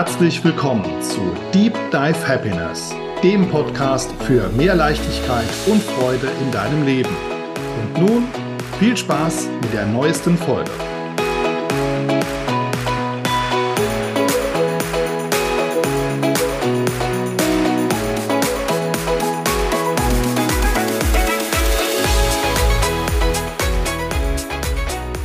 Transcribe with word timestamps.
herzlich 0.00 0.42
willkommen 0.42 1.02
zu 1.02 1.20
Deep 1.52 1.74
Dive 1.90 2.26
Happiness, 2.26 2.94
dem 3.22 3.46
Podcast 3.50 4.10
für 4.22 4.48
mehr 4.48 4.74
Leichtigkeit 4.74 5.44
und 5.66 5.82
Freude 5.82 6.26
in 6.40 6.50
deinem 6.50 6.86
Leben. 6.86 7.14
Und 7.82 8.00
nun 8.00 8.28
viel 8.78 8.96
Spaß 8.96 9.48
mit 9.60 9.74
der 9.74 9.84
neuesten 9.84 10.38
Folge. 10.38 10.70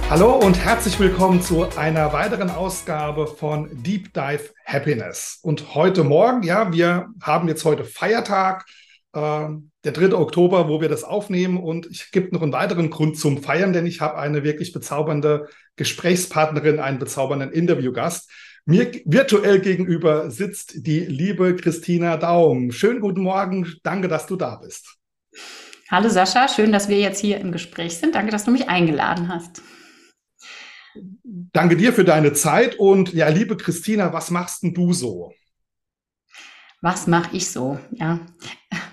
Hallo 0.09 0.33
und 0.33 0.57
herzlich 0.57 0.99
willkommen 0.99 1.41
zu 1.41 1.65
einer 1.77 2.11
weiteren 2.11 2.49
Ausgabe 2.49 3.25
von 3.25 3.69
Deep 3.71 4.13
Dive 4.13 4.54
Happiness. 4.65 5.39
Und 5.41 5.75
heute 5.75 6.03
Morgen, 6.03 6.43
ja, 6.43 6.73
wir 6.73 7.07
haben 7.21 7.47
jetzt 7.47 7.63
heute 7.65 7.85
Feiertag, 7.85 8.65
äh, 9.13 9.47
der 9.83 9.91
3. 9.91 10.15
Oktober, 10.15 10.67
wo 10.67 10.81
wir 10.81 10.89
das 10.89 11.03
aufnehmen. 11.03 11.57
Und 11.57 11.85
es 11.85 12.11
gibt 12.11 12.33
noch 12.33 12.41
einen 12.41 12.51
weiteren 12.51 12.89
Grund 12.89 13.17
zum 13.17 13.41
Feiern, 13.41 13.73
denn 13.73 13.85
ich 13.85 14.01
habe 14.01 14.17
eine 14.17 14.43
wirklich 14.43 14.73
bezaubernde 14.73 15.47
Gesprächspartnerin, 15.75 16.79
einen 16.79 16.99
bezaubernden 16.99 17.51
Interviewgast. 17.51 18.29
Mir 18.65 18.91
virtuell 19.05 19.59
gegenüber 19.59 20.31
sitzt 20.31 20.87
die 20.87 21.01
liebe 21.01 21.55
Christina 21.55 22.17
Daum. 22.17 22.71
Schönen 22.71 22.99
guten 22.99 23.21
Morgen, 23.21 23.71
danke, 23.83 24.07
dass 24.07 24.25
du 24.25 24.35
da 24.35 24.55
bist. 24.55 24.97
Hallo 25.91 26.09
Sascha, 26.09 26.47
schön, 26.47 26.71
dass 26.71 26.89
wir 26.89 26.97
jetzt 26.97 27.19
hier 27.19 27.39
im 27.39 27.51
Gespräch 27.51 27.97
sind. 27.97 28.15
Danke, 28.15 28.31
dass 28.31 28.43
du 28.43 28.49
mich 28.49 28.67
eingeladen 28.67 29.27
hast. 29.27 29.61
Danke 31.23 31.77
dir 31.77 31.93
für 31.93 32.03
deine 32.03 32.33
Zeit 32.33 32.75
und 32.75 33.13
ja, 33.13 33.27
liebe 33.27 33.57
Christina, 33.57 34.13
was 34.13 34.31
machst 34.31 34.63
denn 34.63 34.73
du 34.73 34.93
so? 34.93 35.33
Was 36.81 37.07
mache 37.07 37.35
ich 37.35 37.49
so? 37.49 37.79
Ja. 37.91 38.19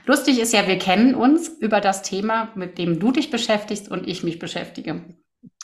Lustig 0.06 0.40
ist 0.40 0.52
ja, 0.52 0.66
wir 0.66 0.78
kennen 0.78 1.14
uns 1.14 1.48
über 1.48 1.80
das 1.80 2.02
Thema, 2.02 2.50
mit 2.54 2.78
dem 2.78 2.98
du 2.98 3.12
dich 3.12 3.30
beschäftigst 3.30 3.90
und 3.90 4.08
ich 4.08 4.22
mich 4.22 4.38
beschäftige. 4.38 5.04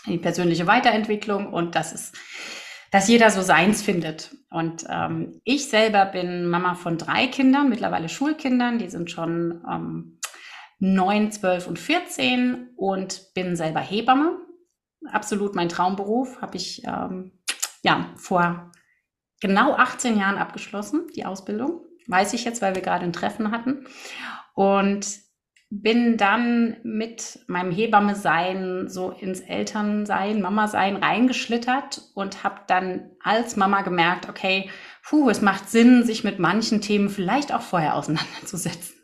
Die 0.07 0.19
persönliche 0.19 0.67
Weiterentwicklung 0.67 1.53
und 1.53 1.75
das 1.75 1.93
ist, 1.93 2.15
dass 2.91 3.09
jeder 3.09 3.31
so 3.31 3.43
seins 3.43 3.83
findet. 3.83 4.37
Und 4.51 4.85
ähm, 4.89 5.41
ich 5.45 5.69
selber 5.69 6.07
bin 6.07 6.49
Mama 6.49 6.75
von 6.75 6.99
drei 6.99 7.27
Kindern, 7.27 7.69
mittlerweile 7.69 8.09
Schulkindern, 8.09 8.79
die 8.79 8.89
sind 8.89 9.11
schon 9.11 9.63
ähm, 9.71 10.21
9, 10.79 11.33
12 11.33 11.67
und 11.67 11.79
14 11.79 12.71
und 12.77 13.33
bin 13.35 13.57
selber 13.57 13.81
Hebamme 13.81 14.39
absolut 15.07 15.55
mein 15.55 15.69
Traumberuf. 15.69 16.41
Habe 16.41 16.57
ich 16.57 16.83
ähm, 16.85 17.33
ja 17.83 18.11
vor 18.17 18.73
genau 19.41 19.75
18 19.75 20.19
Jahren 20.19 20.39
abgeschlossen, 20.39 21.07
die 21.15 21.27
Ausbildung. 21.27 21.85
Weiß 22.07 22.33
ich 22.33 22.45
jetzt, 22.45 22.63
weil 22.63 22.75
wir 22.75 22.83
gerade 22.83 23.05
ein 23.05 23.13
Treffen 23.13 23.51
hatten. 23.51 23.87
Und 24.55 25.07
bin 25.71 26.17
dann 26.17 26.79
mit 26.83 27.41
meinem 27.47 27.71
Hebamme-Sein 27.71 28.89
so 28.89 29.11
ins 29.11 29.41
Elternsein, 29.41 30.41
Mama-Sein 30.41 30.97
reingeschlittert 30.97 32.11
und 32.15 32.43
habe 32.43 32.63
dann 32.67 33.11
als 33.23 33.57
Mama 33.57 33.83
gemerkt, 33.83 34.31
okay, 34.31 34.71
puh, 35.05 35.29
es 35.29 35.43
macht 35.43 35.69
Sinn, 35.69 36.05
sich 36.05 36.25
mit 36.25 36.39
manchen 36.39 36.81
Themen 36.81 37.11
vielleicht 37.11 37.53
auch 37.53 37.61
vorher 37.61 37.97
auseinanderzusetzen, 37.97 38.97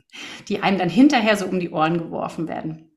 die 0.48 0.62
einem 0.62 0.78
dann 0.78 0.88
hinterher 0.88 1.36
so 1.36 1.44
um 1.46 1.60
die 1.60 1.70
Ohren 1.70 1.98
geworfen 1.98 2.48
werden. 2.48 2.90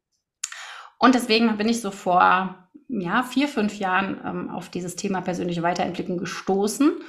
Und 0.97 1.13
deswegen 1.13 1.55
bin 1.57 1.67
ich 1.67 1.81
so 1.81 1.91
vor 1.91 2.66
ja, 2.87 3.23
vier, 3.23 3.47
fünf 3.47 3.77
Jahren 3.79 4.19
ähm, 4.25 4.49
auf 4.49 4.69
dieses 4.69 4.95
Thema 4.95 5.21
persönliche 5.21 5.63
Weiterentwicklung 5.63 6.17
gestoßen 6.17 7.01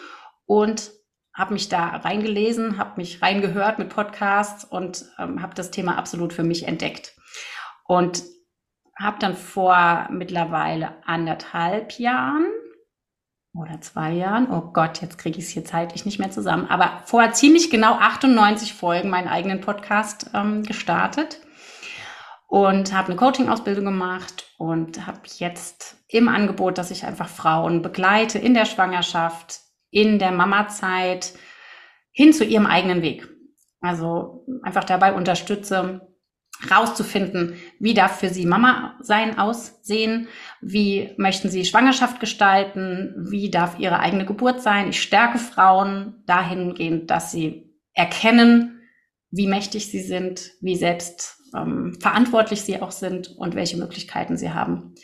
und 0.46 0.90
habe 1.34 1.54
mich 1.54 1.68
da 1.68 1.86
reingelesen, 1.88 2.78
habe 2.78 2.94
mich 2.96 3.22
reingehört 3.22 3.78
mit 3.78 3.90
Podcasts 3.90 4.64
und 4.64 5.04
ähm, 5.18 5.40
habe 5.40 5.54
das 5.54 5.70
Thema 5.70 5.96
absolut 5.96 6.32
für 6.32 6.42
mich 6.42 6.66
entdeckt. 6.66 7.14
Und 7.84 8.24
habe 8.98 9.18
dann 9.20 9.36
vor 9.36 10.08
mittlerweile 10.10 10.94
anderthalb 11.06 11.92
Jahren 11.92 12.46
oder 13.54 13.80
zwei 13.80 14.12
Jahren, 14.12 14.50
oh 14.50 14.72
Gott, 14.72 15.00
jetzt 15.00 15.18
kriege 15.18 15.38
ich 15.38 15.44
es 15.44 15.50
hier 15.50 15.64
zeitlich 15.64 16.04
nicht 16.04 16.18
mehr 16.18 16.30
zusammen, 16.30 16.66
aber 16.68 17.02
vor 17.04 17.32
ziemlich 17.32 17.70
genau 17.70 17.94
98 17.94 18.74
Folgen 18.74 19.08
meinen 19.08 19.28
eigenen 19.28 19.60
Podcast 19.60 20.30
ähm, 20.34 20.64
gestartet 20.64 21.40
und 22.48 22.94
habe 22.94 23.08
eine 23.08 23.16
Coaching-Ausbildung 23.16 23.84
gemacht 23.84 24.46
und 24.56 25.06
habe 25.06 25.20
jetzt 25.36 25.98
im 26.08 26.28
Angebot, 26.28 26.78
dass 26.78 26.90
ich 26.90 27.04
einfach 27.04 27.28
Frauen 27.28 27.82
begleite 27.82 28.38
in 28.38 28.54
der 28.54 28.64
Schwangerschaft, 28.64 29.60
in 29.90 30.18
der 30.18 30.32
Mamazeit 30.32 31.34
hin 32.10 32.32
zu 32.32 32.44
ihrem 32.44 32.66
eigenen 32.66 33.02
Weg. 33.02 33.28
Also 33.80 34.46
einfach 34.62 34.84
dabei 34.84 35.12
unterstütze, 35.12 36.08
rauszufinden, 36.70 37.54
wie 37.78 37.94
darf 37.94 38.18
für 38.18 38.30
sie 38.30 38.46
Mama 38.46 38.96
sein 39.00 39.38
aussehen, 39.38 40.26
wie 40.60 41.14
möchten 41.18 41.50
sie 41.50 41.66
Schwangerschaft 41.66 42.18
gestalten, 42.18 43.14
wie 43.30 43.50
darf 43.50 43.78
ihre 43.78 44.00
eigene 44.00 44.24
Geburt 44.24 44.62
sein. 44.62 44.88
Ich 44.88 45.02
stärke 45.02 45.38
Frauen 45.38 46.24
dahingehend, 46.26 47.10
dass 47.10 47.30
sie 47.30 47.74
erkennen, 47.92 48.80
wie 49.30 49.46
mächtig 49.46 49.90
sie 49.90 50.00
sind, 50.00 50.50
wie 50.60 50.76
selbst 50.76 51.37
ähm, 51.54 51.96
verantwortlich 52.00 52.62
sie 52.62 52.80
auch 52.80 52.90
sind 52.90 53.28
und 53.36 53.54
welche 53.54 53.76
Möglichkeiten 53.76 54.36
sie 54.36 54.52
haben. 54.52 54.94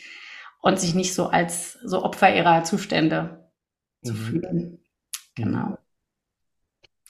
Und 0.61 0.79
sich 0.79 0.95
nicht 0.95 1.13
so 1.13 1.27
als 1.27 1.73
so 1.83 2.03
Opfer 2.03 2.35
ihrer 2.35 2.63
Zustände 2.63 3.49
mhm. 4.01 4.07
zu 4.07 4.13
fühlen. 4.15 4.79
Genau. 5.35 5.77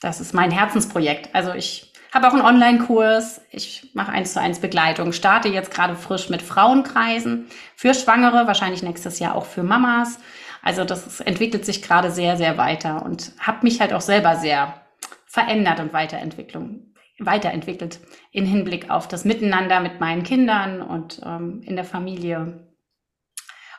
Das 0.00 0.20
ist 0.20 0.34
mein 0.34 0.50
Herzensprojekt. 0.50 1.34
Also 1.34 1.54
ich 1.54 1.92
habe 2.12 2.28
auch 2.28 2.32
einen 2.32 2.42
Online-Kurs. 2.42 3.40
Ich 3.50 3.90
mache 3.94 4.12
eins 4.12 4.32
zu 4.32 4.40
eins 4.40 4.58
Begleitung. 4.58 5.12
Starte 5.12 5.48
jetzt 5.48 5.70
gerade 5.70 5.96
frisch 5.96 6.28
mit 6.28 6.42
Frauenkreisen 6.42 7.46
für 7.74 7.94
Schwangere, 7.94 8.46
wahrscheinlich 8.46 8.82
nächstes 8.82 9.18
Jahr 9.18 9.34
auch 9.34 9.46
für 9.46 9.62
Mamas. 9.62 10.18
Also 10.62 10.84
das 10.84 11.20
entwickelt 11.20 11.64
sich 11.64 11.82
gerade 11.82 12.10
sehr, 12.10 12.36
sehr 12.36 12.58
weiter 12.58 13.04
und 13.04 13.32
habe 13.38 13.58
mich 13.62 13.80
halt 13.80 13.92
auch 13.92 14.00
selber 14.00 14.36
sehr 14.36 14.82
verändert 15.26 15.80
und 15.80 15.92
Weiterentwicklung, 15.92 16.94
weiterentwickelt 17.18 18.00
in 18.30 18.44
Hinblick 18.44 18.90
auf 18.90 19.08
das 19.08 19.24
Miteinander 19.24 19.80
mit 19.80 20.00
meinen 20.00 20.22
Kindern 20.22 20.82
und 20.82 21.20
ähm, 21.24 21.62
in 21.62 21.76
der 21.76 21.84
Familie. 21.84 22.66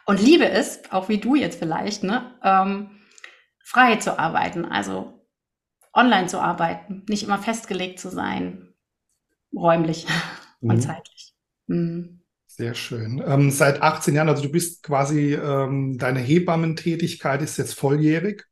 Und 0.06 0.22
liebe 0.22 0.50
es, 0.50 0.82
auch 0.92 1.10
wie 1.10 1.20
du 1.20 1.36
jetzt 1.36 1.60
vielleicht, 1.60 2.04
ne, 2.04 2.34
ähm, 2.44 2.92
frei 3.64 3.98
zu 3.98 4.18
arbeiten, 4.18 4.66
also 4.66 5.18
online 5.94 6.28
zu 6.28 6.40
arbeiten, 6.40 7.04
nicht 7.10 7.24
immer 7.24 7.38
festgelegt 7.38 8.00
zu 8.00 8.10
sein, 8.10 8.74
räumlich 9.54 10.08
mhm. 10.62 10.72
und 10.72 10.82
zeitlich. 10.82 11.34
Mhm. 11.68 12.22
Sehr 12.46 12.74
schön. 12.74 13.22
Ähm, 13.24 13.52
seit 13.52 13.84
18 13.84 14.16
Jahren, 14.16 14.30
also 14.30 14.42
du 14.42 14.50
bist 14.50 14.82
quasi, 14.82 15.36
ähm, 15.36 15.98
deine 16.00 16.20
Hebammentätigkeit 16.20 17.44
ist 17.44 17.58
jetzt 17.58 17.76
volljährig. 17.76 18.46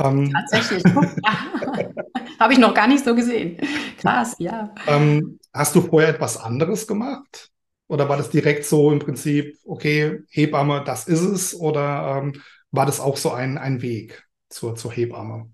Ähm, 0.00 0.32
Tatsächlich. 0.32 0.84
Habe 2.40 2.52
ich 2.52 2.58
noch 2.58 2.74
gar 2.74 2.86
nicht 2.86 3.04
so 3.04 3.14
gesehen. 3.14 3.58
Krass, 3.98 4.34
ja. 4.38 4.74
Ähm, 4.86 5.38
hast 5.52 5.74
du 5.74 5.82
vorher 5.82 6.08
etwas 6.10 6.38
anderes 6.38 6.86
gemacht? 6.86 7.50
Oder 7.86 8.08
war 8.08 8.16
das 8.16 8.30
direkt 8.30 8.64
so 8.64 8.90
im 8.92 8.98
Prinzip, 8.98 9.58
okay, 9.64 10.20
Hebamme, 10.30 10.82
das 10.84 11.06
ist 11.08 11.22
es? 11.22 11.54
Oder 11.54 12.22
ähm, 12.22 12.40
war 12.70 12.86
das 12.86 13.00
auch 13.00 13.16
so 13.16 13.32
ein, 13.32 13.58
ein 13.58 13.82
Weg 13.82 14.26
zur, 14.48 14.76
zur 14.76 14.92
Hebamme? 14.92 15.50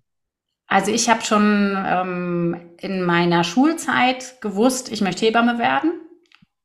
Also 0.68 0.90
ich 0.90 1.08
habe 1.08 1.22
schon 1.22 1.76
ähm, 1.76 2.74
in 2.78 3.02
meiner 3.02 3.42
Schulzeit 3.42 4.40
gewusst, 4.40 4.92
ich 4.92 5.00
möchte 5.00 5.24
Hebamme 5.24 5.58
werden. 5.58 5.92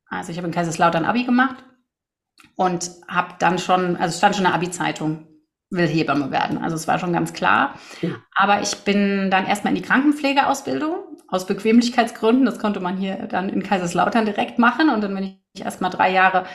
Also 0.07 0.31
ich 0.31 0.37
habe 0.37 0.47
in 0.47 0.53
Kaiserslautern 0.53 1.05
Abi 1.05 1.23
gemacht 1.23 1.63
und 2.55 2.91
habe 3.07 3.35
dann 3.39 3.57
schon, 3.57 3.95
also 3.95 4.17
stand 4.17 4.35
schon 4.35 4.45
eine 4.45 4.55
Abi-Zeitung 4.55 5.30
will 5.71 5.87
Hebamme 5.87 6.31
werden. 6.31 6.57
Also 6.59 6.75
es 6.75 6.87
war 6.87 6.99
schon 6.99 7.13
ganz 7.13 7.33
klar. 7.33 7.75
Aber 8.35 8.61
ich 8.61 8.75
bin 8.83 9.31
dann 9.31 9.47
erstmal 9.47 9.73
in 9.73 9.81
die 9.81 9.87
Krankenpflegeausbildung 9.87 10.95
aus 11.27 11.47
Bequemlichkeitsgründen. 11.47 12.45
Das 12.45 12.59
konnte 12.59 12.81
man 12.81 12.97
hier 12.97 13.27
dann 13.27 13.49
in 13.49 13.63
Kaiserslautern 13.63 14.25
direkt 14.25 14.59
machen. 14.59 14.89
Und 14.89 15.01
dann 15.01 15.15
bin 15.15 15.37
ich 15.53 15.63
erstmal 15.63 15.89
drei 15.89 16.11
Jahre 16.11 16.45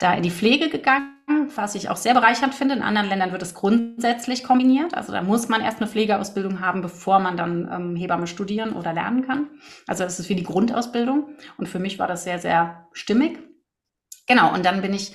da 0.00 0.12
in 0.12 0.24
die 0.24 0.30
Pflege 0.30 0.68
gegangen, 0.68 1.12
was 1.54 1.76
ich 1.76 1.88
auch 1.88 1.96
sehr 1.96 2.14
bereichernd 2.14 2.52
finde. 2.52 2.74
In 2.74 2.82
anderen 2.82 3.08
Ländern 3.08 3.30
wird 3.30 3.42
es 3.42 3.54
grundsätzlich 3.54 4.42
kombiniert. 4.42 4.94
Also 4.94 5.12
da 5.12 5.22
muss 5.22 5.48
man 5.48 5.60
erst 5.60 5.80
eine 5.80 5.88
Pflegeausbildung 5.88 6.60
haben, 6.60 6.82
bevor 6.82 7.20
man 7.20 7.36
dann 7.36 7.70
ähm, 7.72 7.96
Hebamme 7.96 8.26
studieren 8.26 8.72
oder 8.72 8.92
lernen 8.92 9.24
kann. 9.24 9.50
Also 9.86 10.02
das 10.02 10.18
ist 10.18 10.28
wie 10.28 10.34
die 10.34 10.42
Grundausbildung. 10.42 11.28
Und 11.56 11.68
für 11.68 11.78
mich 11.78 12.00
war 12.00 12.08
das 12.08 12.24
sehr, 12.24 12.40
sehr 12.40 12.88
stimmig. 12.92 13.38
Genau, 14.26 14.52
und 14.52 14.64
dann 14.64 14.82
bin 14.82 14.94
ich 14.94 15.14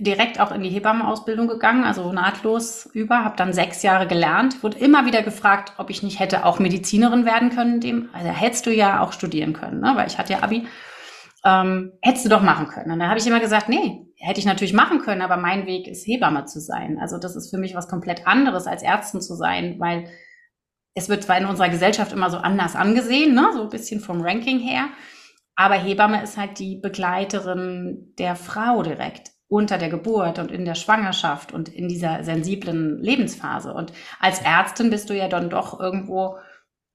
direkt 0.00 0.40
auch 0.40 0.52
in 0.52 0.62
die 0.62 0.70
Hebammenausbildung 0.70 1.48
gegangen, 1.48 1.84
also 1.84 2.12
nahtlos 2.12 2.86
über, 2.92 3.24
habe 3.24 3.36
dann 3.36 3.52
sechs 3.52 3.82
Jahre 3.82 4.06
gelernt, 4.06 4.62
wurde 4.62 4.78
immer 4.78 5.06
wieder 5.06 5.22
gefragt, 5.22 5.72
ob 5.78 5.90
ich 5.90 6.02
nicht 6.02 6.20
hätte 6.20 6.44
auch 6.44 6.58
Medizinerin 6.58 7.24
werden 7.24 7.50
können. 7.50 7.80
Dem, 7.80 8.08
also 8.12 8.28
hättest 8.28 8.66
du 8.66 8.70
ja 8.70 9.00
auch 9.00 9.12
studieren 9.12 9.52
können, 9.52 9.80
ne? 9.80 9.92
weil 9.94 10.06
ich 10.06 10.18
hatte 10.18 10.32
ja 10.32 10.42
Abi. 10.42 10.66
Ähm, 11.44 11.92
hättest 12.02 12.24
du 12.24 12.28
doch 12.28 12.42
machen 12.42 12.66
können. 12.66 12.90
Und 12.90 12.98
da 12.98 13.08
habe 13.08 13.18
ich 13.18 13.26
immer 13.26 13.40
gesagt, 13.40 13.68
nee, 13.68 14.06
hätte 14.16 14.40
ich 14.40 14.46
natürlich 14.46 14.72
machen 14.72 15.00
können, 15.00 15.22
aber 15.22 15.36
mein 15.36 15.66
Weg 15.66 15.86
ist 15.86 16.06
Hebamme 16.06 16.44
zu 16.46 16.60
sein. 16.60 16.98
Also 17.00 17.18
das 17.18 17.36
ist 17.36 17.50
für 17.50 17.58
mich 17.58 17.74
was 17.74 17.88
komplett 17.88 18.26
anderes 18.26 18.66
als 18.66 18.82
Ärztin 18.82 19.20
zu 19.20 19.36
sein, 19.36 19.76
weil 19.78 20.10
es 20.94 21.08
wird 21.08 21.22
zwar 21.22 21.38
in 21.38 21.46
unserer 21.46 21.68
Gesellschaft 21.68 22.12
immer 22.12 22.30
so 22.30 22.38
anders 22.38 22.74
angesehen, 22.74 23.34
ne? 23.34 23.50
so 23.54 23.62
ein 23.62 23.68
bisschen 23.68 24.00
vom 24.00 24.20
Ranking 24.20 24.58
her, 24.58 24.88
aber 25.54 25.74
Hebamme 25.74 26.22
ist 26.22 26.36
halt 26.36 26.58
die 26.58 26.76
Begleiterin 26.76 28.14
der 28.18 28.36
Frau 28.36 28.82
direkt 28.82 29.30
unter 29.48 29.78
der 29.78 29.88
Geburt 29.88 30.38
und 30.38 30.52
in 30.52 30.64
der 30.64 30.74
Schwangerschaft 30.74 31.52
und 31.52 31.68
in 31.68 31.88
dieser 31.88 32.22
sensiblen 32.22 33.02
Lebensphase. 33.02 33.72
Und 33.72 33.92
als 34.20 34.40
Ärztin 34.40 34.90
bist 34.90 35.08
du 35.08 35.16
ja 35.16 35.28
dann 35.28 35.50
doch 35.50 35.80
irgendwo 35.80 36.38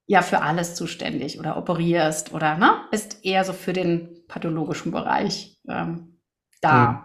ja 0.06 0.22
für 0.22 0.42
alles 0.42 0.76
zuständig 0.76 1.40
oder 1.40 1.58
operierst 1.58 2.34
oder 2.34 2.58
ne, 2.58 2.82
bist 2.92 3.26
eher 3.26 3.44
so 3.44 3.54
für 3.54 3.74
den 3.74 4.24
pathologischen 4.28 4.92
Bereich 4.92 5.60
ähm, 5.68 6.20
da. 6.62 6.92
Mhm. 6.92 7.00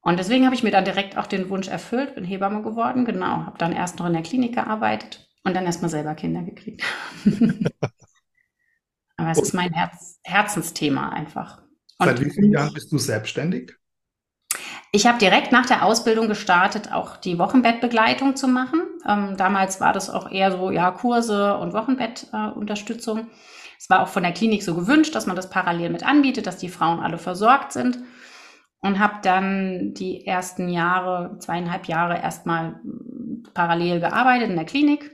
Und 0.00 0.18
deswegen 0.18 0.44
habe 0.44 0.54
ich 0.54 0.62
mir 0.62 0.70
dann 0.70 0.84
direkt 0.84 1.16
auch 1.16 1.26
den 1.26 1.48
Wunsch 1.48 1.68
erfüllt, 1.68 2.14
bin 2.14 2.24
Hebamme 2.24 2.62
geworden, 2.62 3.06
genau, 3.06 3.46
habe 3.46 3.56
dann 3.56 3.72
erst 3.72 3.98
noch 3.98 4.06
in 4.06 4.12
der 4.12 4.22
Klinik 4.22 4.54
gearbeitet 4.54 5.26
und 5.44 5.54
dann 5.54 5.64
erstmal 5.64 5.90
selber 5.90 6.14
Kinder 6.14 6.42
gekriegt. 6.42 6.82
Aber 9.16 9.30
es 9.30 9.40
ist 9.40 9.54
mein 9.54 9.72
Herz, 9.72 10.20
Herzensthema 10.24 11.08
einfach. 11.08 11.62
Und 11.98 12.08
Seit 12.08 12.20
wie 12.20 12.30
vielen 12.30 12.52
Jahren 12.52 12.74
bist 12.74 12.92
du 12.92 12.98
selbstständig? 12.98 13.72
Ich 14.94 15.08
habe 15.08 15.18
direkt 15.18 15.50
nach 15.50 15.66
der 15.66 15.84
Ausbildung 15.84 16.28
gestartet, 16.28 16.92
auch 16.92 17.16
die 17.16 17.36
Wochenbettbegleitung 17.36 18.36
zu 18.36 18.46
machen. 18.46 18.80
Ähm, 19.04 19.36
damals 19.36 19.80
war 19.80 19.92
das 19.92 20.08
auch 20.08 20.30
eher 20.30 20.52
so, 20.52 20.70
ja, 20.70 20.92
Kurse 20.92 21.56
und 21.56 21.72
Wochenbettunterstützung. 21.72 23.18
Äh, 23.18 23.26
es 23.76 23.90
war 23.90 24.04
auch 24.04 24.06
von 24.06 24.22
der 24.22 24.30
Klinik 24.30 24.62
so 24.62 24.76
gewünscht, 24.76 25.16
dass 25.16 25.26
man 25.26 25.34
das 25.34 25.50
parallel 25.50 25.90
mit 25.90 26.06
anbietet, 26.06 26.46
dass 26.46 26.58
die 26.58 26.68
Frauen 26.68 27.00
alle 27.00 27.18
versorgt 27.18 27.72
sind. 27.72 27.98
Und 28.78 29.00
habe 29.00 29.14
dann 29.20 29.94
die 29.94 30.28
ersten 30.28 30.68
Jahre, 30.68 31.38
zweieinhalb 31.40 31.86
Jahre 31.86 32.22
erstmal 32.22 32.80
parallel 33.52 33.98
gearbeitet 33.98 34.48
in 34.48 34.54
der 34.54 34.64
Klinik 34.64 35.10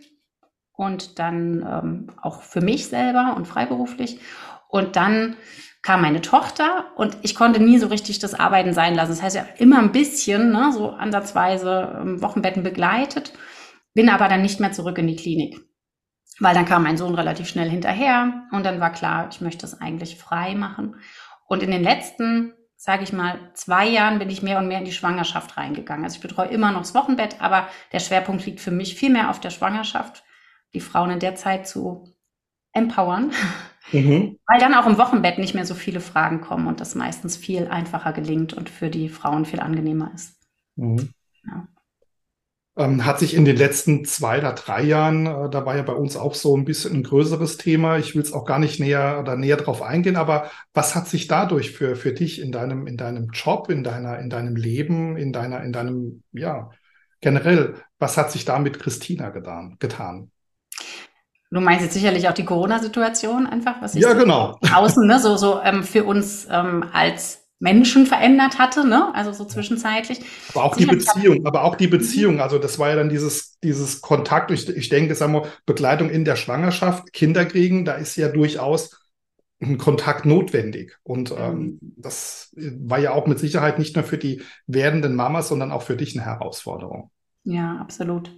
und 0.75 1.19
dann 1.19 1.67
ähm, 1.67 2.13
auch 2.21 2.43
für 2.43 2.61
mich 2.61 2.89
selber 2.89 3.33
und 3.35 3.49
freiberuflich. 3.49 4.21
Und 4.69 4.97
dann 4.97 5.37
kam 5.83 6.03
meine 6.03 6.21
Tochter 6.21 6.87
und 6.97 7.17
ich 7.23 7.35
konnte 7.35 7.63
nie 7.63 7.79
so 7.79 7.87
richtig 7.87 8.19
das 8.19 8.35
Arbeiten 8.35 8.75
sein 8.75 8.95
lassen. 8.95 9.13
Das 9.13 9.23
heißt 9.23 9.37
ja 9.37 9.47
immer 9.57 9.79
ein 9.79 9.93
bisschen, 9.93 10.53
ne, 10.53 10.73
so 10.73 10.91
ansatzweise 10.91 11.99
ähm, 12.01 12.23
Wochenbetten 12.23 12.63
begleitet, 12.63 13.33
bin 13.95 14.09
aber 14.09 14.29
dann 14.29 14.43
nicht 14.43 14.61
mehr 14.61 14.73
zurück 14.73 14.99
in 14.99 15.07
die 15.07 15.17
Klinik. 15.17 15.61
Weil 16.39 16.55
dann 16.55 16.67
kam 16.67 16.83
mein 16.83 16.97
Sohn 16.97 17.15
relativ 17.15 17.49
schnell 17.49 17.69
hinterher 17.69 18.45
und 18.53 18.65
dann 18.65 18.81
war 18.81 18.93
klar, 18.93 19.29
ich 19.31 19.41
möchte 19.41 19.63
das 19.63 19.81
eigentlich 19.81 20.17
frei 20.17 20.55
machen. 20.55 20.97
Und 21.47 21.63
in 21.63 21.71
den 21.71 21.83
letzten, 21.83 22.55
sage 22.77 23.03
ich 23.03 23.13
mal, 23.13 23.51
zwei 23.55 23.87
Jahren 23.89 24.19
bin 24.19 24.31
ich 24.31 24.43
mehr 24.43 24.59
und 24.59 24.69
mehr 24.69 24.79
in 24.79 24.85
die 24.85 24.93
Schwangerschaft 24.93 25.57
reingegangen. 25.57 26.05
Also 26.05 26.17
ich 26.17 26.23
betreue 26.23 26.49
immer 26.49 26.73
noch 26.73 26.81
das 26.81 26.95
Wochenbett, 26.95 27.41
aber 27.41 27.69
der 27.93 28.01
Schwerpunkt 28.01 28.47
liegt 28.47 28.61
für 28.61 28.71
mich 28.71 28.95
viel 28.95 29.11
mehr 29.11 29.31
auf 29.31 29.41
der 29.41 29.51
Schwangerschaft, 29.51 30.25
die 30.73 30.81
Frauen 30.81 31.11
in 31.11 31.19
der 31.19 31.35
Zeit 31.35 31.67
zu 31.67 32.15
empowern 32.73 33.33
Mhm. 33.93 34.39
Weil 34.47 34.61
dann 34.61 34.75
auch 34.75 34.87
im 34.87 34.99
Wochenbett 34.99 35.39
nicht 35.39 35.55
mehr 35.55 35.67
so 35.67 35.75
viele 35.75 36.01
Fragen 36.01 36.41
kommen 36.41 36.67
und 36.67 36.81
das 36.81 36.95
meistens 36.95 37.37
viel 37.37 37.69
einfacher 37.69 38.13
gelingt 38.13 38.53
und 38.53 38.71
für 38.71 38.91
die 38.91 39.09
Frauen 39.09 39.45
viel 39.45 39.61
angenehmer 39.61 40.13
ist. 40.15 40.37
Mhm. 40.77 41.11
Ja. 41.45 41.67
Ähm, 42.77 43.05
hat 43.05 43.19
sich 43.19 43.35
in 43.35 43.45
den 43.45 43.57
letzten 43.57 44.05
zwei 44.05 44.39
oder 44.39 44.53
drei 44.53 44.83
Jahren, 44.83 45.27
äh, 45.27 45.51
da 45.51 45.67
war 45.67 45.77
ja 45.77 45.83
bei 45.83 45.93
uns 45.93 46.17
auch 46.17 46.35
so 46.35 46.57
ein 46.57 46.65
bisschen 46.65 46.95
ein 46.95 47.03
größeres 47.03 47.57
Thema. 47.57 47.99
Ich 47.99 48.15
will 48.15 48.23
es 48.23 48.33
auch 48.33 48.45
gar 48.45 48.61
nicht 48.61 48.79
näher 48.79 49.19
oder 49.21 49.37
näher 49.37 49.57
drauf 49.57 49.83
eingehen, 49.83 50.17
aber 50.17 50.51
was 50.73 50.95
hat 50.95 51.09
sich 51.09 51.27
dadurch 51.27 51.73
für, 51.73 51.97
für 51.97 52.13
dich 52.13 52.41
in 52.41 52.53
deinem, 52.53 52.87
in 52.87 52.97
deinem 52.97 53.31
Job, 53.33 53.71
in 53.71 53.83
deiner, 53.83 54.21
in 54.21 54.31
deinem 54.31 54.55
Leben, 54.55 55.17
in 55.17 55.33
deiner, 55.33 55.65
in 55.65 55.73
deinem, 55.73 56.23
ja, 56.33 56.71
generell, 57.21 57.75
was 57.99 58.17
hat 58.17 58.31
sich 58.31 58.45
da 58.45 58.59
mit 58.61 58.79
Christina 58.79 59.31
getan? 59.31 59.77
getan? 59.81 60.31
Du 61.51 61.61
meinst 61.61 61.83
jetzt 61.83 61.95
sicherlich 61.95 62.29
auch 62.29 62.33
die 62.33 62.45
Corona-Situation 62.45 63.47
einfach, 63.47 63.83
was 63.83 63.93
sich 63.93 64.03
ja, 64.03 64.13
so 64.13 64.19
genau. 64.19 64.59
außen 64.75 65.07
ne, 65.07 65.19
so, 65.19 65.37
so 65.37 65.61
ähm, 65.63 65.83
für 65.83 66.05
uns 66.05 66.47
ähm, 66.51 66.85
als 66.93 67.41
Menschen 67.59 68.07
verändert 68.07 68.59
hatte, 68.59 68.87
ne? 68.87 69.15
Also 69.15 69.33
so 69.33 69.45
zwischenzeitlich. 69.45 70.21
Aber 70.55 70.65
auch 70.65 70.77
die 70.77 70.87
Beziehung, 70.87 71.47
aber 71.47 71.65
auch 71.65 71.77
die 71.77 71.89
mhm. 71.89 71.91
Beziehung. 71.91 72.41
Also 72.41 72.59
das 72.59 72.79
war 72.79 72.89
ja 72.89 72.97
dann 72.97 73.11
dieses, 73.11 73.59
dieses 73.61 74.01
Kontakt. 74.01 74.51
Ich, 74.51 74.69
ich 74.69 74.89
denke, 74.89 75.15
sagen 75.15 75.35
wir, 75.35 75.47
Begleitung 75.67 76.09
in 76.09 76.25
der 76.25 76.37
Schwangerschaft, 76.37 77.13
Kinder 77.13 77.45
kriegen, 77.45 77.85
da 77.85 77.95
ist 77.95 78.17
ja 78.17 78.29
durchaus 78.29 78.99
ein 79.61 79.77
Kontakt 79.77 80.25
notwendig. 80.25 80.97
Und 81.03 81.35
ähm, 81.37 81.59
mhm. 81.59 81.79
das 81.99 82.55
war 82.57 82.99
ja 82.99 83.13
auch 83.13 83.27
mit 83.27 83.39
Sicherheit 83.39 83.79
nicht 83.79 83.95
nur 83.95 84.05
für 84.05 84.19
die 84.19 84.43
werdenden 84.67 85.15
Mamas, 85.15 85.49
sondern 85.49 85.71
auch 85.71 85.83
für 85.83 85.97
dich 85.97 86.17
eine 86.17 86.25
Herausforderung. 86.25 87.11
Ja, 87.45 87.77
absolut. 87.79 88.35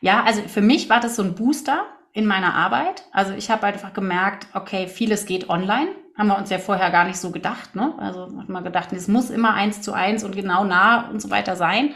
Ja, 0.00 0.22
also 0.22 0.42
für 0.42 0.60
mich 0.60 0.88
war 0.88 1.00
das 1.00 1.16
so 1.16 1.22
ein 1.22 1.34
Booster, 1.34 1.86
in 2.14 2.26
meiner 2.26 2.54
Arbeit. 2.54 3.04
Also 3.12 3.34
ich 3.34 3.50
habe 3.50 3.66
einfach 3.66 3.92
gemerkt, 3.92 4.46
okay, 4.54 4.86
vieles 4.86 5.26
geht 5.26 5.50
online. 5.50 5.88
Haben 6.16 6.28
wir 6.28 6.38
uns 6.38 6.48
ja 6.48 6.58
vorher 6.58 6.90
gar 6.90 7.04
nicht 7.04 7.18
so 7.18 7.32
gedacht. 7.32 7.74
Ne? 7.74 7.92
Also 7.98 8.38
hat 8.38 8.48
man 8.48 8.62
gedacht, 8.62 8.92
es 8.92 9.08
muss 9.08 9.30
immer 9.30 9.54
eins 9.54 9.82
zu 9.82 9.92
eins 9.92 10.22
und 10.22 10.36
genau 10.36 10.64
nah 10.64 11.10
und 11.10 11.20
so 11.20 11.28
weiter 11.30 11.56
sein. 11.56 11.92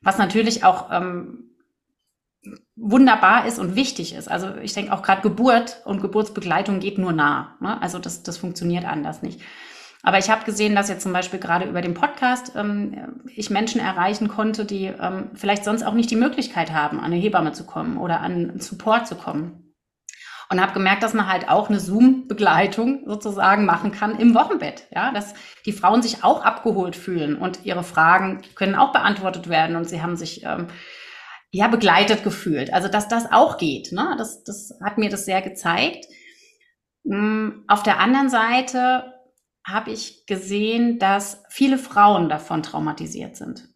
Was 0.00 0.16
natürlich 0.16 0.64
auch 0.64 0.90
ähm, 0.90 1.50
wunderbar 2.76 3.44
ist 3.44 3.58
und 3.58 3.76
wichtig 3.76 4.14
ist. 4.14 4.30
Also 4.30 4.56
ich 4.62 4.72
denke 4.72 4.92
auch 4.92 5.02
gerade 5.02 5.20
Geburt 5.20 5.82
und 5.84 6.00
Geburtsbegleitung 6.00 6.80
geht 6.80 6.96
nur 6.96 7.12
nah. 7.12 7.58
Ne? 7.60 7.80
Also 7.82 7.98
das, 7.98 8.22
das 8.22 8.38
funktioniert 8.38 8.86
anders 8.86 9.20
nicht. 9.20 9.42
Aber 10.02 10.18
ich 10.18 10.30
habe 10.30 10.44
gesehen, 10.44 10.74
dass 10.74 10.88
jetzt 10.88 11.02
zum 11.02 11.12
Beispiel 11.12 11.40
gerade 11.40 11.66
über 11.66 11.82
den 11.82 11.94
Podcast 11.94 12.52
ähm, 12.54 13.20
ich 13.34 13.50
Menschen 13.50 13.80
erreichen 13.80 14.28
konnte, 14.28 14.64
die 14.64 14.86
ähm, 14.86 15.30
vielleicht 15.34 15.64
sonst 15.64 15.82
auch 15.82 15.94
nicht 15.94 16.10
die 16.10 16.16
Möglichkeit 16.16 16.72
haben, 16.72 16.98
an 16.98 17.06
eine 17.06 17.16
Hebamme 17.16 17.52
zu 17.52 17.64
kommen 17.64 17.96
oder 17.96 18.20
an 18.20 18.60
Support 18.60 19.08
zu 19.08 19.16
kommen. 19.16 19.64
Und 20.50 20.62
habe 20.62 20.72
gemerkt, 20.72 21.02
dass 21.02 21.12
man 21.12 21.30
halt 21.30 21.50
auch 21.50 21.68
eine 21.68 21.78
Zoom-Begleitung 21.78 23.02
sozusagen 23.06 23.66
machen 23.66 23.92
kann 23.92 24.18
im 24.18 24.34
Wochenbett. 24.34 24.86
Ja, 24.90 25.12
dass 25.12 25.34
die 25.66 25.72
Frauen 25.72 26.00
sich 26.00 26.24
auch 26.24 26.42
abgeholt 26.42 26.96
fühlen 26.96 27.36
und 27.36 27.66
ihre 27.66 27.82
Fragen 27.82 28.40
können 28.54 28.74
auch 28.74 28.92
beantwortet 28.92 29.50
werden 29.50 29.76
und 29.76 29.90
sie 29.90 30.00
haben 30.00 30.16
sich 30.16 30.44
ähm, 30.44 30.68
ja 31.50 31.68
begleitet 31.68 32.24
gefühlt. 32.24 32.72
Also 32.72 32.88
dass 32.88 33.08
das 33.08 33.30
auch 33.30 33.58
geht. 33.58 33.92
Ne? 33.92 34.14
Das, 34.16 34.42
das 34.42 34.78
hat 34.82 34.96
mir 34.96 35.10
das 35.10 35.26
sehr 35.26 35.42
gezeigt. 35.42 36.06
Hm, 37.04 37.64
auf 37.68 37.82
der 37.82 38.00
anderen 38.00 38.30
Seite 38.30 39.17
habe 39.68 39.90
ich 39.90 40.26
gesehen, 40.26 40.98
dass 40.98 41.42
viele 41.48 41.78
Frauen 41.78 42.28
davon 42.28 42.62
traumatisiert 42.62 43.36
sind. 43.36 43.68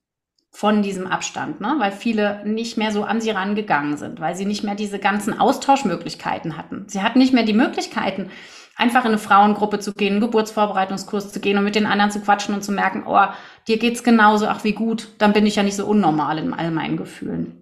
Von 0.51 0.83
diesem 0.83 1.07
Abstand, 1.07 1.61
ne? 1.61 1.77
weil 1.79 1.93
viele 1.93 2.47
nicht 2.47 2.77
mehr 2.77 2.93
so 2.93 3.05
an 3.05 3.21
sie 3.21 3.31
rangegangen 3.31 3.97
sind, 3.97 4.21
weil 4.21 4.37
sie 4.37 4.45
nicht 4.45 4.65
mehr 4.65 4.75
diese 4.75 4.99
ganzen 4.99 5.39
Austauschmöglichkeiten 5.39 6.59
hatten. 6.59 6.85
Sie 6.89 7.01
hatten 7.03 7.19
nicht 7.19 7.33
mehr 7.33 7.45
die 7.45 7.55
Möglichkeiten, 7.55 8.31
einfach 8.77 9.05
in 9.05 9.13
eine 9.13 9.19
Frauengruppe 9.19 9.79
zu 9.79 9.95
gehen, 9.95 10.13
einen 10.13 10.21
Geburtsvorbereitungskurs 10.21 11.33
zu 11.33 11.41
gehen 11.41 11.57
und 11.57 11.65
mit 11.65 11.75
den 11.75 11.87
anderen 11.87 12.11
zu 12.11 12.21
quatschen 12.21 12.55
und 12.55 12.63
zu 12.63 12.73
merken, 12.73 13.05
oh, 13.07 13.27
dir 13.67 13.79
geht's 13.79 14.03
genauso, 14.03 14.47
ach 14.47 14.65
wie 14.65 14.73
gut, 14.73 15.09
dann 15.19 15.33
bin 15.33 15.47
ich 15.47 15.57
ja 15.57 15.63
nicht 15.63 15.77
so 15.77 15.87
unnormal 15.87 16.39
in 16.39 16.53
all 16.53 16.71
meinen 16.71 16.97
Gefühlen. 16.97 17.62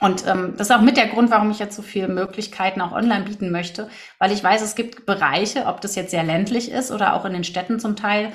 Und 0.00 0.26
ähm, 0.26 0.54
das 0.56 0.68
ist 0.68 0.76
auch 0.76 0.82
mit 0.82 0.96
der 0.96 1.08
Grund, 1.08 1.30
warum 1.30 1.50
ich 1.50 1.58
jetzt 1.58 1.74
so 1.74 1.82
viele 1.82 2.08
Möglichkeiten 2.08 2.82
auch 2.82 2.92
online 2.92 3.24
bieten 3.24 3.50
möchte, 3.50 3.88
weil 4.18 4.30
ich 4.30 4.44
weiß, 4.44 4.60
es 4.60 4.74
gibt 4.74 5.06
Bereiche, 5.06 5.66
ob 5.66 5.80
das 5.80 5.94
jetzt 5.94 6.10
sehr 6.10 6.22
ländlich 6.22 6.70
ist 6.70 6.90
oder 6.90 7.14
auch 7.14 7.24
in 7.24 7.32
den 7.32 7.44
Städten 7.44 7.80
zum 7.80 7.96
Teil, 7.96 8.32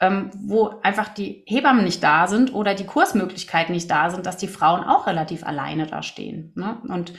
ähm, 0.00 0.30
wo 0.34 0.80
einfach 0.82 1.08
die 1.08 1.44
Hebammen 1.46 1.84
nicht 1.84 2.04
da 2.04 2.26
sind 2.26 2.52
oder 2.52 2.74
die 2.74 2.86
Kursmöglichkeiten 2.86 3.74
nicht 3.74 3.90
da 3.90 4.10
sind, 4.10 4.26
dass 4.26 4.36
die 4.36 4.48
Frauen 4.48 4.84
auch 4.84 5.06
relativ 5.06 5.44
alleine 5.44 5.86
da 5.86 6.02
stehen. 6.02 6.52
Ne? 6.56 6.80
Und 6.88 7.14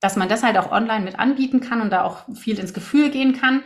dass 0.00 0.16
man 0.16 0.28
das 0.28 0.42
halt 0.42 0.58
auch 0.58 0.70
online 0.70 1.04
mit 1.04 1.18
anbieten 1.18 1.60
kann 1.60 1.80
und 1.80 1.90
da 1.90 2.02
auch 2.04 2.24
viel 2.34 2.58
ins 2.58 2.74
Gefühl 2.74 3.10
gehen 3.10 3.34
kann. 3.34 3.62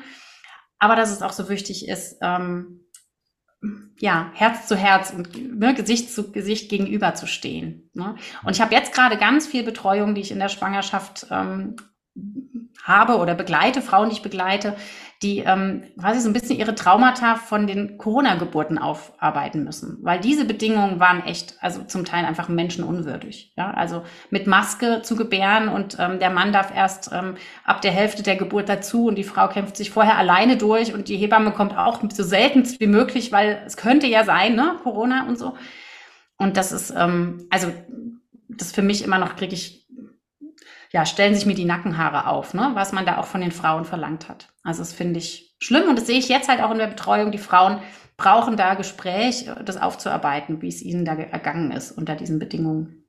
Aber 0.78 0.96
dass 0.96 1.10
es 1.10 1.22
auch 1.22 1.32
so 1.32 1.48
wichtig 1.48 1.88
ist, 1.88 2.18
ähm, 2.22 2.81
ja, 3.98 4.30
Herz 4.34 4.66
zu 4.66 4.76
Herz 4.76 5.12
und 5.12 5.58
ne, 5.58 5.74
Gesicht 5.74 6.12
zu 6.12 6.32
Gesicht 6.32 6.68
gegenüber 6.68 7.14
zu 7.14 7.26
stehen. 7.26 7.90
Ne? 7.94 8.16
Und 8.42 8.56
ich 8.56 8.60
habe 8.60 8.74
jetzt 8.74 8.92
gerade 8.92 9.16
ganz 9.16 9.46
viel 9.46 9.62
Betreuung, 9.62 10.14
die 10.14 10.20
ich 10.20 10.32
in 10.32 10.40
der 10.40 10.48
Schwangerschaft 10.48 11.26
ähm, 11.30 11.76
habe 12.82 13.18
oder 13.18 13.34
begleite, 13.34 13.80
Frauen, 13.80 14.08
die 14.08 14.16
ich 14.16 14.22
begleite, 14.22 14.76
die 15.22 15.38
ähm, 15.40 15.84
quasi 15.98 16.20
so 16.20 16.28
ein 16.28 16.32
bisschen 16.32 16.58
ihre 16.58 16.74
Traumata 16.74 17.36
von 17.36 17.66
den 17.66 17.96
Corona-Geburten 17.96 18.78
aufarbeiten 18.78 19.62
müssen. 19.62 19.98
Weil 20.02 20.20
diese 20.20 20.44
Bedingungen 20.44 20.98
waren 20.98 21.24
echt, 21.24 21.56
also 21.60 21.84
zum 21.84 22.04
Teil 22.04 22.24
einfach 22.24 22.48
menschenunwürdig. 22.48 23.52
Ja? 23.56 23.70
Also 23.72 24.02
mit 24.30 24.46
Maske 24.46 25.02
zu 25.02 25.14
gebären 25.14 25.68
und 25.68 25.96
ähm, 26.00 26.18
der 26.18 26.30
Mann 26.30 26.52
darf 26.52 26.74
erst 26.74 27.10
ähm, 27.12 27.36
ab 27.64 27.80
der 27.82 27.92
Hälfte 27.92 28.22
der 28.22 28.36
Geburt 28.36 28.68
dazu 28.68 29.06
und 29.06 29.16
die 29.16 29.24
Frau 29.24 29.48
kämpft 29.48 29.76
sich 29.76 29.90
vorher 29.90 30.18
alleine 30.18 30.56
durch 30.56 30.92
und 30.92 31.08
die 31.08 31.16
Hebamme 31.16 31.52
kommt 31.52 31.76
auch 31.76 32.00
so 32.12 32.22
selten 32.22 32.64
wie 32.78 32.86
möglich, 32.86 33.30
weil 33.32 33.62
es 33.66 33.76
könnte 33.76 34.06
ja 34.06 34.24
sein, 34.24 34.56
ne, 34.56 34.76
Corona 34.82 35.26
und 35.28 35.38
so. 35.38 35.54
Und 36.36 36.56
das 36.56 36.72
ist, 36.72 36.92
ähm, 36.96 37.46
also 37.50 37.72
das 38.48 38.72
für 38.72 38.82
mich 38.82 39.04
immer 39.04 39.18
noch 39.18 39.36
kriege 39.36 39.54
ich 39.54 39.81
ja, 40.92 41.06
stellen 41.06 41.34
sich 41.34 41.46
mir 41.46 41.54
die 41.54 41.64
Nackenhaare 41.64 42.26
auf, 42.26 42.52
ne? 42.54 42.70
was 42.74 42.92
man 42.92 43.06
da 43.06 43.18
auch 43.18 43.26
von 43.26 43.40
den 43.40 43.50
Frauen 43.50 43.84
verlangt 43.84 44.28
hat. 44.28 44.52
Also 44.62 44.80
das 44.80 44.92
finde 44.92 45.18
ich 45.18 45.54
schlimm 45.58 45.88
und 45.88 45.96
das 45.96 46.06
sehe 46.06 46.18
ich 46.18 46.28
jetzt 46.28 46.48
halt 46.48 46.62
auch 46.62 46.70
in 46.70 46.78
der 46.78 46.86
Betreuung. 46.86 47.32
Die 47.32 47.38
Frauen 47.38 47.78
brauchen 48.18 48.56
da 48.56 48.74
Gespräch, 48.74 49.48
das 49.64 49.78
aufzuarbeiten, 49.78 50.60
wie 50.60 50.68
es 50.68 50.82
ihnen 50.82 51.04
da 51.04 51.14
ergangen 51.14 51.72
ist 51.72 51.92
unter 51.92 52.14
diesen 52.14 52.38
Bedingungen. 52.38 53.06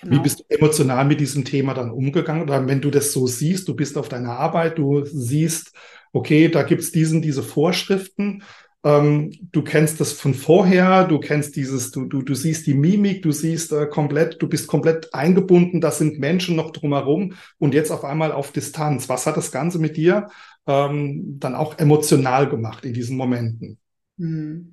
Genau. 0.00 0.16
Wie 0.16 0.20
bist 0.20 0.40
du 0.40 0.44
emotional 0.48 1.04
mit 1.04 1.20
diesem 1.20 1.44
Thema 1.44 1.74
dann 1.74 1.90
umgegangen? 1.90 2.42
Oder 2.42 2.66
wenn 2.66 2.80
du 2.80 2.90
das 2.90 3.12
so 3.12 3.26
siehst, 3.26 3.68
du 3.68 3.76
bist 3.76 3.96
auf 3.96 4.08
deiner 4.08 4.32
Arbeit, 4.32 4.78
du 4.78 5.04
siehst, 5.04 5.72
okay, 6.12 6.48
da 6.48 6.62
gibt 6.62 6.82
es 6.82 6.90
diesen, 6.90 7.22
diese 7.22 7.42
Vorschriften. 7.42 8.42
Ähm, 8.84 9.32
du 9.50 9.62
kennst 9.62 9.98
das 10.00 10.12
von 10.12 10.34
vorher, 10.34 11.04
du 11.04 11.18
kennst 11.18 11.56
dieses, 11.56 11.90
du, 11.90 12.04
du, 12.04 12.20
du 12.20 12.34
siehst 12.34 12.66
die 12.66 12.74
Mimik, 12.74 13.22
du 13.22 13.32
siehst 13.32 13.72
äh, 13.72 13.86
komplett, 13.86 14.42
du 14.42 14.48
bist 14.48 14.66
komplett 14.66 15.14
eingebunden, 15.14 15.80
da 15.80 15.90
sind 15.90 16.18
Menschen 16.18 16.54
noch 16.54 16.70
drumherum 16.70 17.32
und 17.58 17.72
jetzt 17.72 17.90
auf 17.90 18.04
einmal 18.04 18.30
auf 18.30 18.52
Distanz. 18.52 19.08
Was 19.08 19.26
hat 19.26 19.38
das 19.38 19.50
Ganze 19.50 19.78
mit 19.78 19.96
dir 19.96 20.28
ähm, 20.66 21.38
dann 21.40 21.54
auch 21.54 21.78
emotional 21.78 22.46
gemacht 22.48 22.84
in 22.84 22.92
diesen 22.92 23.16
Momenten? 23.16 23.78
Hm. 24.18 24.72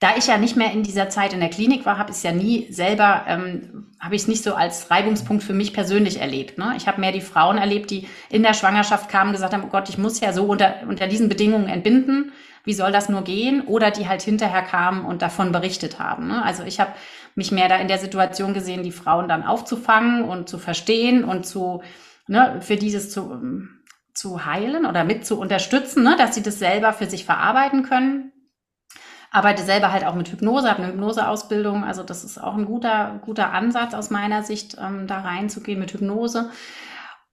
Da 0.00 0.16
ich 0.18 0.26
ja 0.26 0.36
nicht 0.36 0.56
mehr 0.56 0.72
in 0.72 0.82
dieser 0.82 1.08
Zeit 1.08 1.32
in 1.32 1.40
der 1.40 1.48
Klinik 1.48 1.86
war, 1.86 1.96
habe 1.96 2.10
ich 2.10 2.16
es 2.16 2.22
ja 2.24 2.32
nie 2.32 2.66
selber, 2.70 3.24
ähm, 3.26 3.86
habe 3.98 4.16
ich 4.16 4.22
es 4.22 4.28
nicht 4.28 4.42
so 4.42 4.54
als 4.54 4.90
Reibungspunkt 4.90 5.42
für 5.42 5.54
mich 5.54 5.72
persönlich 5.72 6.20
erlebt. 6.20 6.58
Ne? 6.58 6.74
Ich 6.76 6.86
habe 6.86 7.00
mehr 7.00 7.12
die 7.12 7.22
Frauen 7.22 7.56
erlebt, 7.56 7.90
die 7.90 8.06
in 8.28 8.42
der 8.42 8.52
Schwangerschaft 8.52 9.08
kamen 9.08 9.32
gesagt 9.32 9.54
haben, 9.54 9.64
oh 9.64 9.70
Gott, 9.70 9.88
ich 9.88 9.96
muss 9.96 10.20
ja 10.20 10.32
so 10.32 10.44
unter, 10.44 10.82
unter 10.88 11.06
diesen 11.06 11.28
Bedingungen 11.28 11.68
entbinden. 11.68 12.32
Wie 12.64 12.72
soll 12.72 12.92
das 12.92 13.08
nur 13.08 13.22
gehen? 13.22 13.62
Oder 13.62 13.90
die 13.90 14.08
halt 14.08 14.22
hinterher 14.22 14.62
kamen 14.62 15.04
und 15.04 15.22
davon 15.22 15.52
berichtet 15.52 15.98
haben. 15.98 16.28
Ne? 16.28 16.42
Also 16.42 16.64
ich 16.64 16.80
habe 16.80 16.92
mich 17.34 17.52
mehr 17.52 17.68
da 17.68 17.76
in 17.76 17.88
der 17.88 17.98
Situation 17.98 18.54
gesehen, 18.54 18.82
die 18.82 18.92
Frauen 18.92 19.28
dann 19.28 19.44
aufzufangen 19.44 20.24
und 20.24 20.48
zu 20.48 20.58
verstehen 20.58 21.24
und 21.24 21.46
zu, 21.46 21.82
ne, 22.26 22.60
für 22.60 22.76
dieses 22.76 23.10
zu, 23.10 23.42
zu 24.14 24.46
heilen 24.46 24.86
oder 24.86 25.04
mit 25.04 25.26
zu 25.26 25.38
unterstützen, 25.38 26.02
ne, 26.04 26.16
dass 26.16 26.34
sie 26.34 26.42
das 26.42 26.58
selber 26.58 26.92
für 26.92 27.06
sich 27.06 27.24
verarbeiten 27.24 27.82
können 27.82 28.32
arbeite 29.34 29.64
selber 29.64 29.90
halt 29.90 30.04
auch 30.06 30.14
mit 30.14 30.28
Hypnose, 30.28 30.70
habe 30.70 30.84
eine 30.84 30.92
Hypnoseausbildung. 30.92 31.82
Also 31.82 32.04
das 32.04 32.22
ist 32.22 32.38
auch 32.38 32.54
ein 32.54 32.66
guter, 32.66 33.20
guter 33.24 33.52
Ansatz 33.52 33.92
aus 33.92 34.10
meiner 34.10 34.44
Sicht, 34.44 34.76
ähm, 34.80 35.08
da 35.08 35.18
reinzugehen 35.18 35.80
mit 35.80 35.92
Hypnose. 35.92 36.50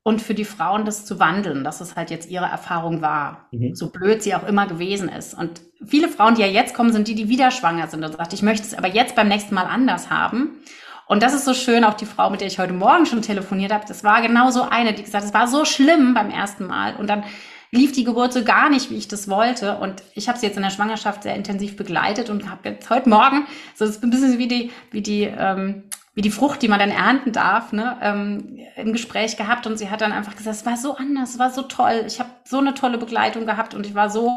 Und 0.04 0.22
für 0.22 0.34
die 0.34 0.46
Frauen 0.46 0.86
das 0.86 1.06
zu 1.06 1.20
wandeln, 1.20 1.64
dass 1.64 1.80
es 1.80 1.96
halt 1.96 2.10
jetzt 2.10 2.30
ihre 2.30 2.46
Erfahrung 2.46 3.02
war, 3.02 3.48
mhm. 3.52 3.76
so 3.76 3.92
blöd 3.92 4.24
sie 4.24 4.34
auch 4.34 4.48
immer 4.48 4.66
gewesen 4.66 5.10
ist. 5.10 5.36
Und 5.36 5.62
viele 5.86 6.08
Frauen, 6.08 6.36
die 6.36 6.42
ja 6.42 6.48
jetzt 6.48 6.74
kommen, 6.74 6.92
sind 6.92 7.08
die, 7.08 7.14
die 7.14 7.30
wieder 7.30 7.52
schwanger 7.52 7.88
sind 7.88 8.04
und 8.04 8.18
sagt, 8.18 8.34
ich 8.34 8.42
möchte 8.42 8.66
es 8.66 8.74
aber 8.74 8.88
jetzt 8.88 9.16
beim 9.16 9.28
nächsten 9.28 9.54
Mal 9.54 9.66
anders 9.66 10.10
haben. 10.10 10.60
Und 11.08 11.22
das 11.22 11.34
ist 11.34 11.46
so 11.46 11.54
schön, 11.54 11.84
auch 11.84 11.94
die 11.94 12.06
Frau, 12.06 12.30
mit 12.30 12.40
der 12.40 12.48
ich 12.48 12.58
heute 12.58 12.74
Morgen 12.74 13.06
schon 13.06 13.22
telefoniert 13.22 13.72
habe, 13.72 13.86
das 13.88 14.04
war 14.04 14.22
genau 14.22 14.50
so 14.50 14.64
eine, 14.64 14.94
die 14.94 15.04
gesagt, 15.04 15.26
es 15.26 15.34
war 15.34 15.48
so 15.48 15.66
schlimm 15.66 16.14
beim 16.14 16.32
ersten 16.32 16.66
Mal. 16.66 16.96
Und 16.96 17.08
dann 17.08 17.24
lief 17.70 17.92
die 17.92 18.04
Geburt 18.04 18.34
so 18.34 18.44
gar 18.44 18.70
nicht, 18.70 18.90
wie 18.90 18.98
ich 18.98 19.08
das 19.08 19.30
wollte. 19.30 19.78
Und 19.78 20.04
ich 20.14 20.30
habe 20.30 20.40
sie 20.40 20.46
jetzt 20.46 20.58
in 20.58 20.64
der 20.64 20.70
Schwangerschaft 20.70 21.24
sehr 21.24 21.36
intensiv 21.36 21.76
begleitet 21.76 22.30
und 22.30 22.50
habe 22.50 22.70
jetzt 22.70 22.90
heute 22.90 23.10
Morgen, 23.10 23.46
so 23.76 23.86
das 23.86 23.98
ist 23.98 24.04
ein 24.04 24.10
bisschen 24.10 24.38
wie 24.38 24.48
die, 24.48 24.72
wie 24.92 25.02
die, 25.02 25.24
ähm, 25.24 25.84
wie 26.14 26.22
die 26.22 26.32
Frucht, 26.32 26.62
die 26.62 26.68
man 26.68 26.80
dann 26.80 26.92
ernten 26.92 27.32
darf, 27.32 27.72
ne, 27.72 27.98
ähm, 28.02 28.60
im 28.76 28.92
Gespräch 28.92 29.38
gehabt. 29.38 29.66
Und 29.66 29.78
sie 29.78 29.90
hat 29.90 30.02
dann 30.02 30.12
einfach 30.12 30.36
gesagt, 30.36 30.58
es 30.58 30.66
war 30.66 30.78
so 30.78 30.96
anders, 30.96 31.32
es 31.32 31.40
war 31.40 31.52
so 31.52 31.62
toll. 31.64 32.04
Ich 32.06 32.20
habe 32.20 32.30
so 32.44 32.58
eine 32.58 32.74
tolle 32.74 32.98
Begleitung 32.98 33.46
gehabt 33.46 33.74
und 33.74 33.86
ich 33.86 33.96
war 33.96 34.10
so, 34.10 34.30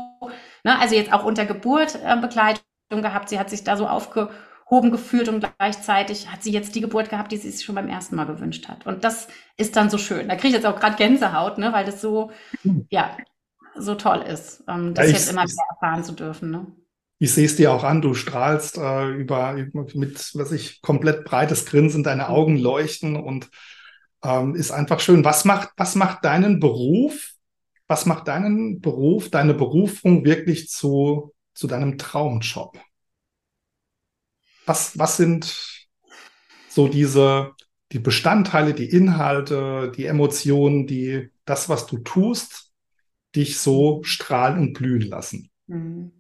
ne, 0.63 0.79
also 0.79 0.95
jetzt 0.95 1.13
auch 1.13 1.25
unter 1.25 1.47
Geburt 1.47 1.99
äh, 2.05 2.17
Begleitung 2.17 2.63
gehabt. 2.91 3.29
Sie 3.29 3.39
hat 3.39 3.51
sich 3.51 3.65
da 3.65 3.77
so 3.77 3.89
aufge 3.89 4.31
hoben 4.71 4.91
gefühlt 4.91 5.29
und 5.29 5.47
gleichzeitig 5.59 6.31
hat 6.31 6.43
sie 6.43 6.51
jetzt 6.51 6.75
die 6.75 6.81
Geburt 6.81 7.11
gehabt, 7.11 7.33
die 7.33 7.37
sie 7.37 7.51
sich 7.51 7.65
schon 7.65 7.75
beim 7.75 7.89
ersten 7.89 8.17
Mal 8.17 8.25
gewünscht 8.25 8.67
hat. 8.69 8.87
Und 8.87 9.05
das 9.05 9.29
ist 9.59 9.77
dann 9.77 9.91
so 9.91 9.99
schön. 9.99 10.29
Da 10.29 10.37
kriege 10.37 10.49
ich 10.49 10.55
jetzt 10.55 10.67
auch 10.67 10.79
gerade 10.79 10.97
Gänsehaut, 10.97 11.59
ne, 11.59 11.73
weil 11.73 11.85
das 11.85 12.01
so, 12.01 12.31
ja, 12.89 13.17
so 13.77 13.95
toll 13.95 14.23
ist, 14.23 14.65
ähm, 14.69 14.95
das 14.95 15.07
ja, 15.07 15.13
jetzt 15.13 15.31
immer 15.31 15.45
mehr 15.45 15.67
erfahren 15.71 16.05
zu 16.05 16.13
dürfen. 16.13 16.51
Ne? 16.51 16.67
Ich 17.25 17.33
sehe 17.33 17.47
es 17.47 17.57
dir 17.57 17.73
auch 17.73 17.85
an, 17.85 18.03
du 18.03 18.13
strahlst 18.13 18.77
äh, 18.77 19.09
über, 19.09 19.55
mit, 19.73 20.35
was 20.35 20.53
ich, 20.53 20.83
komplett 20.83 21.25
breites 21.25 21.65
Grinsen, 21.65 22.03
deine 22.03 22.29
Augen 22.29 22.59
leuchten 22.59 23.17
und 23.17 23.49
ähm, 24.23 24.55
ist 24.55 24.71
einfach 24.71 25.01
schön. 25.01 25.25
Was 25.25 25.47
macht, 25.47 25.71
was 25.79 25.95
macht 25.95 26.23
deinen 26.27 26.61
Beruf, 26.61 27.33
was 27.87 28.05
macht 28.05 28.29
deinen 28.29 28.83
Beruf, 28.83 29.31
deine 29.31 29.55
Berufung 29.55 30.27
wirklich 30.27 30.69
zu, 30.69 31.33
zu 31.55 31.67
deinem 31.67 31.97
Traumjob? 31.97 32.79
Was, 34.67 34.99
was 34.99 35.17
sind 35.17 35.89
so 36.69 36.89
diese, 36.89 37.53
die 37.93 38.01
Bestandteile, 38.01 38.75
die 38.75 38.91
Inhalte, 38.91 39.91
die 39.97 40.05
Emotionen, 40.05 40.87
die 40.87 41.31
das, 41.47 41.71
was 41.71 41.87
du 41.87 41.97
tust, 42.01 42.71
dich 43.35 43.59
so 43.59 44.03
strahlen 44.03 44.59
und 44.59 44.75
blühen 44.75 45.09
lassen? 45.09 45.49
Mhm. 45.69 46.13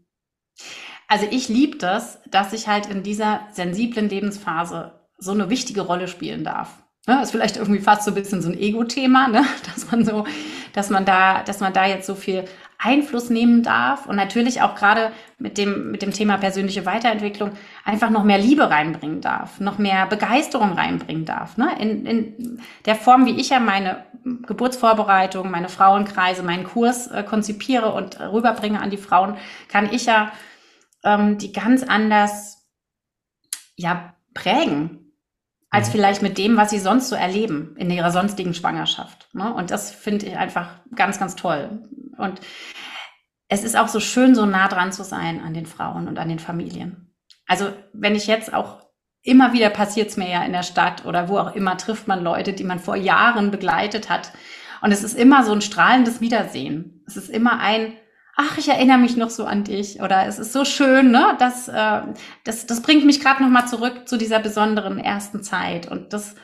Also 1.08 1.26
ich 1.30 1.48
liebe 1.48 1.78
das, 1.78 2.20
dass 2.30 2.52
ich 2.52 2.68
halt 2.68 2.86
in 2.86 3.02
dieser 3.02 3.40
sensiblen 3.52 4.08
Lebensphase 4.08 4.92
so 5.18 5.32
eine 5.32 5.50
wichtige 5.50 5.82
Rolle 5.82 6.08
spielen 6.08 6.44
darf. 6.44 6.82
Ne, 7.06 7.20
ist 7.22 7.32
vielleicht 7.32 7.58
irgendwie 7.58 7.80
fast 7.80 8.04
so 8.04 8.12
ein 8.12 8.14
bisschen 8.14 8.40
so 8.40 8.48
ein 8.48 8.58
Ego-Thema, 8.58 9.28
ne? 9.28 9.44
dass 9.74 9.90
man 9.90 10.06
so, 10.06 10.24
dass 10.72 10.88
man 10.88 11.04
da, 11.04 11.42
dass 11.42 11.60
man 11.60 11.74
da 11.74 11.84
jetzt 11.84 12.06
so 12.06 12.14
viel 12.14 12.46
Einfluss 12.78 13.28
nehmen 13.28 13.62
darf 13.62 14.06
und 14.06 14.16
natürlich 14.16 14.62
auch 14.62 14.74
gerade 14.74 15.12
mit 15.38 15.58
dem, 15.58 15.90
mit 15.90 16.00
dem 16.00 16.12
Thema 16.12 16.38
persönliche 16.38 16.86
Weiterentwicklung 16.86 17.52
einfach 17.84 18.08
noch 18.08 18.24
mehr 18.24 18.38
Liebe 18.38 18.70
reinbringen 18.70 19.20
darf, 19.20 19.60
noch 19.60 19.78
mehr 19.78 20.06
Begeisterung 20.06 20.72
reinbringen 20.72 21.26
darf. 21.26 21.58
Ne? 21.58 21.68
In, 21.78 22.06
in 22.06 22.62
der 22.86 22.94
Form, 22.94 23.26
wie 23.26 23.38
ich 23.38 23.50
ja 23.50 23.60
meine 23.60 24.04
Geburtsvorbereitung, 24.46 25.50
meine 25.50 25.68
Frauenkreise, 25.68 26.42
meinen 26.42 26.64
Kurs 26.64 27.06
äh, 27.08 27.22
konzipiere 27.22 27.92
und 27.92 28.18
rüberbringe 28.18 28.80
an 28.80 28.90
die 28.90 28.96
Frauen, 28.96 29.36
kann 29.68 29.92
ich 29.92 30.06
ja 30.06 30.32
ähm, 31.04 31.38
die 31.38 31.52
ganz 31.52 31.82
anders 31.82 32.66
ja, 33.76 34.14
prägen 34.34 35.12
als 35.70 35.88
mhm. 35.88 35.92
vielleicht 35.92 36.22
mit 36.22 36.38
dem, 36.38 36.56
was 36.56 36.70
sie 36.70 36.78
sonst 36.78 37.08
so 37.08 37.16
erleben 37.16 37.74
in 37.78 37.90
ihrer 37.90 38.10
sonstigen 38.10 38.54
Schwangerschaft. 38.54 39.28
Ne? 39.32 39.52
Und 39.52 39.70
das 39.70 39.90
finde 39.90 40.26
ich 40.26 40.36
einfach 40.36 40.80
ganz, 40.94 41.18
ganz 41.18 41.36
toll. 41.36 41.88
Und 42.16 42.40
es 43.48 43.64
ist 43.64 43.76
auch 43.76 43.88
so 43.88 44.00
schön, 44.00 44.34
so 44.34 44.46
nah 44.46 44.68
dran 44.68 44.92
zu 44.92 45.04
sein 45.04 45.40
an 45.42 45.54
den 45.54 45.66
Frauen 45.66 46.08
und 46.08 46.18
an 46.18 46.28
den 46.28 46.38
Familien. 46.38 47.14
Also 47.46 47.72
wenn 47.92 48.14
ich 48.14 48.26
jetzt 48.26 48.54
auch 48.54 48.84
immer 49.22 49.52
wieder 49.52 49.70
passiert 49.70 50.10
es 50.10 50.16
mir 50.16 50.28
ja 50.28 50.44
in 50.44 50.52
der 50.52 50.62
Stadt 50.62 51.04
oder 51.06 51.28
wo 51.28 51.38
auch 51.38 51.54
immer 51.54 51.76
trifft 51.76 52.06
man 52.06 52.22
Leute, 52.22 52.52
die 52.52 52.64
man 52.64 52.78
vor 52.78 52.96
Jahren 52.96 53.50
begleitet 53.50 54.10
hat. 54.10 54.32
Und 54.80 54.92
es 54.92 55.02
ist 55.02 55.18
immer 55.18 55.44
so 55.44 55.52
ein 55.52 55.62
strahlendes 55.62 56.20
Wiedersehen. 56.20 57.02
Es 57.06 57.16
ist 57.16 57.30
immer 57.30 57.58
ein, 57.58 57.94
ach, 58.36 58.58
ich 58.58 58.68
erinnere 58.68 58.98
mich 58.98 59.16
noch 59.16 59.30
so 59.30 59.44
an 59.44 59.64
dich 59.64 60.00
oder 60.00 60.26
es 60.26 60.38
ist 60.38 60.52
so 60.52 60.64
schön, 60.64 61.10
ne? 61.10 61.36
Das, 61.38 61.68
äh, 61.68 62.02
das, 62.44 62.66
das 62.66 62.82
bringt 62.82 63.04
mich 63.04 63.20
gerade 63.20 63.42
nochmal 63.42 63.68
zurück 63.68 64.08
zu 64.08 64.16
dieser 64.16 64.40
besonderen 64.40 64.98
ersten 64.98 65.42
Zeit. 65.42 65.90
Und 65.90 66.12
das, 66.12 66.34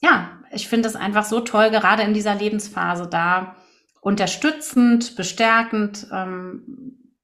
ja, 0.00 0.40
ich 0.52 0.68
finde 0.68 0.88
es 0.88 0.96
einfach 0.96 1.24
so 1.24 1.40
toll, 1.40 1.70
gerade 1.70 2.02
in 2.02 2.14
dieser 2.14 2.34
Lebensphase 2.34 3.08
da 3.08 3.56
unterstützend, 4.00 5.16
bestärkend 5.16 6.06
ähm, 6.12 7.16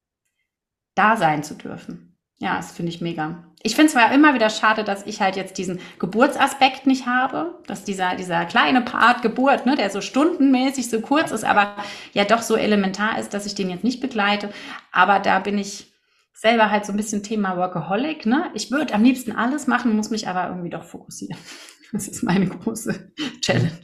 da 0.95 1.15
sein 1.15 1.43
zu 1.43 1.55
dürfen. 1.55 2.17
Ja, 2.37 2.57
das 2.57 2.71
finde 2.71 2.91
ich 2.91 3.01
mega. 3.01 3.46
Ich 3.63 3.75
finde 3.75 3.87
es 3.87 3.93
zwar 3.93 4.13
immer 4.13 4.33
wieder 4.33 4.49
schade, 4.49 4.83
dass 4.83 5.05
ich 5.05 5.19
halt 5.19 5.35
jetzt 5.35 5.57
diesen 5.57 5.79
Geburtsaspekt 5.99 6.85
nicht 6.85 7.07
habe, 7.07 7.59
dass 7.65 7.83
dieser, 7.83 8.15
dieser 8.15 8.45
kleine 8.45 8.81
Part 8.81 9.23
Geburt, 9.23 9.65
ne, 9.65 9.75
der 9.75 9.89
so 9.89 9.99
stundenmäßig 9.99 10.89
so 10.89 11.01
kurz 11.01 11.31
ist, 11.31 11.43
aber 11.43 11.75
ja 12.13 12.23
doch 12.23 12.43
so 12.43 12.55
elementar 12.55 13.19
ist, 13.19 13.33
dass 13.33 13.45
ich 13.45 13.55
den 13.55 13.69
jetzt 13.69 13.83
nicht 13.83 13.99
begleite. 13.99 14.51
Aber 14.91 15.19
da 15.19 15.39
bin 15.39 15.57
ich 15.57 15.91
selber 16.33 16.69
halt 16.69 16.85
so 16.85 16.93
ein 16.93 16.97
bisschen 16.97 17.23
Thema 17.23 17.57
Workaholic. 17.57 18.25
Ne? 18.27 18.51
Ich 18.53 18.69
würde 18.69 18.93
am 18.93 19.03
liebsten 19.03 19.31
alles 19.31 19.65
machen, 19.65 19.95
muss 19.95 20.11
mich 20.11 20.27
aber 20.27 20.49
irgendwie 20.49 20.69
doch 20.69 20.83
fokussieren. 20.83 21.37
Das 21.93 22.09
ist 22.09 22.21
meine 22.21 22.47
große 22.47 23.13
Challenge. 23.41 23.81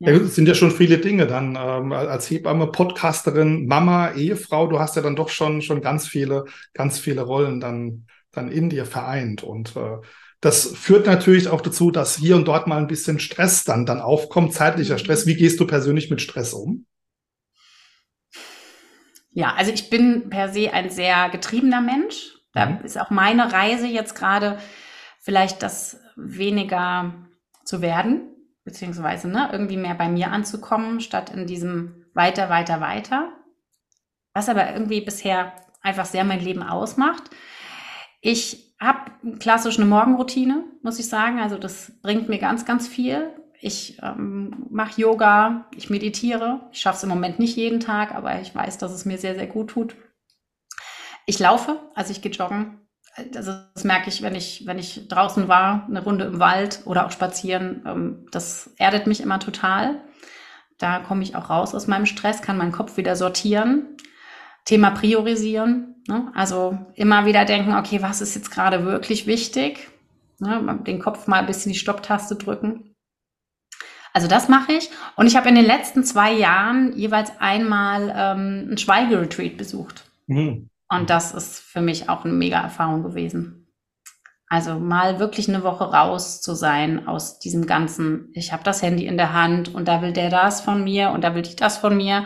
Ja. 0.00 0.10
Es 0.10 0.34
sind 0.34 0.48
ja 0.48 0.54
schon 0.54 0.72
viele 0.72 0.98
Dinge 0.98 1.28
dann 1.28 1.56
ähm, 1.56 1.92
als 1.92 2.28
Hebamme, 2.28 2.66
Podcasterin, 2.66 3.68
Mama, 3.68 4.10
Ehefrau. 4.14 4.66
Du 4.66 4.80
hast 4.80 4.96
ja 4.96 5.02
dann 5.02 5.14
doch 5.14 5.28
schon 5.28 5.62
schon 5.62 5.80
ganz 5.80 6.08
viele, 6.08 6.46
ganz 6.74 6.98
viele 6.98 7.20
Rollen 7.20 7.60
dann 7.60 8.06
dann 8.32 8.50
in 8.50 8.70
dir 8.70 8.86
vereint 8.86 9.42
und 9.42 9.76
äh, 9.76 9.98
das 10.40 10.66
führt 10.74 11.06
natürlich 11.06 11.48
auch 11.48 11.60
dazu, 11.60 11.90
dass 11.90 12.16
hier 12.16 12.36
und 12.36 12.48
dort 12.48 12.66
mal 12.66 12.78
ein 12.78 12.86
bisschen 12.86 13.18
Stress 13.18 13.64
dann 13.64 13.84
dann 13.84 14.00
aufkommt, 14.00 14.54
zeitlicher 14.54 14.94
mhm. 14.94 14.98
Stress. 14.98 15.26
Wie 15.26 15.36
gehst 15.36 15.60
du 15.60 15.66
persönlich 15.66 16.10
mit 16.10 16.22
Stress 16.22 16.54
um? 16.54 16.86
Ja, 19.32 19.54
also 19.54 19.70
ich 19.70 19.90
bin 19.90 20.30
per 20.30 20.48
se 20.48 20.72
ein 20.72 20.90
sehr 20.90 21.28
getriebener 21.28 21.82
Mensch. 21.82 22.38
Da 22.54 22.66
mhm. 22.66 22.84
ist 22.84 22.98
auch 22.98 23.10
meine 23.10 23.52
Reise 23.52 23.86
jetzt 23.86 24.14
gerade 24.14 24.58
vielleicht 25.20 25.62
das 25.62 26.00
weniger 26.16 27.14
zu 27.64 27.82
werden 27.82 28.30
beziehungsweise 28.64 29.28
ne, 29.28 29.48
irgendwie 29.52 29.76
mehr 29.76 29.94
bei 29.94 30.08
mir 30.08 30.30
anzukommen, 30.30 31.00
statt 31.00 31.30
in 31.30 31.46
diesem 31.46 32.06
weiter, 32.14 32.48
weiter, 32.50 32.80
weiter. 32.80 33.32
Was 34.32 34.48
aber 34.48 34.72
irgendwie 34.72 35.00
bisher 35.00 35.52
einfach 35.80 36.04
sehr 36.04 36.24
mein 36.24 36.40
Leben 36.40 36.62
ausmacht. 36.62 37.30
Ich 38.20 38.74
habe 38.78 39.10
klassisch 39.38 39.78
eine 39.78 39.86
Morgenroutine, 39.86 40.64
muss 40.82 40.98
ich 40.98 41.08
sagen. 41.08 41.38
Also 41.38 41.58
das 41.58 41.92
bringt 42.02 42.28
mir 42.28 42.38
ganz, 42.38 42.64
ganz 42.64 42.88
viel. 42.88 43.34
Ich 43.60 43.98
ähm, 44.02 44.66
mache 44.70 45.00
Yoga, 45.00 45.66
ich 45.76 45.90
meditiere. 45.90 46.68
Ich 46.72 46.80
schaffe 46.80 46.98
es 46.98 47.02
im 47.02 47.10
Moment 47.10 47.38
nicht 47.38 47.56
jeden 47.56 47.80
Tag, 47.80 48.14
aber 48.14 48.40
ich 48.40 48.54
weiß, 48.54 48.78
dass 48.78 48.92
es 48.92 49.04
mir 49.04 49.18
sehr, 49.18 49.34
sehr 49.34 49.46
gut 49.46 49.70
tut. 49.70 49.96
Ich 51.26 51.38
laufe, 51.38 51.78
also 51.94 52.10
ich 52.10 52.22
gehe 52.22 52.32
joggen 52.32 52.80
also 53.16 53.52
das 53.74 53.84
merke 53.84 54.08
ich, 54.08 54.22
wenn 54.22 54.34
ich, 54.34 54.66
wenn 54.66 54.78
ich 54.78 55.08
draußen 55.08 55.48
war, 55.48 55.86
eine 55.88 56.02
Runde 56.02 56.26
im 56.26 56.38
Wald 56.38 56.82
oder 56.84 57.06
auch 57.06 57.10
spazieren, 57.10 57.82
ähm, 57.86 58.26
das 58.30 58.72
erdet 58.76 59.06
mich 59.06 59.20
immer 59.20 59.38
total. 59.40 60.00
Da 60.78 61.00
komme 61.00 61.22
ich 61.22 61.36
auch 61.36 61.50
raus 61.50 61.74
aus 61.74 61.86
meinem 61.86 62.06
Stress, 62.06 62.42
kann 62.42 62.56
meinen 62.56 62.72
Kopf 62.72 62.96
wieder 62.96 63.16
sortieren. 63.16 63.96
Thema 64.64 64.90
priorisieren. 64.90 65.99
Ne? 66.08 66.30
Also 66.34 66.78
immer 66.94 67.26
wieder 67.26 67.44
denken, 67.44 67.74
okay, 67.74 68.02
was 68.02 68.20
ist 68.20 68.34
jetzt 68.34 68.50
gerade 68.50 68.84
wirklich 68.84 69.26
wichtig? 69.26 69.88
Ne? 70.38 70.80
Den 70.86 71.00
Kopf 71.00 71.26
mal 71.26 71.40
ein 71.40 71.46
bisschen 71.46 71.72
die 71.72 71.78
Stopptaste 71.78 72.36
drücken. 72.36 72.94
Also 74.12 74.26
das 74.26 74.48
mache 74.48 74.72
ich. 74.72 74.90
Und 75.16 75.26
ich 75.26 75.36
habe 75.36 75.48
in 75.48 75.54
den 75.54 75.64
letzten 75.64 76.04
zwei 76.04 76.32
Jahren 76.32 76.96
jeweils 76.96 77.32
einmal 77.38 78.12
ähm, 78.14 78.68
ein 78.72 78.78
Schweigeretreat 78.78 79.56
besucht. 79.56 80.04
Mhm. 80.26 80.68
Und 80.88 81.10
das 81.10 81.32
ist 81.32 81.60
für 81.60 81.80
mich 81.80 82.08
auch 82.08 82.24
eine 82.24 82.34
mega 82.34 82.60
Erfahrung 82.60 83.02
gewesen. 83.02 83.68
Also 84.48 84.80
mal 84.80 85.20
wirklich 85.20 85.48
eine 85.48 85.62
Woche 85.62 85.84
raus 85.84 86.40
zu 86.42 86.54
sein 86.54 87.06
aus 87.06 87.38
diesem 87.38 87.66
ganzen, 87.66 88.30
ich 88.34 88.52
habe 88.52 88.64
das 88.64 88.82
Handy 88.82 89.06
in 89.06 89.16
der 89.16 89.32
Hand 89.32 89.72
und 89.72 89.86
da 89.86 90.02
will 90.02 90.12
der 90.12 90.28
das 90.28 90.60
von 90.60 90.82
mir 90.82 91.10
und 91.10 91.22
da 91.22 91.36
will 91.36 91.46
ich 91.46 91.54
das 91.54 91.78
von 91.78 91.96
mir 91.96 92.24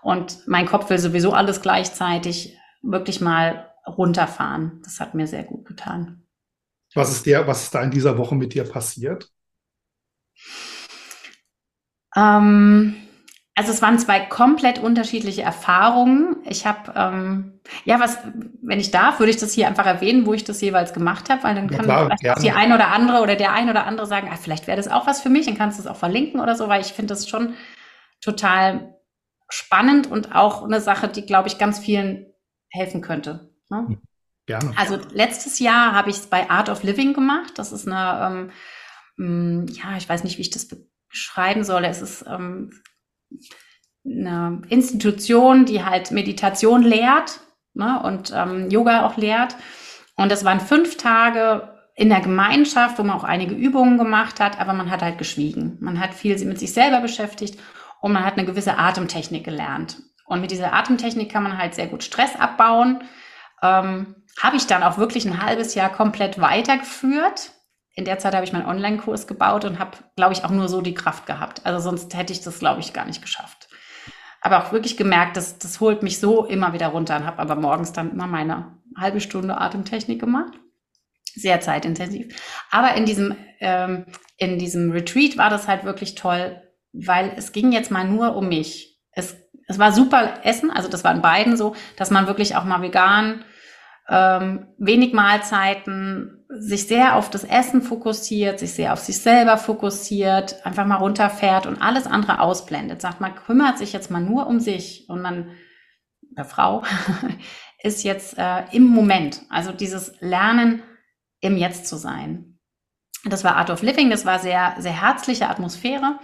und 0.00 0.46
mein 0.46 0.66
Kopf 0.66 0.88
will 0.88 0.98
sowieso 0.98 1.32
alles 1.32 1.62
gleichzeitig 1.62 2.56
wirklich 2.84 3.20
mal 3.20 3.70
runterfahren. 3.86 4.80
Das 4.84 5.00
hat 5.00 5.14
mir 5.14 5.26
sehr 5.26 5.44
gut 5.44 5.66
getan. 5.66 6.22
Was 6.94 7.10
ist 7.10 7.26
der, 7.26 7.46
was 7.46 7.64
ist 7.64 7.74
da 7.74 7.82
in 7.82 7.90
dieser 7.90 8.18
Woche 8.18 8.34
mit 8.34 8.54
dir 8.54 8.64
passiert? 8.64 9.30
Ähm, 12.16 12.94
also 13.56 13.72
es 13.72 13.82
waren 13.82 13.98
zwei 13.98 14.20
komplett 14.20 14.78
unterschiedliche 14.78 15.42
Erfahrungen. 15.42 16.36
Ich 16.44 16.66
habe, 16.66 16.92
ähm, 16.96 17.60
ja, 17.84 18.00
was, 18.00 18.18
wenn 18.62 18.80
ich 18.80 18.90
darf, 18.90 19.18
würde 19.18 19.30
ich 19.30 19.36
das 19.36 19.52
hier 19.52 19.68
einfach 19.68 19.86
erwähnen, 19.86 20.26
wo 20.26 20.34
ich 20.34 20.44
das 20.44 20.60
jeweils 20.60 20.92
gemacht 20.92 21.30
habe, 21.30 21.42
weil 21.44 21.54
dann 21.54 21.68
ja, 21.68 21.76
kann 21.76 21.84
klar, 21.84 22.10
vielleicht 22.18 22.42
die 22.42 22.50
ein 22.50 22.72
oder 22.72 22.88
andere 22.88 23.22
oder 23.22 23.36
der 23.36 23.52
ein 23.52 23.68
oder 23.68 23.86
andere 23.86 24.06
sagen, 24.06 24.28
ah, 24.32 24.36
vielleicht 24.36 24.66
wäre 24.66 24.76
das 24.76 24.88
auch 24.88 25.06
was 25.06 25.20
für 25.20 25.30
mich, 25.30 25.46
dann 25.46 25.56
kannst 25.56 25.78
du 25.78 25.82
es 25.82 25.88
auch 25.88 25.96
verlinken 25.96 26.40
oder 26.40 26.56
so, 26.56 26.68
weil 26.68 26.80
ich 26.80 26.92
finde 26.92 27.14
das 27.14 27.28
schon 27.28 27.54
total 28.20 28.96
spannend 29.48 30.10
und 30.10 30.34
auch 30.34 30.64
eine 30.64 30.80
Sache, 30.80 31.08
die, 31.08 31.26
glaube 31.26 31.48
ich, 31.48 31.58
ganz 31.58 31.78
vielen 31.78 32.26
helfen 32.74 33.00
könnte. 33.00 33.50
Ne? 33.70 33.86
Hm, 33.88 34.02
gerne. 34.46 34.72
Also 34.76 34.98
letztes 35.12 35.58
Jahr 35.58 35.92
habe 35.92 36.10
ich 36.10 36.16
es 36.16 36.26
bei 36.26 36.50
Art 36.50 36.68
of 36.68 36.82
Living 36.82 37.14
gemacht. 37.14 37.52
Das 37.56 37.72
ist 37.72 37.88
eine, 37.88 38.50
ähm, 39.18 39.66
ja, 39.68 39.96
ich 39.96 40.08
weiß 40.08 40.24
nicht, 40.24 40.38
wie 40.38 40.42
ich 40.42 40.50
das 40.50 40.68
beschreiben 41.08 41.64
soll. 41.64 41.84
Es 41.84 42.02
ist 42.02 42.24
ähm, 42.26 42.70
eine 44.04 44.62
Institution, 44.68 45.64
die 45.64 45.84
halt 45.84 46.10
Meditation 46.10 46.82
lehrt 46.82 47.40
ne, 47.74 48.02
und 48.02 48.32
ähm, 48.34 48.70
Yoga 48.70 49.06
auch 49.06 49.16
lehrt. 49.16 49.56
Und 50.16 50.30
das 50.30 50.44
waren 50.44 50.60
fünf 50.60 50.96
Tage 50.96 51.72
in 51.96 52.08
der 52.08 52.20
Gemeinschaft, 52.20 52.98
wo 52.98 53.04
man 53.04 53.16
auch 53.16 53.24
einige 53.24 53.54
Übungen 53.54 53.98
gemacht 53.98 54.40
hat, 54.40 54.60
aber 54.60 54.72
man 54.72 54.90
hat 54.90 55.02
halt 55.02 55.18
geschwiegen. 55.18 55.78
Man 55.80 56.00
hat 56.00 56.12
viel 56.12 56.36
mit 56.44 56.58
sich 56.58 56.72
selber 56.72 57.00
beschäftigt 57.00 57.60
und 58.00 58.12
man 58.12 58.24
hat 58.24 58.36
eine 58.36 58.46
gewisse 58.46 58.78
Atemtechnik 58.78 59.44
gelernt. 59.44 59.98
Und 60.26 60.40
mit 60.40 60.50
dieser 60.50 60.72
Atemtechnik 60.72 61.30
kann 61.30 61.42
man 61.42 61.58
halt 61.58 61.74
sehr 61.74 61.86
gut 61.86 62.02
Stress 62.02 62.36
abbauen. 62.36 63.04
Ähm, 63.62 64.16
habe 64.42 64.56
ich 64.56 64.66
dann 64.66 64.82
auch 64.82 64.98
wirklich 64.98 65.24
ein 65.26 65.42
halbes 65.42 65.74
Jahr 65.74 65.90
komplett 65.90 66.40
weitergeführt 66.40 67.52
in 67.94 68.04
der 68.04 68.18
Zeit 68.18 68.34
habe 68.34 68.44
ich 68.44 68.52
meinen 68.52 68.66
Online-Kurs 68.66 69.26
gebaut 69.26 69.64
und 69.64 69.78
habe, 69.78 69.96
glaube 70.16 70.32
ich, 70.32 70.44
auch 70.44 70.50
nur 70.50 70.68
so 70.68 70.80
die 70.80 70.94
Kraft 70.94 71.26
gehabt. 71.26 71.64
Also 71.64 71.78
sonst 71.78 72.14
hätte 72.16 72.32
ich 72.32 72.40
das, 72.40 72.58
glaube 72.58 72.80
ich, 72.80 72.92
gar 72.92 73.06
nicht 73.06 73.22
geschafft. 73.22 73.68
Aber 74.40 74.58
auch 74.58 74.72
wirklich 74.72 74.96
gemerkt, 74.96 75.36
dass 75.36 75.58
das 75.58 75.80
holt 75.80 76.02
mich 76.02 76.18
so 76.18 76.44
immer 76.44 76.72
wieder 76.72 76.88
runter 76.88 77.16
und 77.16 77.24
habe 77.24 77.38
aber 77.38 77.54
morgens 77.54 77.92
dann 77.92 78.10
immer 78.10 78.26
meine 78.26 78.78
halbe 78.96 79.20
Stunde 79.20 79.58
Atemtechnik 79.58 80.20
gemacht. 80.20 80.54
Sehr 81.34 81.60
zeitintensiv. 81.60 82.36
Aber 82.70 82.94
in 82.94 83.06
diesem, 83.06 83.36
ähm, 83.60 84.06
in 84.36 84.58
diesem 84.58 84.90
Retreat 84.90 85.38
war 85.38 85.50
das 85.50 85.68
halt 85.68 85.84
wirklich 85.84 86.16
toll, 86.16 86.60
weil 86.92 87.32
es 87.36 87.52
ging 87.52 87.72
jetzt 87.72 87.90
mal 87.90 88.04
nur 88.06 88.36
um 88.36 88.48
mich. 88.48 89.00
Es, 89.12 89.36
es 89.66 89.78
war 89.78 89.92
super 89.92 90.40
Essen, 90.44 90.70
also 90.70 90.88
das 90.88 91.04
war 91.04 91.12
in 91.12 91.22
beiden 91.22 91.56
so, 91.56 91.74
dass 91.96 92.10
man 92.10 92.26
wirklich 92.26 92.56
auch 92.56 92.64
mal 92.64 92.82
vegan 92.82 93.44
ähm, 94.08 94.66
wenig 94.78 95.12
Mahlzeiten, 95.12 96.44
sich 96.48 96.86
sehr 96.86 97.16
auf 97.16 97.30
das 97.30 97.42
Essen 97.42 97.82
fokussiert, 97.82 98.58
sich 98.58 98.74
sehr 98.74 98.92
auf 98.92 99.00
sich 99.00 99.18
selber 99.18 99.56
fokussiert, 99.56 100.64
einfach 100.64 100.86
mal 100.86 100.96
runterfährt 100.96 101.66
und 101.66 101.80
alles 101.80 102.06
andere 102.06 102.40
ausblendet. 102.40 103.00
Sagt, 103.00 103.20
man 103.20 103.34
kümmert 103.34 103.78
sich 103.78 103.92
jetzt 103.92 104.10
mal 104.10 104.20
nur 104.20 104.46
um 104.46 104.60
sich 104.60 105.08
und 105.08 105.22
man, 105.22 105.50
der 106.36 106.44
Frau, 106.44 106.84
ist 107.82 108.04
jetzt 108.04 108.38
äh, 108.38 108.64
im 108.72 108.84
Moment. 108.84 109.42
Also 109.48 109.72
dieses 109.72 110.14
Lernen, 110.20 110.82
im 111.40 111.56
Jetzt 111.56 111.86
zu 111.86 111.96
sein. 111.96 112.58
Das 113.24 113.42
war 113.42 113.56
Art 113.56 113.70
of 113.70 113.82
Living, 113.82 114.10
das 114.10 114.26
war 114.26 114.38
sehr, 114.38 114.76
sehr 114.78 114.98
herzliche 115.00 115.48
Atmosphäre. 115.48 116.18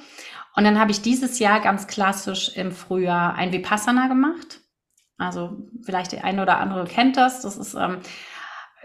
Und 0.54 0.64
dann 0.64 0.78
habe 0.78 0.90
ich 0.90 1.02
dieses 1.02 1.38
Jahr 1.38 1.60
ganz 1.60 1.86
klassisch 1.86 2.56
im 2.56 2.72
Frühjahr 2.72 3.34
ein 3.34 3.52
Vipassana 3.52 4.08
gemacht. 4.08 4.60
Also 5.18 5.58
vielleicht 5.82 6.12
der 6.12 6.24
eine 6.24 6.42
oder 6.42 6.58
andere 6.58 6.84
kennt 6.84 7.16
das. 7.16 7.42
Das 7.42 7.56
ist, 7.56 7.74
ähm, 7.74 7.98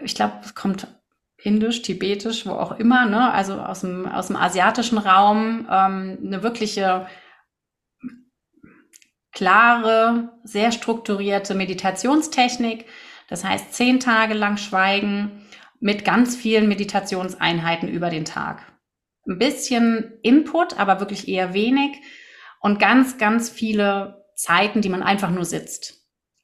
ich 0.00 0.14
glaube, 0.14 0.34
es 0.44 0.54
kommt 0.54 0.86
indisch, 1.38 1.82
tibetisch, 1.82 2.46
wo 2.46 2.52
auch 2.52 2.72
immer, 2.72 3.06
ne? 3.06 3.32
also 3.32 3.60
aus 3.60 3.80
dem, 3.80 4.06
aus 4.06 4.28
dem 4.28 4.36
asiatischen 4.36 4.98
Raum, 4.98 5.66
ähm, 5.70 6.18
eine 6.24 6.42
wirkliche 6.42 7.06
klare, 9.32 10.32
sehr 10.44 10.72
strukturierte 10.72 11.54
Meditationstechnik. 11.54 12.86
Das 13.28 13.44
heißt, 13.44 13.74
zehn 13.74 14.00
Tage 14.00 14.34
lang 14.34 14.56
schweigen 14.56 15.46
mit 15.78 16.04
ganz 16.04 16.36
vielen 16.36 16.68
Meditationseinheiten 16.68 17.88
über 17.88 18.08
den 18.08 18.24
Tag. 18.24 18.62
Ein 19.26 19.38
bisschen 19.38 20.18
Input, 20.22 20.78
aber 20.78 21.00
wirklich 21.00 21.28
eher 21.28 21.52
wenig 21.52 21.98
und 22.60 22.78
ganz, 22.78 23.18
ganz 23.18 23.50
viele 23.50 24.24
Zeiten, 24.36 24.82
die 24.82 24.88
man 24.88 25.02
einfach 25.02 25.30
nur 25.30 25.44
sitzt 25.44 25.94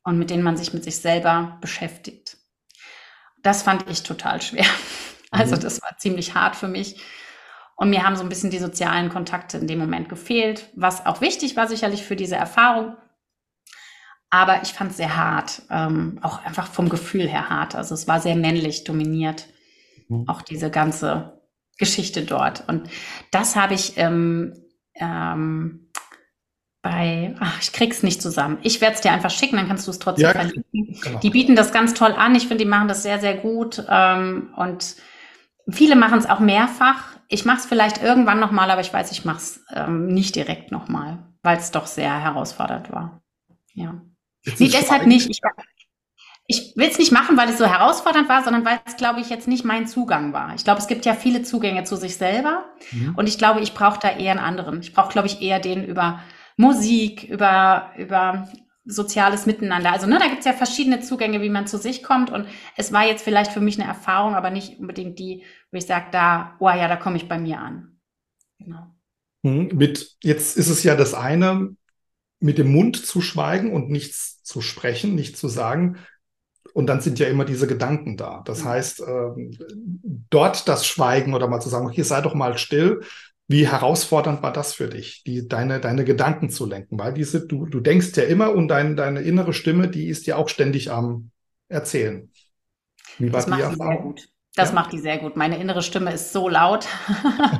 und 0.05 0.19
mit 0.19 0.31
denen 0.31 0.43
man 0.43 0.57
sich 0.57 0.73
mit 0.73 0.85
sich 0.85 0.97
selber 0.97 1.59
beschäftigt. 1.61 2.37
Das 3.43 3.63
fand 3.63 3.89
ich 3.91 4.03
total 4.03 4.41
schwer. 4.43 4.67
Also 5.35 5.57
mhm. 5.57 5.61
das 5.61 5.81
war 5.81 5.97
ziemlich 5.97 6.35
hart 6.35 6.57
für 6.57 6.69
mich. 6.69 7.01
Und 7.75 7.89
mir 7.89 8.05
haben 8.05 8.17
so 8.17 8.23
ein 8.23 8.29
bisschen 8.29 8.51
die 8.51 8.59
sozialen 8.59 9.09
Kontakte 9.09 9.57
in 9.57 9.67
dem 9.67 9.79
Moment 9.79 10.11
gefehlt, 10.11 10.69
was 10.77 11.07
auch 11.07 11.23
wichtig 11.23 11.57
war 11.57 11.67
sicherlich 11.69 12.05
für 12.05 12.17
diese 12.17 12.37
Erfahrung. 12.37 12.99
Aber 14.29 14.63
ich 14.63 14.75
fand 14.75 14.91
es 14.91 14.99
sehr 14.99 15.17
hart, 15.17 15.63
ähm, 15.71 16.19
auch 16.21 16.45
einfach 16.45 16.67
vom 16.67 16.91
Gefühl 16.91 17.27
her 17.27 17.49
hart. 17.49 17.75
Also 17.75 17.95
es 17.95 18.07
war 18.07 18.21
sehr 18.21 18.37
männlich 18.37 18.85
dominiert, 18.85 19.47
mhm. 20.09 20.29
auch 20.29 20.43
diese 20.43 20.71
ganze 20.71 21.42
Geschichte 21.79 22.23
dort. 22.23 22.65
Und 22.69 22.89
das 23.31 23.57
habe 23.57 23.75
ich 23.75 23.97
ähm, 23.97 24.55
ähm, 24.95 25.91
bei, 26.83 27.35
ach, 27.39 27.61
ich 27.63 27.73
krieg's 27.73 28.03
nicht 28.03 28.21
zusammen. 28.21 28.59
Ich 28.63 28.81
werde 28.81 28.97
es 28.97 29.01
dir 29.01 29.13
einfach 29.13 29.31
schicken, 29.31 29.57
dann 29.57 29.69
kannst 29.69 29.87
du 29.87 29.93
es 29.93 30.01
trotzdem 30.01 30.27
ja, 30.27 30.33
verlinken. 30.33 31.01
Genau. 31.01 31.21
Die 31.21 31.31
bieten 31.31 31.55
das 31.55 31.73
ganz 31.73 31.95
toll 31.95 32.13
an. 32.13 32.35
Ich 32.35 32.49
finde, 32.49 32.65
die 32.65 32.71
machen 32.71 32.89
das 32.89 33.05
sehr, 33.05 33.21
sehr 33.21 33.35
gut. 33.37 33.85
Ähm, 33.89 34.53
und 34.57 34.97
viele 35.69 35.95
machen 35.95 36.19
es 36.19 36.29
auch 36.29 36.41
mehrfach. 36.41 37.05
Ich 37.29 37.45
mache 37.45 37.59
es 37.59 37.67
vielleicht 37.67 38.03
irgendwann 38.03 38.41
nochmal, 38.41 38.71
aber 38.71 38.81
ich 38.81 38.93
weiß, 38.93 39.13
ich 39.13 39.25
mache 39.25 39.39
es 39.39 39.65
ähm, 39.73 40.09
nicht 40.09 40.35
direkt 40.35 40.73
nochmal, 40.73 41.19
weil 41.43 41.57
es 41.57 41.71
doch 41.71 41.87
sehr 41.87 42.21
herausfordernd 42.21 42.91
war. 42.91 43.23
Ja. 43.75 44.03
Nee, 44.59 44.69
deshalb 44.69 45.07
nicht. 45.07 45.31
Ich, 45.31 45.41
ich 46.53 46.77
will 46.77 46.89
es 46.89 46.99
nicht 46.99 47.13
machen, 47.13 47.39
weil 47.39 47.49
es 47.49 47.57
so 47.57 47.65
herausfordernd 47.65 48.29
war, 48.29 48.45
sondern 48.45 48.65
weil 48.67 48.79
es, 48.85 48.97
glaube 48.97 49.21
ich, 49.21 49.31
jetzt 49.31 49.49
nicht 49.49 49.65
mein 49.65 49.87
Zugang 49.87 50.35
war. 50.35 50.55
Ich 50.55 50.65
glaube, 50.65 50.81
es 50.81 50.87
gibt 50.87 51.07
ja 51.07 51.15
viele 51.15 51.43
Zugänge 51.43 51.85
zu 51.85 51.97
sich 51.97 52.17
selber. 52.17 52.67
Mhm. 52.91 53.15
Und 53.17 53.27
ich 53.27 53.39
glaube, 53.39 53.61
ich 53.61 53.73
brauche 53.73 53.99
da 53.99 54.11
eher 54.11 54.33
einen 54.33 54.41
anderen. 54.41 54.81
Ich 54.81 54.93
brauche, 54.93 55.11
glaube 55.11 55.29
ich, 55.29 55.41
eher 55.41 55.61
den 55.61 55.83
über 55.83 56.21
Musik, 56.59 57.25
über, 57.25 57.93
über 57.97 58.49
soziales 58.85 59.47
Miteinander. 59.47 59.93
Also 59.93 60.07
ne, 60.07 60.19
da 60.19 60.29
gibt's 60.29 60.45
ja 60.45 60.53
verschiedene 60.53 61.01
Zugänge, 61.01 61.41
wie 61.41 61.49
man 61.49 61.67
zu 61.67 61.79
sich 61.79 62.03
kommt. 62.03 62.31
Und 62.31 62.47
es 62.77 62.93
war 62.93 63.07
jetzt 63.07 63.25
vielleicht 63.25 63.53
für 63.53 63.61
mich 63.61 63.81
eine 63.81 63.89
Erfahrung, 63.89 64.35
aber 64.35 64.51
nicht 64.51 64.79
unbedingt 64.79 65.19
die, 65.19 65.45
wo 65.71 65.79
ich 65.79 65.87
sage, 65.87 66.07
da, 66.13 66.57
oh 66.61 66.69
ja, 66.69 66.87
da 66.87 66.97
komme 66.97 67.17
ich 67.17 67.29
bei 67.29 67.39
mir 67.39 67.61
an. 67.61 67.99
Genau. 68.59 68.95
Hm, 69.43 69.69
mit, 69.73 70.17
jetzt 70.23 70.59
ist 70.59 70.69
es 70.69 70.83
ja 70.83 70.97
das 70.97 71.15
eine, 71.15 71.75
mit 72.41 72.59
dem 72.59 72.73
Mund 72.73 72.97
zu 72.97 73.21
schweigen 73.23 73.73
und 73.73 73.89
nichts 73.89 74.43
zu 74.43 74.61
sprechen, 74.61 75.15
nichts 75.15 75.39
zu 75.41 75.49
sagen. 75.49 75.99
Und 76.73 76.87
dann 76.87 77.01
sind 77.01 77.19
ja 77.19 77.27
immer 77.27 77.45
diese 77.45 77.67
Gedanken 77.67 78.17
da. 78.17 78.43
Das 78.45 78.65
mhm. 78.65 78.69
heißt, 78.69 79.01
äh, 79.01 79.31
dort 80.31 80.69
das 80.69 80.87
Schweigen 80.87 81.35
oder 81.35 81.49
mal 81.49 81.61
zu 81.61 81.69
sagen, 81.69 81.87
okay, 81.87 82.03
sei 82.03 82.21
doch 82.21 82.35
mal 82.35 82.57
still, 82.57 83.03
wie 83.49 83.69
herausfordernd 83.69 84.43
war 84.43 84.53
das 84.53 84.73
für 84.73 84.89
dich, 84.89 85.25
die, 85.25 85.47
deine, 85.47 85.81
deine 85.81 86.05
Gedanken 86.05 86.49
zu 86.49 86.65
lenken? 86.65 86.99
Weil 86.99 87.13
diese, 87.13 87.47
du, 87.47 87.67
du 87.67 87.81
denkst 87.81 88.17
ja 88.17 88.23
immer 88.23 88.55
und 88.55 88.69
dein, 88.69 88.97
deine 88.97 89.21
innere 89.21 89.53
Stimme, 89.53 89.89
die 89.89 90.07
ist 90.07 90.27
ja 90.27 90.37
auch 90.37 90.49
ständig 90.49 90.91
am 90.91 91.31
Erzählen. 91.69 92.31
Wie 93.19 93.33
war 93.33 93.45
das 93.45 93.55
die 93.55 93.61
Erfahrung? 93.61 94.17
Das 94.55 94.69
ja. 94.69 94.75
macht 94.75 94.93
die 94.93 94.99
sehr 94.99 95.19
gut. 95.19 95.37
Meine 95.37 95.59
innere 95.59 95.83
Stimme 95.83 96.13
ist 96.13 96.33
so 96.33 96.49
laut, 96.49 96.87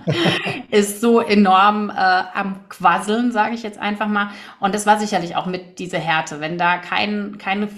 ist 0.71 1.01
so 1.01 1.21
enorm 1.21 1.89
äh, 1.89 1.95
am 1.95 2.69
Quasseln, 2.69 3.33
sage 3.33 3.55
ich 3.55 3.63
jetzt 3.63 3.79
einfach 3.79 4.09
mal. 4.09 4.31
Und 4.61 4.75
das 4.75 4.87
war 4.87 5.01
sicherlich 5.01 5.35
auch 5.37 5.47
mit 5.47 5.79
dieser 5.79 5.99
Härte. 5.99 6.41
Wenn 6.41 6.59
da 6.59 6.77
kein, 6.77 7.39
keine 7.39 7.69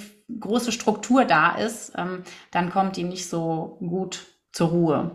große 0.41 0.73
Struktur 0.73 1.25
da 1.25 1.53
ist, 1.53 1.93
ähm, 1.97 2.23
dann 2.51 2.71
kommt 2.71 2.97
die 2.97 3.05
nicht 3.05 3.29
so 3.29 3.79
gut 3.81 4.27
zur 4.53 4.69
Ruhe. 4.69 5.11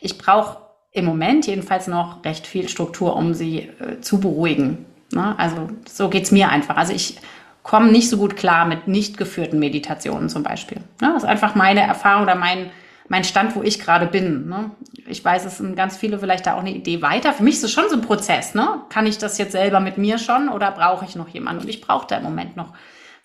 Ich 0.00 0.18
brauche 0.18 0.58
im 0.92 1.04
Moment 1.04 1.46
jedenfalls 1.46 1.86
noch 1.86 2.24
recht 2.24 2.46
viel 2.46 2.68
Struktur, 2.68 3.16
um 3.16 3.34
sie 3.34 3.68
äh, 3.80 4.00
zu 4.00 4.20
beruhigen. 4.20 4.86
Ne? 5.12 5.38
Also 5.38 5.68
so 5.88 6.08
geht's 6.08 6.30
mir 6.30 6.48
einfach. 6.48 6.76
Also 6.76 6.92
ich 6.92 7.18
komme 7.62 7.90
nicht 7.92 8.08
so 8.08 8.16
gut 8.16 8.36
klar 8.36 8.64
mit 8.64 8.88
nicht 8.88 9.18
geführten 9.18 9.58
Meditationen 9.58 10.28
zum 10.28 10.42
Beispiel. 10.42 10.78
Ne? 11.00 11.10
Das 11.12 11.24
ist 11.24 11.28
einfach 11.28 11.54
meine 11.54 11.80
Erfahrung 11.80 12.22
oder 12.22 12.34
mein, 12.34 12.70
mein 13.08 13.24
Stand, 13.24 13.54
wo 13.54 13.62
ich 13.62 13.78
gerade 13.78 14.06
bin. 14.06 14.48
Ne? 14.48 14.70
Ich 15.06 15.22
weiß, 15.24 15.44
es 15.44 15.58
sind 15.58 15.76
ganz 15.76 15.96
viele 15.96 16.18
vielleicht 16.18 16.46
da 16.46 16.54
auch 16.54 16.60
eine 16.60 16.72
Idee 16.72 17.02
weiter. 17.02 17.32
Für 17.32 17.42
mich 17.42 17.54
ist 17.56 17.64
es 17.64 17.72
schon 17.72 17.88
so 17.90 17.96
ein 17.96 18.02
Prozess. 18.02 18.54
Ne? 18.54 18.80
Kann 18.88 19.06
ich 19.06 19.18
das 19.18 19.36
jetzt 19.38 19.52
selber 19.52 19.80
mit 19.80 19.98
mir 19.98 20.18
schon 20.18 20.48
oder 20.48 20.70
brauche 20.70 21.04
ich 21.04 21.16
noch 21.16 21.28
jemanden? 21.28 21.62
Und 21.62 21.68
ich 21.68 21.82
brauche 21.82 22.06
da 22.06 22.16
im 22.16 22.24
Moment 22.24 22.56
noch 22.56 22.72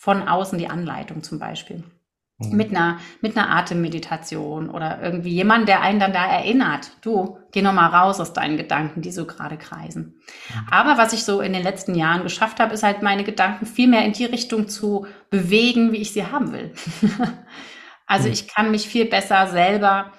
von 0.04 0.28
außen 0.28 0.60
die 0.60 0.68
Anleitung 0.68 1.24
zum 1.24 1.39
Beispiel. 1.39 1.82
Mhm. 2.38 2.58
Mit 2.58 2.72
einer, 2.72 3.00
mit 3.22 3.38
einer 3.38 3.56
Atemmeditation 3.56 4.70
oder 4.70 5.02
irgendwie 5.02 5.30
jemand, 5.30 5.70
der 5.70 5.80
einen 5.80 6.02
dann 6.02 6.12
da 6.12 6.26
erinnert. 6.26 6.92
Du, 7.00 7.38
geh 7.54 7.62
noch 7.62 7.72
mal 7.72 7.88
raus 7.88 8.20
aus 8.20 8.34
deinen 8.34 8.58
Gedanken, 8.58 9.02
die 9.02 9.13
so 9.13 9.26
gerade 9.26 9.58
kreisen. 9.58 10.20
Mhm. 10.50 10.68
Aber 10.70 10.98
was 10.98 11.13
ich 11.13 11.24
so 11.24 11.39
in 11.39 11.54
den 11.54 11.63
letzten 11.63 11.96
Jahren 11.96 12.24
geschafft 12.24 12.60
habe, 12.60 12.74
ist 12.74 12.84
halt 12.84 13.02
meine 13.02 13.24
Gedanken 13.24 13.66
viel 13.66 13.88
mehr 13.88 14.04
in 14.04 14.12
die 14.12 14.26
Richtung 14.26 14.68
zu 14.68 15.08
bewegen, 15.30 15.94
wie 15.94 16.02
ich 16.02 16.12
sie 16.12 16.28
haben 16.28 16.52
will. 16.52 16.74
Also 18.06 18.28
mhm. 18.28 18.34
ich 18.34 18.50
kann 18.50 18.70
mich 18.70 18.89
viel 18.89 19.06
besser 19.06 19.48
selber 19.48 20.12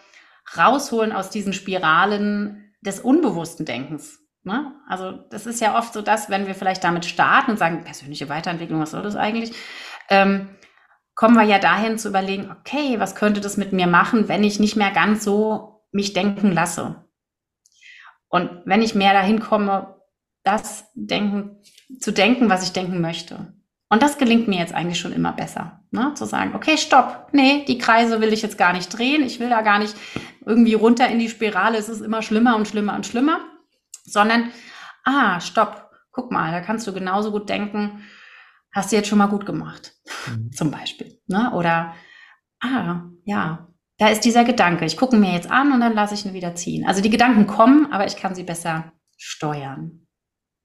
rausholen 0.56 1.12
aus 1.12 1.28
diesen 1.28 1.52
Spiralen 1.52 2.72
des 2.80 2.98
unbewussten 2.98 3.66
Denkens. 3.66 4.23
Ne? 4.44 4.72
Also 4.86 5.12
das 5.30 5.46
ist 5.46 5.60
ja 5.60 5.76
oft 5.78 5.94
so, 5.94 6.02
dass 6.02 6.28
wenn 6.28 6.46
wir 6.46 6.54
vielleicht 6.54 6.84
damit 6.84 7.06
starten 7.06 7.52
und 7.52 7.56
sagen, 7.58 7.82
persönliche 7.82 8.28
Weiterentwicklung, 8.28 8.80
was 8.80 8.90
soll 8.90 9.02
das 9.02 9.16
eigentlich? 9.16 9.52
Ähm, 10.10 10.50
kommen 11.14 11.34
wir 11.34 11.44
ja 11.44 11.58
dahin 11.58 11.98
zu 11.98 12.08
überlegen, 12.08 12.50
okay, 12.50 13.00
was 13.00 13.14
könnte 13.14 13.40
das 13.40 13.56
mit 13.56 13.72
mir 13.72 13.86
machen, 13.86 14.28
wenn 14.28 14.44
ich 14.44 14.60
nicht 14.60 14.76
mehr 14.76 14.90
ganz 14.90 15.24
so 15.24 15.86
mich 15.92 16.12
denken 16.12 16.52
lasse? 16.52 17.04
Und 18.28 18.50
wenn 18.66 18.82
ich 18.82 18.94
mehr 18.94 19.14
dahin 19.14 19.40
komme, 19.40 19.96
das 20.42 20.90
denken, 20.94 21.62
zu 22.00 22.12
denken, 22.12 22.50
was 22.50 22.64
ich 22.64 22.72
denken 22.72 23.00
möchte. 23.00 23.54
Und 23.88 24.02
das 24.02 24.18
gelingt 24.18 24.48
mir 24.48 24.58
jetzt 24.58 24.74
eigentlich 24.74 24.98
schon 24.98 25.12
immer 25.12 25.32
besser. 25.32 25.84
Ne? 25.90 26.12
Zu 26.14 26.24
sagen, 26.26 26.54
okay, 26.54 26.76
stopp, 26.76 27.28
nee, 27.32 27.64
die 27.66 27.78
Kreise 27.78 28.20
will 28.20 28.32
ich 28.32 28.42
jetzt 28.42 28.58
gar 28.58 28.72
nicht 28.72 28.88
drehen, 28.88 29.22
ich 29.22 29.40
will 29.40 29.48
da 29.48 29.62
gar 29.62 29.78
nicht 29.78 29.94
irgendwie 30.44 30.74
runter 30.74 31.08
in 31.08 31.18
die 31.18 31.28
Spirale, 31.28 31.78
es 31.78 31.88
ist 31.88 32.00
immer 32.00 32.20
schlimmer 32.20 32.56
und 32.56 32.66
schlimmer 32.66 32.94
und 32.94 33.06
schlimmer, 33.06 33.40
sondern, 34.04 34.52
ah, 35.04 35.40
stopp, 35.40 35.90
guck 36.12 36.30
mal, 36.30 36.52
da 36.52 36.60
kannst 36.60 36.86
du 36.86 36.92
genauso 36.92 37.32
gut 37.32 37.48
denken, 37.48 38.04
hast 38.72 38.92
du 38.92 38.96
jetzt 38.96 39.08
schon 39.08 39.18
mal 39.18 39.26
gut 39.26 39.46
gemacht, 39.46 39.92
mhm. 40.28 40.52
zum 40.52 40.70
Beispiel. 40.70 41.20
Ne? 41.26 41.52
Oder, 41.54 41.94
ah, 42.60 43.02
ja, 43.24 43.68
da 43.98 44.08
ist 44.08 44.24
dieser 44.24 44.44
Gedanke, 44.44 44.84
ich 44.84 44.96
gucke 44.96 45.16
mir 45.16 45.32
jetzt 45.32 45.50
an 45.50 45.72
und 45.72 45.80
dann 45.80 45.94
lasse 45.94 46.14
ich 46.14 46.24
ihn 46.24 46.34
wieder 46.34 46.54
ziehen. 46.54 46.86
Also 46.86 47.00
die 47.00 47.10
Gedanken 47.10 47.46
kommen, 47.46 47.92
aber 47.92 48.06
ich 48.06 48.16
kann 48.16 48.34
sie 48.34 48.42
besser 48.42 48.92
steuern. 49.16 50.06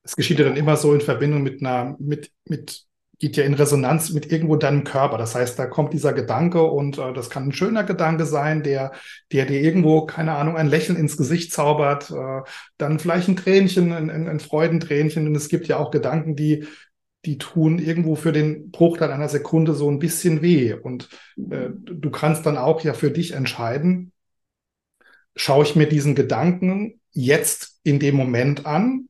Es 0.03 0.15
geschieht 0.15 0.39
ja 0.39 0.45
dann 0.45 0.57
immer 0.57 0.75
so 0.75 0.93
in 0.93 1.01
Verbindung 1.01 1.43
mit 1.43 1.61
einer, 1.61 1.95
mit, 1.99 2.31
mit 2.45 2.88
geht 3.19 3.35
ja 3.35 3.43
in 3.43 3.53
Resonanz 3.53 4.11
mit 4.11 4.31
irgendwo 4.31 4.55
deinem 4.55 4.85
Körper. 4.85 5.17
Das 5.17 5.35
heißt, 5.35 5.59
da 5.59 5.65
kommt 5.65 5.93
dieser 5.93 6.13
Gedanke 6.13 6.63
und 6.63 6.97
äh, 6.97 7.13
das 7.13 7.29
kann 7.29 7.49
ein 7.49 7.51
schöner 7.51 7.83
Gedanke 7.83 8.25
sein, 8.25 8.63
der, 8.63 8.93
der 9.33 9.45
dir 9.45 9.61
irgendwo, 9.61 10.05
keine 10.05 10.35
Ahnung, 10.35 10.55
ein 10.55 10.69
Lächeln 10.69 10.97
ins 10.97 11.17
Gesicht 11.17 11.51
zaubert, 11.51 12.09
äh, 12.11 12.41
dann 12.77 12.97
vielleicht 12.97 13.27
ein 13.27 13.35
Tränchen, 13.35 13.91
ein, 13.91 14.09
ein 14.09 14.39
Freudentränchen. 14.39 15.27
Und 15.27 15.35
es 15.35 15.49
gibt 15.49 15.67
ja 15.67 15.77
auch 15.77 15.91
Gedanken, 15.91 16.37
die, 16.37 16.65
die 17.25 17.37
tun 17.37 17.77
irgendwo 17.77 18.15
für 18.15 18.31
den 18.31 18.71
Bruchteil 18.71 19.11
einer 19.11 19.29
Sekunde 19.29 19.73
so 19.73 19.91
ein 19.91 19.99
bisschen 19.99 20.41
weh. 20.41 20.73
Und 20.73 21.09
äh, 21.35 21.69
du 21.73 22.09
kannst 22.11 22.45
dann 22.45 22.57
auch 22.57 22.81
ja 22.85 22.93
für 22.93 23.11
dich 23.11 23.33
entscheiden, 23.33 24.13
schaue 25.35 25.65
ich 25.65 25.75
mir 25.75 25.87
diesen 25.87 26.15
Gedanken 26.15 27.01
jetzt 27.11 27.79
in 27.83 27.99
dem 27.99 28.15
Moment 28.15 28.65
an 28.65 29.08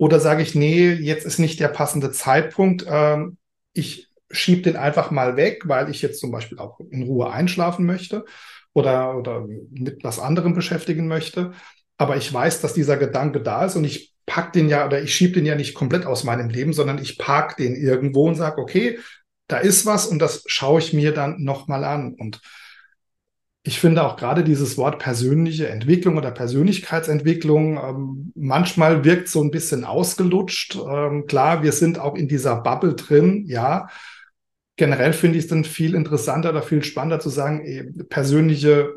oder 0.00 0.18
sage 0.18 0.42
ich, 0.42 0.54
nee, 0.54 0.92
jetzt 0.92 1.26
ist 1.26 1.38
nicht 1.38 1.60
der 1.60 1.68
passende 1.68 2.10
Zeitpunkt. 2.10 2.86
Ähm, 2.88 3.36
ich 3.74 4.08
schiebe 4.30 4.62
den 4.62 4.76
einfach 4.76 5.10
mal 5.10 5.36
weg, 5.36 5.64
weil 5.66 5.90
ich 5.90 6.00
jetzt 6.00 6.20
zum 6.20 6.30
Beispiel 6.30 6.58
auch 6.58 6.80
in 6.90 7.02
Ruhe 7.02 7.30
einschlafen 7.30 7.84
möchte 7.84 8.24
oder, 8.72 9.14
oder 9.14 9.46
mit 9.70 10.02
was 10.02 10.18
anderem 10.18 10.54
beschäftigen 10.54 11.06
möchte. 11.06 11.52
Aber 11.98 12.16
ich 12.16 12.32
weiß, 12.32 12.62
dass 12.62 12.72
dieser 12.72 12.96
Gedanke 12.96 13.42
da 13.42 13.66
ist 13.66 13.76
und 13.76 13.84
ich 13.84 14.14
pack 14.24 14.54
den 14.54 14.70
ja 14.70 14.86
oder 14.86 15.02
ich 15.02 15.14
schiebe 15.14 15.34
den 15.34 15.44
ja 15.44 15.54
nicht 15.54 15.74
komplett 15.74 16.06
aus 16.06 16.24
meinem 16.24 16.48
Leben, 16.48 16.72
sondern 16.72 16.96
ich 16.96 17.18
park 17.18 17.58
den 17.58 17.76
irgendwo 17.76 18.26
und 18.26 18.36
sage, 18.36 18.58
okay, 18.58 18.98
da 19.48 19.58
ist 19.58 19.84
was 19.84 20.06
und 20.06 20.18
das 20.18 20.44
schaue 20.46 20.78
ich 20.78 20.94
mir 20.94 21.12
dann 21.12 21.42
nochmal 21.44 21.84
an. 21.84 22.14
Und 22.14 22.40
ich 23.62 23.78
finde 23.78 24.04
auch 24.04 24.16
gerade 24.16 24.42
dieses 24.42 24.78
Wort 24.78 24.98
persönliche 24.98 25.68
Entwicklung 25.68 26.16
oder 26.16 26.30
Persönlichkeitsentwicklung 26.30 27.76
ähm, 27.76 28.32
manchmal 28.34 29.04
wirkt 29.04 29.28
so 29.28 29.42
ein 29.42 29.50
bisschen 29.50 29.84
ausgelutscht. 29.84 30.76
Ähm, 30.76 31.26
klar, 31.26 31.62
wir 31.62 31.72
sind 31.72 31.98
auch 31.98 32.14
in 32.14 32.26
dieser 32.26 32.56
Bubble 32.56 32.94
drin, 32.94 33.44
ja. 33.46 33.88
Generell 34.76 35.12
finde 35.12 35.36
ich 35.36 35.44
es 35.44 35.50
dann 35.50 35.64
viel 35.64 35.94
interessanter 35.94 36.50
oder 36.50 36.62
viel 36.62 36.82
spannender 36.82 37.20
zu 37.20 37.28
sagen, 37.28 37.60
eh, 37.66 37.84
persönliche 38.04 38.94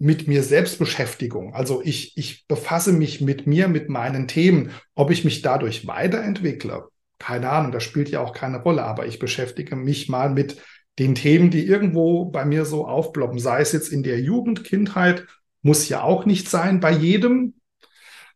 mit 0.00 0.26
mir 0.26 0.42
selbst 0.42 0.80
Beschäftigung. 0.80 1.54
Also 1.54 1.80
ich, 1.84 2.18
ich 2.18 2.48
befasse 2.48 2.92
mich 2.92 3.20
mit 3.20 3.46
mir, 3.46 3.68
mit 3.68 3.88
meinen 3.88 4.26
Themen, 4.26 4.72
ob 4.96 5.12
ich 5.12 5.24
mich 5.24 5.42
dadurch 5.42 5.86
weiterentwickle. 5.86 6.88
Keine 7.20 7.50
Ahnung, 7.50 7.70
das 7.70 7.84
spielt 7.84 8.08
ja 8.08 8.18
auch 8.18 8.32
keine 8.32 8.62
Rolle, 8.62 8.82
aber 8.82 9.06
ich 9.06 9.20
beschäftige 9.20 9.76
mich 9.76 10.08
mal 10.08 10.28
mit 10.28 10.56
den 10.98 11.14
Themen, 11.14 11.50
die 11.50 11.66
irgendwo 11.66 12.26
bei 12.26 12.44
mir 12.44 12.64
so 12.64 12.86
aufploppen, 12.86 13.38
sei 13.38 13.60
es 13.60 13.72
jetzt 13.72 13.88
in 13.88 14.02
der 14.02 14.20
Jugend, 14.20 14.64
Kindheit, 14.64 15.26
muss 15.62 15.88
ja 15.88 16.02
auch 16.02 16.26
nicht 16.26 16.48
sein 16.48 16.80
bei 16.80 16.90
jedem. 16.90 17.54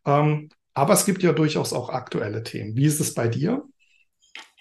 Ähm, 0.05 0.49
aber 0.73 0.93
es 0.93 1.05
gibt 1.05 1.23
ja 1.23 1.33
durchaus 1.33 1.73
auch 1.73 1.89
aktuelle 1.89 2.43
Themen. 2.43 2.75
Wie 2.75 2.85
ist 2.85 2.99
es 2.99 3.13
bei 3.13 3.27
dir? 3.27 3.63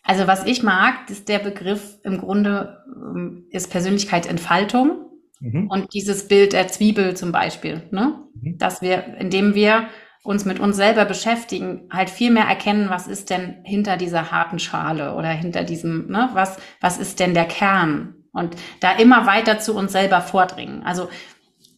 Also 0.02 0.26
was 0.26 0.46
ich 0.46 0.62
mag, 0.62 1.10
ist 1.10 1.28
der 1.28 1.38
Begriff 1.38 1.98
im 2.04 2.18
Grunde 2.18 2.84
ähm, 2.86 3.46
ist 3.50 3.70
Persönlichkeitsentfaltung 3.70 5.10
mhm. 5.40 5.68
und 5.68 5.92
dieses 5.94 6.28
Bild 6.28 6.52
der 6.52 6.68
Zwiebel 6.68 7.16
zum 7.16 7.32
Beispiel, 7.32 7.88
ne? 7.90 8.22
Mhm. 8.40 8.58
dass 8.58 8.82
wir, 8.82 9.16
indem 9.18 9.54
wir 9.54 9.88
uns 10.26 10.44
mit 10.44 10.58
uns 10.58 10.76
selber 10.76 11.04
beschäftigen, 11.04 11.88
halt 11.90 12.10
viel 12.10 12.30
mehr 12.30 12.44
erkennen, 12.44 12.90
was 12.90 13.06
ist 13.06 13.30
denn 13.30 13.58
hinter 13.64 13.96
dieser 13.96 14.30
harten 14.30 14.58
Schale 14.58 15.14
oder 15.14 15.28
hinter 15.28 15.64
diesem, 15.64 16.08
ne, 16.08 16.30
was, 16.32 16.58
was 16.80 16.98
ist 16.98 17.20
denn 17.20 17.34
der 17.34 17.46
Kern? 17.46 18.14
Und 18.32 18.56
da 18.80 18.92
immer 18.92 19.26
weiter 19.26 19.58
zu 19.60 19.74
uns 19.74 19.92
selber 19.92 20.20
vordringen. 20.20 20.82
Also 20.82 21.08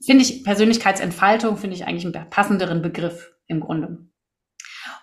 finde 0.04 0.24
ich 0.24 0.42
Persönlichkeitsentfaltung, 0.42 1.56
finde 1.56 1.76
ich 1.76 1.86
eigentlich 1.86 2.04
einen 2.04 2.30
passenderen 2.30 2.82
Begriff 2.82 3.30
im 3.46 3.60
Grunde. 3.60 3.98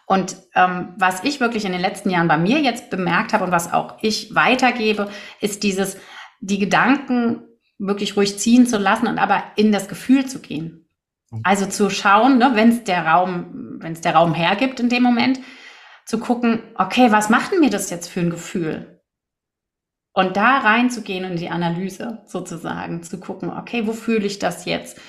Und 0.07 0.35
ähm, 0.55 0.93
was 0.97 1.23
ich 1.23 1.39
wirklich 1.39 1.65
in 1.65 1.71
den 1.71 1.81
letzten 1.81 2.09
Jahren 2.09 2.27
bei 2.27 2.37
mir 2.37 2.59
jetzt 2.59 2.89
bemerkt 2.89 3.33
habe 3.33 3.45
und 3.45 3.51
was 3.51 3.71
auch 3.71 3.97
ich 4.01 4.35
weitergebe, 4.35 5.09
ist 5.39 5.63
dieses, 5.63 5.97
die 6.41 6.59
Gedanken 6.59 7.43
wirklich 7.77 8.17
ruhig 8.17 8.37
ziehen 8.37 8.67
zu 8.67 8.77
lassen 8.77 9.07
und 9.07 9.17
aber 9.17 9.43
in 9.55 9.71
das 9.71 9.87
Gefühl 9.87 10.25
zu 10.25 10.39
gehen. 10.39 10.84
Also 11.43 11.65
zu 11.65 11.89
schauen, 11.89 12.37
ne, 12.37 12.51
wenn 12.53 12.69
es 12.69 12.83
der 12.83 13.05
Raum, 13.05 13.77
wenn 13.79 13.93
es 13.93 14.01
der 14.01 14.15
Raum 14.15 14.33
hergibt 14.33 14.79
in 14.79 14.89
dem 14.89 15.03
Moment, 15.03 15.39
zu 16.05 16.19
gucken, 16.19 16.61
okay, 16.75 17.11
was 17.11 17.29
macht 17.29 17.51
denn 17.51 17.59
mir 17.59 17.69
das 17.69 17.89
jetzt 17.89 18.07
für 18.07 18.19
ein 18.19 18.29
Gefühl? 18.29 19.01
Und 20.13 20.37
da 20.37 20.59
reinzugehen 20.59 21.25
in 21.25 21.35
die 21.35 21.49
Analyse 21.49 22.23
sozusagen, 22.25 23.03
zu 23.03 23.19
gucken, 23.19 23.49
okay, 23.49 23.85
wo 23.85 23.91
fühle 23.91 24.25
ich 24.25 24.39
das 24.39 24.65
jetzt? 24.65 24.99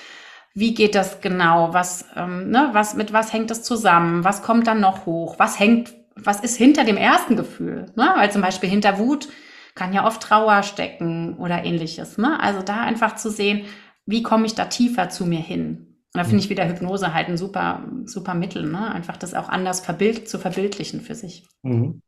Wie 0.53 0.73
geht 0.73 0.95
das 0.95 1.21
genau? 1.21 1.73
Was, 1.73 2.05
ähm, 2.15 2.49
ne, 2.49 2.69
was, 2.73 2.95
mit 2.95 3.13
was 3.13 3.31
hängt 3.31 3.51
das 3.51 3.63
zusammen? 3.63 4.23
Was 4.23 4.41
kommt 4.41 4.67
dann 4.67 4.81
noch 4.81 5.05
hoch? 5.05 5.35
Was 5.37 5.59
hängt, 5.59 5.93
was 6.15 6.41
ist 6.41 6.57
hinter 6.57 6.83
dem 6.83 6.97
ersten 6.97 7.37
Gefühl? 7.37 7.85
Ne? 7.95 8.11
Weil 8.15 8.31
zum 8.31 8.41
Beispiel 8.41 8.69
hinter 8.69 8.97
Wut 8.97 9.29
kann 9.75 9.93
ja 9.93 10.05
oft 10.05 10.21
Trauer 10.21 10.63
stecken 10.63 11.37
oder 11.37 11.63
ähnliches. 11.63 12.17
Ne? 12.17 12.37
Also 12.41 12.61
da 12.61 12.81
einfach 12.81 13.15
zu 13.15 13.29
sehen, 13.29 13.65
wie 14.05 14.23
komme 14.23 14.45
ich 14.45 14.55
da 14.55 14.65
tiefer 14.65 15.09
zu 15.09 15.25
mir 15.25 15.39
hin? 15.39 15.86
Und 16.13 16.19
da 16.19 16.23
finde 16.23 16.43
ich 16.43 16.49
wieder 16.49 16.67
Hypnose 16.67 17.13
halt 17.13 17.27
ein 17.27 17.37
super, 17.37 17.83
super 18.05 18.33
Mittel, 18.33 18.63
ne? 18.63 18.91
einfach 18.91 19.17
das 19.17 19.33
auch 19.33 19.49
anders 19.49 19.81
verbild, 19.81 20.29
zu 20.29 20.39
verbildlichen 20.39 21.01
für 21.01 21.15
sich. 21.15 21.47
Mhm. 21.63 22.01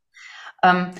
Ähm, 0.62 0.90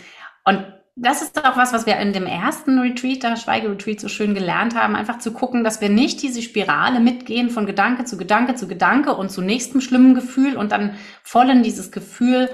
und 0.44 0.66
das 0.96 1.22
ist 1.22 1.42
auch 1.44 1.56
was, 1.56 1.72
was 1.72 1.86
wir 1.86 1.96
in 1.96 2.12
dem 2.12 2.26
ersten 2.26 2.78
Retreat, 2.78 3.22
der 3.22 3.36
Schweigeretreat, 3.36 4.00
so 4.00 4.08
schön 4.08 4.34
gelernt 4.34 4.74
haben, 4.74 4.96
einfach 4.96 5.18
zu 5.18 5.32
gucken, 5.32 5.64
dass 5.64 5.80
wir 5.80 5.88
nicht 5.88 6.20
diese 6.22 6.42
Spirale 6.42 7.00
mitgehen 7.00 7.48
von 7.48 7.64
Gedanke 7.64 8.04
zu 8.04 8.18
Gedanke 8.18 8.54
zu 8.54 8.68
Gedanke 8.68 9.14
und 9.14 9.30
zu 9.30 9.40
nächstem 9.40 9.80
schlimmen 9.80 10.14
Gefühl 10.14 10.56
und 10.56 10.72
dann 10.72 10.96
voll 11.22 11.48
in 11.48 11.62
dieses 11.62 11.90
Gefühl 11.90 12.50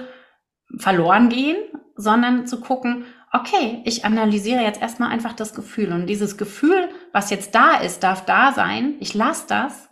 verloren 0.78 1.28
gehen, 1.28 1.56
sondern 1.96 2.46
zu 2.46 2.60
gucken, 2.60 3.04
okay, 3.32 3.82
ich 3.84 4.04
analysiere 4.04 4.62
jetzt 4.62 4.80
erstmal 4.80 5.10
einfach 5.10 5.32
das 5.32 5.54
Gefühl 5.54 5.92
und 5.92 6.06
dieses 6.06 6.36
Gefühl, 6.36 6.88
was 7.12 7.30
jetzt 7.30 7.54
da 7.54 7.76
ist, 7.76 8.02
darf 8.02 8.24
da 8.24 8.52
sein, 8.52 8.94
ich 9.00 9.14
lasse 9.14 9.46
das 9.48 9.85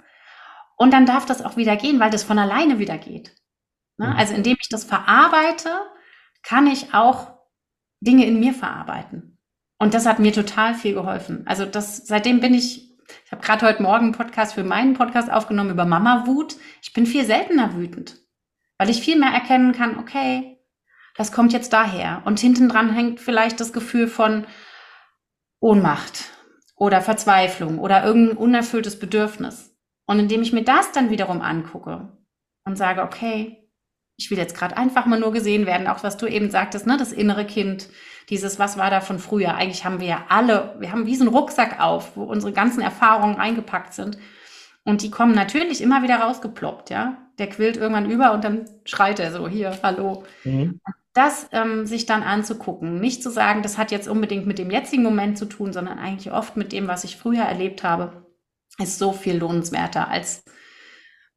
und 0.77 0.93
dann 0.93 1.07
darf 1.07 1.27
das 1.27 1.45
auch 1.45 1.57
wieder 1.57 1.77
gehen, 1.77 2.01
weil 2.01 2.11
das 2.11 2.25
von 2.25 2.39
alleine 2.39 2.79
wieder 2.79 2.99
geht. 2.99 3.35
Ne? 3.97 4.09
Mhm. 4.09 4.17
Also 4.17 4.35
indem 4.35 4.57
ich 4.61 4.69
das 4.69 4.85
verarbeite, 4.85 5.71
kann 6.43 6.67
ich 6.67 6.95
auch 6.95 7.35
Dinge 8.01 8.27
in 8.27 8.39
mir 8.39 8.53
verarbeiten. 8.53 9.39
Und 9.79 9.95
das 9.95 10.07
hat 10.07 10.19
mir 10.19 10.33
total 10.33 10.75
viel 10.75 10.95
geholfen. 10.95 11.43
Also 11.47 11.65
das, 11.65 12.07
seitdem 12.07 12.41
bin 12.41 12.55
ich, 12.55 12.97
ich 13.25 13.33
habe 13.33 13.43
gerade 13.43 13.67
heute 13.67 13.83
Morgen 13.83 14.07
einen 14.07 14.13
Podcast 14.13 14.55
für 14.55 14.65
meinen 14.65 14.95
Podcast 14.95 15.31
aufgenommen 15.31 15.71
über 15.71 15.85
Mama-Wut. 15.85 16.57
Ich 16.83 16.93
bin 16.93 17.07
viel 17.07 17.25
seltener 17.25 17.75
wütend, 17.75 18.17
weil 18.79 18.91
ich 18.91 19.03
viel 19.03 19.19
mehr 19.19 19.31
erkennen 19.31 19.73
kann, 19.73 19.99
okay, 19.99 20.59
das 21.17 21.33
kommt 21.33 21.53
jetzt 21.53 21.73
daher. 21.73 22.23
Und 22.25 22.41
hinten 22.41 22.69
dran 22.69 22.93
hängt 22.93 23.21
vielleicht 23.21 23.61
das 23.61 23.73
Gefühl 23.73 24.09
von 24.09 24.47
Ohnmacht 25.61 26.31
oder 26.77 27.01
Verzweiflung 27.01 27.79
oder 27.79 28.05
irgendein 28.05 28.37
unerfülltes 28.37 28.99
Bedürfnis. 28.99 29.74
Und 30.07 30.19
indem 30.19 30.43
ich 30.43 30.53
mir 30.53 30.65
das 30.65 30.93
dann 30.93 31.11
wiederum 31.11 31.41
angucke 31.41 32.09
und 32.67 32.77
sage, 32.77 33.03
okay, 33.03 33.65
ich 34.17 34.31
will 34.31 34.39
jetzt 34.39 34.57
gerade 34.57 34.77
einfach 34.77 35.07
mal 35.07 35.19
nur 35.19 35.33
gesehen 35.33 35.67
werden, 35.67 35.87
auch 35.89 36.05
was 36.05 36.17
du 36.17 36.27
eben 36.27 36.51
sagtest, 36.51 36.87
ne, 36.87 36.97
das 36.97 37.13
innere 37.13 37.45
Kind, 37.45 37.89
dieses, 38.29 38.59
was 38.59 38.79
war 38.79 38.91
da 38.91 39.01
von 39.01 39.19
früher? 39.19 39.55
Eigentlich 39.55 39.85
haben 39.85 40.01
wir 40.01 40.07
ja 40.07 40.25
alle, 40.29 40.77
wir 40.79 40.93
haben 40.93 41.07
wie 41.07 41.17
so 41.17 41.25
einen 41.25 41.35
Rucksack 41.35 41.81
auf, 41.81 42.17
wo 42.17 42.25
unsere 42.25 42.53
ganzen 42.53 42.81
Erfahrungen 42.81 43.35
reingepackt 43.35 43.93
sind. 43.93 44.19
Und 44.85 45.03
die 45.03 45.11
kommen 45.11 45.35
natürlich 45.35 45.81
immer 45.81 46.03
wieder 46.03 46.17
rausgeploppt, 46.17 46.91
ja. 46.91 47.19
Der 47.39 47.49
quillt 47.49 47.77
irgendwann 47.77 48.09
über 48.09 48.33
und 48.33 48.45
dann 48.45 48.67
schreit 48.85 49.19
er 49.19 49.33
so, 49.33 49.49
hier, 49.49 49.77
hallo. 49.83 50.25
Mhm. 50.45 50.81
Das 51.15 51.49
ähm, 51.53 51.87
sich 51.87 52.07
dann 52.07 52.23
anzugucken, 52.23 53.01
nicht 53.01 53.23
zu 53.23 53.31
sagen, 53.31 53.63
das 53.63 53.79
hat 53.79 53.91
jetzt 53.91 54.09
unbedingt 54.09 54.47
mit 54.47 54.59
dem 54.59 54.71
jetzigen 54.71 55.03
Moment 55.03 55.39
zu 55.39 55.47
tun, 55.47 55.73
sondern 55.73 55.99
eigentlich 55.99 56.33
oft 56.33 56.57
mit 56.57 56.73
dem, 56.73 56.87
was 56.87 57.05
ich 57.05 57.17
früher 57.17 57.45
erlebt 57.45 57.83
habe, 57.83 58.24
ist 58.79 58.99
so 58.99 59.13
viel 59.13 59.37
lohnenswerter 59.37 60.09
als 60.09 60.45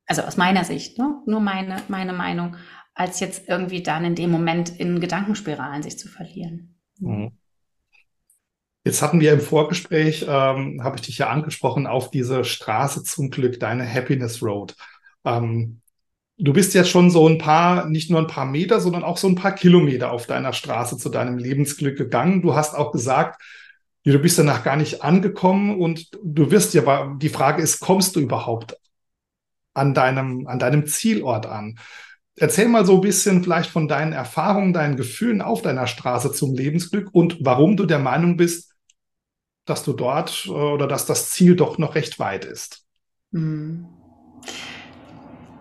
also 0.08 0.22
aus 0.22 0.38
meiner 0.38 0.64
Sicht, 0.64 0.98
ne? 0.98 1.22
nur 1.26 1.42
meine, 1.42 1.84
meine 1.90 2.14
Meinung, 2.14 2.56
als 2.94 3.20
jetzt 3.20 3.48
irgendwie 3.48 3.84
dann 3.84 4.06
in 4.06 4.16
dem 4.16 4.32
Moment 4.32 4.80
in 4.80 5.00
Gedankenspiralen 5.00 5.84
sich 5.84 6.00
zu 6.00 6.08
verlieren. 6.08 6.80
Mhm. 7.00 7.34
Jetzt 8.86 9.02
hatten 9.02 9.20
wir 9.20 9.34
im 9.34 9.42
Vorgespräch, 9.42 10.26
ähm, 10.28 10.82
habe 10.82 10.96
ich 10.96 11.02
dich 11.02 11.18
ja 11.18 11.30
angesprochen, 11.30 11.88
auf 11.88 12.10
diese 12.10 12.46
Straße 12.46 13.04
zum 13.04 13.30
Glück, 13.30 13.60
deine 13.60 13.86
Happiness 13.86 14.42
Road. 14.42 14.76
Ähm, 15.26 15.82
du 16.38 16.54
bist 16.54 16.74
jetzt 16.74 16.90
schon 16.90 17.12
so 17.12 17.28
ein 17.28 17.38
paar, 17.38 17.90
nicht 17.90 18.10
nur 18.10 18.22
ein 18.22 18.28
paar 18.28 18.46
Meter, 18.46 18.80
sondern 18.80 19.04
auch 19.04 19.18
so 19.18 19.28
ein 19.28 19.36
paar 19.36 19.54
Kilometer 19.54 20.12
auf 20.12 20.26
deiner 20.26 20.54
Straße 20.54 20.98
zu 20.98 21.10
deinem 21.10 21.38
Lebensglück 21.38 21.98
gegangen. 21.98 22.42
Du 22.42 22.56
hast 22.56 22.76
auch 22.76 22.94
gesagt, 22.94 23.42
du 24.12 24.20
bist 24.20 24.40
danach 24.40 24.64
gar 24.64 24.76
nicht 24.76 25.04
angekommen 25.04 25.80
und 25.82 26.10
du 26.24 26.52
wirst 26.52 26.74
ja, 26.74 27.16
die 27.16 27.30
Frage 27.30 27.62
ist, 27.62 27.80
kommst 27.80 28.16
du 28.16 28.20
überhaupt 28.20 28.78
an 29.74 29.94
deinem, 29.94 30.48
an 30.48 30.60
deinem 30.60 30.86
Zielort 30.88 31.46
an. 31.46 31.78
Erzähl 32.36 32.68
mal 32.68 32.86
so 32.86 32.96
ein 32.96 33.02
bisschen 33.02 33.44
vielleicht 33.44 33.70
von 33.70 33.88
deinen 33.88 34.14
Erfahrungen, 34.14 34.74
deinen 34.74 34.96
Gefühlen 34.96 35.42
auf 35.42 35.62
deiner 35.62 35.88
Straße 35.88 36.32
zum 36.32 36.54
Lebensglück 36.54 37.10
und 37.12 37.38
warum 37.42 37.78
du 37.78 37.86
der 37.86 38.00
Meinung 38.00 38.38
bist, 38.38 38.74
dass 39.66 39.84
du 39.84 39.94
dort 39.94 40.46
äh, 40.46 40.52
oder 40.52 40.88
dass 40.88 41.06
das 41.06 41.32
Ziel 41.32 41.56
doch 41.56 41.78
noch 41.78 41.96
recht 41.96 42.20
weit 42.20 42.46
ist. 42.46 42.86
Hm. 43.34 43.88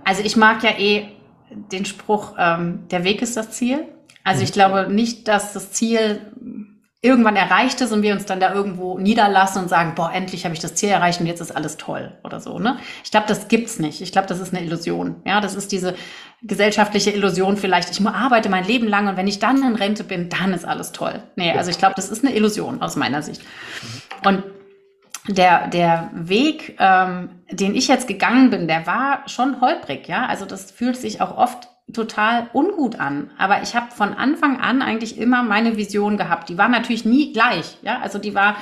Also 0.04 0.22
ich 0.22 0.36
mag 0.36 0.62
ja 0.62 0.78
eh 0.78 1.08
den 1.50 1.84
Spruch, 1.84 2.34
ähm, 2.38 2.86
der 2.90 3.04
Weg 3.04 3.22
ist 3.22 3.36
das 3.36 3.50
Ziel. 3.50 3.88
Also 4.22 4.42
ich 4.42 4.50
mhm. 4.50 4.54
glaube 4.54 4.92
nicht, 4.92 5.28
dass 5.28 5.52
das 5.52 5.72
Ziel 5.72 6.32
irgendwann 7.06 7.36
erreicht 7.36 7.80
ist 7.80 7.92
und 7.92 8.02
wir 8.02 8.12
uns 8.12 8.26
dann 8.26 8.40
da 8.40 8.52
irgendwo 8.52 8.98
niederlassen 8.98 9.62
und 9.62 9.68
sagen, 9.68 9.94
boah, 9.94 10.12
endlich 10.12 10.44
habe 10.44 10.54
ich 10.54 10.60
das 10.60 10.74
Ziel 10.74 10.90
erreicht 10.90 11.20
und 11.20 11.26
jetzt 11.26 11.40
ist 11.40 11.54
alles 11.54 11.76
toll 11.76 12.12
oder 12.24 12.40
so. 12.40 12.58
Ne? 12.58 12.78
Ich 13.04 13.10
glaube, 13.10 13.26
das 13.28 13.48
gibt's 13.48 13.78
nicht. 13.78 14.00
Ich 14.02 14.12
glaube, 14.12 14.28
das 14.28 14.40
ist 14.40 14.54
eine 14.54 14.64
Illusion. 14.64 15.16
Ja, 15.24 15.40
das 15.40 15.54
ist 15.54 15.72
diese 15.72 15.94
gesellschaftliche 16.42 17.10
Illusion 17.10 17.56
vielleicht. 17.56 17.90
Ich 17.90 18.06
arbeite 18.06 18.48
mein 18.48 18.64
Leben 18.64 18.88
lang 18.88 19.08
und 19.08 19.16
wenn 19.16 19.26
ich 19.26 19.38
dann 19.38 19.62
in 19.62 19.76
Rente 19.76 20.04
bin, 20.04 20.28
dann 20.28 20.52
ist 20.52 20.64
alles 20.64 20.92
toll. 20.92 21.22
Nee, 21.36 21.52
also 21.52 21.70
ich 21.70 21.78
glaube, 21.78 21.94
das 21.96 22.10
ist 22.10 22.24
eine 22.24 22.34
Illusion 22.34 22.82
aus 22.82 22.96
meiner 22.96 23.22
Sicht. 23.22 23.42
Und 24.24 24.42
der, 25.28 25.68
der 25.68 26.10
Weg, 26.12 26.76
ähm, 26.78 27.30
den 27.50 27.74
ich 27.74 27.88
jetzt 27.88 28.06
gegangen 28.06 28.50
bin, 28.50 28.68
der 28.68 28.86
war 28.86 29.22
schon 29.26 29.60
holprig, 29.60 30.08
ja. 30.08 30.26
Also 30.26 30.44
das 30.44 30.70
fühlt 30.70 30.96
sich 30.96 31.20
auch 31.20 31.36
oft 31.36 31.68
total 31.92 32.48
ungut 32.52 32.98
an. 32.98 33.30
Aber 33.38 33.62
ich 33.62 33.74
habe 33.74 33.90
von 33.92 34.14
Anfang 34.14 34.60
an 34.60 34.82
eigentlich 34.82 35.18
immer 35.18 35.42
meine 35.42 35.76
Vision 35.76 36.16
gehabt. 36.16 36.48
Die 36.48 36.58
war 36.58 36.68
natürlich 36.68 37.04
nie 37.04 37.32
gleich. 37.32 37.78
Ja, 37.82 38.00
also 38.00 38.18
die 38.18 38.34
war 38.34 38.56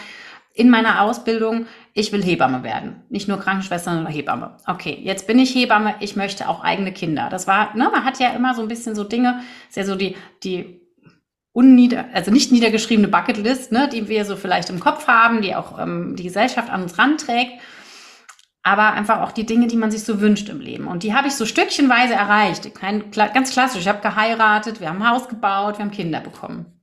in 0.52 0.70
meiner 0.70 1.02
Ausbildung, 1.02 1.66
ich 1.94 2.12
will 2.12 2.22
Hebamme 2.22 2.62
werden. 2.62 3.02
Nicht 3.08 3.26
nur 3.26 3.40
Krankenschwester, 3.40 3.90
sondern 3.90 4.12
Hebamme. 4.12 4.56
Okay, 4.66 4.98
jetzt 5.02 5.26
bin 5.26 5.38
ich 5.38 5.52
Hebamme, 5.54 5.96
ich 5.98 6.14
möchte 6.14 6.48
auch 6.48 6.62
eigene 6.62 6.92
Kinder. 6.92 7.28
Das 7.28 7.48
war, 7.48 7.76
ne, 7.76 7.88
man 7.92 8.04
hat 8.04 8.20
ja 8.20 8.30
immer 8.30 8.54
so 8.54 8.62
ein 8.62 8.68
bisschen 8.68 8.94
so 8.94 9.02
Dinge, 9.02 9.40
ist 9.68 9.76
ja 9.76 9.84
so 9.84 9.96
die, 9.96 10.16
die 10.44 10.80
unnieder, 11.52 12.04
also 12.12 12.30
nicht 12.30 12.52
niedergeschriebene 12.52 13.08
Bucketlist, 13.08 13.72
ne, 13.72 13.88
die 13.92 14.08
wir 14.08 14.24
so 14.24 14.36
vielleicht 14.36 14.70
im 14.70 14.78
Kopf 14.78 15.08
haben, 15.08 15.42
die 15.42 15.56
auch 15.56 15.78
ähm, 15.80 16.14
die 16.14 16.24
Gesellschaft 16.24 16.70
an 16.70 16.82
uns 16.82 16.98
ranträgt 16.98 17.54
aber 18.66 18.94
einfach 18.94 19.20
auch 19.20 19.30
die 19.30 19.44
Dinge, 19.44 19.66
die 19.66 19.76
man 19.76 19.90
sich 19.90 20.04
so 20.04 20.22
wünscht 20.22 20.48
im 20.48 20.58
Leben. 20.58 20.88
Und 20.88 21.02
die 21.02 21.14
habe 21.14 21.28
ich 21.28 21.34
so 21.34 21.44
stückchenweise 21.44 22.14
erreicht. 22.14 22.74
Kein, 22.74 23.10
ganz 23.10 23.52
klassisch. 23.52 23.82
Ich 23.82 23.88
habe 23.88 24.00
geheiratet, 24.00 24.80
wir 24.80 24.88
haben 24.88 25.02
ein 25.02 25.10
Haus 25.10 25.28
gebaut, 25.28 25.78
wir 25.78 25.84
haben 25.84 25.92
Kinder 25.92 26.20
bekommen. 26.20 26.80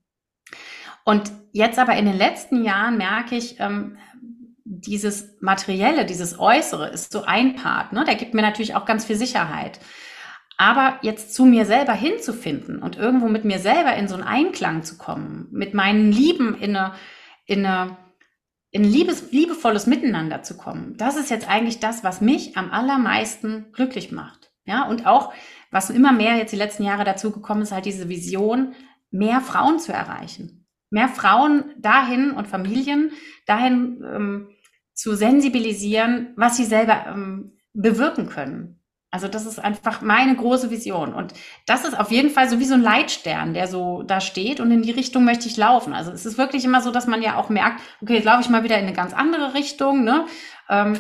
Und 1.04 1.32
jetzt 1.52 1.80
aber 1.80 1.96
in 1.96 2.06
den 2.06 2.18
letzten 2.18 2.64
Jahren 2.64 2.98
merke 2.98 3.36
ich, 3.36 3.60
ähm, 3.60 3.98
dieses 4.64 5.42
Materielle, 5.42 6.06
dieses 6.06 6.40
Äußere 6.40 6.88
ist 6.90 7.12
so 7.12 7.24
ein 7.24 7.56
Part. 7.56 7.94
Ne? 7.94 8.06
Der 8.06 8.16
gibt 8.16 8.36
mir 8.36 8.44
natürlich 8.44 8.76
auch 8.76 8.86
ganz 8.86 9.06
viel 9.06 9.16
Sicherheit. 9.16 9.80
Aber 10.58 11.00
jetzt 11.02 11.34
zu 11.34 11.46
mir 11.46 11.66
selber 11.66 11.94
hinzufinden 11.94 12.78
und 12.84 12.96
irgendwo 12.96 13.28
mit 13.28 13.44
mir 13.44 13.58
selber 13.58 13.96
in 13.96 14.08
so 14.08 14.14
einen 14.14 14.24
Einklang 14.24 14.84
zu 14.84 15.00
kommen, 15.00 15.48
mit 15.52 15.74
meinen 15.74 16.12
Lieben 16.12 16.54
in 16.54 16.76
eine, 16.76 16.94
in 17.48 17.66
eine 17.66 17.98
in 18.72 18.84
liebes, 18.84 19.32
liebevolles 19.32 19.86
Miteinander 19.86 20.44
zu 20.44 20.56
kommen. 20.58 20.96
Das 20.98 21.18
ist 21.18 21.30
jetzt 21.30 21.48
eigentlich 21.50 21.80
das, 21.80 22.04
was 22.04 22.22
mich 22.22 22.58
am 22.58 22.72
allermeisten 22.72 23.72
glücklich 23.74 24.12
macht. 24.12 24.52
Ja, 24.66 24.88
und 24.88 25.06
auch, 25.06 25.34
was 25.72 25.90
immer 25.90 26.14
mehr 26.14 26.38
jetzt 26.38 26.52
die 26.52 26.58
letzten 26.58 26.84
Jahre 26.84 27.04
dazu 27.04 27.32
gekommen 27.32 27.64
ist, 27.64 27.72
halt 27.72 27.86
diese 27.86 28.10
Vision, 28.10 28.74
mehr 29.10 29.42
Frauen 29.42 29.80
zu 29.80 29.92
erreichen. 29.92 30.66
Mehr 30.90 31.10
Frauen 31.10 31.66
dahin 31.78 32.32
und 32.32 32.48
Familien 32.48 33.12
dahin 33.46 34.04
ähm, 34.04 34.50
zu 34.94 35.16
sensibilisieren, 35.16 36.34
was 36.36 36.58
sie 36.58 36.66
selber 36.66 37.06
ähm, 37.08 37.58
bewirken 37.74 38.28
können. 38.28 38.81
Also 39.14 39.28
das 39.28 39.46
ist 39.46 39.60
einfach 39.60 40.02
meine 40.02 40.34
große 40.36 40.72
Vision. 40.72 41.14
Und 41.14 41.34
das 41.66 41.84
ist 41.84 42.00
auf 42.00 42.12
jeden 42.12 42.30
Fall 42.30 42.50
so 42.50 42.60
wie 42.60 42.66
so 42.66 42.76
ein 42.76 42.82
Leitstern, 42.82 43.54
der 43.54 43.68
so 43.68 44.04
da 44.04 44.22
steht 44.22 44.62
und 44.62 44.72
in 44.72 44.82
die 44.82 44.92
Richtung 44.92 45.26
möchte 45.26 45.48
ich 45.48 45.58
laufen. 45.58 45.94
Also 45.94 46.12
es 46.12 46.26
ist 46.26 46.38
wirklich 46.38 46.64
immer 46.64 46.82
so, 46.82 46.92
dass 46.92 47.08
man 47.08 47.22
ja 47.22 47.36
auch 47.36 47.50
merkt, 47.50 47.82
okay, 48.02 48.16
jetzt 48.16 48.26
laufe 48.26 48.42
ich 48.42 48.50
mal 48.50 48.64
wieder 48.64 48.78
in 48.78 48.86
eine 48.86 48.96
ganz 48.96 49.14
andere 49.14 49.54
Richtung, 49.54 50.06
ne? 50.06 50.26
Ähm, 50.70 50.98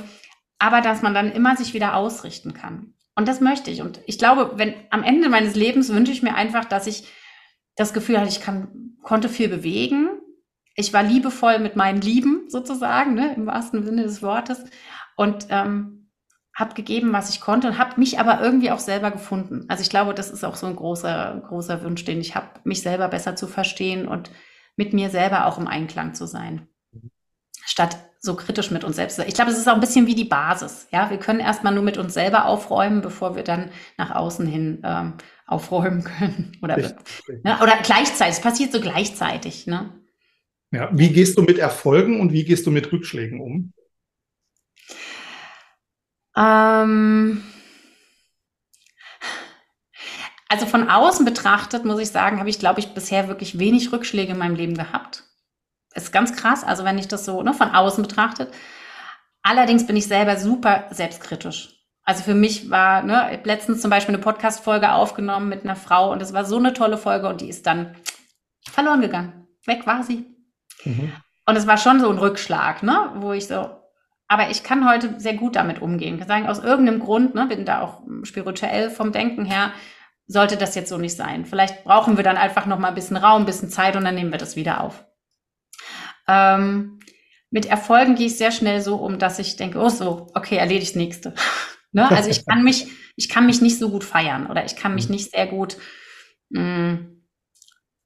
aber 0.59 0.81
dass 0.81 1.01
man 1.01 1.13
dann 1.13 1.31
immer 1.31 1.55
sich 1.55 1.73
wieder 1.73 1.95
ausrichten 1.95 2.53
kann. 2.53 2.93
Und 3.15 3.29
das 3.29 3.39
möchte 3.39 3.71
ich. 3.71 3.81
Und 3.81 4.01
ich 4.05 4.19
glaube, 4.19 4.51
wenn 4.55 4.73
am 4.89 5.03
Ende 5.03 5.29
meines 5.29 5.55
Lebens 5.55 5.91
wünsche 5.93 6.11
ich 6.11 6.21
mir 6.21 6.35
einfach, 6.35 6.65
dass 6.65 6.87
ich 6.87 7.07
das 7.77 7.93
Gefühl 7.93 8.19
hatte, 8.19 8.29
ich 8.29 8.41
kann, 8.41 8.97
konnte 9.01 9.29
viel 9.29 9.47
bewegen. 9.47 10.09
Ich 10.75 10.91
war 10.91 11.03
liebevoll 11.03 11.59
mit 11.59 11.77
meinen 11.77 12.01
Lieben 12.01 12.43
sozusagen, 12.49 13.13
ne, 13.13 13.33
im 13.35 13.45
wahrsten 13.45 13.83
Sinne 13.85 14.03
des 14.03 14.21
Wortes. 14.21 14.65
Und 15.15 15.47
ähm, 15.49 16.00
habe 16.61 16.75
gegeben, 16.75 17.11
was 17.11 17.29
ich 17.29 17.41
konnte 17.41 17.67
und 17.67 17.77
habe 17.77 17.99
mich 17.99 18.19
aber 18.19 18.39
irgendwie 18.41 18.71
auch 18.71 18.79
selber 18.79 19.11
gefunden. 19.11 19.65
Also 19.67 19.81
ich 19.81 19.89
glaube, 19.89 20.13
das 20.13 20.31
ist 20.31 20.45
auch 20.45 20.55
so 20.55 20.67
ein 20.67 20.77
großer, 20.77 21.43
großer 21.45 21.83
Wunsch, 21.83 22.05
den 22.05 22.21
ich 22.21 22.35
habe, 22.35 22.47
mich 22.63 22.81
selber 22.81 23.09
besser 23.09 23.35
zu 23.35 23.47
verstehen 23.47 24.07
und 24.07 24.31
mit 24.77 24.93
mir 24.93 25.09
selber 25.09 25.47
auch 25.47 25.57
im 25.57 25.67
Einklang 25.67 26.13
zu 26.13 26.25
sein. 26.25 26.67
Statt 27.65 27.97
so 28.19 28.35
kritisch 28.35 28.71
mit 28.71 28.83
uns 28.83 28.95
selbst. 28.95 29.19
Ich 29.19 29.33
glaube, 29.33 29.51
es 29.51 29.57
ist 29.57 29.67
auch 29.67 29.73
ein 29.73 29.79
bisschen 29.79 30.07
wie 30.07 30.15
die 30.15 30.25
Basis. 30.25 30.87
Ja, 30.91 31.09
wir 31.09 31.17
können 31.17 31.39
erstmal 31.39 31.73
nur 31.73 31.83
mit 31.83 31.97
uns 31.97 32.13
selber 32.13 32.45
aufräumen, 32.45 33.01
bevor 33.01 33.35
wir 33.35 33.43
dann 33.43 33.71
nach 33.97 34.11
außen 34.11 34.45
hin 34.45 34.81
ähm, 34.83 35.13
aufräumen 35.47 36.03
können. 36.17 36.57
Oder, 36.61 36.77
ne, 36.77 37.59
oder 37.61 37.77
gleichzeitig. 37.83 38.35
Es 38.35 38.41
passiert 38.41 38.71
so 38.71 38.79
gleichzeitig. 38.79 39.67
Ne? 39.67 39.91
Ja, 40.71 40.89
wie 40.93 41.09
gehst 41.09 41.37
du 41.37 41.41
mit 41.41 41.57
Erfolgen 41.57 42.19
und 42.19 42.31
wie 42.31 42.45
gehst 42.45 42.65
du 42.65 42.71
mit 42.71 42.91
Rückschlägen 42.91 43.41
um? 43.41 43.73
Ähm, 46.35 47.43
also 50.49 50.65
von 50.65 50.89
außen 50.89 51.25
betrachtet, 51.25 51.85
muss 51.85 51.99
ich 51.99 52.09
sagen, 52.09 52.39
habe 52.39 52.49
ich, 52.49 52.59
glaube 52.59 52.79
ich, 52.79 52.93
bisher 52.93 53.27
wirklich 53.27 53.57
wenig 53.57 53.91
Rückschläge 53.91 54.33
in 54.33 54.37
meinem 54.37 54.55
Leben 54.55 54.75
gehabt. 54.75 55.23
Ist 55.93 56.11
ganz 56.11 56.35
krass, 56.35 56.63
also 56.63 56.83
wenn 56.83 56.97
ich 56.97 57.07
das 57.07 57.25
so 57.25 57.41
ne, 57.41 57.53
von 57.53 57.69
außen 57.69 58.01
betrachtet. 58.01 58.53
Allerdings 59.43 59.87
bin 59.87 59.95
ich 59.95 60.07
selber 60.07 60.37
super 60.37 60.85
selbstkritisch. 60.91 61.77
Also 62.03 62.23
für 62.23 62.33
mich 62.33 62.69
war, 62.69 63.03
ne, 63.03 63.39
letztens 63.43 63.81
zum 63.81 63.89
Beispiel 63.89 64.15
eine 64.15 64.23
Podcast-Folge 64.23 64.91
aufgenommen 64.91 65.49
mit 65.49 65.63
einer 65.63 65.75
Frau 65.75 66.11
und 66.11 66.21
es 66.21 66.33
war 66.33 66.45
so 66.45 66.57
eine 66.57 66.73
tolle 66.73 66.97
Folge 66.97 67.27
und 67.27 67.41
die 67.41 67.49
ist 67.49 67.65
dann 67.65 67.95
verloren 68.69 69.01
gegangen. 69.01 69.47
Weg 69.65 69.85
war 69.85 70.03
sie. 70.03 70.25
Mhm. 70.83 71.13
Und 71.45 71.55
es 71.55 71.67
war 71.67 71.77
schon 71.77 71.99
so 71.99 72.09
ein 72.09 72.17
Rückschlag, 72.17 72.83
ne, 72.83 73.11
wo 73.15 73.33
ich 73.33 73.47
so, 73.47 73.69
aber 74.31 74.49
ich 74.49 74.63
kann 74.63 74.89
heute 74.89 75.19
sehr 75.19 75.33
gut 75.33 75.57
damit 75.57 75.81
umgehen. 75.81 76.13
Ich 76.13 76.19
kann 76.19 76.27
sagen, 76.29 76.47
aus 76.47 76.59
irgendeinem 76.59 77.01
Grund, 77.01 77.35
ne, 77.35 77.47
bin 77.47 77.65
da 77.65 77.81
auch 77.81 78.01
spirituell 78.23 78.89
vom 78.89 79.11
Denken 79.11 79.43
her, 79.43 79.73
sollte 80.25 80.55
das 80.55 80.73
jetzt 80.73 80.87
so 80.87 80.97
nicht 80.97 81.17
sein. 81.17 81.45
Vielleicht 81.45 81.83
brauchen 81.83 82.15
wir 82.15 82.23
dann 82.23 82.37
einfach 82.37 82.65
noch 82.65 82.79
mal 82.79 82.87
ein 82.87 82.95
bisschen 82.95 83.17
Raum, 83.17 83.41
ein 83.41 83.45
bisschen 83.45 83.67
Zeit 83.67 83.97
und 83.97 84.05
dann 84.05 84.15
nehmen 84.15 84.31
wir 84.31 84.37
das 84.37 84.55
wieder 84.55 84.85
auf. 84.85 85.03
Ähm, 86.29 87.01
mit 87.49 87.65
Erfolgen 87.65 88.15
gehe 88.15 88.27
ich 88.27 88.37
sehr 88.37 88.51
schnell 88.53 88.81
so 88.81 88.95
um, 88.95 89.19
dass 89.19 89.37
ich 89.37 89.57
denke, 89.57 89.79
oh 89.79 89.89
so, 89.89 90.27
okay, 90.33 90.55
erledigt 90.55 90.95
nächste. 90.95 91.33
ne? 91.91 92.09
Also 92.09 92.29
ich 92.29 92.45
kann 92.45 92.63
mich, 92.63 92.87
ich 93.17 93.27
kann 93.27 93.45
mich 93.45 93.59
nicht 93.59 93.79
so 93.79 93.89
gut 93.89 94.05
feiern 94.05 94.47
oder 94.47 94.63
ich 94.63 94.77
kann 94.77 94.95
mich 94.95 95.09
mhm. 95.09 95.15
nicht 95.15 95.31
sehr 95.31 95.47
gut 95.47 95.75
mh, 96.51 96.61
mm, 96.61 97.23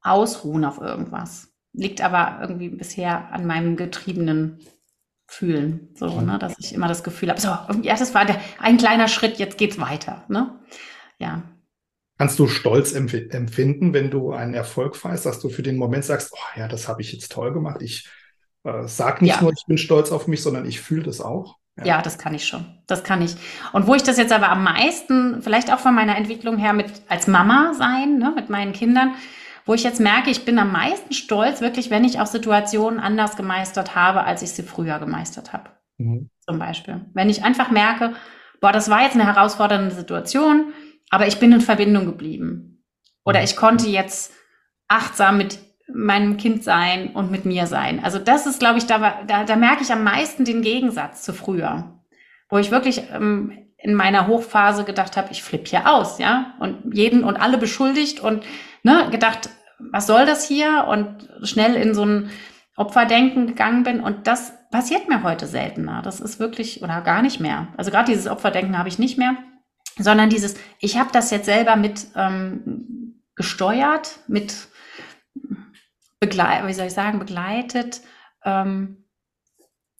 ausruhen 0.01 0.65
auf 0.65 0.81
irgendwas. 0.81 1.53
Liegt 1.71 2.01
aber 2.01 2.39
irgendwie 2.41 2.69
bisher 2.69 3.31
an 3.31 3.45
meinem 3.45 3.75
getriebenen 3.75 4.57
Fühlen, 5.27 5.89
so, 5.95 6.09
mhm. 6.09 6.27
ne, 6.27 6.39
dass 6.39 6.53
ich 6.59 6.73
immer 6.73 6.88
das 6.88 7.03
Gefühl 7.03 7.29
habe, 7.29 7.41
so, 7.41 7.49
ja, 7.81 7.95
das 7.95 8.13
war 8.13 8.25
der, 8.25 8.39
ein 8.59 8.77
kleiner 8.77 9.07
Schritt, 9.07 9.38
jetzt 9.38 9.57
geht's 9.57 9.79
weiter, 9.79 10.23
ne? 10.27 10.59
Ja. 11.17 11.43
Kannst 12.17 12.39
du 12.39 12.47
Stolz 12.47 12.93
empf 12.93 13.13
empfinden, 13.13 13.93
wenn 13.93 14.11
du 14.11 14.31
einen 14.31 14.53
Erfolg 14.53 14.95
feierst, 14.95 15.25
dass 15.25 15.41
du 15.41 15.49
für 15.49 15.63
den 15.63 15.77
Moment 15.77 16.05
sagst, 16.05 16.31
oh 16.33 16.59
ja, 16.59 16.67
das 16.67 16.88
habe 16.88 17.01
ich 17.01 17.11
jetzt 17.11 17.31
toll 17.31 17.51
gemacht. 17.53 17.81
Ich 17.81 18.07
äh, 18.63 18.88
sag 18.88 19.21
nicht 19.21 19.35
ja. 19.35 19.41
nur, 19.41 19.51
ich 19.51 19.65
bin 19.67 19.77
stolz 19.77 20.11
auf 20.11 20.27
mich, 20.27 20.41
sondern 20.41 20.65
ich 20.65 20.79
fühle 20.79 21.03
das 21.03 21.19
auch. 21.19 21.57
Ja. 21.77 21.85
ja. 21.85 22.01
das 22.01 22.17
kann 22.17 22.33
ich 22.33 22.47
schon. 22.47 22.65
Das 22.88 23.03
kann 23.03 23.21
ich. 23.21 23.35
Und 23.73 23.88
wo 23.88 23.95
ich 23.95 24.03
das 24.03 24.17
jetzt 24.17 24.31
aber 24.31 24.49
am 24.49 24.63
meisten, 24.63 25.41
vielleicht 25.41 25.73
auch 25.73 25.79
von 25.79 25.93
meiner 25.93 26.17
Entwicklung 26.17 26.57
her 26.57 26.73
mit 26.73 26.85
als 27.09 27.27
Mama 27.27 27.73
sein, 27.77 28.17
ne, 28.17 28.31
mit 28.33 28.49
meinen 28.49 28.71
Kindern, 28.71 29.15
wo 29.65 29.73
ich 29.73 29.84
jetzt 29.84 29.99
merke, 29.99 30.30
ich 30.30 30.45
bin 30.45 30.60
am 30.60 30.71
meisten 30.71 31.13
stolz, 31.13 31.60
wirklich, 31.60 31.89
wenn 31.89 32.04
ich 32.04 32.19
auch 32.19 32.28
Situationen 32.28 32.99
anders 32.99 33.36
gemeistert 33.36 33.95
habe, 33.95 34.23
als 34.23 34.41
ich 34.43 34.51
sie 34.51 34.63
früher 34.63 34.99
gemeistert 34.99 35.54
habe. 35.54 35.71
Mhm. 35.97 36.30
Zum 36.41 36.60
Beispiel. 36.60 37.06
Wenn 37.13 37.30
ich 37.30 37.43
einfach 37.43 37.71
merke, 37.71 38.13
boah, 38.62 38.71
das 38.71 38.89
war 38.89 39.01
jetzt 39.01 39.15
eine 39.15 39.25
herausfordernde 39.25 39.93
Situation, 39.93 40.73
aber 41.10 41.28
ich 41.28 41.39
bin 41.39 41.51
in 41.51 41.62
Verbindung 41.62 42.06
geblieben. 42.06 42.84
Oder 43.25 43.39
mhm. 43.39 43.45
ich 43.45 43.56
konnte 43.56 43.88
jetzt 43.88 44.34
achtsam 44.88 45.38
mit 45.38 45.60
meinem 45.91 46.38
Kind 46.38 46.63
sein 46.63 47.10
und 47.10 47.32
mit 47.32 47.45
mir 47.45 47.67
sein. 47.67 48.04
Also 48.04 48.19
das 48.19 48.45
ist, 48.45 48.60
glaube 48.60 48.78
ich, 48.78 48.86
da, 48.86 49.23
da, 49.28 49.43
da 49.43 49.56
merke 49.56 49.84
ich 49.84 49.91
am 49.91 50.04
meisten 50.04 50.45
den 50.45 50.62
Gegensatz 50.62 51.23
zu 51.23 51.34
früher, 51.34 52.01
wo 52.49 52.58
ich 52.58 52.71
wirklich 52.71 53.04
ähm, 53.12 53.64
in 53.77 53.93
meiner 53.93 54.27
Hochphase 54.27 54.83
gedacht 54.83 55.17
habe, 55.17 55.31
ich 55.31 55.43
flippe 55.43 55.69
hier 55.69 55.91
aus, 55.91 56.17
ja, 56.17 56.53
und 56.59 56.95
jeden 56.95 57.23
und 57.23 57.38
alle 57.38 57.57
beschuldigt 57.57 58.19
und 58.19 58.43
ne, 58.83 59.09
gedacht, 59.11 59.49
was 59.79 60.07
soll 60.07 60.25
das 60.25 60.47
hier? 60.47 60.85
Und 60.88 61.29
schnell 61.43 61.75
in 61.75 61.93
so 61.93 62.05
ein 62.05 62.29
Opferdenken 62.77 63.47
gegangen 63.47 63.83
bin. 63.83 63.99
Und 63.99 64.27
das 64.27 64.53
passiert 64.69 65.07
mir 65.07 65.23
heute 65.23 65.47
seltener. 65.47 66.01
Das 66.01 66.19
ist 66.19 66.39
wirklich, 66.39 66.81
oder 66.81 67.01
gar 67.01 67.21
nicht 67.21 67.39
mehr. 67.39 67.69
Also 67.77 67.91
gerade 67.91 68.11
dieses 68.11 68.27
Opferdenken 68.27 68.77
habe 68.77 68.89
ich 68.89 68.99
nicht 68.99 69.17
mehr, 69.17 69.35
sondern 69.97 70.29
dieses, 70.29 70.55
ich 70.79 70.97
habe 70.97 71.09
das 71.11 71.31
jetzt 71.31 71.45
selber 71.45 71.75
mit 71.75 72.07
ähm, 72.15 73.21
gesteuert, 73.35 74.19
mit 74.27 74.67
begleitet, 76.19 76.67
wie 76.67 76.73
soll 76.73 76.88
ich 76.88 76.93
sagen, 76.93 77.19
begleitet, 77.19 78.01
ähm, 78.43 79.05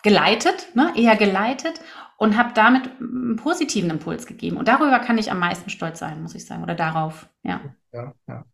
geleitet, 0.04 0.76
ne? 0.76 0.94
eher 0.96 1.16
geleitet 1.16 1.82
und 2.18 2.38
habe 2.38 2.52
damit 2.56 2.90
einen 3.00 3.36
positiven 3.36 3.90
Impuls 3.90 4.26
gegeben. 4.26 4.58
Und 4.58 4.68
darüber 4.68 5.00
kann 5.00 5.18
ich 5.18 5.32
am 5.32 5.40
meisten 5.40 5.70
stolz 5.70 6.00
sein, 6.00 6.22
muss 6.22 6.36
ich 6.36 6.46
sagen, 6.46 6.64
oder 6.64 6.76
darauf, 6.76 7.28
ja. 7.44 7.62
Ja, 7.92 8.14
ja. 8.28 8.46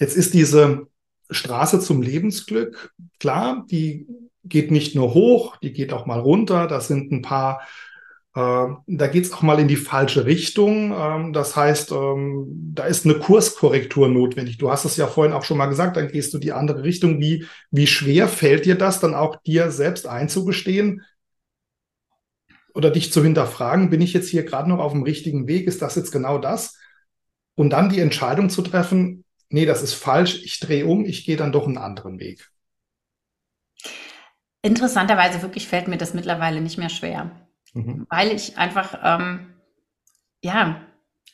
Jetzt 0.00 0.16
ist 0.16 0.34
diese 0.34 0.86
Straße 1.30 1.80
zum 1.80 2.02
Lebensglück, 2.02 2.94
klar, 3.18 3.66
die 3.70 4.06
geht 4.44 4.70
nicht 4.70 4.94
nur 4.94 5.14
hoch, 5.14 5.56
die 5.56 5.72
geht 5.72 5.92
auch 5.92 6.06
mal 6.06 6.20
runter. 6.20 6.66
Das 6.66 6.88
sind 6.88 7.12
ein 7.12 7.22
paar, 7.22 7.60
äh, 8.34 8.66
da 8.86 9.06
geht 9.08 9.24
es 9.24 9.32
auch 9.32 9.42
mal 9.42 9.58
in 9.58 9.68
die 9.68 9.76
falsche 9.76 10.24
Richtung. 10.24 10.94
Ähm, 10.96 11.32
das 11.32 11.56
heißt, 11.56 11.92
ähm, 11.92 12.46
da 12.74 12.84
ist 12.84 13.04
eine 13.04 13.18
Kurskorrektur 13.18 14.08
notwendig. 14.08 14.58
Du 14.58 14.70
hast 14.70 14.84
es 14.84 14.96
ja 14.96 15.06
vorhin 15.06 15.34
auch 15.34 15.44
schon 15.44 15.58
mal 15.58 15.66
gesagt, 15.66 15.96
dann 15.96 16.08
gehst 16.08 16.32
du 16.32 16.38
die 16.38 16.52
andere 16.52 16.82
Richtung. 16.82 17.20
Wie, 17.20 17.46
wie 17.70 17.86
schwer 17.86 18.28
fällt 18.28 18.64
dir 18.64 18.76
das 18.76 19.00
dann 19.00 19.14
auch 19.14 19.36
dir 19.42 19.70
selbst 19.70 20.06
einzugestehen? 20.06 21.02
Oder 22.78 22.92
dich 22.92 23.12
zu 23.12 23.24
hinterfragen, 23.24 23.90
bin 23.90 24.00
ich 24.00 24.12
jetzt 24.12 24.28
hier 24.28 24.44
gerade 24.44 24.68
noch 24.68 24.78
auf 24.78 24.92
dem 24.92 25.02
richtigen 25.02 25.48
Weg? 25.48 25.66
Ist 25.66 25.82
das 25.82 25.96
jetzt 25.96 26.12
genau 26.12 26.38
das? 26.38 26.78
Und 27.56 27.70
dann 27.70 27.88
die 27.88 27.98
Entscheidung 27.98 28.50
zu 28.50 28.62
treffen, 28.62 29.24
nee, 29.48 29.66
das 29.66 29.82
ist 29.82 29.94
falsch, 29.94 30.44
ich 30.44 30.60
drehe 30.60 30.86
um, 30.86 31.04
ich 31.04 31.24
gehe 31.24 31.36
dann 31.36 31.50
doch 31.50 31.66
einen 31.66 31.76
anderen 31.76 32.20
Weg. 32.20 32.52
Interessanterweise 34.62 35.42
wirklich 35.42 35.66
fällt 35.66 35.88
mir 35.88 35.96
das 35.96 36.14
mittlerweile 36.14 36.60
nicht 36.60 36.78
mehr 36.78 36.88
schwer, 36.88 37.48
mhm. 37.72 38.06
weil 38.10 38.30
ich 38.30 38.58
einfach, 38.58 38.96
ähm, 39.02 39.54
ja, 40.40 40.80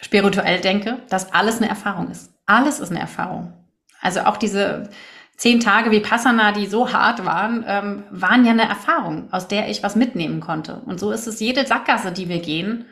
spirituell 0.01 0.63
denke, 0.63 1.03
dass 1.11 1.31
alles 1.35 1.59
eine 1.59 1.69
Erfahrung 1.69 2.11
ist. 2.11 2.33
Alles 2.47 2.81
ist 2.81 2.91
eine 2.91 3.01
Erfahrung. 3.01 3.53
Also 4.01 4.21
auch 4.21 4.39
diese 4.39 4.89
zehn 5.37 5.61
Tage 5.61 5.91
wie 5.91 6.01
Passana, 6.01 6.53
die 6.53 6.67
so 6.67 6.93
hart 6.93 7.25
waren, 7.25 7.65
ähm, 7.67 8.05
waren 8.11 8.45
ja 8.45 8.53
eine 8.53 8.69
Erfahrung, 8.69 9.33
aus 9.33 9.49
der 9.49 9.69
ich 9.69 9.83
was 9.83 9.97
mitnehmen 9.97 10.41
konnte. 10.41 10.83
Und 10.87 11.01
so 11.01 11.11
ist 11.11 11.27
es 11.27 11.41
jede 11.41 11.67
Sackgasse, 11.67 12.13
die 12.13 12.29
wir 12.29 12.41
gehen, 12.41 12.87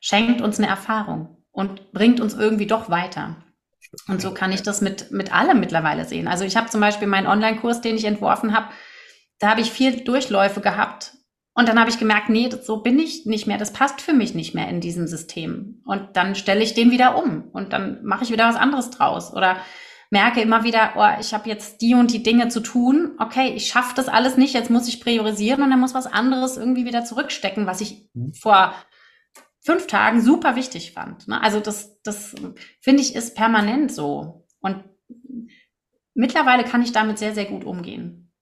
schenkt 0.00 0.40
uns 0.40 0.58
eine 0.58 0.68
Erfahrung 0.68 1.36
und 1.50 1.92
bringt 1.92 2.20
uns 2.20 2.34
irgendwie 2.34 2.66
doch 2.66 2.88
weiter. 2.88 3.36
Und 4.06 4.20
so 4.20 4.32
kann 4.32 4.52
ich 4.52 4.62
das 4.62 4.80
mit, 4.80 5.10
mit 5.10 5.34
allem 5.34 5.60
mittlerweile 5.60 6.04
sehen. 6.04 6.28
Also 6.28 6.44
ich 6.44 6.56
habe 6.56 6.68
zum 6.68 6.80
Beispiel 6.80 7.08
meinen 7.08 7.26
Online-Kurs, 7.26 7.80
den 7.80 7.96
ich 7.96 8.04
entworfen 8.04 8.54
habe, 8.54 8.68
da 9.38 9.50
habe 9.50 9.60
ich 9.60 9.70
vier 9.70 10.04
Durchläufe 10.04 10.60
gehabt. 10.60 11.14
Und 11.54 11.68
dann 11.68 11.80
habe 11.80 11.90
ich 11.90 11.98
gemerkt, 11.98 12.28
nee, 12.28 12.48
so 12.62 12.82
bin 12.82 12.98
ich 12.98 13.26
nicht 13.26 13.48
mehr. 13.48 13.58
Das 13.58 13.72
passt 13.72 14.00
für 14.00 14.12
mich 14.12 14.34
nicht 14.34 14.54
mehr 14.54 14.68
in 14.68 14.80
diesem 14.80 15.08
System. 15.08 15.82
Und 15.84 16.16
dann 16.16 16.36
stelle 16.36 16.62
ich 16.62 16.74
den 16.74 16.92
wieder 16.92 17.20
um 17.20 17.48
und 17.52 17.72
dann 17.72 18.04
mache 18.04 18.22
ich 18.22 18.30
wieder 18.30 18.48
was 18.48 18.56
anderes 18.56 18.90
draus. 18.90 19.32
Oder 19.32 19.56
merke 20.10 20.40
immer 20.40 20.64
wieder, 20.64 20.92
oh, 20.96 21.20
ich 21.20 21.34
habe 21.34 21.48
jetzt 21.48 21.80
die 21.82 21.94
und 21.94 22.12
die 22.12 22.22
Dinge 22.22 22.48
zu 22.48 22.60
tun. 22.60 23.12
Okay, 23.18 23.52
ich 23.54 23.68
schaffe 23.68 23.94
das 23.94 24.08
alles 24.08 24.36
nicht. 24.36 24.54
Jetzt 24.54 24.70
muss 24.70 24.88
ich 24.88 25.00
priorisieren 25.00 25.62
und 25.62 25.70
dann 25.70 25.80
muss 25.80 25.94
was 25.94 26.06
anderes 26.06 26.56
irgendwie 26.56 26.86
wieder 26.86 27.04
zurückstecken, 27.04 27.66
was 27.66 27.80
ich 27.80 28.08
mhm. 28.14 28.32
vor 28.34 28.74
fünf 29.60 29.86
Tagen 29.86 30.22
super 30.22 30.56
wichtig 30.56 30.92
fand. 30.92 31.28
Ne? 31.28 31.42
Also 31.42 31.60
das, 31.60 32.00
das 32.02 32.34
finde 32.80 33.02
ich 33.02 33.14
ist 33.14 33.36
permanent 33.36 33.92
so. 33.92 34.46
Und 34.60 34.82
mittlerweile 36.14 36.64
kann 36.64 36.82
ich 36.82 36.92
damit 36.92 37.18
sehr, 37.18 37.34
sehr 37.34 37.44
gut 37.44 37.64
umgehen. 37.64 38.32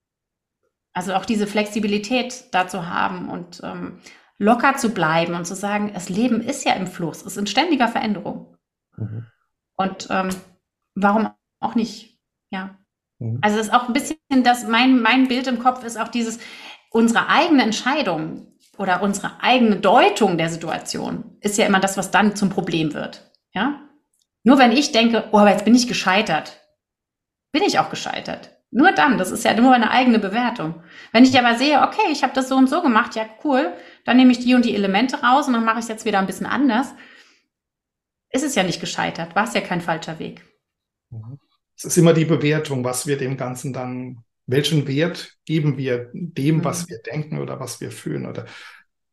Also 0.92 1.14
auch 1.14 1.24
diese 1.24 1.46
Flexibilität 1.46 2.44
dazu 2.52 2.86
haben 2.86 3.28
und 3.28 3.60
ähm, 3.64 3.98
locker 4.38 4.76
zu 4.76 4.90
bleiben 4.90 5.34
und 5.34 5.46
zu 5.46 5.54
sagen, 5.54 5.92
das 5.92 6.08
Leben 6.08 6.40
ist 6.40 6.64
ja 6.64 6.74
im 6.74 6.86
Fluss, 6.86 7.22
ist 7.22 7.36
in 7.36 7.46
ständiger 7.46 7.88
Veränderung. 7.88 8.56
Mhm. 8.96 9.26
Und 9.76 10.08
ähm, 10.10 10.28
warum 10.94 11.30
auch 11.60 11.74
nicht? 11.74 12.18
Ja. 12.50 12.78
Mhm. 13.18 13.38
Also 13.42 13.58
es 13.58 13.66
ist 13.66 13.74
auch 13.74 13.88
ein 13.88 13.92
bisschen 13.92 14.18
das, 14.42 14.66
mein, 14.66 15.00
mein 15.00 15.28
Bild 15.28 15.46
im 15.46 15.58
Kopf 15.58 15.84
ist 15.84 15.98
auch 15.98 16.08
dieses, 16.08 16.38
unsere 16.90 17.28
eigene 17.28 17.62
Entscheidung 17.62 18.54
oder 18.78 19.02
unsere 19.02 19.40
eigene 19.42 19.76
Deutung 19.76 20.38
der 20.38 20.48
Situation 20.48 21.36
ist 21.40 21.58
ja 21.58 21.66
immer 21.66 21.80
das, 21.80 21.96
was 21.96 22.10
dann 22.10 22.36
zum 22.36 22.50
Problem 22.50 22.94
wird. 22.94 23.30
Ja? 23.52 23.80
Nur 24.44 24.58
wenn 24.58 24.72
ich 24.72 24.92
denke, 24.92 25.28
oh, 25.32 25.38
aber 25.38 25.50
jetzt 25.50 25.64
bin 25.64 25.74
ich 25.74 25.88
gescheitert, 25.88 26.60
bin 27.52 27.62
ich 27.62 27.78
auch 27.78 27.90
gescheitert. 27.90 28.50
Nur 28.70 28.92
dann, 28.92 29.16
das 29.16 29.30
ist 29.30 29.44
ja 29.44 29.54
nur 29.54 29.72
eine 29.72 29.90
eigene 29.90 30.18
Bewertung. 30.18 30.82
Wenn 31.12 31.24
ich 31.24 31.38
aber 31.38 31.56
sehe, 31.56 31.80
okay, 31.82 32.10
ich 32.10 32.22
habe 32.22 32.34
das 32.34 32.48
so 32.48 32.56
und 32.56 32.68
so 32.68 32.82
gemacht, 32.82 33.14
ja 33.14 33.24
cool, 33.44 33.72
dann 34.04 34.16
nehme 34.16 34.32
ich 34.32 34.40
die 34.40 34.54
und 34.54 34.64
die 34.64 34.74
Elemente 34.74 35.22
raus 35.22 35.46
und 35.46 35.54
dann 35.54 35.64
mache 35.64 35.78
ich 35.78 35.84
es 35.84 35.88
jetzt 35.88 36.04
wieder 36.04 36.18
ein 36.18 36.26
bisschen 36.26 36.46
anders, 36.46 36.94
ist 38.30 38.44
es 38.44 38.54
ja 38.54 38.64
nicht 38.64 38.80
gescheitert, 38.80 39.34
war 39.34 39.44
es 39.44 39.54
ja 39.54 39.60
kein 39.60 39.80
falscher 39.80 40.18
Weg. 40.18 40.44
Es 41.76 41.84
ist 41.84 41.98
immer 41.98 42.14
die 42.14 42.24
Bewertung, 42.24 42.84
was 42.84 43.06
wir 43.06 43.18
dem 43.18 43.36
Ganzen 43.36 43.72
dann 43.72 44.24
welchen 44.46 44.86
Wert 44.86 45.36
geben 45.44 45.76
wir 45.76 46.10
dem, 46.12 46.64
was 46.64 46.84
mhm. 46.84 46.90
wir 46.90 46.98
denken 46.98 47.38
oder 47.38 47.60
was 47.60 47.80
wir 47.80 47.90
fühlen? 47.90 48.26
Oder 48.26 48.46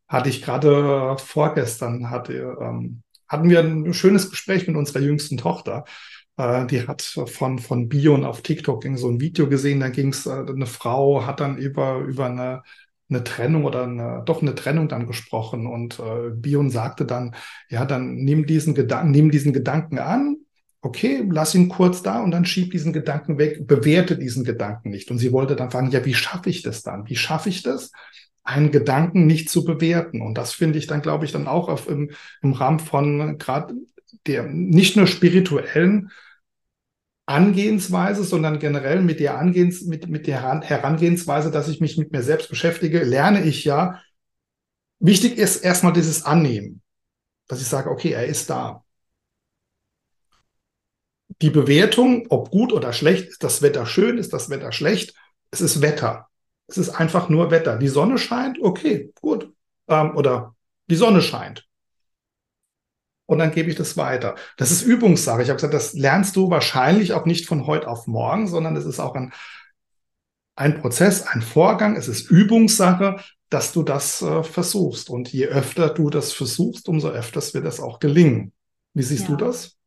hatte 0.07 0.29
ich 0.29 0.43
gerade 0.43 1.17
vorgestern, 1.17 2.09
hatte, 2.09 2.55
ähm, 2.61 3.01
hatten 3.27 3.49
wir 3.49 3.59
ein 3.61 3.93
schönes 3.93 4.29
Gespräch 4.29 4.67
mit 4.67 4.77
unserer 4.77 4.99
jüngsten 4.99 5.37
Tochter. 5.37 5.85
Äh, 6.37 6.67
die 6.67 6.87
hat 6.87 7.01
von, 7.01 7.59
von 7.59 7.89
Bion 7.89 8.23
auf 8.25 8.41
TikTok 8.41 8.85
so 8.95 9.09
ein 9.09 9.19
Video 9.19 9.49
gesehen, 9.49 9.79
da 9.79 9.89
ging 9.89 10.09
es, 10.09 10.25
äh, 10.25 10.31
eine 10.31 10.67
Frau 10.67 11.25
hat 11.25 11.39
dann 11.39 11.57
über, 11.57 11.99
über 11.99 12.27
eine, 12.27 12.63
eine 13.09 13.23
Trennung 13.23 13.65
oder 13.65 13.83
eine, 13.83 14.23
doch 14.25 14.41
eine 14.41 14.55
Trennung 14.55 14.87
dann 14.87 15.07
gesprochen 15.07 15.67
und 15.67 15.99
äh, 15.99 16.29
Bion 16.31 16.69
sagte 16.69 17.05
dann, 17.05 17.35
ja, 17.69 17.85
dann 17.85 18.15
nimm 18.15 18.45
diesen 18.45 18.75
Gedanken, 18.75 19.11
nimm 19.11 19.31
diesen 19.31 19.53
Gedanken 19.53 19.99
an, 19.99 20.37
okay, 20.83 21.25
lass 21.29 21.55
ihn 21.55 21.69
kurz 21.69 22.03
da 22.03 22.21
und 22.21 22.31
dann 22.31 22.45
schieb 22.45 22.71
diesen 22.71 22.93
Gedanken 22.93 23.37
weg, 23.37 23.65
bewerte 23.65 24.17
diesen 24.17 24.43
Gedanken 24.43 24.89
nicht. 24.89 25.09
Und 25.09 25.17
sie 25.17 25.31
wollte 25.31 25.55
dann 25.55 25.71
fragen, 25.71 25.91
ja, 25.91 26.05
wie 26.05 26.13
schaffe 26.13 26.49
ich 26.49 26.61
das 26.61 26.83
dann? 26.83 27.07
Wie 27.07 27.15
schaffe 27.15 27.49
ich 27.49 27.63
das? 27.63 27.91
einen 28.43 28.71
Gedanken 28.71 29.25
nicht 29.25 29.49
zu 29.49 29.63
bewerten. 29.63 30.21
Und 30.21 30.37
das 30.37 30.53
finde 30.53 30.77
ich 30.77 30.87
dann, 30.87 31.01
glaube 31.01 31.25
ich, 31.25 31.31
dann 31.31 31.47
auch 31.47 31.69
auf, 31.69 31.87
im, 31.87 32.11
im 32.41 32.51
Rahmen 32.51 32.79
von 32.79 33.37
gerade 33.37 33.73
der 34.27 34.43
nicht 34.43 34.95
nur 34.95 35.07
spirituellen 35.07 36.11
Angehensweise, 37.25 38.23
sondern 38.23 38.59
generell 38.59 39.01
mit 39.01 39.19
der 39.19 39.37
Angehens, 39.37 39.83
mit, 39.83 40.09
mit 40.09 40.27
der 40.27 40.41
Herangehensweise, 40.61 41.51
dass 41.51 41.69
ich 41.69 41.79
mich 41.79 41.97
mit 41.97 42.11
mir 42.11 42.21
selbst 42.21 42.49
beschäftige, 42.49 43.03
lerne 43.03 43.43
ich 43.43 43.63
ja. 43.63 44.01
Wichtig 44.99 45.37
ist 45.37 45.63
erstmal 45.63 45.93
dieses 45.93 46.23
Annehmen, 46.25 46.81
dass 47.47 47.61
ich 47.61 47.67
sage, 47.67 47.89
okay, 47.89 48.11
er 48.11 48.25
ist 48.25 48.49
da 48.49 48.82
die 51.41 51.49
Bewertung, 51.49 52.25
ob 52.29 52.51
gut 52.51 52.73
oder 52.73 52.93
schlecht, 52.93 53.27
ist 53.27 53.43
das 53.43 53.61
Wetter 53.61 53.85
schön, 53.85 54.17
ist 54.17 54.33
das 54.33 54.49
Wetter 54.49 54.71
schlecht, 54.71 55.15
es 55.51 55.61
ist 55.61 55.81
Wetter. 55.81 56.27
Es 56.67 56.77
ist 56.77 56.89
einfach 56.89 57.29
nur 57.29 57.51
Wetter. 57.51 57.77
Die 57.77 57.87
Sonne 57.87 58.17
scheint, 58.17 58.57
okay, 58.61 59.11
gut. 59.21 59.51
Ähm, 59.87 60.15
oder 60.15 60.55
die 60.87 60.95
Sonne 60.95 61.21
scheint. 61.21 61.67
Und 63.25 63.39
dann 63.39 63.51
gebe 63.51 63.69
ich 63.69 63.75
das 63.75 63.97
weiter. 63.97 64.35
Das 64.57 64.71
ist 64.71 64.83
Übungssache. 64.83 65.41
Ich 65.41 65.49
habe 65.49 65.57
gesagt, 65.57 65.73
das 65.73 65.93
lernst 65.93 66.35
du 66.35 66.49
wahrscheinlich 66.49 67.13
auch 67.13 67.25
nicht 67.25 67.45
von 67.47 67.67
heute 67.67 67.87
auf 67.87 68.07
morgen, 68.07 68.47
sondern 68.47 68.75
es 68.75 68.85
ist 68.85 68.99
auch 68.99 69.15
ein, 69.15 69.33
ein 70.55 70.79
Prozess, 70.81 71.25
ein 71.27 71.41
Vorgang. 71.41 71.95
Es 71.95 72.07
ist 72.07 72.29
Übungssache, 72.29 73.17
dass 73.49 73.71
du 73.71 73.83
das 73.83 74.21
äh, 74.21 74.43
versuchst. 74.43 75.09
Und 75.09 75.31
je 75.31 75.47
öfter 75.47 75.89
du 75.89 76.09
das 76.09 76.31
versuchst, 76.33 76.89
umso 76.89 77.09
öfters 77.09 77.53
wird 77.53 77.65
es 77.65 77.79
auch 77.79 77.99
gelingen. 77.99 78.51
Wie 78.93 79.03
siehst 79.03 79.23
ja. 79.23 79.29
du 79.29 79.35
das? 79.37 79.77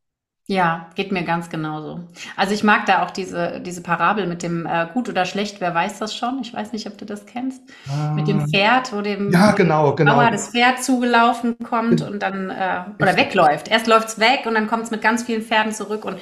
Ja, 0.48 0.90
geht 0.94 1.10
mir 1.10 1.24
ganz 1.24 1.50
genauso. 1.50 2.02
Also 2.36 2.54
ich 2.54 2.62
mag 2.62 2.86
da 2.86 3.04
auch 3.04 3.10
diese, 3.10 3.60
diese 3.60 3.82
Parabel 3.82 4.28
mit 4.28 4.44
dem 4.44 4.64
äh, 4.64 4.86
gut 4.94 5.08
oder 5.08 5.24
schlecht, 5.24 5.60
wer 5.60 5.74
weiß 5.74 5.98
das 5.98 6.14
schon? 6.14 6.38
Ich 6.40 6.54
weiß 6.54 6.72
nicht, 6.72 6.86
ob 6.86 6.96
du 6.98 7.04
das 7.04 7.26
kennst. 7.26 7.62
Ah, 7.88 8.12
mit 8.12 8.28
dem 8.28 8.46
Pferd, 8.48 8.92
wo 8.92 9.00
dem 9.00 9.32
ja, 9.32 9.50
genau, 9.50 9.96
genau. 9.96 10.14
Bauer 10.14 10.30
das 10.30 10.50
Pferd 10.50 10.84
zugelaufen 10.84 11.56
kommt 11.58 12.00
und 12.00 12.22
dann 12.22 12.50
äh, 12.50 12.84
oder 13.02 13.16
wegläuft. 13.16 13.66
Erst 13.66 13.88
läuft's 13.88 14.20
weg 14.20 14.44
und 14.46 14.54
dann 14.54 14.68
kommt 14.68 14.84
es 14.84 14.92
mit 14.92 15.02
ganz 15.02 15.24
vielen 15.24 15.42
Pferden 15.42 15.72
zurück 15.72 16.04
und 16.04 16.16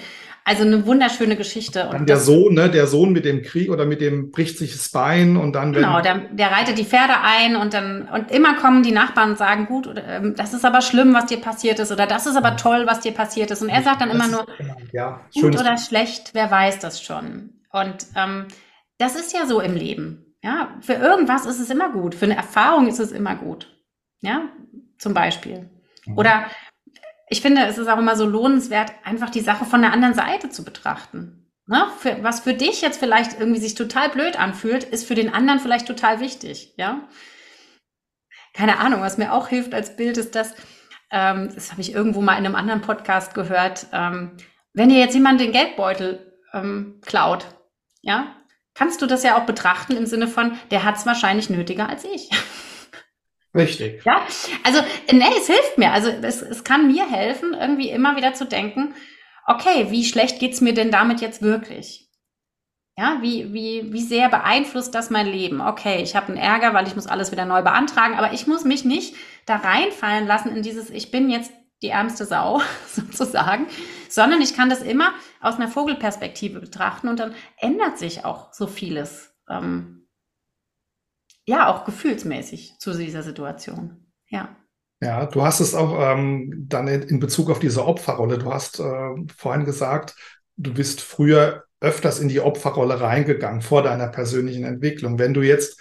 also 0.46 0.62
eine 0.62 0.84
wunderschöne 0.84 1.36
Geschichte. 1.36 1.88
Und 1.88 2.06
der 2.06 2.18
Sohn, 2.18 2.52
ne, 2.52 2.68
der 2.68 2.86
Sohn 2.86 3.12
mit 3.12 3.24
dem 3.24 3.42
Krieg 3.42 3.70
oder 3.70 3.86
mit 3.86 4.02
dem 4.02 4.30
bricht 4.30 4.58
sich 4.58 4.72
das 4.72 4.90
Bein 4.90 5.38
und 5.38 5.54
dann 5.54 5.72
genau, 5.72 6.02
der, 6.02 6.18
der 6.30 6.50
reitet 6.50 6.76
die 6.76 6.84
Pferde 6.84 7.14
ein 7.22 7.56
und 7.56 7.72
dann 7.72 8.06
und 8.08 8.30
immer 8.30 8.54
kommen 8.56 8.82
die 8.82 8.92
Nachbarn 8.92 9.30
und 9.30 9.38
sagen, 9.38 9.64
gut, 9.66 9.88
ähm, 10.06 10.34
das 10.36 10.52
ist 10.52 10.66
aber 10.66 10.82
schlimm, 10.82 11.14
was 11.14 11.26
dir 11.26 11.40
passiert 11.40 11.78
ist 11.78 11.90
oder 11.90 12.06
das 12.06 12.26
ist 12.26 12.36
aber 12.36 12.56
toll, 12.56 12.86
was 12.86 13.00
dir 13.00 13.12
passiert 13.12 13.50
ist. 13.50 13.62
Und 13.62 13.70
er 13.70 13.82
sagt 13.82 14.02
dann 14.02 14.10
das 14.10 14.18
immer 14.18 14.28
nur, 14.28 14.46
genau, 14.58 14.76
ja, 14.92 15.20
gut 15.32 15.58
oder 15.58 15.78
schlecht, 15.78 16.30
wer 16.34 16.50
weiß 16.50 16.78
das 16.78 17.02
schon. 17.02 17.54
Und 17.72 18.06
ähm, 18.14 18.46
das 18.98 19.16
ist 19.16 19.32
ja 19.32 19.46
so 19.46 19.60
im 19.60 19.74
Leben. 19.74 20.36
Ja, 20.42 20.76
für 20.82 20.92
irgendwas 20.92 21.46
ist 21.46 21.58
es 21.58 21.70
immer 21.70 21.90
gut, 21.90 22.14
für 22.14 22.26
eine 22.26 22.36
Erfahrung 22.36 22.86
ist 22.86 23.00
es 23.00 23.12
immer 23.12 23.34
gut. 23.34 23.74
Ja, 24.20 24.42
zum 24.98 25.14
Beispiel. 25.14 25.70
Mhm. 26.04 26.18
Oder 26.18 26.44
ich 27.28 27.40
finde, 27.40 27.64
es 27.66 27.78
ist 27.78 27.88
auch 27.88 27.98
immer 27.98 28.16
so 28.16 28.26
lohnenswert, 28.26 28.92
einfach 29.04 29.30
die 29.30 29.40
Sache 29.40 29.64
von 29.64 29.82
der 29.82 29.92
anderen 29.92 30.14
Seite 30.14 30.50
zu 30.50 30.64
betrachten. 30.64 31.50
Ne? 31.66 31.86
Für, 31.98 32.22
was 32.22 32.40
für 32.40 32.54
dich 32.54 32.82
jetzt 32.82 32.98
vielleicht 32.98 33.38
irgendwie 33.40 33.60
sich 33.60 33.74
total 33.74 34.10
blöd 34.10 34.38
anfühlt, 34.38 34.84
ist 34.84 35.06
für 35.06 35.14
den 35.14 35.32
anderen 35.32 35.60
vielleicht 35.60 35.86
total 35.86 36.20
wichtig. 36.20 36.74
Ja, 36.76 37.08
keine 38.52 38.78
Ahnung. 38.78 39.00
Was 39.00 39.18
mir 39.18 39.32
auch 39.32 39.48
hilft 39.48 39.74
als 39.74 39.96
Bild 39.96 40.18
ist 40.18 40.34
das. 40.34 40.54
Ähm, 41.10 41.50
das 41.54 41.70
habe 41.72 41.80
ich 41.80 41.92
irgendwo 41.94 42.20
mal 42.20 42.36
in 42.38 42.44
einem 42.44 42.54
anderen 42.54 42.82
Podcast 42.82 43.34
gehört. 43.34 43.86
Ähm, 43.92 44.36
wenn 44.74 44.88
dir 44.88 44.98
jetzt 44.98 45.14
jemand 45.14 45.40
den 45.40 45.52
Geldbeutel 45.52 46.38
ähm, 46.52 47.00
klaut, 47.04 47.46
ja, 48.02 48.36
kannst 48.74 49.00
du 49.00 49.06
das 49.06 49.22
ja 49.22 49.38
auch 49.38 49.46
betrachten 49.46 49.96
im 49.96 50.06
Sinne 50.06 50.28
von, 50.28 50.58
der 50.70 50.84
hat 50.84 50.96
es 50.96 51.06
wahrscheinlich 51.06 51.48
nötiger 51.48 51.88
als 51.88 52.04
ich. 52.04 52.30
Richtig. 53.54 54.04
Ja, 54.04 54.26
also, 54.64 54.80
nee, 55.12 55.24
es 55.38 55.46
hilft 55.46 55.78
mir. 55.78 55.92
Also, 55.92 56.08
es, 56.08 56.42
es 56.42 56.64
kann 56.64 56.88
mir 56.88 57.08
helfen, 57.08 57.54
irgendwie 57.54 57.90
immer 57.90 58.16
wieder 58.16 58.34
zu 58.34 58.46
denken, 58.46 58.94
okay, 59.46 59.86
wie 59.90 60.04
schlecht 60.04 60.40
geht's 60.40 60.60
mir 60.60 60.74
denn 60.74 60.90
damit 60.90 61.20
jetzt 61.20 61.42
wirklich? 61.42 62.08
Ja, 62.96 63.18
wie, 63.22 63.52
wie, 63.52 63.92
wie 63.92 64.02
sehr 64.02 64.28
beeinflusst 64.28 64.94
das 64.94 65.10
mein 65.10 65.26
Leben? 65.26 65.60
Okay, 65.60 66.02
ich 66.02 66.14
habe 66.14 66.28
einen 66.28 66.36
Ärger, 66.36 66.74
weil 66.74 66.86
ich 66.86 66.94
muss 66.94 67.08
alles 67.08 67.32
wieder 67.32 67.44
neu 67.44 67.62
beantragen, 67.62 68.14
aber 68.14 68.32
ich 68.32 68.46
muss 68.46 68.64
mich 68.64 68.84
nicht 68.84 69.16
da 69.46 69.56
reinfallen 69.56 70.26
lassen 70.26 70.54
in 70.54 70.62
dieses, 70.62 70.90
ich 70.90 71.10
bin 71.10 71.28
jetzt 71.28 71.52
die 71.82 71.88
ärmste 71.88 72.24
Sau 72.24 72.62
sozusagen, 72.86 73.66
sondern 74.08 74.40
ich 74.40 74.54
kann 74.54 74.70
das 74.70 74.80
immer 74.80 75.12
aus 75.40 75.56
einer 75.56 75.68
Vogelperspektive 75.68 76.60
betrachten 76.60 77.08
und 77.08 77.18
dann 77.18 77.34
ändert 77.58 77.98
sich 77.98 78.24
auch 78.24 78.52
so 78.52 78.68
vieles. 78.68 79.34
Ähm, 79.50 80.03
ja, 81.46 81.68
auch 81.68 81.84
gefühlsmäßig 81.84 82.78
zu 82.78 82.96
dieser 82.96 83.22
Situation. 83.22 84.06
Ja. 84.28 84.56
Ja, 85.00 85.26
du 85.26 85.42
hast 85.42 85.60
es 85.60 85.74
auch 85.74 85.98
ähm, 86.00 86.66
dann 86.68 86.88
in 86.88 87.20
Bezug 87.20 87.50
auf 87.50 87.58
diese 87.58 87.84
Opferrolle. 87.84 88.38
Du 88.38 88.52
hast 88.52 88.80
äh, 88.80 89.10
vorhin 89.36 89.64
gesagt, 89.64 90.14
du 90.56 90.72
bist 90.72 91.00
früher 91.00 91.64
öfters 91.80 92.20
in 92.20 92.28
die 92.28 92.40
Opferrolle 92.40 93.00
reingegangen 93.00 93.60
vor 93.60 93.82
deiner 93.82 94.08
persönlichen 94.08 94.64
Entwicklung. 94.64 95.18
Wenn 95.18 95.34
du 95.34 95.42
jetzt 95.42 95.78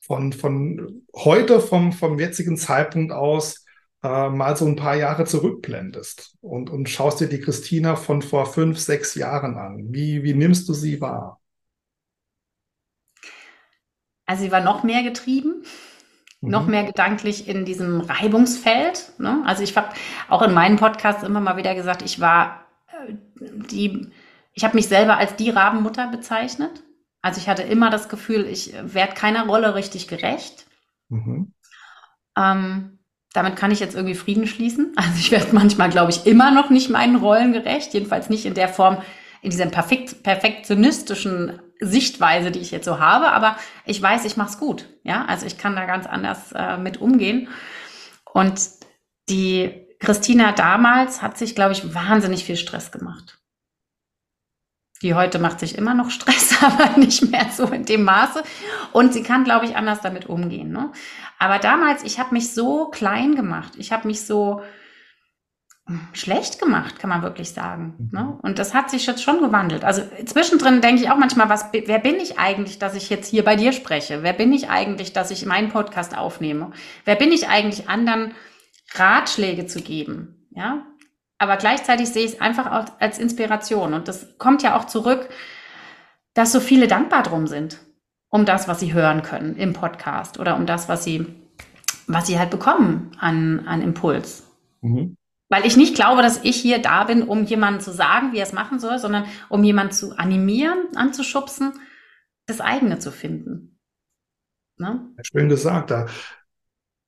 von, 0.00 0.32
von 0.32 1.04
heute, 1.14 1.60
vom, 1.60 1.92
vom 1.92 2.18
jetzigen 2.18 2.56
Zeitpunkt 2.56 3.12
aus, 3.12 3.64
äh, 4.02 4.28
mal 4.28 4.56
so 4.56 4.66
ein 4.66 4.76
paar 4.76 4.96
Jahre 4.96 5.24
zurückblendest 5.24 6.36
und, 6.40 6.70
und 6.70 6.88
schaust 6.88 7.20
dir 7.20 7.28
die 7.28 7.40
Christina 7.40 7.94
von 7.96 8.22
vor 8.22 8.46
fünf, 8.46 8.78
sechs 8.78 9.14
Jahren 9.14 9.56
an, 9.56 9.92
wie, 9.92 10.22
wie 10.24 10.34
nimmst 10.34 10.68
du 10.68 10.74
sie 10.74 11.00
wahr? 11.00 11.40
Also 14.26 14.42
sie 14.42 14.52
war 14.52 14.60
noch 14.60 14.82
mehr 14.82 15.02
getrieben, 15.02 15.62
mhm. 16.40 16.50
noch 16.50 16.66
mehr 16.66 16.84
gedanklich 16.84 17.48
in 17.48 17.64
diesem 17.64 18.00
Reibungsfeld. 18.00 19.12
Ne? 19.18 19.42
Also 19.46 19.62
ich 19.62 19.76
habe 19.76 19.88
auch 20.28 20.42
in 20.42 20.52
meinen 20.52 20.76
Podcasts 20.76 21.22
immer 21.22 21.40
mal 21.40 21.56
wieder 21.56 21.74
gesagt, 21.74 22.02
ich 22.02 22.20
war 22.20 22.66
äh, 22.88 23.14
die, 23.40 24.10
ich 24.52 24.64
habe 24.64 24.76
mich 24.76 24.88
selber 24.88 25.16
als 25.16 25.36
die 25.36 25.50
Rabenmutter 25.50 26.08
bezeichnet. 26.08 26.82
Also 27.22 27.40
ich 27.40 27.48
hatte 27.48 27.62
immer 27.62 27.90
das 27.90 28.08
Gefühl, 28.08 28.46
ich 28.46 28.74
werde 28.82 29.14
keiner 29.14 29.46
Rolle 29.46 29.74
richtig 29.74 30.08
gerecht. 30.08 30.66
Mhm. 31.08 31.52
Ähm, 32.36 32.98
damit 33.32 33.56
kann 33.56 33.70
ich 33.70 33.80
jetzt 33.80 33.94
irgendwie 33.94 34.14
Frieden 34.14 34.46
schließen. 34.46 34.92
Also 34.96 35.18
ich 35.18 35.30
werde 35.30 35.54
manchmal, 35.54 35.90
glaube 35.90 36.10
ich, 36.10 36.26
immer 36.26 36.50
noch 36.50 36.70
nicht 36.70 36.90
meinen 36.90 37.16
Rollen 37.16 37.52
gerecht, 37.52 37.94
jedenfalls 37.94 38.30
nicht 38.30 38.46
in 38.46 38.54
der 38.54 38.68
Form, 38.68 38.98
in 39.42 39.50
dieser 39.50 39.66
perfekt, 39.66 40.22
perfektionistischen 40.22 41.60
Sichtweise, 41.80 42.50
die 42.50 42.60
ich 42.60 42.70
jetzt 42.70 42.84
so 42.84 42.98
habe, 42.98 43.32
aber 43.32 43.56
ich 43.84 44.00
weiß, 44.00 44.24
ich 44.24 44.36
mache 44.36 44.50
es 44.50 44.58
gut. 44.58 44.88
Ja, 45.02 45.24
also 45.26 45.46
ich 45.46 45.58
kann 45.58 45.76
da 45.76 45.84
ganz 45.84 46.06
anders 46.06 46.52
äh, 46.52 46.78
mit 46.78 47.00
umgehen. 47.00 47.48
Und 48.32 48.60
die 49.28 49.86
Christina 49.98 50.52
damals 50.52 51.22
hat 51.22 51.38
sich, 51.38 51.54
glaube 51.54 51.72
ich, 51.72 51.94
wahnsinnig 51.94 52.44
viel 52.44 52.56
Stress 52.56 52.92
gemacht. 52.92 53.38
Die 55.02 55.14
heute 55.14 55.38
macht 55.38 55.60
sich 55.60 55.76
immer 55.76 55.94
noch 55.94 56.10
Stress, 56.10 56.54
aber 56.62 56.98
nicht 56.98 57.30
mehr 57.30 57.48
so 57.50 57.66
in 57.66 57.84
dem 57.84 58.04
Maße. 58.04 58.42
Und 58.92 59.12
sie 59.12 59.22
kann, 59.22 59.44
glaube 59.44 59.66
ich, 59.66 59.76
anders 59.76 60.00
damit 60.00 60.26
umgehen. 60.26 60.70
Ne? 60.70 60.92
Aber 61.38 61.58
damals, 61.58 62.02
ich 62.04 62.18
habe 62.18 62.34
mich 62.34 62.54
so 62.54 62.88
klein 62.88 63.34
gemacht. 63.34 63.74
Ich 63.76 63.92
habe 63.92 64.06
mich 64.06 64.26
so 64.26 64.62
schlecht 66.12 66.60
gemacht, 66.60 66.98
kann 66.98 67.10
man 67.10 67.22
wirklich 67.22 67.50
sagen. 67.50 67.94
Mhm. 67.98 68.08
Ne? 68.12 68.38
Und 68.42 68.58
das 68.58 68.74
hat 68.74 68.90
sich 68.90 69.06
jetzt 69.06 69.22
schon 69.22 69.40
gewandelt. 69.40 69.84
Also 69.84 70.02
zwischendrin 70.24 70.80
denke 70.80 71.02
ich 71.02 71.10
auch 71.10 71.16
manchmal, 71.16 71.48
was, 71.48 71.66
wer 71.72 72.00
bin 72.00 72.16
ich 72.16 72.38
eigentlich, 72.38 72.78
dass 72.78 72.96
ich 72.96 73.08
jetzt 73.08 73.28
hier 73.28 73.44
bei 73.44 73.54
dir 73.54 73.72
spreche? 73.72 74.22
Wer 74.22 74.32
bin 74.32 74.52
ich 74.52 74.68
eigentlich, 74.68 75.12
dass 75.12 75.30
ich 75.30 75.46
meinen 75.46 75.68
Podcast 75.68 76.16
aufnehme? 76.16 76.72
Wer 77.04 77.14
bin 77.14 77.30
ich 77.30 77.48
eigentlich, 77.48 77.88
anderen 77.88 78.32
Ratschläge 78.94 79.66
zu 79.66 79.80
geben? 79.80 80.48
Ja. 80.50 80.84
Aber 81.38 81.56
gleichzeitig 81.56 82.08
sehe 82.08 82.24
ich 82.24 82.34
es 82.34 82.40
einfach 82.40 82.72
auch 82.72 82.92
als 82.98 83.18
Inspiration. 83.18 83.94
Und 83.94 84.08
das 84.08 84.38
kommt 84.38 84.64
ja 84.64 84.76
auch 84.76 84.86
zurück, 84.86 85.28
dass 86.34 86.50
so 86.50 86.58
viele 86.58 86.88
dankbar 86.88 87.22
drum 87.22 87.46
sind, 87.46 87.78
um 88.28 88.44
das, 88.44 88.66
was 88.66 88.80
sie 88.80 88.92
hören 88.92 89.22
können 89.22 89.56
im 89.56 89.72
Podcast 89.72 90.40
oder 90.40 90.56
um 90.56 90.66
das, 90.66 90.88
was 90.88 91.04
sie, 91.04 91.26
was 92.08 92.26
sie 92.26 92.40
halt 92.40 92.50
bekommen 92.50 93.12
an, 93.20 93.66
an 93.66 93.82
Impuls. 93.82 94.50
Mhm. 94.80 95.15
Weil 95.48 95.64
ich 95.64 95.76
nicht 95.76 95.94
glaube, 95.94 96.22
dass 96.22 96.42
ich 96.42 96.56
hier 96.56 96.80
da 96.80 97.04
bin, 97.04 97.22
um 97.22 97.44
jemandem 97.44 97.80
zu 97.80 97.92
sagen, 97.92 98.32
wie 98.32 98.38
er 98.38 98.46
es 98.46 98.52
machen 98.52 98.80
soll, 98.80 98.98
sondern 98.98 99.26
um 99.48 99.62
jemanden 99.62 99.92
zu 99.92 100.16
animieren, 100.18 100.78
anzuschubsen, 100.96 101.72
das 102.46 102.60
eigene 102.60 102.98
zu 102.98 103.12
finden. 103.12 103.78
Ne? 104.78 105.08
Schön 105.22 105.48
gesagt. 105.48 105.92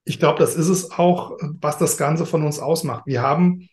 Ich 0.05 0.19
glaube, 0.19 0.39
das 0.39 0.55
ist 0.55 0.69
es 0.69 0.91
auch, 0.93 1.37
was 1.61 1.79
das 1.79 1.99
Ganze 1.99 2.27
von 2.27 2.45
uns 2.45 2.61
ausmacht. 2.61 3.03
Wir 3.07 3.23
haben, 3.23 3.69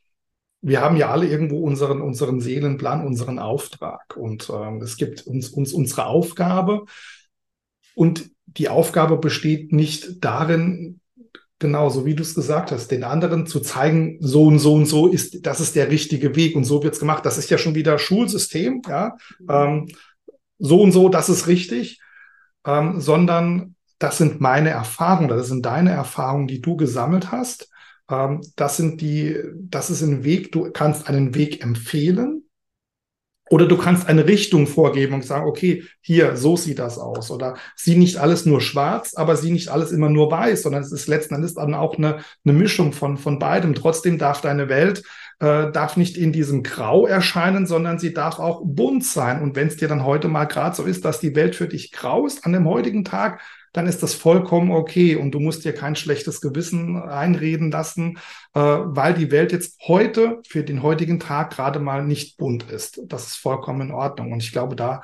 wir 0.62 0.82
haben 0.82 0.98
ja 0.98 1.12
alle 1.12 1.28
irgendwo 1.28 1.60
unseren, 1.60 2.02
unseren 2.02 2.42
Seelenplan, 2.42 3.06
unseren 3.06 3.40
Auftrag. 3.40 4.18
Und 4.18 4.50
ähm, 4.50 4.82
es 4.82 4.98
gibt 4.98 5.26
uns, 5.28 5.50
uns 5.50 5.74
unsere 5.74 6.08
Aufgabe. 6.08 6.86
Und 7.94 8.32
die 8.48 8.68
Aufgabe 8.68 9.18
besteht 9.18 9.72
nicht 9.72 10.24
darin, 10.26 11.00
Genau, 11.66 11.90
so 11.90 12.06
wie 12.06 12.14
du 12.14 12.22
es 12.22 12.36
gesagt 12.36 12.72
hast, 12.72 12.92
den 12.92 13.04
anderen 13.04 13.48
zu 13.48 13.60
zeigen, 13.60 14.20
so 14.20 14.44
und 14.44 14.60
so 14.60 14.76
und 14.76 14.86
so 14.86 15.08
ist, 15.08 15.48
das 15.48 15.60
ist 15.60 15.76
der 15.76 15.90
richtige 15.90 16.36
Weg 16.36 16.56
und 16.56 16.64
so 16.64 16.84
wird 16.84 16.94
es 16.94 17.00
gemacht. 17.00 17.26
Das 17.26 17.40
ist 17.40 17.50
ja 17.50 17.58
schon 17.58 17.74
wieder 17.74 17.98
Schulsystem, 17.98 18.84
ja. 18.88 19.18
Ähm, 19.50 19.88
so 20.60 20.80
und 20.80 20.92
so, 20.92 21.10
das 21.10 21.28
ist 21.28 21.48
richtig, 21.48 22.00
ähm, 22.68 23.02
sondern 23.02 23.74
das 23.98 24.20
sind 24.20 24.42
meine 24.42 24.70
Erfahrungen, 24.70 25.28
das 25.28 25.48
sind 25.48 25.66
deine 25.66 25.90
Erfahrungen, 25.90 26.46
die 26.46 26.62
du 26.62 26.78
gesammelt 26.78 27.32
hast. 27.32 27.68
Ähm, 28.12 28.42
das 28.56 28.78
sind 28.78 29.02
die, 29.02 29.36
das 29.56 29.90
ist 29.90 30.04
ein 30.04 30.24
Weg, 30.24 30.52
du 30.52 30.70
kannst 30.72 31.10
einen 31.10 31.34
Weg 31.34 31.64
empfehlen 31.64 32.45
Oder 33.50 33.68
du 33.68 33.78
kannst 33.78 34.08
eine 34.08 34.28
Richtung 34.28 34.66
vorgeben 34.66 35.14
und 35.14 35.24
sagen, 35.24 35.48
okay, 35.48 35.84
hier, 36.02 36.36
so 36.36 36.58
sieht 36.58 36.80
das 36.80 36.98
aus. 36.98 37.30
Oder 37.30 37.56
sieh 37.76 37.96
nicht 37.96 38.18
alles 38.18 38.46
nur 38.46 38.60
schwarz, 38.60 39.14
aber 39.16 39.38
sieh 39.38 39.52
nicht 39.52 39.70
alles 39.70 39.92
immer 39.92 40.10
nur 40.10 40.32
weiß, 40.32 40.64
sondern 40.64 40.82
es 40.82 40.92
ist 40.92 41.08
letzten 41.08 41.36
Endes 41.36 41.54
dann 41.54 41.76
auch 41.76 41.98
eine, 41.98 42.20
eine 42.44 42.54
Mischung 42.54 42.92
von, 42.92 43.18
von 43.18 43.38
beidem. 43.38 43.76
Trotzdem 43.76 44.18
darf 44.18 44.42
deine 44.42 44.68
Welt, 44.68 45.04
äh, 45.40 45.72
darf 45.72 45.96
nicht 45.96 46.18
in 46.18 46.32
diesem 46.32 46.64
Grau 46.64 47.06
erscheinen, 47.06 47.68
sondern 47.68 48.00
sie 48.00 48.14
darf 48.14 48.40
auch 48.40 48.62
bunt 48.66 49.06
sein. 49.06 49.42
Und 49.42 49.56
wenn 49.56 49.68
es 49.68 49.78
dir 49.78 49.88
dann 49.88 50.06
heute 50.06 50.28
mal 50.28 50.46
gerade 50.46 50.76
so 50.76 50.84
ist, 50.84 51.06
dass 51.06 51.20
die 51.20 51.36
Welt 51.36 51.56
für 51.56 51.68
dich 51.68 51.92
grau 51.92 52.26
ist 52.26 52.46
an 52.46 52.54
dem 52.54 52.68
heutigen 52.68 53.04
Tag, 53.04 53.42
dann 53.76 53.88
ist 53.88 54.02
das 54.02 54.14
vollkommen 54.14 54.72
okay 54.72 55.18
und 55.18 55.32
du 55.32 55.42
musst 55.42 55.66
dir 55.66 55.74
kein 55.74 55.98
schlechtes 55.98 56.40
Gewissen 56.40 56.96
einreden 56.98 57.72
lassen, 57.72 58.18
äh, 58.54 58.60
weil 58.62 59.14
die 59.14 59.32
Welt 59.32 59.52
jetzt 59.52 59.82
heute 59.86 60.40
für 60.48 60.64
den 60.64 60.82
heutigen 60.82 61.20
Tag 61.20 61.52
gerade 61.52 61.80
mal 61.80 62.06
nicht 62.06 62.38
bunt 62.38 62.72
ist. 62.72 63.02
Das 63.08 63.28
ist 63.28 63.36
vollkommen 63.36 63.90
in 63.90 63.92
Ordnung. 63.92 64.32
Und 64.32 64.42
ich 64.42 64.54
glaube, 64.54 64.78
da, 64.78 65.02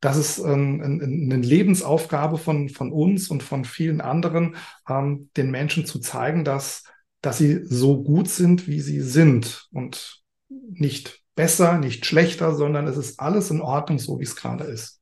das 0.00 0.16
ist 0.16 0.38
ähm, 0.38 0.82
eine 0.82 1.36
Lebensaufgabe 1.36 2.38
von, 2.38 2.68
von 2.68 2.90
uns 2.90 3.28
und 3.28 3.44
von 3.44 3.64
vielen 3.64 4.00
anderen, 4.00 4.56
ähm, 4.88 5.30
den 5.36 5.52
Menschen 5.52 5.86
zu 5.86 6.00
zeigen, 6.00 6.44
dass, 6.44 6.82
dass 7.20 7.38
sie 7.38 7.64
so 7.66 8.02
gut 8.02 8.28
sind, 8.28 8.66
wie 8.66 8.80
sie 8.80 9.00
sind 9.00 9.68
und 9.70 10.24
nicht 10.48 11.22
besser, 11.36 11.78
nicht 11.78 12.04
schlechter, 12.04 12.56
sondern 12.56 12.88
es 12.88 12.96
ist 12.96 13.20
alles 13.20 13.52
in 13.52 13.60
Ordnung, 13.60 14.00
so 14.00 14.18
wie 14.18 14.24
es 14.24 14.34
gerade 14.34 14.64
ist. 14.64 15.00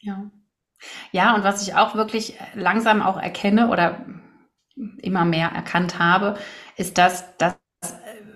Ja. 0.00 0.32
Ja, 1.12 1.34
und 1.34 1.44
was 1.44 1.62
ich 1.62 1.74
auch 1.74 1.94
wirklich 1.94 2.38
langsam 2.54 3.02
auch 3.02 3.20
erkenne 3.20 3.68
oder 3.68 4.04
immer 4.98 5.24
mehr 5.24 5.48
erkannt 5.48 5.98
habe, 5.98 6.36
ist, 6.76 6.98
dass, 6.98 7.36
dass 7.38 7.56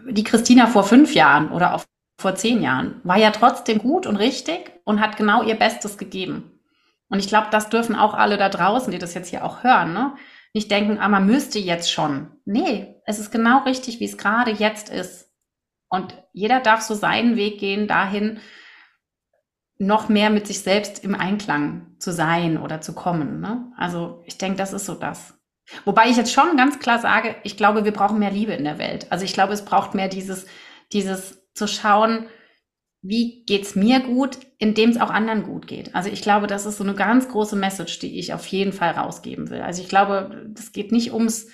die 0.08 0.24
Christina 0.24 0.66
vor 0.66 0.84
fünf 0.84 1.14
Jahren 1.14 1.50
oder 1.50 1.74
auch 1.74 1.84
vor 2.20 2.34
zehn 2.34 2.62
Jahren 2.62 3.00
war 3.04 3.16
ja 3.16 3.30
trotzdem 3.30 3.78
gut 3.78 4.06
und 4.06 4.16
richtig 4.16 4.72
und 4.84 5.00
hat 5.00 5.16
genau 5.16 5.42
ihr 5.42 5.54
Bestes 5.54 5.98
gegeben. 5.98 6.60
Und 7.08 7.18
ich 7.18 7.28
glaube, 7.28 7.48
das 7.50 7.70
dürfen 7.70 7.96
auch 7.96 8.14
alle 8.14 8.36
da 8.36 8.48
draußen, 8.48 8.92
die 8.92 8.98
das 8.98 9.14
jetzt 9.14 9.30
hier 9.30 9.44
auch 9.44 9.64
hören, 9.64 9.92
ne? 9.92 10.14
nicht 10.52 10.70
denken, 10.70 10.98
ah, 10.98 11.08
man 11.08 11.26
müsste 11.26 11.58
jetzt 11.58 11.90
schon. 11.92 12.32
Nee, 12.44 12.96
es 13.06 13.18
ist 13.18 13.30
genau 13.30 13.62
richtig, 13.64 14.00
wie 14.00 14.04
es 14.04 14.18
gerade 14.18 14.50
jetzt 14.50 14.88
ist. 14.88 15.30
Und 15.88 16.14
jeder 16.32 16.60
darf 16.60 16.80
so 16.80 16.94
seinen 16.94 17.36
Weg 17.36 17.58
gehen 17.58 17.86
dahin, 17.86 18.40
noch 19.80 20.08
mehr 20.08 20.30
mit 20.30 20.46
sich 20.46 20.60
selbst 20.60 21.02
im 21.02 21.14
Einklang 21.14 21.96
zu 21.98 22.12
sein 22.12 22.58
oder 22.58 22.80
zu 22.80 22.94
kommen. 22.94 23.40
Ne? 23.40 23.72
Also 23.76 24.22
ich 24.26 24.36
denke, 24.36 24.58
das 24.58 24.72
ist 24.72 24.86
so 24.86 24.94
das. 24.94 25.34
Wobei 25.84 26.08
ich 26.08 26.16
jetzt 26.16 26.32
schon 26.32 26.56
ganz 26.56 26.78
klar 26.78 26.98
sage, 26.98 27.36
ich 27.44 27.56
glaube, 27.56 27.84
wir 27.84 27.92
brauchen 27.92 28.18
mehr 28.18 28.30
Liebe 28.30 28.52
in 28.52 28.64
der 28.64 28.78
Welt. 28.78 29.06
Also 29.10 29.24
ich 29.24 29.32
glaube, 29.32 29.54
es 29.54 29.64
braucht 29.64 29.94
mehr 29.94 30.08
dieses, 30.08 30.46
dieses 30.92 31.48
zu 31.54 31.66
schauen, 31.66 32.26
wie 33.02 33.44
geht's 33.46 33.74
mir 33.74 34.00
gut, 34.00 34.38
indem 34.58 34.90
es 34.90 35.00
auch 35.00 35.08
anderen 35.08 35.44
gut 35.44 35.66
geht. 35.66 35.94
Also 35.94 36.10
ich 36.10 36.20
glaube, 36.20 36.46
das 36.46 36.66
ist 36.66 36.76
so 36.76 36.84
eine 36.84 36.94
ganz 36.94 37.28
große 37.28 37.56
Message, 37.56 38.00
die 38.00 38.18
ich 38.18 38.34
auf 38.34 38.46
jeden 38.48 38.74
Fall 38.74 38.90
rausgeben 38.90 39.48
will. 39.48 39.62
Also 39.62 39.80
ich 39.80 39.88
glaube, 39.88 40.46
das 40.52 40.72
geht 40.72 40.92
nicht 40.92 41.14
ums 41.14 41.48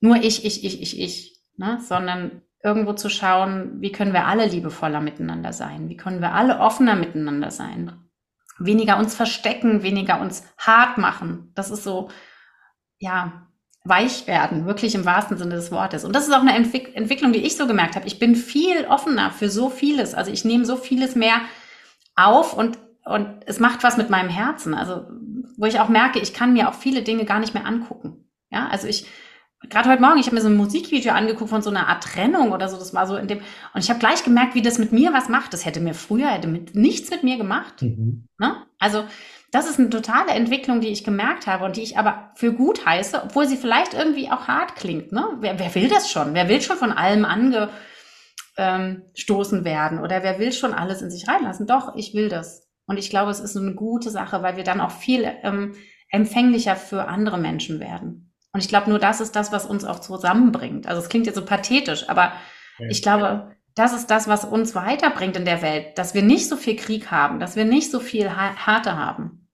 nur 0.00 0.16
ich, 0.16 0.44
ich, 0.44 0.64
ich, 0.64 0.80
ich, 0.80 1.00
ich, 1.00 1.40
ne? 1.56 1.80
sondern 1.80 2.42
irgendwo 2.62 2.92
zu 2.92 3.08
schauen, 3.08 3.80
wie 3.80 3.92
können 3.92 4.12
wir 4.12 4.26
alle 4.26 4.46
liebevoller 4.46 5.00
miteinander 5.00 5.52
sein? 5.52 5.88
Wie 5.88 5.96
können 5.96 6.20
wir 6.20 6.32
alle 6.32 6.58
offener 6.58 6.96
miteinander 6.96 7.50
sein? 7.50 7.92
Weniger 8.58 8.98
uns 8.98 9.14
verstecken, 9.14 9.82
weniger 9.82 10.20
uns 10.20 10.44
hart 10.58 10.98
machen. 10.98 11.52
Das 11.54 11.70
ist 11.70 11.84
so, 11.84 12.10
ja, 12.98 13.46
weich 13.84 14.26
werden, 14.26 14.66
wirklich 14.66 14.94
im 14.94 15.04
wahrsten 15.04 15.36
Sinne 15.38 15.54
des 15.54 15.70
Wortes. 15.70 16.04
Und 16.04 16.14
das 16.14 16.26
ist 16.26 16.34
auch 16.34 16.40
eine 16.40 16.54
Entwick 16.54 16.94
Entwicklung, 16.96 17.32
die 17.32 17.44
ich 17.44 17.56
so 17.56 17.66
gemerkt 17.66 17.94
habe. 17.94 18.06
Ich 18.06 18.18
bin 18.18 18.34
viel 18.34 18.84
offener 18.86 19.30
für 19.30 19.48
so 19.48 19.70
vieles. 19.70 20.14
Also 20.14 20.32
ich 20.32 20.44
nehme 20.44 20.64
so 20.64 20.76
vieles 20.76 21.14
mehr 21.14 21.40
auf 22.16 22.54
und, 22.54 22.78
und 23.04 23.28
es 23.46 23.60
macht 23.60 23.84
was 23.84 23.96
mit 23.96 24.10
meinem 24.10 24.28
Herzen. 24.28 24.74
Also, 24.74 25.06
wo 25.56 25.66
ich 25.66 25.80
auch 25.80 25.88
merke, 25.88 26.18
ich 26.18 26.34
kann 26.34 26.52
mir 26.52 26.68
auch 26.68 26.74
viele 26.74 27.02
Dinge 27.02 27.24
gar 27.24 27.38
nicht 27.38 27.54
mehr 27.54 27.66
angucken. 27.66 28.28
Ja, 28.50 28.68
also 28.68 28.88
ich, 28.88 29.06
gerade 29.62 29.90
heute 29.90 30.00
Morgen, 30.00 30.18
ich 30.18 30.26
habe 30.26 30.36
mir 30.36 30.42
so 30.42 30.48
ein 30.48 30.56
Musikvideo 30.56 31.12
angeguckt 31.12 31.50
von 31.50 31.62
so 31.62 31.70
einer 31.70 31.88
Art 31.88 32.04
Trennung 32.04 32.52
oder 32.52 32.68
so. 32.68 32.78
Das 32.78 32.94
war 32.94 33.06
so 33.06 33.16
in 33.16 33.26
dem, 33.26 33.38
und 33.74 33.82
ich 33.82 33.90
habe 33.90 33.98
gleich 33.98 34.24
gemerkt, 34.24 34.54
wie 34.54 34.62
das 34.62 34.78
mit 34.78 34.92
mir 34.92 35.12
was 35.12 35.28
macht. 35.28 35.52
Das 35.52 35.64
hätte 35.64 35.80
mir 35.80 35.94
früher 35.94 36.28
hätte 36.28 36.48
mit, 36.48 36.74
nichts 36.74 37.10
mit 37.10 37.24
mir 37.24 37.36
gemacht. 37.36 37.82
Mhm. 37.82 38.28
Ne? 38.38 38.56
Also 38.78 39.04
das 39.50 39.68
ist 39.68 39.78
eine 39.78 39.90
totale 39.90 40.32
Entwicklung, 40.32 40.80
die 40.80 40.88
ich 40.88 41.04
gemerkt 41.04 41.46
habe 41.46 41.64
und 41.64 41.76
die 41.76 41.82
ich 41.82 41.98
aber 41.98 42.32
für 42.34 42.52
gut 42.52 42.84
heiße, 42.84 43.22
obwohl 43.24 43.46
sie 43.46 43.56
vielleicht 43.56 43.94
irgendwie 43.94 44.30
auch 44.30 44.46
hart 44.46 44.76
klingt. 44.76 45.12
Ne? 45.12 45.26
Wer, 45.40 45.58
wer 45.58 45.74
will 45.74 45.88
das 45.88 46.10
schon? 46.10 46.34
Wer 46.34 46.48
will 46.48 46.60
schon 46.60 46.76
von 46.76 46.92
allem 46.92 47.24
angestoßen 47.24 49.58
ähm, 49.58 49.64
werden? 49.64 50.00
Oder 50.00 50.22
wer 50.22 50.38
will 50.38 50.52
schon 50.52 50.74
alles 50.74 51.02
in 51.02 51.10
sich 51.10 51.28
reinlassen? 51.28 51.66
Doch, 51.66 51.94
ich 51.96 52.14
will 52.14 52.28
das. 52.28 52.68
Und 52.86 52.98
ich 52.98 53.10
glaube, 53.10 53.30
es 53.30 53.40
ist 53.40 53.56
eine 53.56 53.74
gute 53.74 54.10
Sache, 54.10 54.42
weil 54.42 54.56
wir 54.56 54.64
dann 54.64 54.80
auch 54.80 54.92
viel 54.92 55.30
ähm, 55.42 55.74
empfänglicher 56.10 56.76
für 56.76 57.06
andere 57.06 57.38
Menschen 57.38 57.80
werden. 57.80 58.27
Und 58.52 58.60
ich 58.60 58.68
glaube, 58.68 58.90
nur 58.90 58.98
das 58.98 59.20
ist 59.20 59.36
das, 59.36 59.52
was 59.52 59.66
uns 59.66 59.84
auch 59.84 60.00
zusammenbringt. 60.00 60.86
Also 60.86 61.02
es 61.02 61.08
klingt 61.08 61.26
jetzt 61.26 61.36
so 61.36 61.44
pathetisch, 61.44 62.08
aber 62.08 62.32
ja. 62.78 62.88
ich 62.88 63.02
glaube, 63.02 63.54
das 63.74 63.92
ist 63.92 64.08
das, 64.10 64.26
was 64.26 64.44
uns 64.44 64.74
weiterbringt 64.74 65.36
in 65.36 65.44
der 65.44 65.62
Welt, 65.62 65.98
dass 65.98 66.14
wir 66.14 66.22
nicht 66.22 66.48
so 66.48 66.56
viel 66.56 66.76
Krieg 66.76 67.10
haben, 67.10 67.38
dass 67.38 67.54
wir 67.54 67.64
nicht 67.64 67.90
so 67.90 68.00
viel 68.00 68.28
Härte 68.28 68.96
haben, 68.96 69.48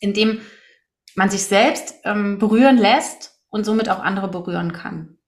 indem 0.00 0.40
man 1.14 1.28
sich 1.28 1.44
selbst 1.44 1.94
ähm, 2.04 2.38
berühren 2.38 2.78
lässt 2.78 3.38
und 3.48 3.64
somit 3.64 3.88
auch 3.88 4.00
andere 4.00 4.28
berühren 4.28 4.72
kann. 4.72 5.18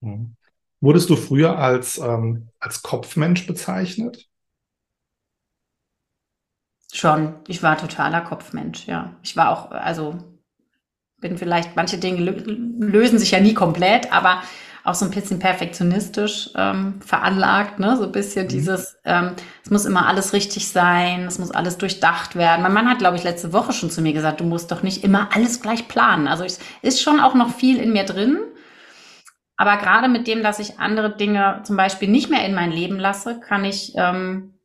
Mhm. 0.00 0.36
Wurdest 0.80 1.08
du 1.10 1.16
früher 1.16 1.58
als, 1.58 1.98
ähm, 1.98 2.50
als 2.58 2.82
Kopfmensch 2.82 3.46
bezeichnet? 3.46 4.28
Schon. 6.92 7.36
Ich 7.48 7.62
war 7.62 7.76
totaler 7.76 8.20
Kopfmensch, 8.20 8.86
ja. 8.86 9.16
Ich 9.22 9.36
war 9.36 9.50
auch, 9.50 9.70
also 9.70 10.18
bin 11.24 11.38
vielleicht, 11.38 11.74
manche 11.74 11.96
Dinge 11.96 12.20
lösen 12.20 13.18
sich 13.18 13.30
ja 13.30 13.40
nie 13.40 13.54
komplett, 13.54 14.12
aber 14.12 14.42
auch 14.84 14.94
so 14.94 15.06
ein 15.06 15.10
bisschen 15.10 15.38
perfektionistisch 15.38 16.50
ähm, 16.54 17.00
veranlagt, 17.00 17.78
ne? 17.78 17.96
so 17.96 18.04
ein 18.04 18.12
bisschen 18.12 18.44
mhm. 18.44 18.50
dieses, 18.50 18.98
ähm, 19.06 19.30
es 19.64 19.70
muss 19.70 19.86
immer 19.86 20.06
alles 20.06 20.34
richtig 20.34 20.68
sein, 20.68 21.24
es 21.24 21.38
muss 21.38 21.50
alles 21.50 21.78
durchdacht 21.78 22.36
werden. 22.36 22.60
Mein 22.62 22.74
Mann 22.74 22.90
hat, 22.90 22.98
glaube 22.98 23.16
ich, 23.16 23.24
letzte 23.24 23.54
Woche 23.54 23.72
schon 23.72 23.90
zu 23.90 24.02
mir 24.02 24.12
gesagt, 24.12 24.40
du 24.40 24.44
musst 24.44 24.70
doch 24.70 24.82
nicht 24.82 25.02
immer 25.02 25.30
alles 25.34 25.62
gleich 25.62 25.88
planen. 25.88 26.28
Also 26.28 26.44
es 26.44 26.60
ist 26.82 27.00
schon 27.00 27.20
auch 27.20 27.32
noch 27.32 27.54
viel 27.54 27.78
in 27.78 27.94
mir 27.94 28.04
drin. 28.04 28.38
Aber 29.56 29.78
gerade 29.78 30.08
mit 30.08 30.26
dem, 30.26 30.42
dass 30.42 30.58
ich 30.58 30.78
andere 30.78 31.16
Dinge 31.16 31.62
zum 31.64 31.78
Beispiel 31.78 32.10
nicht 32.10 32.28
mehr 32.28 32.44
in 32.44 32.54
mein 32.54 32.70
Leben 32.70 32.98
lasse, 32.98 33.40
kann 33.40 33.64
ich 33.64 33.94
ähm, 33.96 34.58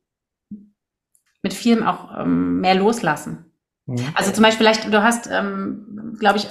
mit 1.42 1.54
vielem 1.54 1.86
auch 1.86 2.18
ähm, 2.20 2.60
mehr 2.60 2.74
loslassen. 2.74 3.49
Mhm. 3.90 4.06
Also 4.14 4.30
zum 4.30 4.42
Beispiel, 4.42 4.66
vielleicht, 4.66 4.92
du 4.92 5.02
hast, 5.02 5.28
ähm, 5.30 6.16
glaube 6.18 6.38
ich, 6.38 6.48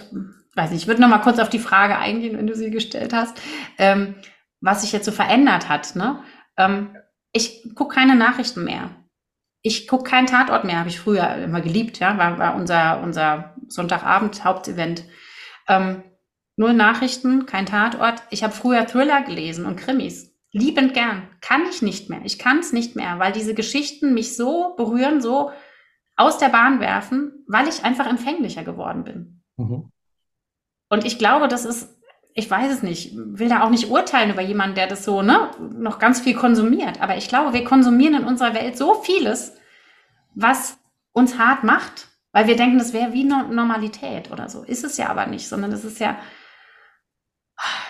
weiß 0.56 0.72
nicht, 0.72 0.82
ich 0.82 0.88
würde 0.88 1.02
noch 1.02 1.08
mal 1.08 1.20
kurz 1.20 1.40
auf 1.40 1.50
die 1.50 1.60
Frage 1.60 1.98
eingehen, 1.98 2.38
wenn 2.38 2.48
du 2.48 2.56
sie 2.56 2.70
gestellt 2.70 3.14
hast, 3.14 3.40
ähm, 3.78 4.16
was 4.62 4.82
sich 4.82 4.92
jetzt 4.92 5.06
so 5.06 5.12
verändert 5.12 5.70
hat. 5.70 5.96
Ne? 5.96 6.22
Ähm, 6.58 6.96
ich 7.32 7.74
gucke 7.76 7.96
keine 7.96 8.16
Nachrichten 8.16 8.66
mehr. 8.66 8.92
Ich 9.62 9.88
gucke 9.88 10.10
keinen 10.10 10.28
Tatort 10.28 10.66
mehr, 10.66 10.80
habe 10.80 10.90
ich 10.90 11.00
früher 11.00 11.36
immer 11.36 11.62
geliebt, 11.62 12.00
ja, 12.00 12.18
war, 12.18 12.40
war 12.40 12.56
unser, 12.56 13.02
unser 13.02 13.56
Sonntagabend 13.68 14.44
Hauptevent. 14.44 15.04
Ähm, 15.68 16.04
nur 16.56 16.74
Nachrichten, 16.74 17.46
kein 17.46 17.66
Tatort. 17.66 18.22
Ich 18.32 18.44
habe 18.44 18.54
früher 18.54 18.86
Thriller 18.86 19.22
gelesen 19.22 19.66
und 19.66 19.78
Krimis. 19.78 20.36
Liebend 20.52 20.94
gern. 20.94 21.30
Kann 21.42 21.62
ich 21.70 21.82
nicht 21.82 22.10
mehr. 22.10 22.22
Ich 22.24 22.40
kann 22.40 22.60
es 22.60 22.74
nicht 22.74 22.96
mehr, 22.96 23.20
weil 23.20 23.32
diese 23.32 23.54
Geschichten 23.54 24.14
mich 24.14 24.36
so 24.36 24.76
berühren, 24.76 25.22
so 25.22 25.52
aus 26.20 26.38
der 26.38 26.50
Bahn 26.50 26.82
werfen, 26.82 27.46
weil 27.48 27.68
ich 27.70 27.86
einfach 27.86 28.06
empfänglicher 28.06 28.64
geworden 28.64 29.06
bin. 29.06 29.42
Mhm. 29.56 29.90
Und 30.90 31.06
ich 31.06 31.18
glaube, 31.18 31.48
das 31.48 31.64
ist, 31.64 31.98
ich 32.34 32.52
weiß 32.52 32.74
es 32.74 32.84
nicht, 32.84 33.14
will 33.16 33.48
da 33.48 33.64
auch 33.64 33.70
nicht 33.70 33.90
urteilen 33.90 34.32
über 34.32 34.42
jemanden, 34.42 34.76
der 34.76 34.88
das 34.88 35.06
so, 35.06 35.22
ne, 35.22 35.52
noch 35.60 35.98
ganz 35.98 36.20
viel 36.20 36.36
konsumiert. 36.36 37.02
Aber 37.02 37.16
ich 37.16 37.30
glaube, 37.30 37.54
wir 37.54 37.64
konsumieren 37.64 38.16
in 38.16 38.26
unserer 38.26 38.54
Welt 38.54 38.78
so 38.78 38.96
vieles, 38.96 39.56
was 40.36 40.78
uns 41.14 41.38
hart 41.38 41.64
macht, 41.64 42.10
weil 42.34 42.48
wir 42.48 42.58
denken, 42.58 42.80
das 42.80 42.92
wäre 42.92 43.14
wie 43.14 43.24
Normalität 43.24 44.30
oder 44.30 44.50
so. 44.50 44.64
Ist 44.64 44.84
es 44.84 44.98
ja 44.98 45.08
aber 45.08 45.26
nicht, 45.26 45.48
sondern 45.48 45.72
es 45.72 45.86
ist 45.86 46.00
ja, 46.00 46.20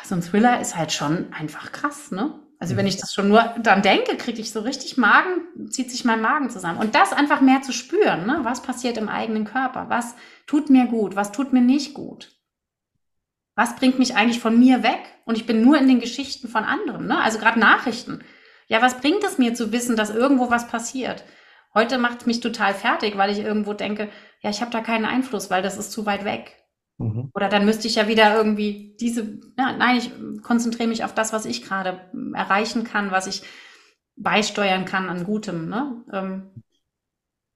so 0.04 0.14
ein 0.14 0.22
Thriller 0.22 0.62
ist 0.62 0.76
halt 0.76 0.92
schon 0.92 1.34
einfach 1.34 1.72
krass, 1.72 2.12
ne? 2.12 2.40
Also 2.62 2.76
wenn 2.76 2.88
ich 2.88 2.98
das 2.98 3.14
schon 3.14 3.30
nur 3.30 3.56
dann 3.62 3.82
denke, 3.82 4.18
kriege 4.18 4.42
ich 4.42 4.52
so 4.52 4.60
richtig 4.60 4.98
Magen, 4.98 5.70
zieht 5.70 5.90
sich 5.90 6.04
mein 6.04 6.22
Magen 6.22 6.50
zusammen. 6.50 6.78
Und 6.78 6.94
das 6.94 7.14
einfach 7.14 7.40
mehr 7.40 7.62
zu 7.62 7.72
spüren, 7.72 8.26
ne? 8.26 8.42
was 8.44 8.62
passiert 8.62 8.98
im 8.98 9.08
eigenen 9.08 9.46
Körper, 9.46 9.86
was 9.88 10.16
tut 10.46 10.70
mir 10.70 10.86
gut, 10.86 11.16
was 11.16 11.32
tut 11.32 11.54
mir 11.54 11.62
nicht 11.62 11.94
gut. 11.94 12.36
Was 13.56 13.78
bringt 13.78 13.98
mich 13.98 14.16
eigentlich 14.16 14.42
von 14.42 14.60
mir 14.60 14.84
weg? 14.84 15.00
Und 15.26 15.38
ich 15.38 15.46
bin 15.46 15.62
nur 15.62 15.78
in 15.78 15.88
den 15.88 16.02
Geschichten 16.02 16.50
von 16.50 16.66
anderen, 16.66 17.08
ne? 17.08 17.22
also 17.22 17.40
gerade 17.40 17.60
Nachrichten. 17.60 18.24
Ja, 18.68 18.82
was 18.82 19.00
bringt 19.00 19.24
es 19.24 19.38
mir 19.38 19.54
zu 19.54 19.72
wissen, 19.72 19.96
dass 19.96 20.10
irgendwo 20.10 20.50
was 20.50 20.68
passiert? 20.68 21.24
Heute 21.74 21.98
macht 21.98 22.22
es 22.22 22.26
mich 22.26 22.42
total 22.42 22.74
fertig, 22.74 23.18
weil 23.18 23.32
ich 23.32 23.40
irgendwo 23.40 23.74
denke, 23.74 24.10
ja, 24.42 24.50
ich 24.50 24.60
habe 24.62 24.72
da 24.72 24.82
keinen 24.82 25.06
Einfluss, 25.06 25.50
weil 25.50 25.62
das 25.62 25.78
ist 25.78 25.92
zu 25.92 26.06
weit 26.06 26.26
weg. 26.26 26.58
Mhm. 27.00 27.32
Oder 27.34 27.50
dann 27.50 27.66
müsste 27.66 27.88
ich 27.88 27.96
ja 27.96 28.08
wieder 28.08 28.36
irgendwie 28.36 28.96
diese, 29.00 29.40
ja, 29.58 29.76
nein, 29.76 29.98
ich 29.98 30.12
konzentriere 30.44 30.88
mich 30.88 31.04
auf 31.04 31.14
das, 31.16 31.34
was 31.34 31.46
ich 31.46 31.64
gerade 31.64 32.00
erreichen 32.34 32.84
kann, 32.84 33.12
was 33.12 33.28
ich 33.28 33.42
beisteuern 34.16 34.86
kann 34.86 35.10
an 35.10 35.24
Gutem. 35.24 35.70
Ne? 35.70 36.04
Ähm, 36.14 36.44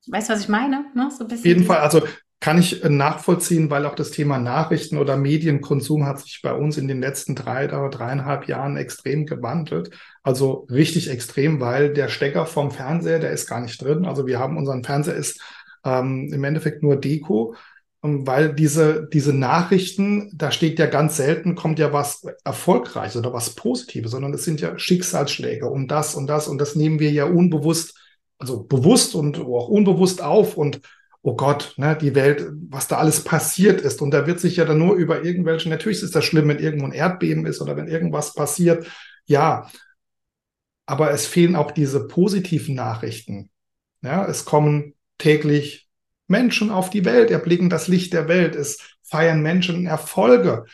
Weißt 0.07 0.29
du, 0.29 0.33
was 0.33 0.41
ich 0.41 0.49
meine? 0.49 0.85
Ne? 0.95 1.09
So 1.17 1.25
Auf 1.25 1.45
jeden 1.45 1.63
Fall, 1.63 1.77
also 1.77 2.01
kann 2.39 2.59
ich 2.59 2.83
nachvollziehen, 2.83 3.69
weil 3.69 3.85
auch 3.85 3.95
das 3.95 4.11
Thema 4.11 4.37
Nachrichten 4.37 4.97
oder 4.97 5.15
Medienkonsum 5.15 6.05
hat 6.05 6.19
sich 6.19 6.41
bei 6.43 6.53
uns 6.53 6.77
in 6.77 6.89
den 6.89 6.99
letzten 6.99 7.35
drei 7.35 7.67
oder 7.67 7.89
dreieinhalb 7.89 8.49
Jahren 8.49 8.75
extrem 8.75 9.25
gewandelt. 9.25 9.91
Also 10.23 10.67
richtig 10.69 11.09
extrem, 11.09 11.61
weil 11.61 11.93
der 11.93 12.09
Stecker 12.09 12.45
vom 12.45 12.71
Fernseher, 12.71 13.19
der 13.19 13.31
ist 13.31 13.47
gar 13.47 13.61
nicht 13.61 13.81
drin. 13.81 14.05
Also 14.05 14.27
wir 14.27 14.39
haben 14.39 14.57
unseren 14.57 14.83
Fernseher 14.83 15.15
ist 15.15 15.39
ähm, 15.85 16.31
im 16.33 16.43
Endeffekt 16.43 16.83
nur 16.83 16.97
Deko, 16.97 17.55
weil 18.03 18.53
diese, 18.53 19.07
diese 19.11 19.31
Nachrichten, 19.33 20.29
da 20.35 20.51
steht 20.51 20.77
ja 20.77 20.87
ganz 20.87 21.15
selten, 21.15 21.55
kommt 21.55 21.79
ja 21.79 21.93
was 21.93 22.27
Erfolgreiches 22.43 23.15
oder 23.15 23.31
was 23.31 23.51
Positives, 23.51 24.11
sondern 24.11 24.33
es 24.33 24.43
sind 24.43 24.59
ja 24.59 24.77
Schicksalsschläge 24.77 25.69
und 25.69 25.87
das 25.87 26.13
und 26.13 26.27
das 26.27 26.49
und 26.49 26.57
das 26.57 26.75
nehmen 26.75 26.99
wir 26.99 27.11
ja 27.11 27.25
unbewusst, 27.25 27.97
also 28.37 28.63
bewusst 28.63 29.15
und 29.15 29.39
auch 29.39 29.69
unbewusst 29.69 30.21
auf 30.21 30.57
und 30.57 30.81
oh 31.21 31.37
Gott, 31.37 31.73
ne, 31.77 31.97
die 31.99 32.13
Welt, 32.13 32.45
was 32.69 32.89
da 32.89 32.97
alles 32.97 33.23
passiert 33.23 33.79
ist. 33.79 34.01
Und 34.01 34.11
da 34.11 34.27
wird 34.27 34.41
sich 34.41 34.57
ja 34.57 34.65
dann 34.65 34.79
nur 34.79 34.95
über 34.95 35.23
irgendwelche, 35.23 35.69
natürlich 35.69 36.03
ist 36.03 36.13
das 36.13 36.25
schlimm, 36.25 36.49
wenn 36.49 36.59
irgendwo 36.59 36.85
ein 36.85 36.91
Erdbeben 36.91 37.45
ist 37.45 37.61
oder 37.61 37.77
wenn 37.77 37.87
irgendwas 37.87 38.33
passiert. 38.33 38.85
Ja, 39.25 39.71
aber 40.85 41.11
es 41.11 41.25
fehlen 41.25 41.55
auch 41.55 41.71
diese 41.71 42.05
positiven 42.07 42.75
Nachrichten. 42.75 43.49
Ja, 44.01 44.25
es 44.25 44.43
kommen 44.43 44.95
täglich 45.17 45.82
Menschen 46.27 46.69
auf 46.69 46.89
die 46.89 47.05
Welt, 47.05 47.31
erblicken 47.31 47.69
das 47.69 47.87
Licht 47.87 48.13
der 48.13 48.27
Welt, 48.27 48.55
es 48.55 48.79
feiern 49.03 49.41
Menschen 49.41 49.85
Erfolge. 49.85 50.65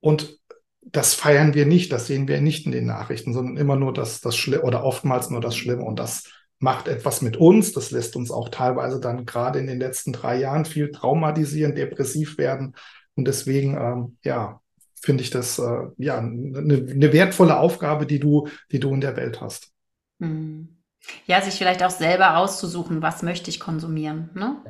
Und 0.00 0.38
das 0.82 1.14
feiern 1.14 1.54
wir 1.54 1.66
nicht, 1.66 1.92
das 1.92 2.06
sehen 2.06 2.28
wir 2.28 2.40
nicht 2.40 2.66
in 2.66 2.72
den 2.72 2.86
Nachrichten, 2.86 3.32
sondern 3.32 3.56
immer 3.56 3.76
nur 3.76 3.92
das, 3.92 4.20
das 4.20 4.36
Schlimme 4.36 4.62
oder 4.62 4.84
oftmals 4.84 5.30
nur 5.30 5.40
das 5.40 5.56
Schlimme. 5.56 5.84
Und 5.84 5.98
das 5.98 6.24
macht 6.58 6.88
etwas 6.88 7.22
mit 7.22 7.36
uns. 7.36 7.72
Das 7.72 7.90
lässt 7.90 8.16
uns 8.16 8.30
auch 8.30 8.48
teilweise 8.48 9.00
dann 9.00 9.26
gerade 9.26 9.58
in 9.58 9.66
den 9.66 9.78
letzten 9.78 10.12
drei 10.12 10.38
Jahren 10.38 10.64
viel 10.64 10.90
traumatisieren, 10.90 11.74
depressiv 11.74 12.38
werden. 12.38 12.74
Und 13.14 13.26
deswegen, 13.26 13.76
ähm, 13.76 14.18
ja, 14.22 14.60
finde 15.00 15.24
ich 15.24 15.30
das 15.30 15.58
äh, 15.58 15.86
ja 15.98 16.18
eine, 16.18 16.58
eine 16.58 17.12
wertvolle 17.12 17.58
Aufgabe, 17.58 18.06
die 18.06 18.20
du, 18.20 18.48
die 18.70 18.78
du 18.78 18.92
in 18.94 19.00
der 19.00 19.16
Welt 19.16 19.40
hast. 19.40 19.72
Hm. 20.20 20.78
Ja, 21.26 21.40
sich 21.40 21.54
vielleicht 21.54 21.82
auch 21.82 21.90
selber 21.90 22.36
auszusuchen, 22.36 23.02
was 23.02 23.22
möchte 23.22 23.50
ich 23.50 23.58
konsumieren. 23.58 24.30
Ne? 24.34 24.62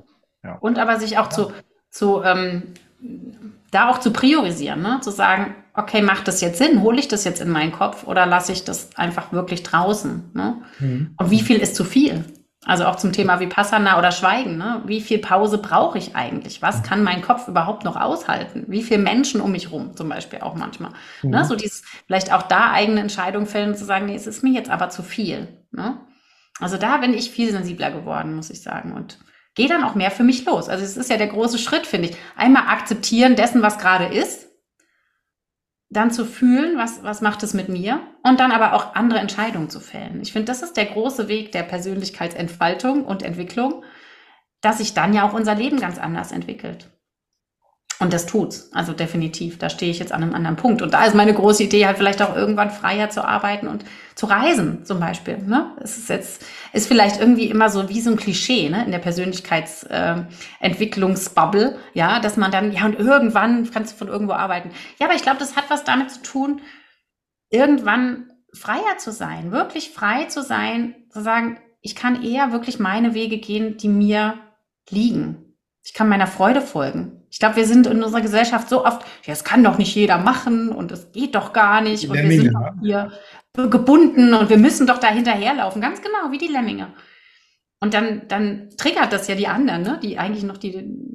Ja. 0.42 0.56
Und 0.60 0.78
aber 0.78 0.98
sich 0.98 1.18
auch 1.18 1.26
ja. 1.26 1.30
zu, 1.30 1.52
zu 1.90 2.22
ähm, 2.22 2.74
da 3.70 3.88
auch 3.88 3.98
zu 3.98 4.12
priorisieren, 4.12 4.82
ne? 4.82 5.00
zu 5.00 5.10
sagen, 5.10 5.54
okay, 5.74 6.02
macht 6.02 6.28
das 6.28 6.40
jetzt 6.40 6.58
Sinn? 6.58 6.82
Hole 6.82 6.98
ich 6.98 7.08
das 7.08 7.24
jetzt 7.24 7.40
in 7.40 7.50
meinen 7.50 7.72
Kopf 7.72 8.06
oder 8.06 8.26
lasse 8.26 8.52
ich 8.52 8.64
das 8.64 8.96
einfach 8.96 9.32
wirklich 9.32 9.62
draußen? 9.62 10.30
Ne? 10.34 10.62
Mhm. 10.78 11.14
Und 11.16 11.30
wie 11.30 11.40
viel 11.40 11.58
ist 11.58 11.74
zu 11.74 11.84
viel? 11.84 12.24
Also 12.64 12.84
auch 12.84 12.94
zum 12.94 13.12
Thema 13.12 13.40
Vipassana 13.40 13.98
oder 13.98 14.12
Schweigen. 14.12 14.56
Ne? 14.56 14.82
Wie 14.86 15.00
viel 15.00 15.18
Pause 15.18 15.58
brauche 15.58 15.98
ich 15.98 16.14
eigentlich? 16.14 16.62
Was 16.62 16.84
kann 16.84 17.02
mein 17.02 17.22
Kopf 17.22 17.48
überhaupt 17.48 17.82
noch 17.82 17.96
aushalten? 17.96 18.66
Wie 18.68 18.82
viele 18.82 19.02
Menschen 19.02 19.40
um 19.40 19.50
mich 19.50 19.72
rum 19.72 19.96
zum 19.96 20.08
Beispiel 20.08 20.40
auch 20.40 20.54
manchmal? 20.54 20.90
Ne? 20.90 20.96
Mhm. 21.22 21.30
Ne? 21.30 21.44
So 21.44 21.56
dieses, 21.56 21.82
vielleicht 22.06 22.32
auch 22.32 22.42
da 22.42 22.70
eigene 22.70 23.00
Entscheidungen 23.00 23.46
fällen, 23.46 23.74
zu 23.74 23.84
sagen, 23.84 24.06
nee, 24.06 24.14
es 24.14 24.28
ist 24.28 24.44
mir 24.44 24.52
jetzt 24.52 24.70
aber 24.70 24.90
zu 24.90 25.02
viel. 25.02 25.48
Ne? 25.72 25.98
Also 26.60 26.76
da 26.76 26.98
bin 26.98 27.14
ich 27.14 27.30
viel 27.30 27.50
sensibler 27.50 27.90
geworden, 27.90 28.36
muss 28.36 28.50
ich 28.50 28.62
sagen. 28.62 28.92
Und 28.92 29.18
gehe 29.54 29.68
dann 29.68 29.84
auch 29.84 29.94
mehr 29.94 30.10
für 30.10 30.24
mich 30.24 30.44
los. 30.44 30.68
Also 30.68 30.84
es 30.84 30.96
ist 30.96 31.10
ja 31.10 31.16
der 31.16 31.28
große 31.28 31.58
Schritt, 31.58 31.86
finde 31.86 32.08
ich. 32.08 32.16
Einmal 32.36 32.68
akzeptieren 32.68 33.36
dessen, 33.36 33.62
was 33.62 33.78
gerade 33.78 34.06
ist, 34.06 34.48
dann 35.90 36.10
zu 36.10 36.24
fühlen, 36.24 36.78
was, 36.78 37.02
was 37.02 37.20
macht 37.20 37.42
es 37.42 37.52
mit 37.52 37.68
mir 37.68 38.00
und 38.22 38.40
dann 38.40 38.50
aber 38.50 38.72
auch 38.72 38.94
andere 38.94 39.20
Entscheidungen 39.20 39.68
zu 39.68 39.78
fällen. 39.78 40.22
Ich 40.22 40.32
finde, 40.32 40.46
das 40.46 40.62
ist 40.62 40.76
der 40.76 40.86
große 40.86 41.28
Weg 41.28 41.52
der 41.52 41.64
Persönlichkeitsentfaltung 41.64 43.04
und 43.04 43.22
Entwicklung, 43.22 43.84
dass 44.62 44.78
sich 44.78 44.94
dann 44.94 45.12
ja 45.12 45.28
auch 45.28 45.34
unser 45.34 45.54
Leben 45.54 45.78
ganz 45.78 45.98
anders 45.98 46.32
entwickelt. 46.32 46.90
Und 47.98 48.12
das 48.12 48.26
tut's. 48.26 48.70
Also 48.72 48.92
definitiv. 48.92 49.56
Da 49.58 49.70
stehe 49.70 49.90
ich 49.92 50.00
jetzt 50.00 50.12
an 50.12 50.22
einem 50.22 50.34
anderen 50.34 50.56
Punkt. 50.56 50.82
Und 50.82 50.92
da 50.92 51.04
ist 51.04 51.14
meine 51.14 51.34
große 51.34 51.62
Idee 51.62 51.86
halt 51.86 51.98
vielleicht 51.98 52.20
auch 52.20 52.34
irgendwann 52.34 52.70
freier 52.70 53.10
zu 53.10 53.24
arbeiten 53.24 53.68
und 53.68 53.84
zu 54.16 54.26
reisen, 54.26 54.84
zum 54.84 54.98
Beispiel. 54.98 55.38
Ne? 55.38 55.76
Es 55.80 55.96
ist 55.96 56.08
jetzt, 56.08 56.44
ist 56.72 56.88
vielleicht 56.88 57.20
irgendwie 57.20 57.46
immer 57.46 57.70
so 57.70 57.88
wie 57.88 58.00
so 58.00 58.10
ein 58.10 58.16
Klischee, 58.16 58.68
ne? 58.68 58.84
In 58.84 58.90
der 58.90 58.98
Persönlichkeitsentwicklungsbubble, 58.98 61.74
äh, 61.74 61.76
ja, 61.94 62.18
dass 62.18 62.36
man 62.36 62.50
dann, 62.50 62.72
ja, 62.72 62.84
und 62.84 62.98
irgendwann 62.98 63.70
kannst 63.70 63.92
du 63.92 63.98
von 63.98 64.08
irgendwo 64.08 64.32
arbeiten. 64.32 64.72
Ja, 64.98 65.06
aber 65.06 65.14
ich 65.14 65.22
glaube, 65.22 65.38
das 65.38 65.54
hat 65.56 65.66
was 65.68 65.84
damit 65.84 66.10
zu 66.10 66.22
tun, 66.22 66.60
irgendwann 67.50 68.32
freier 68.52 68.98
zu 68.98 69.12
sein, 69.12 69.52
wirklich 69.52 69.90
frei 69.90 70.24
zu 70.24 70.42
sein, 70.42 70.94
zu 71.10 71.22
sagen, 71.22 71.58
ich 71.80 71.94
kann 71.94 72.22
eher 72.22 72.52
wirklich 72.52 72.78
meine 72.78 73.14
Wege 73.14 73.38
gehen, 73.38 73.76
die 73.76 73.88
mir 73.88 74.38
liegen. 74.90 75.56
Ich 75.84 75.94
kann 75.94 76.08
meiner 76.08 76.26
Freude 76.26 76.60
folgen. 76.60 77.21
Ich 77.32 77.38
glaube, 77.38 77.56
wir 77.56 77.66
sind 77.66 77.86
in 77.86 78.02
unserer 78.02 78.20
Gesellschaft 78.20 78.68
so 78.68 78.84
oft, 78.84 79.06
ja, 79.24 79.32
es 79.32 79.42
kann 79.42 79.64
doch 79.64 79.78
nicht 79.78 79.94
jeder 79.94 80.18
machen 80.18 80.68
und 80.68 80.92
es 80.92 81.12
geht 81.12 81.34
doch 81.34 81.54
gar 81.54 81.80
nicht 81.80 82.06
und 82.10 82.14
wir 82.14 82.30
sind 82.30 82.52
doch 82.52 82.74
hier 82.82 83.10
gebunden 83.54 84.34
und 84.34 84.50
wir 84.50 84.58
müssen 84.58 84.86
doch 84.86 84.98
da 84.98 85.08
hinterherlaufen. 85.08 85.80
Ganz 85.80 86.02
genau, 86.02 86.30
wie 86.30 86.36
die 86.36 86.52
Lemminge. 86.52 86.92
Und 87.80 87.94
dann, 87.94 88.28
dann 88.28 88.68
triggert 88.76 89.14
das 89.14 89.28
ja 89.28 89.34
die 89.34 89.46
anderen, 89.46 89.80
ne? 89.80 89.98
die 90.02 90.18
eigentlich 90.18 90.44
noch 90.44 90.58
die 90.58 90.72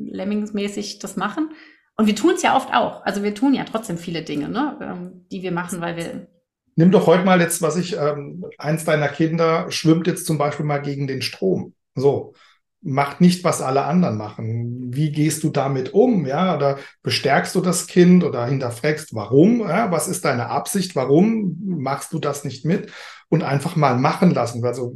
Lemmingsmäßig 0.10 0.98
das 0.98 1.18
machen. 1.18 1.52
Und 1.96 2.08
wir 2.08 2.16
tun 2.16 2.34
es 2.34 2.42
ja 2.42 2.56
oft 2.56 2.74
auch. 2.74 3.06
Also 3.06 3.22
wir 3.22 3.36
tun 3.36 3.54
ja 3.54 3.64
trotzdem 3.64 4.00
viele 4.00 4.24
Dinge, 4.24 4.50
ne? 4.50 4.78
Ähm, 4.82 5.26
die 5.32 5.44
wir 5.44 5.52
machen, 5.52 5.82
weil 5.82 5.98
wir. 5.98 6.28
Nimm 6.76 6.92
doch 6.92 7.06
heute 7.06 7.26
mal 7.26 7.42
jetzt, 7.42 7.62
was 7.62 7.78
ich, 7.78 7.96
ähm, 7.96 8.44
eins 8.58 8.86
deiner 8.86 9.08
Kinder 9.08 9.72
schwimmt 9.72 10.08
jetzt 10.08 10.26
zum 10.26 10.40
Beispiel 10.40 10.66
mal 10.66 10.80
gegen 10.80 11.06
den 11.06 11.22
Strom. 11.22 11.74
So 11.96 12.34
macht 12.82 13.22
nicht, 13.22 13.44
was 13.44 13.62
alle 13.62 13.84
anderen 13.84 14.18
machen. 14.18 14.94
Wie 14.94 15.12
gehst 15.12 15.44
du 15.44 15.50
damit 15.50 15.94
um? 15.94 16.26
Ja, 16.26 16.56
oder 16.56 16.78
bestärkst 17.04 17.56
du 17.56 17.62
das 17.62 17.88
Kind 17.88 18.24
oder 18.24 18.46
hinterfragst, 18.46 19.14
warum? 19.14 19.62
Ja, 19.62 19.92
was 19.92 20.08
ist 20.08 20.26
deine 20.26 20.50
Absicht? 20.50 20.96
Warum 20.96 21.58
machst 21.66 22.14
du 22.14 22.20
das 22.20 22.44
nicht 22.44 22.66
mit? 22.66 22.92
Und 23.30 23.44
einfach 23.44 23.76
mal 23.76 23.98
machen 23.98 24.32
lassen. 24.32 24.64
Also, 24.64 24.96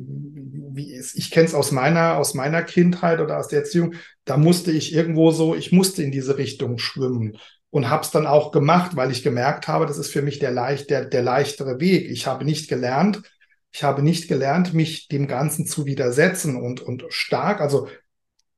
ist, 1.01 1.17
ich 1.17 1.31
kenne 1.31 1.47
es 1.47 1.53
aus 1.53 1.71
meiner, 1.71 2.17
aus 2.17 2.33
meiner 2.33 2.63
Kindheit 2.63 3.19
oder 3.19 3.37
aus 3.37 3.47
der 3.47 3.59
Erziehung. 3.59 3.95
Da 4.25 4.37
musste 4.37 4.71
ich 4.71 4.93
irgendwo 4.93 5.31
so, 5.31 5.55
ich 5.55 5.71
musste 5.71 6.03
in 6.03 6.11
diese 6.11 6.37
Richtung 6.37 6.77
schwimmen 6.77 7.37
und 7.69 7.89
habe 7.89 8.03
es 8.03 8.11
dann 8.11 8.27
auch 8.27 8.51
gemacht, 8.51 8.95
weil 8.95 9.11
ich 9.11 9.23
gemerkt 9.23 9.67
habe, 9.67 9.85
das 9.85 9.97
ist 9.97 10.11
für 10.11 10.21
mich 10.21 10.39
der, 10.39 10.51
leicht, 10.51 10.89
der, 10.89 11.05
der 11.05 11.23
leichtere 11.23 11.79
Weg. 11.79 12.09
Ich 12.09 12.27
habe 12.27 12.45
nicht 12.45 12.69
gelernt, 12.69 13.21
ich 13.71 13.83
habe 13.83 14.03
nicht 14.03 14.27
gelernt, 14.27 14.73
mich 14.73 15.07
dem 15.07 15.27
Ganzen 15.27 15.65
zu 15.65 15.85
widersetzen 15.85 16.55
und, 16.55 16.81
und 16.81 17.05
stark, 17.09 17.61
also 17.61 17.87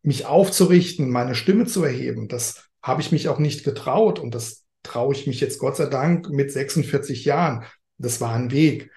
mich 0.02 0.26
aufzurichten, 0.26 1.10
meine 1.10 1.36
Stimme 1.36 1.66
zu 1.66 1.84
erheben. 1.84 2.28
Das 2.28 2.70
habe 2.82 3.02
ich 3.02 3.12
mich 3.12 3.30
auch 3.30 3.40
nicht 3.40 3.64
getraut 3.64 4.20
und 4.20 4.36
das 4.36 4.64
traue 4.82 5.14
ich 5.14 5.28
mich 5.28 5.40
jetzt 5.40 5.60
Gott 5.60 5.78
sei 5.78 5.86
Dank 5.86 6.30
mit 6.30 6.52
46 6.52 7.26
Jahren. 7.26 7.64
Das 7.98 8.20
war 8.20 8.34
ein 8.34 8.52
Weg. 8.52 8.92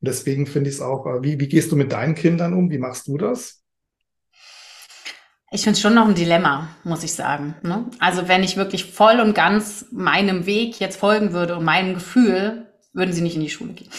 Und 0.00 0.08
deswegen 0.08 0.46
finde 0.46 0.70
ich 0.70 0.76
es 0.76 0.82
auch, 0.82 1.06
äh, 1.06 1.22
wie, 1.22 1.40
wie 1.40 1.48
gehst 1.48 1.72
du 1.72 1.76
mit 1.76 1.92
deinen 1.92 2.14
Kindern 2.14 2.54
um? 2.54 2.70
Wie 2.70 2.78
machst 2.78 3.08
du 3.08 3.18
das? 3.18 3.62
Ich 5.50 5.62
finde 5.62 5.76
es 5.76 5.80
schon 5.80 5.94
noch 5.94 6.08
ein 6.08 6.14
Dilemma, 6.14 6.68
muss 6.84 7.02
ich 7.02 7.12
sagen. 7.12 7.56
Ne? 7.62 7.90
Also 7.98 8.28
wenn 8.28 8.42
ich 8.42 8.56
wirklich 8.56 8.86
voll 8.86 9.20
und 9.20 9.34
ganz 9.34 9.86
meinem 9.90 10.46
Weg 10.46 10.80
jetzt 10.80 10.96
folgen 10.96 11.32
würde 11.32 11.56
und 11.56 11.64
meinem 11.64 11.94
Gefühl, 11.94 12.72
würden 12.92 13.12
sie 13.12 13.20
nicht 13.20 13.34
in 13.34 13.42
die 13.42 13.50
Schule 13.50 13.72
gehen. 13.72 13.90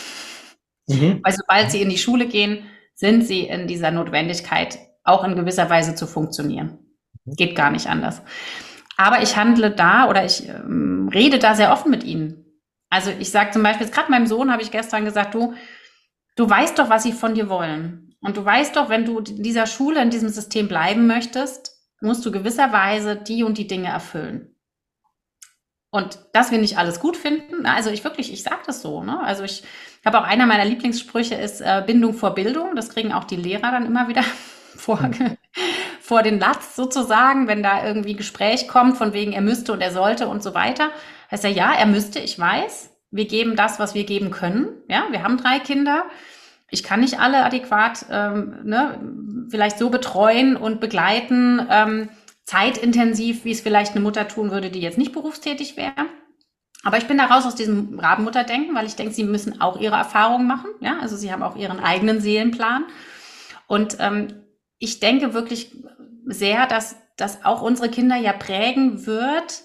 Mhm. 0.88 1.20
Weil 1.24 1.34
sobald 1.34 1.72
sie 1.72 1.82
in 1.82 1.90
die 1.90 1.98
Schule 1.98 2.28
gehen, 2.28 2.66
sind 2.96 3.26
sie 3.26 3.42
in 3.42 3.68
dieser 3.68 3.92
Notwendigkeit, 3.92 4.80
auch 5.04 5.24
in 5.24 5.36
gewisser 5.36 5.70
Weise 5.70 5.96
zu 5.96 6.08
funktionieren. 6.08 6.80
Mhm. 7.26 7.36
Geht 7.36 7.56
gar 7.56 7.72
nicht 7.72 7.88
anders. 7.88 8.22
Aber 8.98 9.22
ich 9.22 9.38
handle 9.38 9.72
da 9.72 10.10
oder 10.10 10.24
ich 10.26 10.48
ähm, 10.48 11.10
rede 11.12 11.40
da 11.40 11.56
sehr 11.56 11.72
offen 11.72 11.90
mit 11.90 12.04
ihnen. 12.04 12.46
Also 12.90 13.10
ich 13.20 13.32
sage 13.32 13.52
zum 13.52 13.64
Beispiel, 13.64 13.88
gerade 13.88 14.12
meinem 14.12 14.28
Sohn 14.28 14.52
habe 14.52 14.62
ich 14.62 14.70
gestern 14.70 15.04
gesagt, 15.04 15.34
du, 15.34 15.56
du 16.36 16.48
weißt 16.48 16.78
doch, 16.78 16.90
was 16.90 17.04
sie 17.04 17.12
von 17.12 17.34
dir 17.34 17.50
wollen. 17.50 18.16
Und 18.22 18.38
du 18.38 18.46
weißt 18.46 18.76
doch, 18.76 18.90
wenn 18.90 19.04
du 19.04 19.20
in 19.20 19.42
dieser 19.42 19.66
Schule, 19.66 20.02
in 20.02 20.12
diesem 20.12 20.30
System 20.30 20.68
bleiben 20.68 21.08
möchtest, 21.08 21.72
musst 22.02 22.26
du 22.26 22.32
gewisserweise 22.32 23.16
die 23.16 23.44
und 23.44 23.58
die 23.58 23.68
Dinge 23.68 23.88
erfüllen. 23.88 24.56
Und 25.90 26.20
dass 26.34 26.52
wir 26.52 26.60
nicht 26.60 26.78
alles 26.78 27.00
gut 27.00 27.18
finden, 27.18 27.66
also 27.66 27.90
ich 27.90 28.04
wirklich, 28.04 28.32
ich 28.32 28.44
sage 28.44 28.62
das 28.66 28.82
so, 28.82 29.04
ne? 29.04 29.20
Also 29.22 29.44
ich 29.44 29.64
ich 29.93 29.93
habe 30.06 30.20
auch 30.20 30.24
einer 30.24 30.46
meiner 30.46 30.66
Lieblingssprüche 30.66 31.36
ist 31.36 31.62
äh, 31.62 31.84
Bindung 31.86 32.14
vor 32.14 32.36
Bildung. 32.36 32.76
Das 32.76 32.90
kriegen 32.90 33.14
auch 33.14 33.24
die 33.24 33.36
Lehrer 33.36 33.72
dann 33.72 33.86
immer 33.86 34.08
wieder 34.08 34.24
vor, 34.76 35.02
mhm. 35.02 35.38
vor 36.02 36.24
den 36.24 36.40
Latz 36.40 36.76
sozusagen, 36.76 37.48
wenn 37.48 37.64
da 37.64 37.86
irgendwie 37.86 38.16
Gespräch 38.16 38.68
kommt, 38.68 38.98
von 38.98 39.14
wegen 39.14 39.34
er 39.34 39.42
müsste 39.42 39.74
und 39.74 39.82
er 39.82 39.92
sollte 39.92 40.28
und 40.28 40.44
so 40.44 40.54
weiter. 40.54 40.90
Heißt 41.32 41.46
er, 41.46 41.52
ja, 41.52 41.74
er 41.74 41.86
müsste, 41.86 42.20
ich 42.20 42.38
weiß. 42.38 42.90
Wir 43.12 43.28
geben 43.28 43.56
das, 43.56 43.80
was 43.80 43.94
wir 43.94 44.06
geben 44.06 44.32
können. 44.32 44.70
Ja, 44.88 45.06
wir 45.12 45.24
haben 45.24 45.38
drei 45.38 45.60
Kinder. 45.60 46.06
Ich 46.70 46.84
kann 46.84 47.02
nicht 47.02 47.20
alle 47.20 47.46
adäquat 47.46 48.08
ähm, 48.10 48.56
ne, 48.64 49.00
vielleicht 49.50 49.78
so 49.78 49.92
betreuen 49.92 50.58
und 50.58 50.82
begleiten, 50.82 51.62
ähm, 51.70 52.10
zeitintensiv, 52.46 53.46
wie 53.46 53.52
es 53.52 53.62
vielleicht 53.62 53.92
eine 53.92 54.02
Mutter 54.02 54.28
tun 54.28 54.50
würde, 54.50 54.72
die 54.72 54.82
jetzt 54.82 54.98
nicht 54.98 55.14
berufstätig 55.14 55.78
wäre. 55.78 56.08
Aber 56.84 56.98
ich 56.98 57.08
bin 57.08 57.18
da 57.18 57.26
raus 57.26 57.46
aus 57.46 57.56
diesem 57.56 57.98
Rabenmutterdenken, 57.98 58.76
weil 58.76 58.86
ich 58.86 58.96
denke, 58.96 59.14
sie 59.14 59.24
müssen 59.24 59.62
auch 59.62 59.80
ihre 59.80 59.96
Erfahrungen 59.96 60.46
machen. 60.46 60.70
Ja, 60.82 61.00
also 61.00 61.16
sie 61.16 61.32
haben 61.32 61.42
auch 61.42 61.56
ihren 61.56 61.80
eigenen 61.80 62.20
Seelenplan. 62.20 62.86
Und 63.68 63.98
ähm, 64.00 64.44
ich 64.80 65.00
denke 65.00 65.34
wirklich 65.34 65.72
sehr, 66.26 66.68
dass 66.68 66.98
das 67.16 67.46
auch 67.46 67.62
unsere 67.62 67.90
Kinder 67.90 68.18
ja 68.18 68.34
prägen 68.34 69.06
wird, 69.06 69.64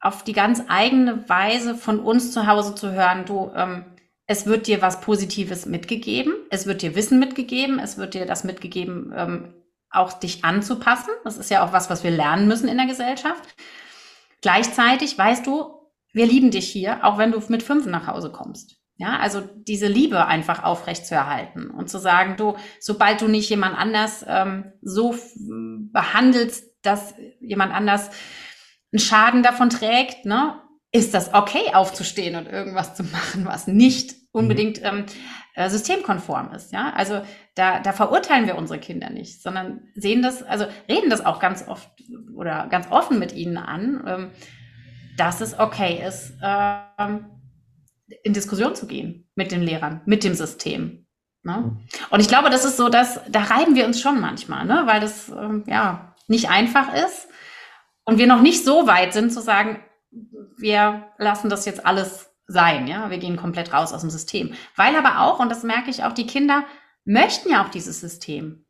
auf 0.00 0.24
die 0.24 0.32
ganz 0.32 0.62
eigene 0.68 1.28
Weise 1.28 1.74
von 1.74 2.00
uns 2.00 2.32
zu 2.32 2.46
Hause 2.46 2.74
zu 2.74 2.92
hören, 2.92 3.26
du, 3.26 3.50
ähm, 3.54 3.84
es 4.26 4.46
wird 4.46 4.68
dir 4.68 4.80
was 4.80 5.00
Positives 5.00 5.66
mitgegeben, 5.66 6.34
es 6.50 6.66
wird 6.66 6.82
dir 6.82 6.94
Wissen 6.94 7.18
mitgegeben, 7.18 7.78
es 7.80 7.98
wird 7.98 8.14
dir 8.14 8.26
das 8.26 8.44
mitgegeben, 8.44 9.12
ähm, 9.14 9.54
auch 9.90 10.12
dich 10.12 10.44
anzupassen. 10.44 11.10
Das 11.24 11.36
ist 11.36 11.50
ja 11.50 11.66
auch 11.66 11.72
was, 11.72 11.90
was 11.90 12.04
wir 12.04 12.12
lernen 12.12 12.46
müssen 12.46 12.68
in 12.68 12.76
der 12.76 12.86
Gesellschaft. 12.86 13.42
Gleichzeitig 14.40 15.18
weißt 15.18 15.46
du, 15.46 15.79
wir 16.12 16.26
lieben 16.26 16.50
dich 16.50 16.68
hier, 16.68 17.04
auch 17.04 17.18
wenn 17.18 17.32
du 17.32 17.40
mit 17.48 17.62
fünf 17.62 17.86
nach 17.86 18.06
Hause 18.06 18.30
kommst. 18.30 18.76
Ja, 18.96 19.18
also 19.18 19.40
diese 19.40 19.86
Liebe 19.86 20.26
einfach 20.26 20.62
aufrecht 20.62 21.06
zu 21.06 21.14
erhalten 21.14 21.70
und 21.70 21.88
zu 21.88 21.98
sagen, 21.98 22.36
du, 22.36 22.56
sobald 22.80 23.22
du 23.22 23.28
nicht 23.28 23.48
jemand 23.48 23.78
anders 23.78 24.24
ähm, 24.28 24.72
so 24.82 25.14
behandelst, 25.90 26.66
dass 26.82 27.14
jemand 27.40 27.72
anders 27.72 28.10
einen 28.92 29.00
Schaden 29.00 29.42
davon 29.42 29.70
trägt, 29.70 30.26
ne, 30.26 30.60
ist 30.92 31.14
das 31.14 31.32
okay, 31.32 31.72
aufzustehen 31.72 32.36
und 32.36 32.46
irgendwas 32.46 32.94
zu 32.94 33.04
machen, 33.04 33.46
was 33.46 33.66
nicht 33.66 34.16
unbedingt 34.32 34.82
ähm, 34.84 35.06
äh, 35.54 35.68
systemkonform 35.68 36.52
ist. 36.52 36.72
Ja, 36.72 36.92
also 36.94 37.22
da, 37.54 37.80
da 37.80 37.92
verurteilen 37.92 38.46
wir 38.46 38.56
unsere 38.56 38.78
Kinder 38.78 39.10
nicht, 39.10 39.42
sondern 39.42 39.88
sehen 39.94 40.22
das, 40.22 40.42
also 40.42 40.66
reden 40.88 41.10
das 41.10 41.24
auch 41.24 41.40
ganz 41.40 41.66
oft 41.66 41.90
oder 42.34 42.66
ganz 42.68 42.86
offen 42.90 43.18
mit 43.18 43.32
ihnen 43.32 43.56
an, 43.56 44.04
ähm, 44.06 44.30
dass 45.20 45.40
es 45.40 45.58
okay 45.58 46.02
ist. 46.06 46.32
Ähm, 46.42 47.26
in 48.22 48.32
Diskussion 48.32 48.74
zu 48.74 48.86
gehen 48.86 49.28
mit 49.34 49.52
den 49.52 49.62
Lehrern, 49.62 50.02
mit 50.04 50.24
dem 50.24 50.34
System. 50.34 51.06
Ne? 51.42 51.56
Mhm. 51.56 51.80
Und 52.10 52.20
ich 52.20 52.28
glaube, 52.28 52.50
das 52.50 52.64
ist 52.64 52.76
so, 52.76 52.88
dass 52.88 53.20
da 53.28 53.42
reiben 53.42 53.74
wir 53.74 53.86
uns 53.86 54.00
schon 54.00 54.20
manchmal, 54.20 54.64
ne? 54.64 54.82
weil 54.86 55.00
das 55.00 55.28
ähm, 55.28 55.64
ja 55.66 56.14
nicht 56.26 56.50
einfach 56.50 56.92
ist 56.92 57.28
und 58.04 58.18
wir 58.18 58.26
noch 58.26 58.42
nicht 58.42 58.64
so 58.64 58.86
weit 58.86 59.12
sind 59.12 59.32
zu 59.32 59.40
sagen, 59.40 59.82
wir 60.56 61.06
lassen 61.18 61.48
das 61.48 61.64
jetzt 61.66 61.86
alles 61.86 62.30
sein, 62.46 62.88
ja, 62.88 63.10
wir 63.10 63.18
gehen 63.18 63.36
komplett 63.36 63.72
raus 63.72 63.92
aus 63.92 64.00
dem 64.00 64.10
System. 64.10 64.54
Weil 64.74 64.96
aber 64.96 65.20
auch, 65.20 65.38
und 65.38 65.50
das 65.50 65.62
merke 65.62 65.88
ich 65.88 66.02
auch, 66.02 66.12
die 66.12 66.26
Kinder 66.26 66.64
möchten 67.04 67.50
ja 67.50 67.64
auch 67.64 67.68
dieses 67.68 68.00
System. 68.00 68.66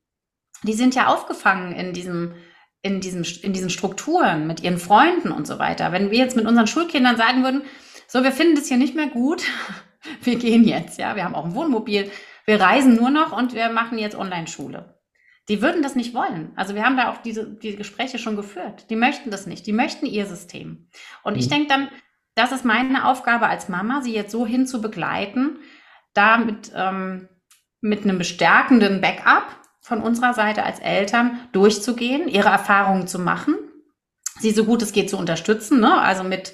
Die 0.62 0.74
sind 0.74 0.94
ja 0.94 1.06
aufgefangen 1.06 1.72
in 1.72 1.94
diesem, 1.94 2.34
in 2.82 3.00
diesem, 3.00 3.24
in 3.42 3.52
diesen 3.52 3.70
Strukturen 3.70 4.46
mit 4.46 4.62
ihren 4.62 4.78
Freunden 4.78 5.32
und 5.32 5.46
so 5.46 5.58
weiter. 5.58 5.92
Wenn 5.92 6.10
wir 6.10 6.18
jetzt 6.18 6.36
mit 6.36 6.46
unseren 6.46 6.66
Schulkindern 6.66 7.16
sagen 7.16 7.42
würden, 7.42 7.62
so, 8.06 8.24
wir 8.24 8.32
finden 8.32 8.56
das 8.56 8.68
hier 8.68 8.76
nicht 8.76 8.94
mehr 8.94 9.08
gut. 9.08 9.42
Wir 10.22 10.36
gehen 10.36 10.64
jetzt, 10.64 10.98
ja. 10.98 11.14
Wir 11.14 11.24
haben 11.24 11.34
auch 11.34 11.44
ein 11.44 11.54
Wohnmobil. 11.54 12.10
Wir 12.46 12.58
reisen 12.58 12.96
nur 12.96 13.10
noch 13.10 13.36
und 13.36 13.54
wir 13.54 13.68
machen 13.68 13.98
jetzt 13.98 14.16
Online-Schule. 14.16 14.98
Die 15.50 15.60
würden 15.60 15.82
das 15.82 15.94
nicht 15.94 16.14
wollen. 16.14 16.52
Also 16.56 16.74
wir 16.74 16.84
haben 16.84 16.96
da 16.96 17.10
auch 17.10 17.18
diese, 17.18 17.46
diese 17.46 17.76
Gespräche 17.76 18.18
schon 18.18 18.34
geführt. 18.34 18.88
Die 18.88 18.96
möchten 18.96 19.30
das 19.30 19.46
nicht. 19.46 19.66
Die 19.66 19.72
möchten 19.72 20.06
ihr 20.06 20.24
System. 20.24 20.88
Und 21.22 21.34
mhm. 21.34 21.38
ich 21.38 21.48
denke 21.48 21.68
dann, 21.68 21.88
das 22.34 22.50
ist 22.50 22.64
meine 22.64 23.06
Aufgabe 23.06 23.46
als 23.46 23.68
Mama, 23.68 24.00
sie 24.00 24.14
jetzt 24.14 24.32
so 24.32 24.46
hin 24.46 24.66
zu 24.66 24.80
begleiten, 24.80 25.58
da 26.14 26.38
mit, 26.38 26.72
ähm, 26.74 27.28
mit 27.80 28.04
einem 28.04 28.16
bestärkenden 28.16 29.00
Backup 29.00 29.59
von 29.80 30.02
unserer 30.02 30.34
Seite 30.34 30.64
als 30.64 30.78
Eltern 30.78 31.40
durchzugehen, 31.52 32.28
ihre 32.28 32.48
Erfahrungen 32.48 33.06
zu 33.06 33.18
machen, 33.18 33.54
sie 34.38 34.50
so 34.50 34.64
gut 34.64 34.82
es 34.82 34.92
geht 34.92 35.10
zu 35.10 35.16
unterstützen, 35.16 35.80
ne? 35.80 36.00
also 36.00 36.22
mit 36.22 36.52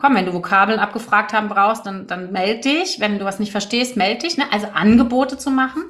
komm, 0.00 0.14
wenn 0.14 0.26
du 0.26 0.32
Vokabeln 0.32 0.80
abgefragt 0.80 1.32
haben 1.32 1.48
brauchst, 1.48 1.86
dann, 1.86 2.06
dann 2.06 2.32
meld 2.32 2.64
dich. 2.64 3.00
Wenn 3.00 3.18
du 3.18 3.24
was 3.24 3.38
nicht 3.38 3.52
verstehst, 3.52 3.96
meld 3.96 4.22
dich. 4.22 4.36
Ne? 4.36 4.44
Also 4.50 4.68
Angebote 4.68 5.38
zu 5.38 5.50
machen. 5.50 5.84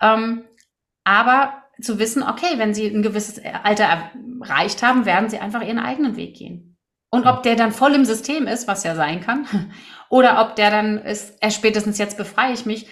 Ähm, 0.00 0.44
aber 1.04 1.62
zu 1.80 1.98
wissen, 1.98 2.22
okay, 2.22 2.56
wenn 2.56 2.74
sie 2.74 2.86
ein 2.86 3.02
gewisses 3.02 3.40
Alter 3.62 4.10
erreicht 4.40 4.82
haben, 4.82 5.04
werden 5.04 5.28
sie 5.28 5.38
einfach 5.38 5.62
ihren 5.62 5.78
eigenen 5.78 6.16
Weg 6.16 6.36
gehen. 6.36 6.78
Und 7.10 7.26
ob 7.26 7.42
der 7.42 7.54
dann 7.54 7.72
voll 7.72 7.94
im 7.94 8.04
System 8.04 8.46
ist, 8.46 8.66
was 8.66 8.82
ja 8.82 8.94
sein 8.94 9.20
kann, 9.20 9.46
oder 10.08 10.40
ob 10.40 10.56
der 10.56 10.70
dann 10.70 10.98
ist, 10.98 11.36
er 11.40 11.50
spätestens 11.50 11.98
jetzt 11.98 12.16
befreie 12.16 12.54
ich 12.54 12.66
mich, 12.66 12.88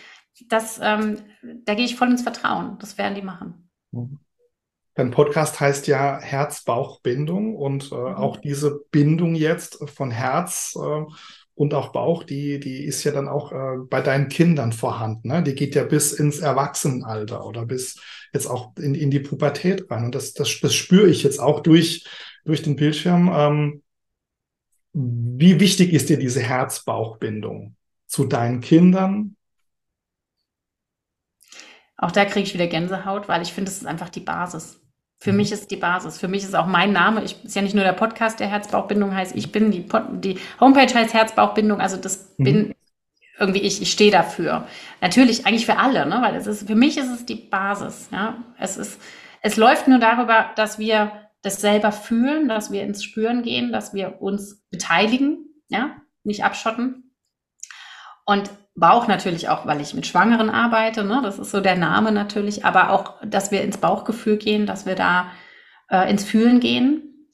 das, 0.49 0.79
ähm, 0.83 1.19
da 1.65 1.75
gehe 1.75 1.85
ich 1.85 1.97
voll 1.97 2.11
ins 2.11 2.23
Vertrauen. 2.23 2.79
Das 2.79 2.99
werden 2.99 3.15
die 3.15 3.23
machen. 3.23 3.71
Mhm. 3.93 4.19
Dein 4.97 5.11
Podcast 5.11 5.59
heißt 5.59 5.89
ja 5.89 6.21
Herz-Bauch-Bindung 6.21 7.57
und 7.57 7.91
äh, 7.91 7.97
mhm. 7.97 8.15
auch 8.15 8.37
diese 8.37 8.81
Bindung 8.93 9.35
jetzt 9.35 9.79
von 9.91 10.11
Herz 10.11 10.77
äh, 10.81 11.05
und 11.57 11.75
auch 11.75 11.93
Bauch, 11.93 12.23
die, 12.25 12.59
die 12.61 12.85
ist 12.85 13.05
ja 13.05 13.13
dann 13.13 13.29
auch 13.29 13.53
äh, 13.53 13.79
bei 13.89 14.01
deinen 14.01 14.29
Kindern 14.29 14.73
vorhanden. 14.73 15.29
Ne? 15.29 15.43
Die 15.43 15.55
geht 15.55 15.75
ja 15.75 15.85
bis 15.85 16.13
ins 16.13 16.41
Erwachsenenalter 16.41 17.45
oder 17.45 17.65
bis 17.65 18.01
jetzt 18.33 18.47
auch 18.47 18.77
in, 18.77 18.95
in 18.95 19.11
die 19.11 19.21
Pubertät 19.21 19.91
rein. 19.91 20.07
Und 20.07 20.15
das, 20.15 20.33
das, 20.33 20.61
das 20.61 20.75
spüre 20.75 21.09
ich 21.09 21.23
jetzt 21.23 21.41
auch 21.41 21.61
durch, 21.61 22.07
durch 22.45 22.63
den 22.63 22.77
Bildschirm. 22.77 23.31
Ähm, 23.33 23.83
wie 24.93 25.59
wichtig 25.59 25.93
ist 25.93 26.09
dir 26.09 26.19
diese 26.19 26.41
Herz-Bauch-Bindung 26.41 27.77
zu 28.07 28.25
deinen 28.25 28.61
Kindern, 28.61 29.34
auch 31.97 32.11
da 32.11 32.25
kriege 32.25 32.47
ich 32.47 32.55
wieder 32.55 32.67
Gänsehaut, 32.67 33.29
weil 33.29 33.43
ich 33.43 33.53
finde, 33.53 33.71
es 33.71 33.79
ist 33.79 33.87
einfach 33.87 34.09
die 34.09 34.21
Basis. 34.21 34.81
Für 35.19 35.33
mhm. 35.33 35.39
mich 35.39 35.53
ist 35.53 35.71
die 35.71 35.77
Basis. 35.77 36.19
Für 36.19 36.29
mich 36.29 36.43
ist 36.43 36.55
auch 36.55 36.67
mein 36.67 36.93
Name. 36.93 37.23
Ich 37.25 37.45
ist 37.45 37.55
ja 37.55 37.63
nicht 37.63 37.75
nur 37.75 37.85
der 37.85 37.93
Podcast, 37.93 38.41
der 38.41 38.49
Herzbauchbindung 38.49 39.15
heißt. 39.15 39.35
Ich 39.37 39.53
bin 39.53 39.71
die, 39.71 39.81
Pod, 39.81 40.03
die 40.13 40.39
Homepage 40.61 40.93
heißt 40.93 41.15
Herzbauchbindung. 41.15 41.81
Also 41.81 41.97
das 41.97 42.35
mhm. 42.39 42.45
bin 42.45 42.75
irgendwie 43.39 43.61
ich. 43.61 43.81
Ich 43.81 43.93
stehe 43.93 44.11
dafür. 44.11 44.67
Natürlich 45.01 45.47
eigentlich 45.47 45.67
für 45.67 45.79
alle, 45.79 46.07
ne? 46.07 46.19
Weil 46.21 46.35
es 46.37 46.47
ist 46.47 46.67
für 46.67 46.75
mich 46.75 46.99
ist 46.99 47.11
es 47.11 47.27
die 47.27 47.37
Basis. 47.37 48.09
Ja, 48.13 48.37
es 48.59 48.77
ist 48.77 49.01
es 49.47 49.57
läuft 49.57 49.89
nur 49.89 49.99
darüber, 49.99 50.53
dass 50.57 50.79
wir 50.79 51.13
das 51.43 51.61
selber 51.61 51.93
fühlen, 51.93 52.49
dass 52.49 52.73
wir 52.73 52.83
ins 52.83 53.05
Spüren 53.05 53.43
gehen, 53.43 53.73
dass 53.73 53.93
wir 53.93 54.23
uns 54.23 54.65
beteiligen, 54.71 55.51
ja, 55.69 55.97
nicht 56.23 56.45
abschotten. 56.45 57.15
Und 58.25 58.51
Bauch 58.77 59.07
natürlich 59.07 59.49
auch, 59.49 59.67
weil 59.67 59.81
ich 59.81 59.95
mit 59.95 60.07
Schwangeren 60.07 60.51
arbeite, 60.51 61.05
ne? 61.05 61.21
das 61.23 61.39
ist 61.39 61.53
so 61.53 61.61
der 61.61 61.77
Name 61.77 62.11
natürlich, 62.11 62.65
aber 62.65 62.91
auch, 62.91 63.21
dass 63.25 63.53
wir 63.53 63.63
ins 63.63 63.79
Bauchgefühl 63.79 64.37
gehen, 64.37 64.67
dass 64.67 64.85
wir 64.85 64.97
da 64.97 65.31
äh, 65.89 66.11
ins 66.11 66.25
Fühlen 66.25 66.59
gehen. 66.59 67.29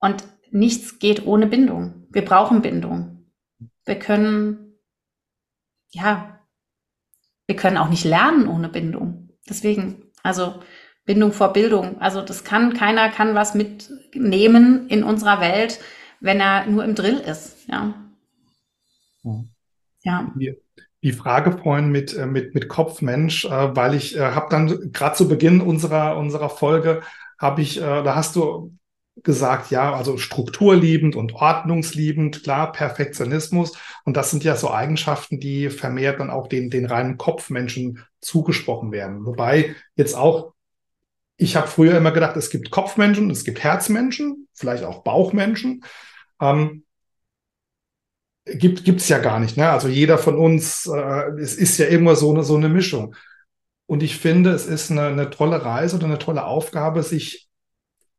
Und 0.00 0.24
nichts 0.50 0.98
geht 0.98 1.26
ohne 1.26 1.46
Bindung. 1.46 2.06
Wir 2.10 2.24
brauchen 2.24 2.60
Bindung. 2.60 3.30
Wir 3.84 3.98
können, 3.98 4.78
ja, 5.90 6.40
wir 7.46 7.56
können 7.56 7.76
auch 7.76 7.88
nicht 7.88 8.04
lernen 8.04 8.48
ohne 8.48 8.68
Bindung. 8.68 9.30
Deswegen, 9.48 10.10
also 10.22 10.60
Bindung 11.04 11.32
vor 11.32 11.52
Bildung. 11.52 12.00
Also 12.00 12.20
das 12.20 12.42
kann, 12.42 12.74
keiner 12.74 13.10
kann 13.10 13.34
was 13.36 13.54
mitnehmen 13.54 14.88
in 14.88 15.04
unserer 15.04 15.40
Welt, 15.40 15.78
wenn 16.20 16.40
er 16.40 16.66
nur 16.66 16.84
im 16.84 16.94
Drill 16.96 17.18
ist, 17.18 17.68
ja. 17.68 17.94
Ja. 19.22 20.32
ja 20.36 20.54
die 21.04 21.12
Frage 21.12 21.52
vorhin 21.52 21.90
mit, 21.90 22.16
äh, 22.16 22.26
mit, 22.26 22.54
mit 22.54 22.68
Kopfmensch, 22.68 23.44
äh, 23.44 23.76
weil 23.76 23.94
ich 23.94 24.16
äh, 24.16 24.20
habe 24.20 24.46
dann 24.50 24.90
gerade 24.90 25.14
zu 25.14 25.28
Beginn 25.28 25.60
unserer, 25.60 26.16
unserer 26.16 26.48
Folge, 26.48 27.02
habe 27.38 27.60
ich, 27.60 27.80
da 27.80 28.14
hast 28.14 28.36
du 28.36 28.72
gesagt, 29.16 29.70
ja, 29.70 29.92
also 29.92 30.16
strukturliebend 30.16 31.16
und 31.16 31.34
ordnungsliebend, 31.34 32.44
klar, 32.44 32.70
Perfektionismus. 32.72 33.76
Und 34.04 34.16
das 34.16 34.30
sind 34.30 34.44
ja 34.44 34.54
so 34.54 34.70
Eigenschaften, 34.70 35.40
die 35.40 35.68
vermehrt 35.68 36.20
dann 36.20 36.30
auch 36.30 36.46
den, 36.46 36.70
den 36.70 36.86
reinen 36.86 37.18
Kopfmenschen 37.18 38.04
zugesprochen 38.20 38.92
werden. 38.92 39.26
Wobei 39.26 39.74
jetzt 39.96 40.14
auch, 40.14 40.54
ich 41.36 41.56
habe 41.56 41.66
früher 41.66 41.98
immer 41.98 42.12
gedacht, 42.12 42.36
es 42.36 42.50
gibt 42.50 42.70
Kopfmenschen, 42.70 43.28
es 43.30 43.44
gibt 43.44 43.62
Herzmenschen, 43.62 44.48
vielleicht 44.54 44.84
auch 44.84 45.02
Bauchmenschen. 45.02 45.84
Ähm, 46.40 46.84
gibt 48.44 48.88
es 48.88 49.08
ja 49.08 49.18
gar 49.18 49.40
nicht. 49.40 49.56
Ne? 49.56 49.68
Also 49.68 49.88
jeder 49.88 50.18
von 50.18 50.36
uns, 50.36 50.86
äh, 50.86 51.30
es 51.40 51.54
ist 51.54 51.78
ja 51.78 51.86
immer 51.86 52.14
so 52.14 52.32
eine, 52.32 52.42
so 52.42 52.56
eine 52.56 52.68
Mischung. 52.68 53.14
Und 53.86 54.02
ich 54.02 54.16
finde, 54.16 54.50
es 54.50 54.66
ist 54.66 54.90
eine, 54.90 55.06
eine 55.06 55.30
tolle 55.30 55.64
Reise 55.64 55.96
oder 55.96 56.06
eine 56.06 56.18
tolle 56.18 56.44
Aufgabe, 56.44 57.02
sich 57.02 57.48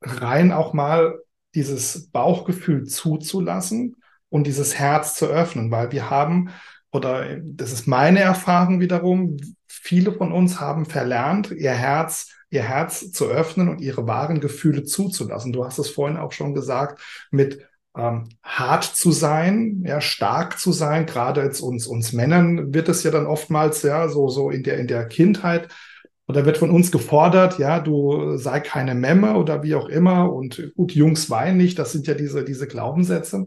rein 0.01 0.51
auch 0.51 0.73
mal 0.73 1.19
dieses 1.55 2.09
Bauchgefühl 2.11 2.85
zuzulassen 2.85 3.95
und 4.29 4.45
dieses 4.45 4.77
Herz 4.77 5.15
zu 5.15 5.27
öffnen, 5.27 5.71
weil 5.71 5.91
wir 5.91 6.09
haben, 6.09 6.49
oder 6.91 7.37
das 7.41 7.71
ist 7.71 7.87
meine 7.87 8.19
Erfahrung 8.19 8.79
wiederum, 8.79 9.37
viele 9.67 10.11
von 10.11 10.31
uns 10.31 10.59
haben 10.59 10.85
verlernt, 10.85 11.51
ihr 11.51 11.71
Herz, 11.71 12.31
ihr 12.49 12.63
Herz 12.63 13.11
zu 13.11 13.25
öffnen 13.25 13.69
und 13.69 13.81
ihre 13.81 14.07
wahren 14.07 14.39
Gefühle 14.39 14.83
zuzulassen. 14.83 15.53
Du 15.53 15.65
hast 15.65 15.77
es 15.77 15.89
vorhin 15.89 16.17
auch 16.17 16.31
schon 16.31 16.53
gesagt, 16.53 17.01
mit 17.31 17.65
ähm, 17.97 18.29
hart 18.43 18.83
zu 18.83 19.11
sein, 19.11 19.83
ja, 19.85 20.01
stark 20.01 20.59
zu 20.59 20.71
sein. 20.71 21.05
Gerade 21.05 21.41
jetzt 21.43 21.61
uns, 21.61 21.87
uns 21.87 22.13
Männern 22.13 22.73
wird 22.73 22.89
es 22.89 23.03
ja 23.03 23.11
dann 23.11 23.25
oftmals, 23.25 23.83
ja, 23.83 24.07
so, 24.09 24.27
so 24.29 24.49
in 24.49 24.63
der, 24.63 24.77
in 24.77 24.87
der 24.87 25.07
Kindheit. 25.07 25.69
Oder 26.27 26.45
wird 26.45 26.57
von 26.57 26.71
uns 26.71 26.91
gefordert, 26.91 27.59
ja, 27.59 27.79
du 27.79 28.35
sei 28.37 28.59
keine 28.59 28.95
Memme 28.95 29.35
oder 29.35 29.61
wie 29.63 29.75
auch 29.75 29.87
immer. 29.87 30.33
Und 30.33 30.73
gut, 30.75 30.93
Jungs 30.93 31.29
weinen 31.29 31.57
nicht. 31.57 31.77
Das 31.77 31.91
sind 31.91 32.07
ja 32.07 32.15
diese, 32.15 32.43
diese 32.43 32.67
Glaubenssätze. 32.67 33.45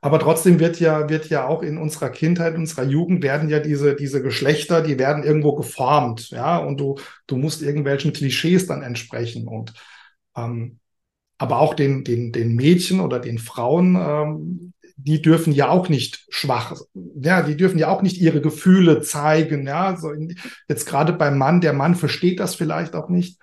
Aber 0.00 0.18
trotzdem 0.18 0.60
wird 0.60 0.78
ja, 0.78 1.08
wird 1.08 1.30
ja 1.30 1.48
auch 1.48 1.62
in 1.62 1.78
unserer 1.78 2.10
Kindheit, 2.10 2.54
in 2.54 2.60
unserer 2.60 2.84
Jugend 2.84 3.22
werden 3.22 3.48
ja 3.48 3.58
diese, 3.58 3.96
diese 3.96 4.22
Geschlechter, 4.22 4.82
die 4.82 4.98
werden 4.98 5.24
irgendwo 5.24 5.56
geformt, 5.56 6.30
ja, 6.30 6.58
und 6.58 6.78
du, 6.78 6.96
du 7.26 7.36
musst 7.36 7.62
irgendwelchen 7.62 8.12
Klischees 8.12 8.66
dann 8.66 8.82
entsprechen. 8.82 9.48
Und 9.48 9.72
ähm, 10.36 10.78
aber 11.38 11.58
auch 11.58 11.74
den, 11.74 12.04
den, 12.04 12.32
den 12.32 12.54
Mädchen 12.54 13.00
oder 13.00 13.18
den 13.18 13.38
Frauen, 13.38 13.96
ähm, 13.96 14.72
die 14.96 15.20
dürfen 15.20 15.52
ja 15.52 15.68
auch 15.68 15.88
nicht 15.88 16.26
schwach, 16.30 16.74
ja, 17.20 17.42
die 17.42 17.56
dürfen 17.56 17.78
ja 17.78 17.88
auch 17.88 18.02
nicht 18.02 18.18
ihre 18.18 18.40
Gefühle 18.40 19.02
zeigen, 19.02 19.66
ja, 19.66 19.96
so 19.96 20.10
in, 20.10 20.38
jetzt 20.68 20.86
gerade 20.86 21.12
beim 21.12 21.36
Mann, 21.36 21.60
der 21.60 21.74
Mann 21.74 21.94
versteht 21.94 22.40
das 22.40 22.54
vielleicht 22.54 22.94
auch 22.94 23.08
nicht. 23.08 23.38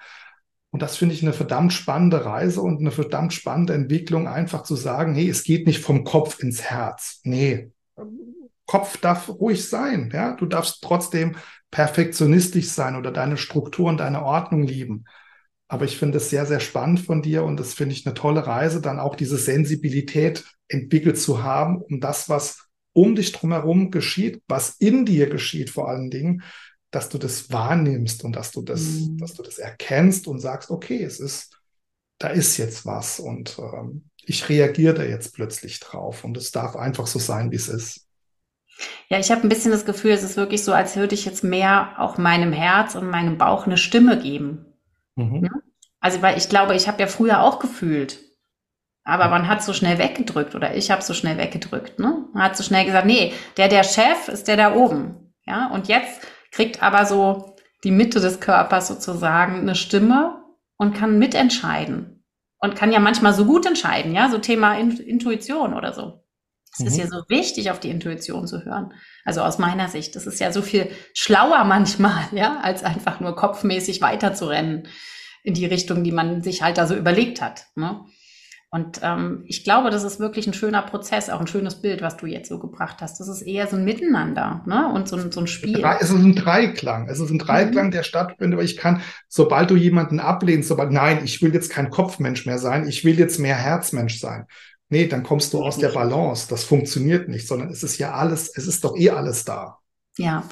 Und 0.71 0.81
das 0.81 0.97
finde 0.97 1.13
ich 1.13 1.21
eine 1.21 1.33
verdammt 1.33 1.71
spannende 1.71 2.25
Reise 2.25 2.61
und 2.61 2.79
eine 2.79 2.89
verdammt 2.89 3.31
spannende 3.33 3.73
Entwicklung, 3.73 4.27
einfach 4.27 4.63
zu 4.63 4.75
sagen, 4.75 5.13
hey, 5.13 5.29
es 5.29 5.43
geht 5.43 5.67
nicht 5.67 5.79
vom 5.79 6.03
Kopf 6.03 6.39
ins 6.39 6.63
Herz. 6.63 7.21
Nee, 7.23 7.69
Kopf 8.65 8.97
darf 8.97 9.29
ruhig 9.29 9.69
sein. 9.69 10.09
Ja, 10.13 10.35
du 10.35 10.45
darfst 10.45 10.81
trotzdem 10.81 11.35
perfektionistisch 11.69 12.69
sein 12.69 12.95
oder 12.95 13.11
deine 13.11 13.37
Struktur 13.37 13.89
und 13.89 13.97
deine 13.97 14.23
Ordnung 14.23 14.63
lieben. 14.63 15.05
Aber 15.67 15.85
ich 15.85 15.97
finde 15.97 16.17
es 16.17 16.29
sehr, 16.29 16.45
sehr 16.45 16.59
spannend 16.59 16.99
von 16.99 17.21
dir 17.21 17.43
und 17.43 17.59
das 17.59 17.73
finde 17.73 17.95
ich 17.95 18.05
eine 18.05 18.13
tolle 18.13 18.45
Reise, 18.45 18.81
dann 18.81 18.99
auch 18.99 19.15
diese 19.15 19.37
Sensibilität 19.37 20.45
entwickelt 20.67 21.17
zu 21.17 21.43
haben, 21.43 21.81
um 21.81 21.99
das, 21.99 22.29
was 22.29 22.67
um 22.93 23.15
dich 23.15 23.31
drumherum 23.31 23.89
geschieht, 23.89 24.41
was 24.47 24.75
in 24.77 25.05
dir 25.05 25.29
geschieht 25.29 25.69
vor 25.69 25.89
allen 25.89 26.11
Dingen, 26.11 26.43
dass 26.91 27.09
du 27.09 27.17
das 27.17 27.51
wahrnimmst 27.51 28.23
und 28.23 28.35
dass 28.35 28.51
du 28.51 28.61
das, 28.61 28.81
mhm. 28.81 29.17
dass 29.17 29.33
du 29.33 29.41
das 29.41 29.57
erkennst 29.57 30.27
und 30.27 30.39
sagst, 30.39 30.69
okay, 30.69 31.03
es 31.03 31.19
ist, 31.19 31.59
da 32.19 32.27
ist 32.27 32.57
jetzt 32.57 32.85
was 32.85 33.19
und 33.19 33.57
ähm, 33.57 34.09
ich 34.25 34.47
reagiere 34.47 34.93
da 34.93 35.03
jetzt 35.03 35.33
plötzlich 35.33 35.79
drauf 35.79 36.23
und 36.23 36.37
es 36.37 36.51
darf 36.51 36.75
einfach 36.75 37.07
so 37.07 37.19
sein, 37.19 37.51
wie 37.51 37.55
es 37.55 37.67
ist. 37.67 38.07
Ja, 39.09 39.19
ich 39.19 39.31
habe 39.31 39.41
ein 39.41 39.49
bisschen 39.49 39.71
das 39.71 39.85
Gefühl, 39.85 40.11
es 40.11 40.23
ist 40.23 40.37
wirklich 40.37 40.63
so, 40.63 40.73
als 40.73 40.95
würde 40.95 41.15
ich 41.15 41.25
jetzt 41.25 41.43
mehr 41.43 41.95
auch 41.97 42.17
meinem 42.17 42.53
Herz 42.53 42.95
und 42.95 43.09
meinem 43.09 43.37
Bauch 43.37 43.65
eine 43.65 43.77
Stimme 43.77 44.19
geben. 44.19 44.65
Mhm. 45.15 45.45
Ja? 45.45 45.51
Also, 45.99 46.21
weil 46.21 46.37
ich 46.37 46.49
glaube, 46.49 46.75
ich 46.75 46.87
habe 46.87 46.99
ja 46.99 47.07
früher 47.07 47.41
auch 47.41 47.59
gefühlt, 47.59 48.19
aber 49.03 49.27
man 49.29 49.47
hat 49.47 49.63
so 49.63 49.73
schnell 49.73 49.97
weggedrückt 49.97 50.55
oder 50.55 50.75
ich 50.75 50.91
habe 50.91 51.01
so 51.01 51.13
schnell 51.13 51.37
weggedrückt. 51.37 51.99
Ne? 51.99 52.25
Man 52.33 52.43
hat 52.43 52.57
so 52.57 52.63
schnell 52.63 52.85
gesagt, 52.85 53.05
nee, 53.05 53.33
der 53.57 53.67
der 53.67 53.83
Chef 53.83 54.27
ist 54.27 54.47
der 54.47 54.57
da 54.57 54.75
oben. 54.75 55.33
Ja, 55.45 55.67
und 55.71 55.87
jetzt 55.87 56.25
kriegt 56.51 56.81
aber 56.81 57.05
so 57.05 57.55
die 57.83 57.91
Mitte 57.91 58.21
des 58.21 58.39
Körpers 58.39 58.87
sozusagen 58.87 59.59
eine 59.59 59.75
Stimme 59.75 60.41
und 60.77 60.95
kann 60.95 61.19
mitentscheiden. 61.19 62.23
Und 62.59 62.77
kann 62.77 62.93
ja 62.93 63.01
manchmal 63.01 63.33
so 63.33 63.43
gut 63.43 63.65
entscheiden, 63.65 64.13
ja, 64.13 64.29
so 64.29 64.37
Thema 64.37 64.77
Intuition 64.77 65.73
oder 65.73 65.91
so. 65.91 66.22
Es 66.73 66.79
mhm. 66.79 66.87
ist 66.87 66.97
ja 66.97 67.07
so 67.07 67.23
wichtig, 67.29 67.71
auf 67.71 67.79
die 67.79 67.89
Intuition 67.89 68.47
zu 68.47 68.65
hören. 68.65 68.93
Also 69.25 69.41
aus 69.41 69.59
meiner 69.59 69.89
Sicht. 69.89 70.15
Das 70.15 70.25
ist 70.25 70.39
ja 70.39 70.51
so 70.51 70.61
viel 70.61 70.89
schlauer 71.13 71.63
manchmal, 71.65 72.25
ja, 72.31 72.59
als 72.61 72.83
einfach 72.83 73.19
nur 73.19 73.35
kopfmäßig 73.35 74.01
weiterzurennen 74.01 74.87
in 75.43 75.53
die 75.53 75.65
Richtung, 75.65 76.03
die 76.03 76.11
man 76.11 76.41
sich 76.41 76.61
halt 76.61 76.77
da 76.77 76.87
so 76.87 76.95
überlegt 76.95 77.41
hat. 77.41 77.67
Ne? 77.75 78.05
Und 78.73 79.01
ähm, 79.03 79.43
ich 79.45 79.63
glaube, 79.63 79.91
das 79.91 80.03
ist 80.03 80.19
wirklich 80.19 80.47
ein 80.47 80.53
schöner 80.55 80.81
Prozess, 80.81 81.29
auch 81.29 81.39
ein 81.39 81.45
schönes 81.45 81.79
Bild, 81.79 82.01
was 82.01 82.17
du 82.17 82.25
jetzt 82.25 82.49
so 82.49 82.57
gebracht 82.57 83.01
hast. 83.01 83.19
Das 83.19 83.27
ist 83.27 83.43
eher 83.43 83.67
so 83.67 83.75
ein 83.75 83.85
Miteinander 83.85 84.63
ne? 84.65 84.91
und 84.91 85.07
so 85.07 85.15
ein, 85.15 85.31
so 85.31 85.41
ein 85.41 85.45
Spiel. 85.47 85.85
Es 85.99 86.09
ist 86.09 86.15
ein 86.15 86.33
Dreiklang. 86.33 87.07
Es 87.07 87.19
ist 87.19 87.29
ein 87.29 87.37
Dreiklang, 87.37 87.87
mhm. 87.87 87.91
der 87.91 88.01
stattfindet, 88.01 88.55
aber 88.55 88.63
ich 88.63 88.75
kann, 88.75 89.03
sobald 89.27 89.69
du 89.69 89.75
jemanden 89.75 90.19
ablehnst, 90.19 90.69
sobald, 90.69 90.91
nein, 90.91 91.21
ich 91.23 91.39
will 91.43 91.53
jetzt 91.53 91.69
kein 91.69 91.91
Kopfmensch 91.91 92.47
mehr 92.47 92.57
sein, 92.57 92.87
ich 92.87 93.05
will 93.05 93.19
jetzt 93.19 93.37
mehr 93.37 93.57
Herzmensch 93.57 94.19
sein. 94.19 94.47
Nee, 94.89 95.07
dann 95.07 95.23
kommst 95.23 95.53
du 95.53 95.63
aus 95.63 95.77
der 95.77 95.89
Balance. 95.89 96.47
Das 96.49 96.63
funktioniert 96.63 97.29
nicht, 97.29 97.47
sondern 97.47 97.69
es 97.69 97.83
ist 97.83 97.97
ja 97.97 98.13
alles, 98.13 98.51
es 98.55 98.67
ist 98.67 98.83
doch 98.83 98.95
eh 98.95 99.09
alles 99.09 99.45
da. 99.45 99.79
Ja. 100.17 100.43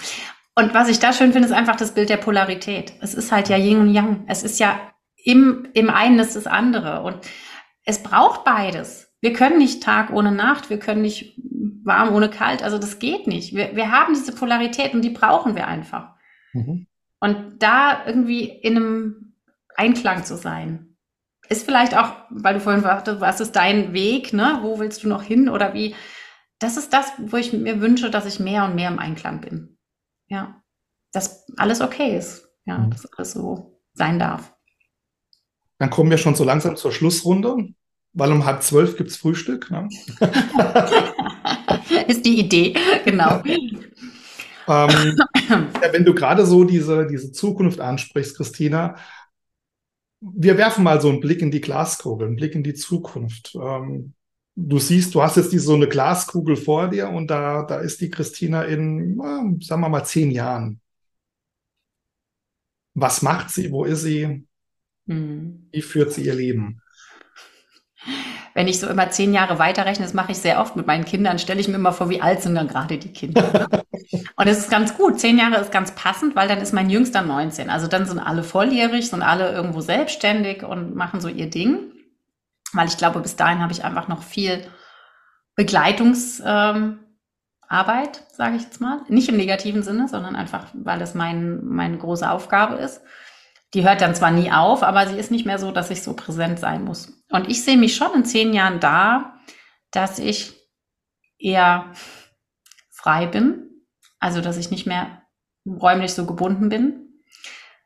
Und 0.55 0.73
was 0.73 0.89
ich 0.89 0.99
da 0.99 1.13
schön 1.13 1.31
finde, 1.31 1.47
ist 1.47 1.53
einfach 1.53 1.75
das 1.75 1.93
Bild 1.93 2.09
der 2.09 2.17
Polarität. 2.17 2.93
Es 3.01 3.13
ist 3.13 3.31
halt 3.31 3.49
ja 3.49 3.57
Yin 3.57 3.79
und 3.79 3.93
Yang. 3.93 4.23
Es 4.27 4.43
ist 4.43 4.59
ja 4.59 4.91
im, 5.23 5.67
im 5.73 5.89
einen 5.89 6.19
ist 6.19 6.35
das 6.35 6.47
andere. 6.47 7.03
Und 7.03 7.17
es 7.85 8.01
braucht 8.03 8.43
beides. 8.43 9.11
Wir 9.21 9.33
können 9.33 9.59
nicht 9.59 9.83
Tag 9.83 10.11
ohne 10.11 10.31
Nacht, 10.31 10.69
wir 10.69 10.79
können 10.79 11.03
nicht 11.03 11.39
warm 11.83 12.13
ohne 12.13 12.29
kalt, 12.29 12.63
also 12.63 12.77
das 12.77 12.99
geht 12.99 13.27
nicht. 13.27 13.55
Wir, 13.55 13.75
wir 13.75 13.91
haben 13.91 14.13
diese 14.13 14.33
Polarität 14.33 14.93
und 14.93 15.01
die 15.03 15.09
brauchen 15.09 15.55
wir 15.55 15.67
einfach. 15.67 16.15
Mhm. 16.53 16.87
Und 17.19 17.59
da 17.59 18.05
irgendwie 18.05 18.45
in 18.45 18.77
einem 18.77 19.33
Einklang 19.75 20.23
zu 20.23 20.37
sein, 20.37 20.90
ist 21.51 21.65
vielleicht 21.65 21.97
auch, 21.97 22.13
weil 22.29 22.53
du 22.53 22.59
vorhin 22.61 22.81
fragtest, 22.81 23.19
was 23.19 23.41
ist 23.41 23.55
dein 23.55 23.93
Weg, 23.93 24.31
ne? 24.31 24.59
Wo 24.61 24.79
willst 24.79 25.03
du 25.03 25.09
noch 25.09 25.21
hin 25.21 25.49
oder 25.49 25.73
wie? 25.73 25.93
Das 26.59 26.77
ist 26.77 26.93
das, 26.93 27.11
wo 27.17 27.37
ich 27.37 27.51
mir 27.51 27.81
wünsche, 27.81 28.09
dass 28.09 28.25
ich 28.25 28.39
mehr 28.39 28.63
und 28.65 28.75
mehr 28.75 28.89
im 28.89 28.99
Einklang 28.99 29.41
bin. 29.41 29.77
Ja. 30.27 30.61
Dass 31.11 31.45
alles 31.57 31.81
okay 31.81 32.17
ist. 32.17 32.47
Ja, 32.65 32.77
mhm. 32.77 32.91
dass 32.91 33.05
alles 33.13 33.33
so 33.33 33.81
sein 33.93 34.17
darf. 34.17 34.53
Dann 35.79 35.89
kommen 35.89 36.09
wir 36.09 36.17
schon 36.17 36.35
so 36.35 36.43
langsam 36.43 36.77
zur 36.77 36.91
Schlussrunde, 36.91 37.57
weil 38.13 38.31
um 38.31 38.45
halb 38.45 38.61
zwölf 38.61 38.95
gibt 38.95 39.09
es 39.09 39.17
Frühstück. 39.17 39.71
Ne? 39.71 39.89
Ist 42.07 42.23
die 42.25 42.39
Idee, 42.39 42.75
genau. 43.03 43.41
ähm, 43.43 45.17
ja, 45.49 45.91
wenn 45.91 46.05
du 46.05 46.13
gerade 46.13 46.45
so 46.45 46.63
diese, 46.63 47.07
diese 47.07 47.31
Zukunft 47.31 47.81
ansprichst, 47.81 48.37
Christina, 48.37 48.95
wir 50.21 50.57
werfen 50.57 50.83
mal 50.83 51.01
so 51.01 51.09
einen 51.09 51.19
Blick 51.19 51.41
in 51.41 51.51
die 51.51 51.61
Glaskugel, 51.61 52.27
einen 52.27 52.35
Blick 52.35 52.55
in 52.55 52.63
die 52.63 52.75
Zukunft. 52.75 53.55
Ähm, 53.55 54.13
du 54.55 54.79
siehst, 54.79 55.15
du 55.15 55.21
hast 55.21 55.37
jetzt 55.37 55.51
die, 55.51 55.59
so 55.59 55.73
eine 55.73 55.87
Glaskugel 55.87 56.55
vor 56.55 56.89
dir 56.89 57.09
und 57.09 57.27
da, 57.27 57.63
da 57.63 57.79
ist 57.79 58.01
die 58.01 58.11
Christina 58.11 58.63
in, 58.63 59.17
sagen 59.61 59.81
wir 59.81 59.89
mal, 59.89 60.05
zehn 60.05 60.31
Jahren. 60.31 60.79
Was 62.93 63.21
macht 63.21 63.49
sie? 63.49 63.71
Wo 63.71 63.83
ist 63.83 64.01
sie? 64.01 64.45
Mhm. 65.05 65.67
Wie 65.71 65.81
führt 65.81 66.13
sie 66.13 66.25
ihr 66.25 66.35
Leben? 66.35 66.81
Wenn 68.53 68.67
ich 68.67 68.79
so 68.79 68.87
immer 68.87 69.09
zehn 69.09 69.33
Jahre 69.33 69.59
weiterrechne, 69.59 70.05
das 70.05 70.13
mache 70.13 70.33
ich 70.33 70.37
sehr 70.37 70.59
oft 70.59 70.75
mit 70.75 70.87
meinen 70.87 71.05
Kindern, 71.05 71.39
stelle 71.39 71.59
ich 71.59 71.67
mir 71.67 71.75
immer 71.75 71.93
vor, 71.93 72.09
wie 72.09 72.21
alt 72.21 72.41
sind 72.41 72.55
dann 72.55 72.67
gerade 72.67 72.97
die 72.97 73.13
Kinder. 73.13 73.67
und 74.35 74.47
es 74.47 74.59
ist 74.59 74.69
ganz 74.69 74.97
gut. 74.97 75.19
Zehn 75.19 75.37
Jahre 75.37 75.57
ist 75.57 75.71
ganz 75.71 75.91
passend, 75.95 76.35
weil 76.35 76.47
dann 76.47 76.59
ist 76.59 76.73
mein 76.73 76.89
Jüngster 76.89 77.21
19. 77.21 77.69
Also 77.69 77.87
dann 77.87 78.05
sind 78.05 78.19
alle 78.19 78.43
volljährig, 78.43 79.09
sind 79.09 79.21
alle 79.21 79.51
irgendwo 79.51 79.81
selbstständig 79.81 80.63
und 80.63 80.95
machen 80.95 81.21
so 81.21 81.27
ihr 81.29 81.49
Ding. 81.49 81.93
Weil 82.73 82.87
ich 82.87 82.97
glaube, 82.97 83.19
bis 83.19 83.35
dahin 83.35 83.61
habe 83.61 83.73
ich 83.73 83.83
einfach 83.83 84.07
noch 84.07 84.23
viel 84.23 84.65
Begleitungsarbeit, 85.55 86.99
ähm, 87.69 88.23
sage 88.33 88.55
ich 88.55 88.63
jetzt 88.63 88.81
mal. 88.81 89.01
Nicht 89.07 89.29
im 89.29 89.37
negativen 89.37 89.83
Sinne, 89.83 90.07
sondern 90.07 90.35
einfach, 90.35 90.67
weil 90.73 90.99
das 90.99 91.15
mein, 91.15 91.63
meine 91.65 91.97
große 91.97 92.29
Aufgabe 92.29 92.75
ist 92.75 93.01
die 93.73 93.83
hört 93.83 94.01
dann 94.01 94.15
zwar 94.15 94.31
nie 94.31 94.51
auf, 94.51 94.83
aber 94.83 95.07
sie 95.07 95.17
ist 95.17 95.31
nicht 95.31 95.45
mehr 95.45 95.57
so, 95.57 95.71
dass 95.71 95.91
ich 95.91 96.03
so 96.03 96.13
präsent 96.13 96.59
sein 96.59 96.83
muss. 96.83 97.13
Und 97.29 97.49
ich 97.49 97.63
sehe 97.63 97.77
mich 97.77 97.95
schon 97.95 98.13
in 98.13 98.25
zehn 98.25 98.53
Jahren 98.53 98.79
da, 98.79 99.39
dass 99.91 100.19
ich 100.19 100.53
eher 101.39 101.91
frei 102.89 103.27
bin, 103.27 103.69
also 104.19 104.41
dass 104.41 104.57
ich 104.57 104.71
nicht 104.71 104.85
mehr 104.85 105.23
räumlich 105.65 106.13
so 106.13 106.25
gebunden 106.25 106.69
bin. 106.69 107.07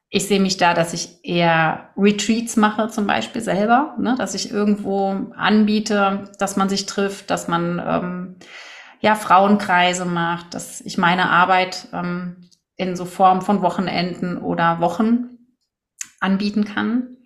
Ich 0.09 0.27
sehe 0.27 0.39
mich 0.39 0.57
da, 0.57 0.73
dass 0.73 0.93
ich 0.93 1.23
eher 1.23 1.89
Retreats 1.97 2.57
mache, 2.57 2.89
zum 2.89 3.05
Beispiel 3.05 3.41
selber, 3.41 3.95
ne? 3.99 4.15
dass 4.17 4.33
ich 4.33 4.51
irgendwo 4.51 5.31
anbiete, 5.35 6.31
dass 6.39 6.55
man 6.55 6.69
sich 6.69 6.85
trifft, 6.85 7.29
dass 7.29 7.47
man 7.47 7.81
ähm, 7.85 8.35
ja 9.01 9.15
Frauenkreise 9.15 10.05
macht, 10.05 10.53
dass 10.53 10.81
ich 10.81 10.97
meine 10.97 11.29
Arbeit 11.29 11.87
ähm, 11.91 12.49
in 12.75 12.95
so 12.95 13.05
Form 13.05 13.41
von 13.41 13.61
Wochenenden 13.61 14.37
oder 14.37 14.79
Wochen 14.79 15.34
anbieten 16.19 16.65
kann. 16.65 17.17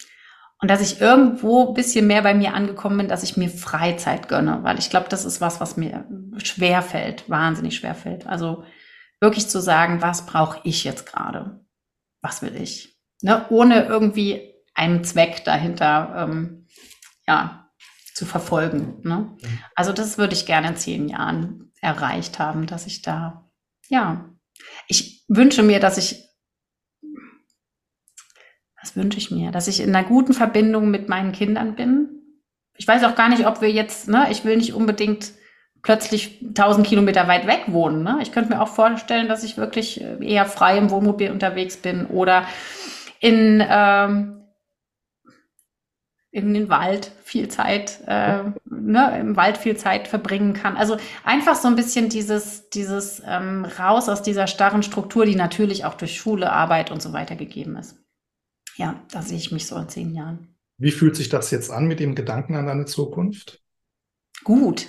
Und 0.62 0.70
dass 0.70 0.82
ich 0.82 1.00
irgendwo 1.00 1.70
ein 1.70 1.74
bisschen 1.74 2.06
mehr 2.08 2.22
bei 2.22 2.34
mir 2.34 2.54
angekommen 2.54 2.98
bin, 2.98 3.08
dass 3.08 3.24
ich 3.24 3.38
mir 3.38 3.50
Freizeit 3.50 4.28
gönne, 4.28 4.60
weil 4.64 4.78
ich 4.78 4.90
glaube, 4.90 5.08
das 5.10 5.24
ist 5.24 5.40
was, 5.40 5.62
was 5.62 5.78
mir 5.78 6.06
schwer 6.44 6.82
fällt, 6.82 7.30
wahnsinnig 7.30 7.78
schwer 7.78 7.96
fällt. 7.96 8.28
Also 8.28 8.66
wirklich 9.22 9.48
zu 9.48 9.62
sagen, 9.62 10.02
was 10.02 10.26
brauche 10.26 10.60
ich 10.64 10.84
jetzt 10.84 11.06
gerade? 11.06 11.66
Was 12.22 12.42
will 12.42 12.56
ich? 12.56 12.98
Ne? 13.22 13.46
Ohne 13.50 13.86
irgendwie 13.86 14.54
einen 14.74 15.04
Zweck 15.04 15.46
dahinter 15.46 16.28
ähm, 16.30 16.68
ja, 17.28 17.70
zu 18.14 18.26
verfolgen. 18.26 19.00
Ne? 19.04 19.38
Mhm. 19.42 19.60
Also 19.76 19.94
das 19.94 20.18
würde 20.18 20.34
ich 20.34 20.46
gerne 20.46 20.70
in 20.70 20.76
zehn 20.76 21.08
Jahren 21.08 21.72
erreicht 21.82 22.40
haben, 22.40 22.68
dass 22.68 22.86
ich 22.86 23.02
da, 23.02 23.50
ja, 23.88 24.30
ich 24.88 25.24
wünsche 25.30 25.64
mir, 25.64 25.80
dass 25.80 25.98
ich 25.98 26.29
das 28.82 28.96
wünsche 28.96 29.18
ich 29.18 29.32
mir, 29.32 29.52
dass 29.52 29.68
ich 29.68 29.82
in 29.82 29.96
einer 29.96 30.08
guten 30.08 30.34
Verbindung 30.34 30.90
mit 30.90 31.10
meinen 31.10 31.32
Kindern 31.32 31.76
bin. 31.76 32.10
Ich 32.78 32.88
weiß 32.88 33.04
auch 33.04 33.16
gar 33.16 33.30
nicht, 33.30 33.46
ob 33.46 33.62
wir 33.62 33.72
jetzt, 33.72 34.08
ne, 34.08 34.28
ich 34.32 34.46
will 34.46 34.58
nicht 34.58 34.74
unbedingt 34.74 35.34
plötzlich 35.82 36.42
1000 36.42 36.86
Kilometer 36.86 37.28
weit 37.28 37.48
weg 37.48 37.66
wohnen. 37.68 38.04
Ne? 38.04 38.20
Ich 38.22 38.32
könnte 38.32 38.54
mir 38.54 38.62
auch 38.62 38.68
vorstellen, 38.68 39.28
dass 39.28 39.44
ich 39.44 39.58
wirklich 39.58 40.02
äh, 40.02 40.18
eher 40.26 40.46
frei 40.46 40.78
im 40.78 40.90
Wohnmobil 40.90 41.32
unterwegs 41.32 41.78
bin 41.78 42.06
oder 42.06 42.46
in, 43.20 43.64
ähm, 43.68 44.44
in 46.32 46.54
den 46.54 46.70
Wald 46.70 47.12
viel 47.24 47.48
Zeit, 47.48 48.00
äh, 48.08 48.44
ne, 48.66 49.18
im 49.20 49.36
Wald 49.36 49.58
viel 49.58 49.78
Zeit 49.78 50.08
verbringen 50.08 50.54
kann. 50.54 50.78
Also 50.78 50.98
einfach 51.24 51.56
so 51.56 51.68
ein 51.68 51.76
bisschen 51.76 52.10
dieses, 52.10 52.70
dieses 52.70 53.22
ähm, 53.26 53.66
raus 53.66 54.10
aus 54.10 54.22
dieser 54.22 54.48
starren 54.48 54.84
Struktur, 54.84 55.26
die 55.26 55.36
natürlich 55.36 55.86
auch 55.86 55.96
durch 55.96 56.18
Schule, 56.18 56.52
Arbeit 56.52 56.92
und 56.92 57.02
so 57.02 57.14
weiter 57.14 57.36
gegeben 57.36 57.78
ist. 57.78 57.98
Ja, 58.76 59.04
da 59.12 59.22
sehe 59.22 59.38
ich 59.38 59.52
mich 59.52 59.68
so 59.68 59.76
in 59.76 59.90
zehn 59.90 60.14
Jahren. 60.14 60.56
Wie 60.78 60.92
fühlt 60.92 61.16
sich 61.16 61.30
das 61.30 61.52
jetzt 61.52 61.72
an 61.72 61.88
mit 61.88 62.00
dem 62.00 62.16
Gedanken 62.16 62.56
an 62.56 62.68
deine 62.68 62.86
Zukunft? 62.86 63.62
Gut. 64.44 64.86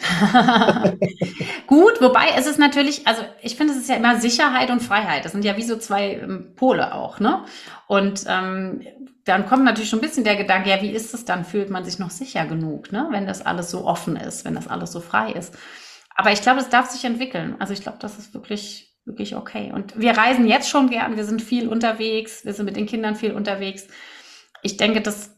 Gut, 1.66 2.00
wobei 2.00 2.28
es 2.36 2.46
ist 2.46 2.58
natürlich, 2.58 3.06
also 3.06 3.22
ich 3.42 3.56
finde, 3.56 3.72
es 3.72 3.80
ist 3.80 3.88
ja 3.88 3.96
immer 3.96 4.20
Sicherheit 4.20 4.70
und 4.70 4.80
Freiheit. 4.80 5.24
Das 5.24 5.32
sind 5.32 5.44
ja 5.44 5.56
wie 5.56 5.64
so 5.64 5.76
zwei 5.76 6.14
ähm, 6.14 6.52
Pole 6.54 6.94
auch, 6.94 7.18
ne? 7.18 7.44
Und 7.88 8.24
ähm, 8.28 8.86
dann 9.24 9.46
kommt 9.46 9.64
natürlich 9.64 9.90
schon 9.90 9.98
ein 9.98 10.06
bisschen 10.06 10.24
der 10.24 10.36
Gedanke, 10.36 10.70
ja, 10.70 10.80
wie 10.82 10.90
ist 10.90 11.12
es 11.14 11.24
dann? 11.24 11.44
Fühlt 11.44 11.70
man 11.70 11.84
sich 11.84 11.98
noch 11.98 12.10
sicher 12.10 12.46
genug, 12.46 12.92
ne? 12.92 13.08
Wenn 13.10 13.26
das 13.26 13.44
alles 13.44 13.70
so 13.70 13.84
offen 13.84 14.16
ist, 14.16 14.44
wenn 14.44 14.54
das 14.54 14.68
alles 14.68 14.92
so 14.92 15.00
frei 15.00 15.32
ist. 15.32 15.56
Aber 16.14 16.32
ich 16.32 16.42
glaube, 16.42 16.60
es 16.60 16.68
darf 16.68 16.90
sich 16.90 17.04
entwickeln. 17.04 17.56
Also 17.58 17.72
ich 17.72 17.82
glaube, 17.82 17.98
das 18.00 18.18
ist 18.18 18.34
wirklich, 18.34 18.89
wirklich 19.04 19.36
okay. 19.36 19.72
Und 19.72 19.98
wir 19.98 20.12
reisen 20.12 20.46
jetzt 20.46 20.68
schon 20.68 20.90
gern. 20.90 21.16
Wir 21.16 21.24
sind 21.24 21.42
viel 21.42 21.68
unterwegs. 21.68 22.44
Wir 22.44 22.52
sind 22.52 22.66
mit 22.66 22.76
den 22.76 22.86
Kindern 22.86 23.16
viel 23.16 23.32
unterwegs. 23.32 23.86
Ich 24.62 24.76
denke, 24.76 25.00
das 25.00 25.36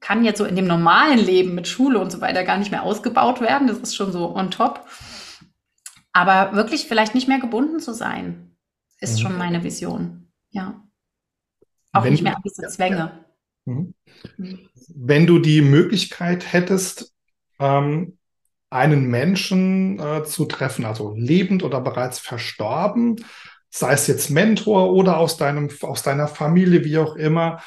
kann 0.00 0.24
jetzt 0.24 0.38
so 0.38 0.44
in 0.44 0.56
dem 0.56 0.66
normalen 0.66 1.18
Leben 1.18 1.54
mit 1.54 1.66
Schule 1.66 1.98
und 1.98 2.12
so 2.12 2.20
weiter 2.20 2.44
gar 2.44 2.58
nicht 2.58 2.70
mehr 2.70 2.82
ausgebaut 2.82 3.40
werden. 3.40 3.66
Das 3.66 3.78
ist 3.78 3.96
schon 3.96 4.12
so 4.12 4.34
on 4.34 4.50
top. 4.50 4.86
Aber 6.12 6.54
wirklich 6.54 6.86
vielleicht 6.86 7.14
nicht 7.14 7.26
mehr 7.26 7.40
gebunden 7.40 7.80
zu 7.80 7.92
sein, 7.92 8.56
ist 9.00 9.18
mhm. 9.18 9.22
schon 9.22 9.38
meine 9.38 9.64
Vision. 9.64 10.28
Ja. 10.50 10.82
Auch 11.92 12.04
Wenn 12.04 12.12
nicht 12.12 12.22
mehr 12.22 12.36
an 12.36 12.42
diese 12.44 12.68
Zwänge. 12.68 13.24
Mhm. 13.64 13.94
mhm. 14.36 14.68
Wenn 14.94 15.26
du 15.26 15.38
die 15.38 15.62
Möglichkeit 15.62 16.52
hättest, 16.52 17.14
ähm, 17.58 18.18
einen 18.70 19.06
Menschen 19.06 19.98
äh, 19.98 20.24
zu 20.24 20.46
treffen, 20.46 20.84
also 20.84 21.14
lebend 21.16 21.62
oder 21.62 21.80
bereits 21.80 22.18
verstorben, 22.18 23.24
sei 23.70 23.92
es 23.92 24.06
jetzt 24.06 24.30
Mentor 24.30 24.92
oder 24.92 25.18
aus 25.18 25.36
deinem, 25.36 25.70
aus 25.82 26.02
deiner 26.02 26.28
Familie, 26.28 26.84
wie 26.84 26.98
auch 26.98 27.16
immer, 27.16 27.62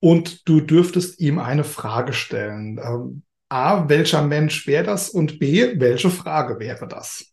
und 0.00 0.46
du 0.48 0.60
dürftest 0.60 1.18
ihm 1.20 1.38
eine 1.38 1.64
Frage 1.64 2.12
stellen. 2.12 2.78
Ähm, 2.78 3.22
A, 3.48 3.88
welcher 3.88 4.22
Mensch 4.22 4.66
wäre 4.66 4.84
das? 4.84 5.08
Und 5.08 5.38
B, 5.38 5.80
welche 5.80 6.10
Frage 6.10 6.58
wäre 6.58 6.88
das? 6.88 7.30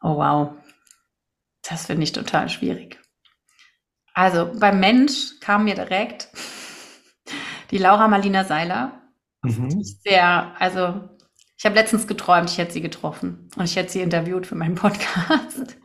Oh 0.00 0.16
wow, 0.16 0.52
das 1.62 1.86
finde 1.86 2.04
ich 2.04 2.12
total 2.12 2.48
schwierig. 2.48 3.00
Also 4.14 4.52
beim 4.58 4.80
Mensch 4.80 5.38
kam 5.40 5.64
mir 5.64 5.74
direkt 5.74 6.28
die 7.70 7.78
Laura 7.78 8.06
Marlina 8.08 8.44
Seiler. 8.44 8.97
Mhm. 9.42 9.82
Sehr, 9.82 10.52
also 10.60 11.08
ich 11.56 11.64
habe 11.64 11.74
letztens 11.74 12.06
geträumt, 12.06 12.50
ich 12.50 12.58
hätte 12.58 12.72
sie 12.72 12.80
getroffen 12.80 13.48
und 13.56 13.64
ich 13.64 13.76
hätte 13.76 13.90
sie 13.92 14.00
interviewt 14.00 14.46
für 14.46 14.54
meinen 14.54 14.74
Podcast. 14.76 15.76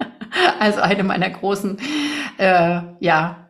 also 0.60 0.82
eine 0.82 1.04
meiner 1.04 1.30
großen, 1.30 1.80
äh, 2.38 2.82
ja, 3.00 3.50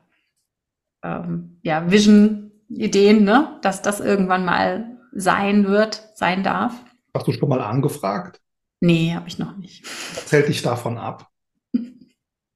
ähm, 1.03 1.59
ja, 1.63 1.89
Vision-Ideen, 1.91 3.23
ne? 3.23 3.59
dass 3.61 3.81
das 3.81 3.99
irgendwann 3.99 4.45
mal 4.45 4.97
sein 5.13 5.67
wird, 5.67 6.09
sein 6.15 6.43
darf. 6.43 6.73
Hast 7.13 7.27
du 7.27 7.31
schon 7.33 7.49
mal 7.49 7.61
angefragt? 7.61 8.41
Nee, 8.79 9.13
habe 9.13 9.27
ich 9.27 9.37
noch 9.37 9.55
nicht. 9.55 9.85
Hält 10.29 10.47
dich 10.47 10.61
davon 10.61 10.97
ab? 10.97 11.29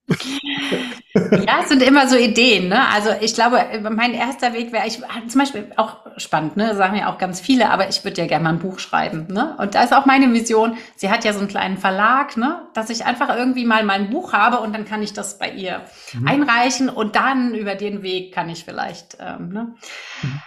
Ja, 0.07 1.59
es 1.61 1.69
sind 1.69 1.83
immer 1.83 2.07
so 2.07 2.15
Ideen. 2.15 2.69
Ne? 2.69 2.87
Also 2.89 3.09
ich 3.19 3.33
glaube, 3.33 3.59
mein 3.91 4.13
erster 4.13 4.53
Weg 4.53 4.71
wäre, 4.71 4.87
ich 4.87 5.01
zum 5.27 5.39
Beispiel 5.39 5.71
auch 5.75 5.97
spannend, 6.17 6.55
ne? 6.55 6.75
sagen 6.75 6.97
ja 6.97 7.11
auch 7.11 7.17
ganz 7.17 7.41
viele, 7.41 7.69
aber 7.69 7.89
ich 7.89 8.03
würde 8.03 8.21
ja 8.21 8.27
gerne 8.27 8.43
mal 8.43 8.49
ein 8.51 8.59
Buch 8.59 8.79
schreiben. 8.79 9.27
Ne? 9.29 9.55
Und 9.57 9.75
da 9.75 9.83
ist 9.83 9.93
auch 9.93 10.05
meine 10.05 10.31
Vision, 10.33 10.77
sie 10.95 11.11
hat 11.11 11.25
ja 11.25 11.33
so 11.33 11.39
einen 11.39 11.49
kleinen 11.49 11.77
Verlag, 11.77 12.37
ne? 12.37 12.61
dass 12.73 12.89
ich 12.89 13.05
einfach 13.05 13.35
irgendwie 13.35 13.65
mal 13.65 13.83
mein 13.83 14.09
Buch 14.09 14.33
habe 14.33 14.59
und 14.59 14.73
dann 14.73 14.85
kann 14.85 15.03
ich 15.03 15.13
das 15.13 15.37
bei 15.37 15.49
ihr 15.49 15.81
mhm. 16.13 16.27
einreichen 16.27 16.89
und 16.89 17.15
dann 17.15 17.53
über 17.53 17.75
den 17.75 18.01
Weg 18.01 18.33
kann 18.33 18.49
ich 18.49 18.63
vielleicht 18.63 19.17
ähm, 19.19 19.49
ne? 19.49 19.75
Mhm. 20.21 20.41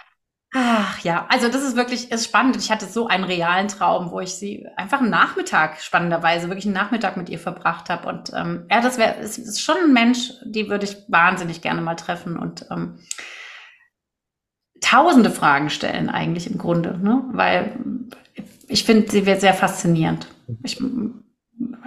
Ach 0.53 0.99
ja, 0.99 1.27
also 1.29 1.47
das 1.47 1.63
ist 1.63 1.77
wirklich 1.77 2.11
ist 2.11 2.25
spannend. 2.25 2.57
Ich 2.57 2.71
hatte 2.71 2.85
so 2.85 3.07
einen 3.07 3.23
realen 3.23 3.69
Traum, 3.69 4.11
wo 4.11 4.19
ich 4.19 4.35
sie 4.35 4.67
einfach 4.75 4.99
einen 4.99 5.09
Nachmittag, 5.09 5.81
spannenderweise, 5.81 6.49
wirklich 6.49 6.65
einen 6.65 6.73
Nachmittag 6.73 7.15
mit 7.15 7.29
ihr 7.29 7.39
verbracht 7.39 7.89
habe. 7.89 8.09
Und 8.09 8.33
ähm, 8.35 8.65
ja, 8.69 8.81
das 8.81 8.97
wäre, 8.97 9.15
ist, 9.21 9.37
ist 9.37 9.61
schon 9.61 9.77
ein 9.77 9.93
Mensch, 9.93 10.33
die 10.43 10.69
würde 10.69 10.85
ich 10.85 10.97
wahnsinnig 11.07 11.61
gerne 11.61 11.81
mal 11.81 11.95
treffen 11.95 12.37
und 12.37 12.65
ähm, 12.69 12.99
tausende 14.81 15.31
Fragen 15.31 15.69
stellen 15.69 16.09
eigentlich 16.09 16.51
im 16.51 16.57
Grunde, 16.57 16.97
ne? 16.97 17.23
Weil 17.31 17.77
ich 18.67 18.83
finde, 18.83 19.09
sie 19.09 19.25
wird 19.25 19.39
sehr 19.39 19.53
faszinierend. 19.53 20.27
Ich, 20.63 20.83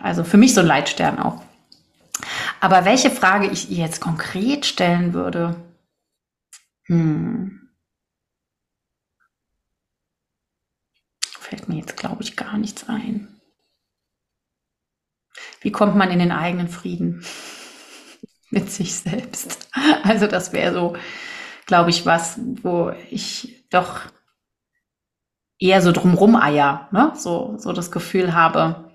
also 0.02 0.24
für 0.24 0.38
mich 0.38 0.54
so 0.54 0.60
ein 0.60 0.66
Leitstern 0.66 1.18
auch. 1.18 1.42
Aber 2.60 2.86
welche 2.86 3.10
Frage 3.10 3.48
ich 3.48 3.70
ihr 3.70 3.84
jetzt 3.84 4.00
konkret 4.00 4.64
stellen 4.64 5.12
würde, 5.12 5.56
hm. 6.86 7.63
Fällt 11.54 11.68
mir 11.68 11.76
jetzt, 11.76 11.96
glaube 11.96 12.22
ich, 12.22 12.36
gar 12.36 12.58
nichts 12.58 12.88
ein. 12.88 13.40
Wie 15.60 15.70
kommt 15.70 15.94
man 15.94 16.10
in 16.10 16.18
den 16.18 16.32
eigenen 16.32 16.68
Frieden 16.68 17.24
mit 18.50 18.70
sich 18.70 18.94
selbst? 18.94 19.68
Also 20.04 20.26
das 20.26 20.52
wäre 20.52 20.72
so, 20.72 20.96
glaube 21.66 21.90
ich, 21.90 22.06
was, 22.06 22.38
wo 22.62 22.92
ich 23.10 23.66
doch 23.70 24.02
eher 25.58 25.82
so 25.82 25.92
drumrum 25.92 26.36
eier, 26.36 26.88
ne? 26.92 27.12
so, 27.16 27.56
so 27.58 27.72
das 27.72 27.90
Gefühl 27.90 28.34
habe, 28.34 28.92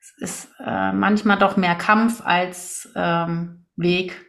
es 0.00 0.12
ist 0.18 0.48
äh, 0.64 0.92
manchmal 0.92 1.38
doch 1.38 1.56
mehr 1.56 1.76
Kampf 1.76 2.22
als 2.24 2.90
ähm, 2.94 3.66
Weg. 3.76 4.26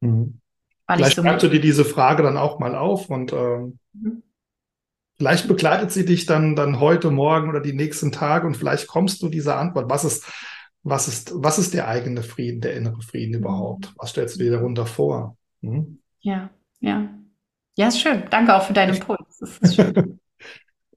Mhm. 0.00 0.40
Vielleicht 0.88 1.16
schreibst 1.16 1.42
du 1.42 1.48
dir 1.48 1.60
diese 1.60 1.84
Frage 1.84 2.22
dann 2.22 2.36
auch 2.36 2.58
mal 2.58 2.76
auf 2.76 3.10
und 3.10 3.32
ähm, 3.32 3.78
mhm. 3.94 4.22
Vielleicht 5.18 5.48
begleitet 5.48 5.92
sie 5.92 6.04
dich 6.04 6.26
dann, 6.26 6.56
dann 6.56 6.78
heute, 6.78 7.10
morgen 7.10 7.48
oder 7.48 7.60
die 7.60 7.72
nächsten 7.72 8.12
Tage 8.12 8.46
und 8.46 8.56
vielleicht 8.56 8.86
kommst 8.86 9.22
du 9.22 9.28
dieser 9.28 9.56
Antwort. 9.56 9.88
Was 9.88 10.04
ist, 10.04 10.24
was 10.82 11.08
ist, 11.08 11.32
was 11.34 11.58
ist 11.58 11.74
der 11.74 11.88
eigene 11.88 12.22
Frieden, 12.22 12.60
der 12.60 12.74
innere 12.74 13.00
Frieden 13.00 13.34
überhaupt? 13.34 13.92
Was 13.96 14.10
stellst 14.10 14.36
du 14.36 14.44
dir 14.44 14.52
darunter 14.52 14.86
vor? 14.86 15.36
Hm? 15.62 16.00
Ja, 16.20 16.50
ja. 16.80 17.08
Ja, 17.76 17.88
ist 17.88 18.00
schön. 18.00 18.24
Danke 18.30 18.54
auch 18.54 18.62
für 18.62 18.72
deinen 18.72 18.94
Impuls. 18.94 19.60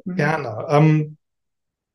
Gerne. 0.05 0.65
Ähm, 0.69 1.17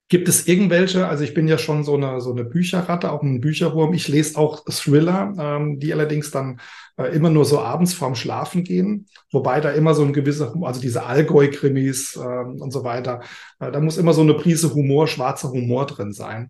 Gibt 0.08 0.28
es 0.28 0.46
irgendwelche, 0.46 1.08
also 1.08 1.24
ich 1.24 1.32
bin 1.32 1.48
ja 1.48 1.56
schon 1.56 1.82
so 1.82 1.94
eine, 1.94 2.20
so 2.20 2.30
eine 2.30 2.44
Bücherratte, 2.44 3.10
auch 3.10 3.22
ein 3.22 3.40
Bücherwurm. 3.40 3.94
Ich 3.94 4.08
lese 4.08 4.38
auch 4.38 4.64
Thriller, 4.66 5.32
ähm, 5.38 5.80
die 5.80 5.92
allerdings 5.92 6.30
dann 6.30 6.60
äh, 6.96 7.14
immer 7.14 7.30
nur 7.30 7.44
so 7.44 7.60
abends 7.60 7.94
vorm 7.94 8.14
Schlafen 8.14 8.64
gehen. 8.64 9.06
Wobei 9.32 9.60
da 9.60 9.70
immer 9.70 9.94
so 9.94 10.04
ein 10.04 10.12
gewisser, 10.12 10.54
also 10.62 10.80
diese 10.80 11.04
Allgäu-Krimis 11.04 12.16
ähm, 12.16 12.60
und 12.60 12.70
so 12.70 12.84
weiter, 12.84 13.20
äh, 13.60 13.70
da 13.70 13.80
muss 13.80 13.98
immer 13.98 14.12
so 14.12 14.22
eine 14.22 14.34
Prise 14.34 14.74
Humor, 14.74 15.08
schwarzer 15.08 15.50
Humor 15.50 15.86
drin 15.86 16.12
sein. 16.12 16.48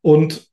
Und 0.00 0.48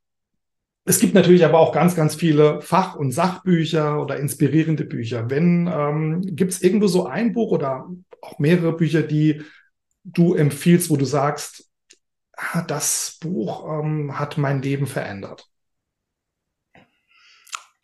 es 0.84 1.00
gibt 1.00 1.14
natürlich 1.14 1.44
aber 1.44 1.58
auch 1.58 1.72
ganz, 1.72 1.96
ganz 1.96 2.14
viele 2.14 2.60
Fach- 2.60 2.94
und 2.94 3.10
Sachbücher 3.10 4.00
oder 4.00 4.18
inspirierende 4.18 4.84
Bücher. 4.84 5.28
Wenn 5.30 5.68
ähm, 5.72 6.22
gibt 6.22 6.52
es 6.52 6.62
irgendwo 6.62 6.86
so 6.86 7.06
ein 7.06 7.32
Buch 7.32 7.50
oder 7.50 7.88
auch 8.22 8.38
mehrere 8.38 8.76
Bücher, 8.76 9.02
die 9.02 9.42
du 10.04 10.34
empfiehlst, 10.34 10.88
wo 10.90 10.96
du 10.96 11.04
sagst, 11.04 11.66
Ah, 12.36 12.62
das 12.62 13.18
Buch 13.20 13.64
ähm, 13.66 14.18
hat 14.18 14.36
mein 14.36 14.60
Leben 14.62 14.86
verändert. 14.86 15.48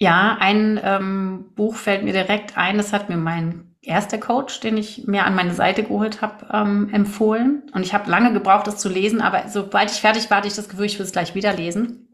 Ja, 0.02 0.36
ein 0.40 0.80
ähm, 0.82 1.52
Buch 1.54 1.76
fällt 1.76 2.02
mir 2.02 2.12
direkt 2.12 2.58
ein, 2.58 2.76
das 2.76 2.92
hat 2.92 3.08
mir 3.08 3.16
mein 3.16 3.76
erster 3.82 4.18
Coach, 4.18 4.58
den 4.58 4.76
ich 4.76 5.06
mir 5.06 5.24
an 5.24 5.36
meine 5.36 5.54
Seite 5.54 5.84
geholt 5.84 6.22
habe, 6.22 6.48
ähm, 6.52 6.88
empfohlen. 6.92 7.70
Und 7.72 7.82
ich 7.82 7.94
habe 7.94 8.10
lange 8.10 8.32
gebraucht, 8.32 8.66
das 8.66 8.78
zu 8.78 8.88
lesen, 8.88 9.20
aber 9.20 9.48
sobald 9.48 9.92
ich 9.92 10.00
fertig 10.00 10.28
war, 10.28 10.38
hatte 10.38 10.48
ich 10.48 10.56
das 10.56 10.68
Gefühl, 10.68 10.86
ich 10.86 10.98
will 10.98 11.06
es 11.06 11.12
gleich 11.12 11.36
wieder 11.36 11.52
lesen. 11.52 12.08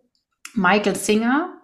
Michael 0.52 0.96
Singer, 0.96 1.62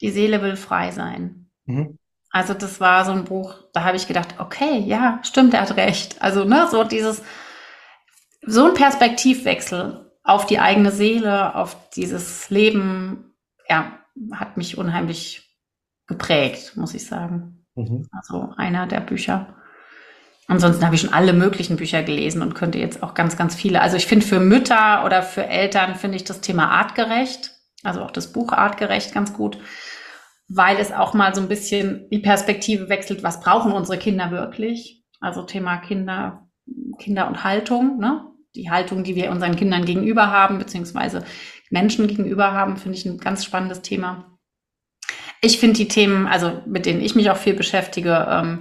Die 0.00 0.10
Seele 0.10 0.42
will 0.42 0.56
frei 0.56 0.90
sein. 0.90 1.48
Mhm. 1.66 1.96
Also 2.32 2.52
das 2.52 2.80
war 2.80 3.04
so 3.04 3.12
ein 3.12 3.22
Buch, 3.22 3.54
da 3.72 3.84
habe 3.84 3.96
ich 3.96 4.08
gedacht, 4.08 4.40
okay, 4.40 4.80
ja, 4.80 5.20
stimmt, 5.22 5.54
er 5.54 5.60
hat 5.60 5.76
recht. 5.76 6.20
Also 6.20 6.42
ne, 6.42 6.66
so 6.68 6.82
dieses, 6.82 7.22
so 8.44 8.66
ein 8.66 8.74
Perspektivwechsel 8.74 10.10
auf 10.24 10.46
die 10.46 10.58
eigene 10.58 10.90
Seele, 10.90 11.54
auf 11.54 11.76
dieses 11.90 12.50
Leben, 12.50 13.36
ja, 13.68 14.00
hat 14.32 14.56
mich 14.56 14.76
unheimlich 14.76 15.46
geprägt, 16.10 16.76
muss 16.76 16.92
ich 16.94 17.06
sagen. 17.06 17.64
Mhm. 17.76 18.08
Also 18.12 18.52
einer 18.56 18.86
der 18.86 19.00
Bücher. 19.00 19.54
Ansonsten 20.48 20.84
habe 20.84 20.96
ich 20.96 21.00
schon 21.00 21.12
alle 21.12 21.32
möglichen 21.32 21.76
Bücher 21.76 22.02
gelesen 22.02 22.42
und 22.42 22.56
könnte 22.56 22.78
jetzt 22.78 23.04
auch 23.04 23.14
ganz, 23.14 23.36
ganz 23.36 23.54
viele. 23.54 23.80
Also 23.80 23.96
ich 23.96 24.06
finde 24.06 24.26
für 24.26 24.40
Mütter 24.40 25.04
oder 25.04 25.22
für 25.22 25.46
Eltern 25.46 25.94
finde 25.94 26.16
ich 26.16 26.24
das 26.24 26.40
Thema 26.40 26.68
artgerecht, 26.70 27.52
also 27.84 28.02
auch 28.02 28.10
das 28.10 28.32
Buch 28.32 28.52
artgerecht 28.52 29.14
ganz 29.14 29.32
gut, 29.32 29.58
weil 30.48 30.78
es 30.78 30.90
auch 30.90 31.14
mal 31.14 31.32
so 31.32 31.40
ein 31.40 31.48
bisschen 31.48 32.08
die 32.10 32.18
Perspektive 32.18 32.88
wechselt, 32.88 33.22
was 33.22 33.40
brauchen 33.40 33.70
unsere 33.70 33.96
Kinder 33.96 34.32
wirklich? 34.32 35.04
Also 35.20 35.42
Thema 35.42 35.76
Kinder, 35.76 36.48
Kinder 36.98 37.28
und 37.28 37.44
Haltung, 37.44 37.98
ne? 37.98 38.26
Die 38.56 38.68
Haltung, 38.68 39.04
die 39.04 39.14
wir 39.14 39.30
unseren 39.30 39.54
Kindern 39.54 39.84
gegenüber 39.84 40.32
haben, 40.32 40.58
beziehungsweise 40.58 41.22
Menschen 41.70 42.08
gegenüber 42.08 42.52
haben, 42.52 42.76
finde 42.76 42.98
ich 42.98 43.06
ein 43.06 43.18
ganz 43.18 43.44
spannendes 43.44 43.82
Thema. 43.82 44.29
Ich 45.40 45.58
finde 45.58 45.76
die 45.76 45.88
Themen, 45.88 46.26
also 46.26 46.62
mit 46.66 46.86
denen 46.86 47.00
ich 47.00 47.14
mich 47.14 47.30
auch 47.30 47.36
viel 47.36 47.54
beschäftige, 47.54 48.26
ähm, 48.28 48.60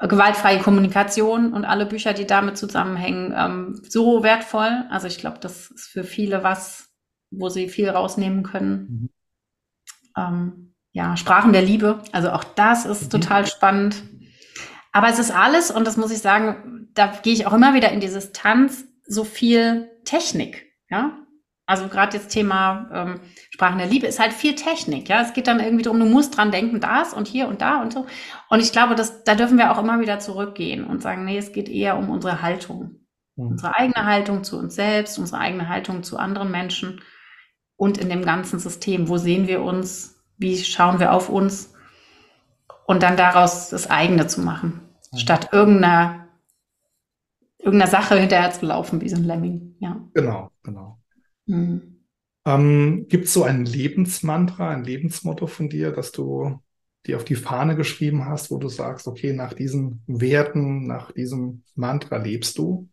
gewaltfreie 0.00 0.60
Kommunikation 0.60 1.52
und 1.52 1.64
alle 1.64 1.84
Bücher, 1.84 2.12
die 2.12 2.26
damit 2.26 2.56
zusammenhängen, 2.56 3.34
ähm, 3.36 3.80
so 3.88 4.22
wertvoll. 4.22 4.84
Also 4.90 5.06
ich 5.06 5.18
glaube, 5.18 5.38
das 5.40 5.70
ist 5.70 5.88
für 5.88 6.04
viele 6.04 6.44
was, 6.44 6.90
wo 7.30 7.48
sie 7.48 7.68
viel 7.68 7.90
rausnehmen 7.90 8.42
können. 8.42 8.72
Mhm. 8.88 9.10
Ähm, 10.16 10.74
ja, 10.92 11.16
Sprachen 11.16 11.52
der 11.52 11.62
Liebe, 11.62 12.02
also 12.12 12.30
auch 12.30 12.44
das 12.44 12.86
ist 12.86 13.04
mhm. 13.04 13.20
total 13.20 13.46
spannend. 13.46 14.02
Aber 14.92 15.08
es 15.08 15.18
ist 15.18 15.30
alles, 15.30 15.70
und 15.70 15.86
das 15.86 15.96
muss 15.96 16.10
ich 16.10 16.18
sagen, 16.18 16.88
da 16.94 17.12
gehe 17.22 17.32
ich 17.32 17.46
auch 17.46 17.52
immer 17.52 17.74
wieder 17.74 17.92
in 17.92 18.00
die 18.00 18.08
Distanz, 18.08 18.84
so 19.04 19.24
viel 19.24 19.90
Technik. 20.04 20.66
Ja, 20.90 21.18
also 21.68 21.88
gerade 21.88 22.16
jetzt 22.16 22.30
Thema 22.30 22.88
ähm, 22.94 23.20
Sprachen 23.50 23.76
der 23.76 23.86
Liebe 23.86 24.06
ist 24.06 24.18
halt 24.18 24.32
viel 24.32 24.54
Technik. 24.54 25.10
Ja, 25.10 25.20
es 25.20 25.34
geht 25.34 25.46
dann 25.46 25.60
irgendwie 25.60 25.82
darum, 25.82 26.00
du 26.00 26.06
musst 26.06 26.34
dran 26.34 26.50
denken, 26.50 26.80
das 26.80 27.12
und 27.12 27.28
hier 27.28 27.46
und 27.46 27.60
da 27.60 27.82
und 27.82 27.92
so. 27.92 28.06
Und 28.48 28.60
ich 28.60 28.72
glaube, 28.72 28.94
dass, 28.94 29.22
da 29.24 29.34
dürfen 29.34 29.58
wir 29.58 29.70
auch 29.70 29.78
immer 29.78 30.00
wieder 30.00 30.18
zurückgehen 30.18 30.82
und 30.84 31.02
sagen, 31.02 31.26
nee, 31.26 31.36
es 31.36 31.52
geht 31.52 31.68
eher 31.68 31.98
um 31.98 32.08
unsere 32.08 32.40
Haltung. 32.40 33.00
Mhm. 33.36 33.48
Unsere 33.48 33.76
eigene 33.76 34.06
Haltung 34.06 34.44
zu 34.44 34.58
uns 34.58 34.76
selbst, 34.76 35.18
unsere 35.18 35.42
eigene 35.42 35.68
Haltung 35.68 36.02
zu 36.02 36.16
anderen 36.16 36.50
Menschen 36.50 37.02
und 37.76 37.98
in 37.98 38.08
dem 38.08 38.24
ganzen 38.24 38.58
System. 38.58 39.10
Wo 39.10 39.18
sehen 39.18 39.46
wir 39.46 39.62
uns? 39.62 40.24
Wie 40.38 40.56
schauen 40.56 41.00
wir 41.00 41.12
auf 41.12 41.28
uns? 41.28 41.74
Und 42.86 43.02
dann 43.02 43.18
daraus 43.18 43.68
das 43.68 43.90
eigene 43.90 44.26
zu 44.26 44.40
machen, 44.40 44.80
mhm. 45.12 45.18
statt 45.18 45.50
irgendeiner, 45.52 46.28
irgendeiner 47.58 47.90
Sache 47.90 48.18
hinterher 48.18 48.52
zu 48.52 48.64
laufen, 48.64 49.02
wie 49.02 49.10
so 49.10 49.16
ein 49.16 49.24
Lemming. 49.24 49.76
Ja. 49.80 50.00
Genau, 50.14 50.50
genau. 50.62 50.97
Mhm. 51.48 52.04
Ähm, 52.44 53.06
Gibt 53.08 53.24
es 53.24 53.32
so 53.32 53.42
ein 53.42 53.64
Lebensmantra, 53.64 54.70
ein 54.70 54.84
Lebensmotto 54.84 55.46
von 55.46 55.68
dir, 55.68 55.90
dass 55.92 56.12
du 56.12 56.60
dir 57.06 57.16
auf 57.16 57.24
die 57.24 57.34
Fahne 57.34 57.74
geschrieben 57.74 58.26
hast, 58.26 58.50
wo 58.50 58.58
du 58.58 58.68
sagst, 58.68 59.06
okay, 59.06 59.32
nach 59.32 59.54
diesen 59.54 60.02
Werten, 60.06 60.86
nach 60.86 61.12
diesem 61.12 61.64
Mantra 61.74 62.18
lebst 62.18 62.58
du? 62.58 62.88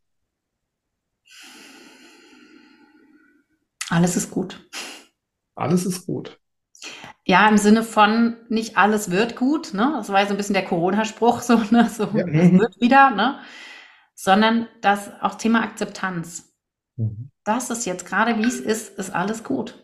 Alles 3.89 4.15
ist 4.15 4.31
gut. 4.31 4.67
Alles 5.55 5.85
ist 5.85 6.05
gut. 6.05 6.39
Ja, 7.23 7.47
im 7.47 7.57
Sinne 7.57 7.83
von 7.83 8.37
nicht 8.49 8.77
alles 8.77 9.09
wird 9.09 9.35
gut, 9.35 9.73
ne? 9.73 9.93
Das 9.97 10.09
war 10.09 10.19
ja 10.19 10.27
so 10.27 10.33
ein 10.33 10.37
bisschen 10.37 10.53
der 10.53 10.65
Corona-Spruch, 10.65 11.41
so, 11.41 11.57
ne? 11.71 11.89
So, 11.89 12.03
ja. 12.03 12.27
es 12.27 12.51
wird 12.51 12.81
wieder, 12.81 13.11
ne? 13.11 13.39
Sondern 14.15 14.67
das 14.81 15.11
auch 15.21 15.35
Thema 15.35 15.63
Akzeptanz. 15.63 16.53
Mhm. 16.97 17.31
Das 17.45 17.69
ist 17.69 17.85
jetzt 17.85 18.05
gerade, 18.05 18.37
wie 18.39 18.47
es 18.47 18.59
ist, 18.59 18.97
ist 18.97 19.11
alles 19.13 19.43
gut. 19.43 19.81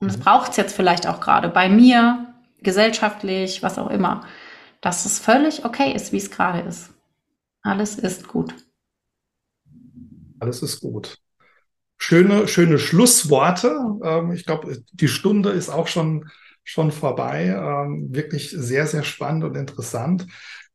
Und 0.00 0.08
es 0.08 0.18
mhm. 0.18 0.22
braucht 0.22 0.50
es 0.50 0.56
jetzt 0.56 0.74
vielleicht 0.76 1.06
auch 1.06 1.20
gerade 1.20 1.48
bei 1.48 1.68
mir, 1.68 2.34
gesellschaftlich, 2.60 3.62
was 3.62 3.78
auch 3.78 3.90
immer, 3.90 4.26
dass 4.80 5.06
es 5.06 5.18
völlig 5.18 5.64
okay 5.64 5.92
ist, 5.94 6.12
wie 6.12 6.18
es 6.18 6.30
gerade 6.30 6.60
ist. 6.60 6.90
Alles 7.62 7.96
ist 7.96 8.26
gut. 8.26 8.54
Alles 10.40 10.62
ist 10.62 10.80
gut. 10.80 11.18
Schöne, 11.96 12.48
schöne 12.48 12.78
Schlussworte. 12.78 13.78
Ähm, 14.02 14.32
ich 14.32 14.44
glaube, 14.44 14.82
die 14.92 15.08
Stunde 15.08 15.50
ist 15.50 15.70
auch 15.70 15.86
schon, 15.86 16.28
schon 16.64 16.90
vorbei. 16.90 17.46
Ähm, 17.46 18.08
wirklich 18.10 18.50
sehr, 18.50 18.86
sehr 18.86 19.04
spannend 19.04 19.44
und 19.44 19.56
interessant. 19.56 20.26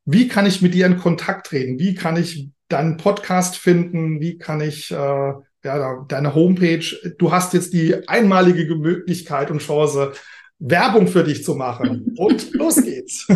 Wie 0.05 0.27
kann 0.27 0.45
ich 0.45 0.61
mit 0.61 0.73
dir 0.73 0.85
in 0.85 0.97
Kontakt 0.97 1.47
treten? 1.47 1.77
Wie 1.77 1.93
kann 1.93 2.15
ich 2.15 2.49
deinen 2.69 2.97
Podcast 2.97 3.57
finden? 3.57 4.19
Wie 4.19 4.37
kann 4.37 4.61
ich 4.61 4.91
äh, 4.91 5.33
ja, 5.63 6.05
deine 6.07 6.33
Homepage, 6.33 6.85
du 7.17 7.31
hast 7.31 7.53
jetzt 7.53 7.73
die 7.73 8.07
einmalige 8.07 8.75
Möglichkeit 8.75 9.51
und 9.51 9.59
Chance, 9.59 10.13
Werbung 10.59 11.07
für 11.07 11.23
dich 11.23 11.43
zu 11.43 11.55
machen. 11.55 12.15
Und 12.17 12.53
los 12.53 12.75
geht's. 12.75 13.27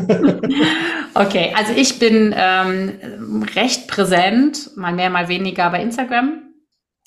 okay, 1.13 1.53
also 1.55 1.73
ich 1.75 1.99
bin 1.99 2.33
ähm, 2.37 3.43
recht 3.55 3.87
präsent, 3.87 4.71
mal 4.75 4.93
mehr, 4.93 5.09
mal 5.09 5.27
weniger 5.27 5.69
bei 5.71 5.81
Instagram. 5.81 6.43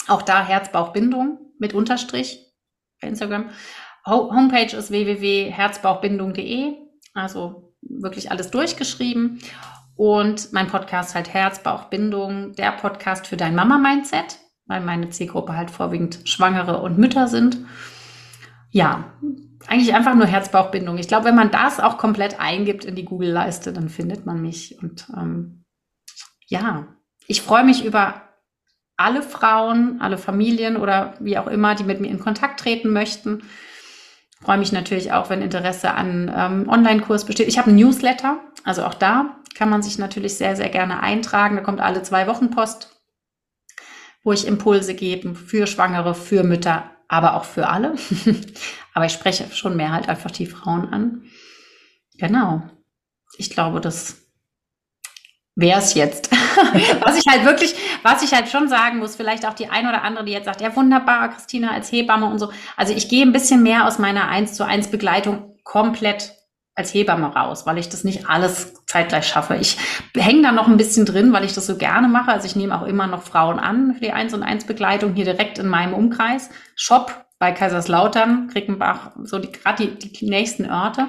Auch 0.08 0.22
da 0.22 0.44
Herzbauchbindung 0.44 1.38
mit 1.58 1.74
Unterstrich 1.74 2.52
bei 3.00 3.08
Instagram. 3.08 3.50
Ho 4.06 4.32
Homepage 4.34 4.76
ist 4.76 4.90
www.herzbauchbindung.de, 4.90 6.74
also 7.14 7.74
wirklich 7.82 8.30
alles 8.30 8.50
durchgeschrieben. 8.50 9.40
Und 9.96 10.52
mein 10.52 10.68
Podcast 10.68 11.14
halt 11.14 11.32
Herzbauchbindung, 11.32 12.52
der 12.54 12.72
Podcast 12.72 13.26
für 13.26 13.36
dein 13.36 13.54
Mama-Mindset 13.54 14.38
weil 14.68 14.80
meine 14.80 15.10
Zielgruppe 15.10 15.56
halt 15.56 15.70
vorwiegend 15.70 16.20
Schwangere 16.24 16.80
und 16.80 16.98
Mütter 16.98 17.26
sind. 17.26 17.58
Ja, 18.70 19.12
eigentlich 19.66 19.94
einfach 19.94 20.14
nur 20.14 20.26
Herzbauchbindung. 20.26 20.98
Ich 20.98 21.08
glaube, 21.08 21.24
wenn 21.24 21.34
man 21.34 21.50
das 21.50 21.80
auch 21.80 21.98
komplett 21.98 22.38
eingibt 22.38 22.84
in 22.84 22.94
die 22.94 23.04
Google-Leiste, 23.04 23.72
dann 23.72 23.88
findet 23.88 24.26
man 24.26 24.40
mich. 24.40 24.78
Und 24.80 25.08
ähm, 25.16 25.64
ja, 26.46 26.86
ich 27.26 27.42
freue 27.42 27.64
mich 27.64 27.84
über 27.84 28.22
alle 28.96 29.22
Frauen, 29.22 30.00
alle 30.00 30.18
Familien 30.18 30.76
oder 30.76 31.14
wie 31.20 31.38
auch 31.38 31.46
immer, 31.46 31.74
die 31.74 31.84
mit 31.84 32.00
mir 32.00 32.10
in 32.10 32.20
Kontakt 32.20 32.60
treten 32.60 32.92
möchten. 32.92 33.42
Freue 34.42 34.58
mich 34.58 34.72
natürlich 34.72 35.12
auch, 35.12 35.30
wenn 35.30 35.42
Interesse 35.42 35.94
an 35.94 36.32
ähm, 36.34 36.68
Online-Kurs 36.68 37.24
besteht. 37.24 37.48
Ich 37.48 37.58
habe 37.58 37.68
einen 37.68 37.78
Newsletter, 37.78 38.40
also 38.64 38.84
auch 38.84 38.94
da 38.94 39.36
kann 39.56 39.70
man 39.70 39.82
sich 39.82 39.98
natürlich 39.98 40.36
sehr, 40.36 40.54
sehr 40.56 40.68
gerne 40.68 41.00
eintragen. 41.00 41.56
Da 41.56 41.62
kommt 41.62 41.80
alle 41.80 42.02
zwei 42.02 42.26
Wochen 42.28 42.50
Post 42.50 42.97
ich 44.32 44.46
Impulse 44.46 44.94
gebe 44.94 45.34
für 45.34 45.66
Schwangere, 45.66 46.14
für 46.14 46.42
Mütter, 46.42 46.90
aber 47.08 47.34
auch 47.34 47.44
für 47.44 47.68
alle. 47.68 47.94
aber 48.94 49.06
ich 49.06 49.12
spreche 49.12 49.46
schon 49.52 49.76
mehr 49.76 49.92
halt 49.92 50.08
einfach 50.08 50.30
die 50.30 50.46
Frauen 50.46 50.92
an. 50.92 51.22
Genau. 52.18 52.62
Ich 53.36 53.50
glaube, 53.50 53.80
das 53.80 54.28
wäre 55.54 55.80
es 55.80 55.94
jetzt. 55.94 56.30
was 57.00 57.16
ich 57.16 57.26
halt 57.28 57.44
wirklich, 57.44 57.74
was 58.02 58.22
ich 58.22 58.32
halt 58.32 58.48
schon 58.48 58.68
sagen 58.68 58.98
muss, 58.98 59.16
vielleicht 59.16 59.46
auch 59.46 59.54
die 59.54 59.68
ein 59.68 59.88
oder 59.88 60.02
andere, 60.02 60.24
die 60.24 60.32
jetzt 60.32 60.46
sagt, 60.46 60.60
ja 60.60 60.74
wunderbar, 60.74 61.30
Christina 61.30 61.72
als 61.72 61.90
Hebamme 61.90 62.26
und 62.26 62.38
so. 62.38 62.50
Also 62.76 62.94
ich 62.94 63.08
gehe 63.08 63.24
ein 63.24 63.32
bisschen 63.32 63.62
mehr 63.62 63.86
aus 63.86 63.98
meiner 63.98 64.28
1 64.28 64.54
zu 64.54 64.64
1 64.64 64.88
Begleitung 64.88 65.56
komplett 65.64 66.37
als 66.78 66.94
Hebamme 66.94 67.26
raus, 67.34 67.66
weil 67.66 67.76
ich 67.76 67.88
das 67.88 68.04
nicht 68.04 68.30
alles 68.30 68.72
zeitgleich 68.86 69.26
schaffe. 69.26 69.56
Ich 69.56 69.76
hänge 70.16 70.42
da 70.42 70.52
noch 70.52 70.68
ein 70.68 70.76
bisschen 70.76 71.04
drin, 71.04 71.32
weil 71.32 71.44
ich 71.44 71.52
das 71.52 71.66
so 71.66 71.76
gerne 71.76 72.06
mache. 72.06 72.30
Also 72.30 72.46
ich 72.46 72.54
nehme 72.54 72.80
auch 72.80 72.86
immer 72.86 73.08
noch 73.08 73.24
Frauen 73.24 73.58
an 73.58 73.94
für 73.94 74.00
die 74.00 74.12
1 74.12 74.32
und 74.32 74.44
1 74.44 74.64
Begleitung 74.64 75.12
hier 75.14 75.24
direkt 75.24 75.58
in 75.58 75.66
meinem 75.66 75.92
Umkreis. 75.92 76.50
Shop 76.76 77.26
bei 77.40 77.50
Kaiserslautern, 77.50 78.48
Krickenbach, 78.48 79.10
so 79.24 79.40
die, 79.40 79.50
gerade 79.50 79.88
die, 79.88 80.12
die 80.12 80.30
nächsten 80.30 80.70
Orte. 80.70 81.08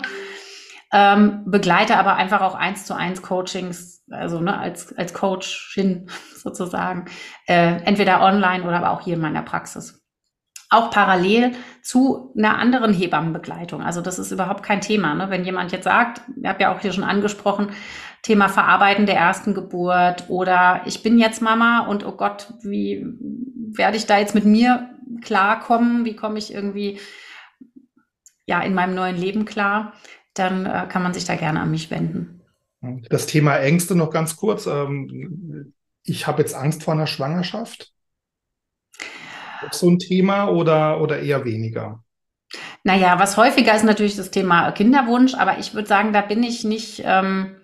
Ähm, 0.91 1.43
begleite 1.45 1.97
aber 1.97 2.15
einfach 2.15 2.41
auch 2.41 2.55
eins 2.55 2.86
zu 2.88 2.95
eins 2.95 3.22
Coachings, 3.22 4.03
also 4.09 4.39
ne, 4.39 4.57
als, 4.57 4.97
als 4.97 5.13
Coachin 5.13 6.09
sozusagen, 6.36 7.05
äh, 7.47 7.83
entweder 7.83 8.21
online 8.21 8.63
oder 8.63 8.78
aber 8.78 8.89
auch 8.89 9.01
hier 9.01 9.13
in 9.13 9.21
meiner 9.21 9.43
Praxis 9.43 9.99
auch 10.70 10.91
parallel 10.91 11.54
zu 11.82 12.32
einer 12.37 12.58
anderen 12.58 12.93
Hebammenbegleitung. 12.93 13.82
Also 13.82 14.01
das 14.01 14.20
ist 14.20 14.32
überhaupt 14.32 14.63
kein 14.63 14.82
Thema. 14.82 15.16
Ne? 15.16 15.29
Wenn 15.29 15.43
jemand 15.43 15.71
jetzt 15.71 15.86
sagt, 15.86 16.21
ich 16.39 16.47
habe 16.47 16.62
ja 16.62 16.74
auch 16.74 16.79
hier 16.79 16.93
schon 16.93 17.04
angesprochen, 17.04 17.70
Thema 18.21 18.50
Verarbeiten 18.50 19.05
der 19.05 19.16
ersten 19.16 19.54
Geburt 19.54 20.29
oder 20.29 20.82
ich 20.86 21.01
bin 21.01 21.17
jetzt 21.20 21.41
Mama 21.41 21.87
und 21.87 22.05
oh 22.05 22.12
Gott, 22.12 22.54
wie 22.62 23.05
werde 23.71 23.97
ich 23.97 24.05
da 24.05 24.20
jetzt 24.20 24.36
mit 24.36 24.46
mir 24.46 24.89
klarkommen? 25.21 26.05
Wie 26.05 26.16
komme 26.16 26.37
ich 26.37 26.54
irgendwie 26.54 27.00
ja 28.46 28.62
in 28.62 28.74
meinem 28.74 28.93
neuen 28.93 29.17
Leben 29.17 29.46
klar? 29.46 29.93
Dann 30.33 30.66
äh, 30.66 30.86
kann 30.89 31.01
man 31.01 31.13
sich 31.13 31.25
da 31.25 31.36
gerne 31.36 31.62
an 31.62 31.71
mich 31.71 31.89
wenden. 31.89 32.41
Das 33.09 33.25
Thema 33.25 33.58
Ängste 33.58 33.96
noch 33.96 34.12
ganz 34.12 34.36
kurz. 34.36 34.67
Ähm, 34.67 35.74
ich 36.04 36.28
habe 36.28 36.41
jetzt 36.41 36.55
Angst 36.55 36.83
vor 36.83 36.93
einer 36.93 37.08
Schwangerschaft 37.08 37.93
so 39.72 39.90
ein 39.90 40.00
Thema 40.00 40.50
oder, 40.50 41.02
oder 41.02 41.20
eher 41.20 41.46
weniger? 41.46 42.04
Naja, 42.84 43.20
was 43.20 43.38
häufiger 43.38 43.76
ist 43.76 43.84
natürlich 43.84 44.16
das 44.16 44.32
Thema 44.32 44.72
Kinderwunsch, 44.72 45.36
aber 45.36 45.60
ich 45.60 45.74
würde 45.74 45.88
sagen, 45.88 46.14
da 46.14 46.22
bin 46.22 46.44
ich 46.44 46.64
nicht, 46.64 47.04
ähm, 47.06 47.56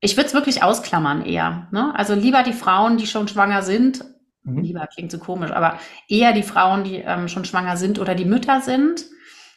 ich 0.00 0.16
würde 0.16 0.26
es 0.26 0.34
wirklich 0.34 0.62
ausklammern 0.62 1.24
eher. 1.24 1.68
Ne? 1.70 1.92
Also 1.94 2.14
lieber 2.14 2.42
die 2.42 2.52
Frauen, 2.52 2.96
die 2.96 3.06
schon 3.06 3.28
schwanger 3.28 3.62
sind, 3.62 4.04
mhm. 4.42 4.62
lieber 4.62 4.86
klingt 4.86 5.12
so 5.12 5.18
komisch, 5.18 5.52
aber 5.52 5.78
eher 6.08 6.32
die 6.32 6.42
Frauen, 6.42 6.84
die 6.84 6.96
ähm, 6.96 7.28
schon 7.28 7.44
schwanger 7.44 7.76
sind 7.76 7.98
oder 7.98 8.14
die 8.14 8.24
Mütter 8.24 8.60
sind, 8.60 9.04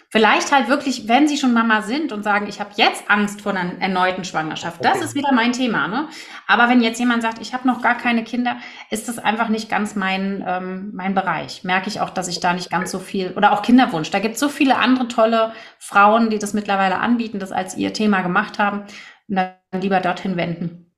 Vielleicht 0.09 0.53
halt 0.53 0.69
wirklich, 0.69 1.09
wenn 1.09 1.27
sie 1.27 1.37
schon 1.37 1.51
Mama 1.51 1.81
sind 1.81 2.13
und 2.13 2.23
sagen, 2.23 2.47
ich 2.47 2.61
habe 2.61 2.69
jetzt 2.77 3.09
Angst 3.09 3.41
vor 3.41 3.53
einer 3.53 3.81
erneuten 3.81 4.23
Schwangerschaft. 4.23 4.83
Das 4.83 4.95
okay. 4.95 5.05
ist 5.05 5.15
wieder 5.15 5.33
mein 5.33 5.51
Thema. 5.51 5.89
Ne? 5.89 6.07
Aber 6.47 6.69
wenn 6.69 6.81
jetzt 6.81 6.99
jemand 6.99 7.21
sagt, 7.21 7.41
ich 7.41 7.53
habe 7.53 7.67
noch 7.67 7.81
gar 7.81 7.97
keine 7.97 8.23
Kinder, 8.23 8.55
ist 8.89 9.09
das 9.09 9.19
einfach 9.19 9.49
nicht 9.49 9.69
ganz 9.69 9.95
mein, 9.95 10.45
ähm, 10.47 10.91
mein 10.93 11.13
Bereich. 11.13 11.65
Merke 11.65 11.89
ich 11.89 11.99
auch, 11.99 12.09
dass 12.09 12.29
ich 12.29 12.39
da 12.39 12.53
nicht 12.53 12.69
ganz 12.69 12.89
so 12.89 12.99
viel, 12.99 13.33
oder 13.33 13.51
auch 13.51 13.61
Kinderwunsch. 13.61 14.09
Da 14.09 14.19
gibt 14.19 14.35
es 14.35 14.39
so 14.39 14.47
viele 14.47 14.77
andere 14.77 15.09
tolle 15.09 15.51
Frauen, 15.77 16.29
die 16.29 16.39
das 16.39 16.53
mittlerweile 16.53 16.99
anbieten, 16.99 17.39
das 17.39 17.51
als 17.51 17.75
ihr 17.75 17.91
Thema 17.91 18.21
gemacht 18.21 18.59
haben. 18.59 18.85
Und 19.27 19.35
dann 19.35 19.55
lieber 19.73 19.99
dorthin 19.99 20.37
wenden, 20.37 20.95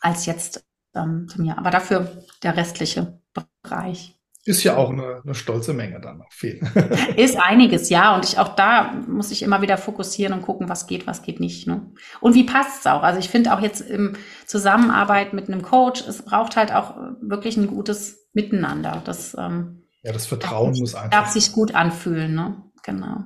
als 0.00 0.26
jetzt 0.26 0.66
ähm, 0.96 1.28
zu 1.28 1.40
mir. 1.40 1.58
Aber 1.58 1.70
dafür 1.70 2.24
der 2.42 2.56
restliche 2.56 3.20
Bereich. 3.62 4.17
Ist 4.48 4.64
ja 4.64 4.78
auch 4.78 4.88
eine, 4.88 5.20
eine 5.22 5.34
stolze 5.34 5.74
Menge 5.74 6.00
dann 6.00 6.22
auf 6.22 6.42
jeden 6.42 6.66
Ist 7.16 7.36
einiges, 7.38 7.90
ja. 7.90 8.16
Und 8.16 8.24
ich 8.24 8.38
auch 8.38 8.56
da 8.56 8.94
muss 9.06 9.30
ich 9.30 9.42
immer 9.42 9.60
wieder 9.60 9.76
fokussieren 9.76 10.32
und 10.32 10.40
gucken, 10.40 10.70
was 10.70 10.86
geht, 10.86 11.06
was 11.06 11.20
geht 11.20 11.38
nicht. 11.38 11.66
Ne? 11.66 11.92
Und 12.22 12.34
wie 12.34 12.44
passt 12.44 12.80
es 12.80 12.86
auch? 12.86 13.02
Also 13.02 13.20
ich 13.20 13.28
finde 13.28 13.52
auch 13.52 13.60
jetzt 13.60 13.82
im 13.82 14.14
Zusammenarbeit 14.46 15.34
mit 15.34 15.48
einem 15.48 15.60
Coach, 15.60 16.02
es 16.08 16.22
braucht 16.22 16.56
halt 16.56 16.74
auch 16.74 16.96
wirklich 17.20 17.58
ein 17.58 17.66
gutes 17.66 18.26
Miteinander. 18.32 19.02
Das, 19.04 19.36
ähm, 19.38 19.82
ja, 20.02 20.12
das 20.12 20.24
Vertrauen 20.24 20.72
darf, 20.72 20.80
muss 20.80 20.94
einfach. 20.94 21.10
Darf 21.10 21.28
sich 21.28 21.52
gut 21.52 21.74
anfühlen, 21.74 22.34
ne? 22.34 22.62
Genau. 22.84 23.24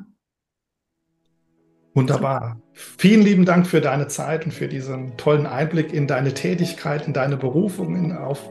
Wunderbar. 1.95 2.61
Vielen 2.73 3.23
lieben 3.23 3.45
Dank 3.45 3.69
für 3.69 3.81
deine 3.81 4.09
Zeit 4.09 4.45
und 4.45 4.51
für 4.51 4.67
diesen 4.67 5.17
tollen 5.19 5.47
Einblick 5.47 5.93
in 5.93 6.09
deine 6.09 6.35
Tätigkeit, 6.35 7.07
in 7.07 7.13
deine 7.13 7.37
Berufung, 7.37 7.95
in, 7.95 8.13
auf 8.13 8.51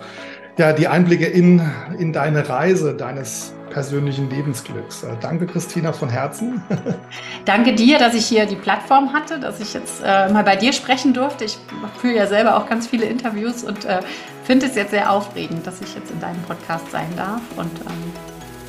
ja, 0.57 0.73
die 0.73 0.87
Einblicke 0.87 1.25
in, 1.25 1.61
in 1.97 2.13
deine 2.13 2.47
Reise 2.47 2.95
deines 2.95 3.53
persönlichen 3.71 4.29
Lebensglücks. 4.29 5.03
Äh, 5.03 5.15
danke, 5.19 5.47
Christina, 5.47 5.91
von 5.93 6.09
Herzen. 6.09 6.61
Danke 7.45 7.73
dir, 7.73 7.97
dass 7.97 8.13
ich 8.13 8.25
hier 8.25 8.45
die 8.45 8.55
Plattform 8.55 9.13
hatte, 9.13 9.39
dass 9.39 9.59
ich 9.59 9.73
jetzt 9.73 10.03
äh, 10.03 10.29
mal 10.29 10.43
bei 10.43 10.55
dir 10.55 10.73
sprechen 10.73 11.13
durfte. 11.13 11.45
Ich 11.45 11.57
führe 11.99 12.15
ja 12.15 12.27
selber 12.27 12.57
auch 12.57 12.69
ganz 12.69 12.87
viele 12.87 13.05
Interviews 13.05 13.63
und 13.63 13.85
äh, 13.85 14.01
finde 14.43 14.67
es 14.67 14.75
jetzt 14.75 14.91
sehr 14.91 15.09
aufregend, 15.09 15.65
dass 15.65 15.81
ich 15.81 15.95
jetzt 15.95 16.11
in 16.11 16.19
deinem 16.19 16.41
Podcast 16.43 16.91
sein 16.91 17.07
darf. 17.15 17.41
Und 17.55 17.71
ähm, 17.81 18.11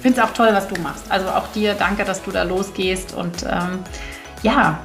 finde 0.00 0.20
es 0.20 0.24
auch 0.24 0.32
toll, 0.32 0.50
was 0.52 0.68
du 0.68 0.80
machst. 0.80 1.04
Also 1.10 1.28
auch 1.28 1.48
dir 1.48 1.74
danke, 1.74 2.04
dass 2.04 2.22
du 2.22 2.30
da 2.30 2.44
losgehst 2.44 3.14
und 3.14 3.42
ähm, 3.42 3.80
ja, 4.42 4.78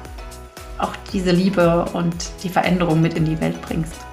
auch 0.78 0.94
diese 1.12 1.30
Liebe 1.30 1.86
und 1.92 2.30
die 2.42 2.48
Veränderung 2.48 3.00
mit 3.00 3.14
in 3.14 3.24
die 3.24 3.40
Welt 3.40 3.60
bringst. 3.62 4.07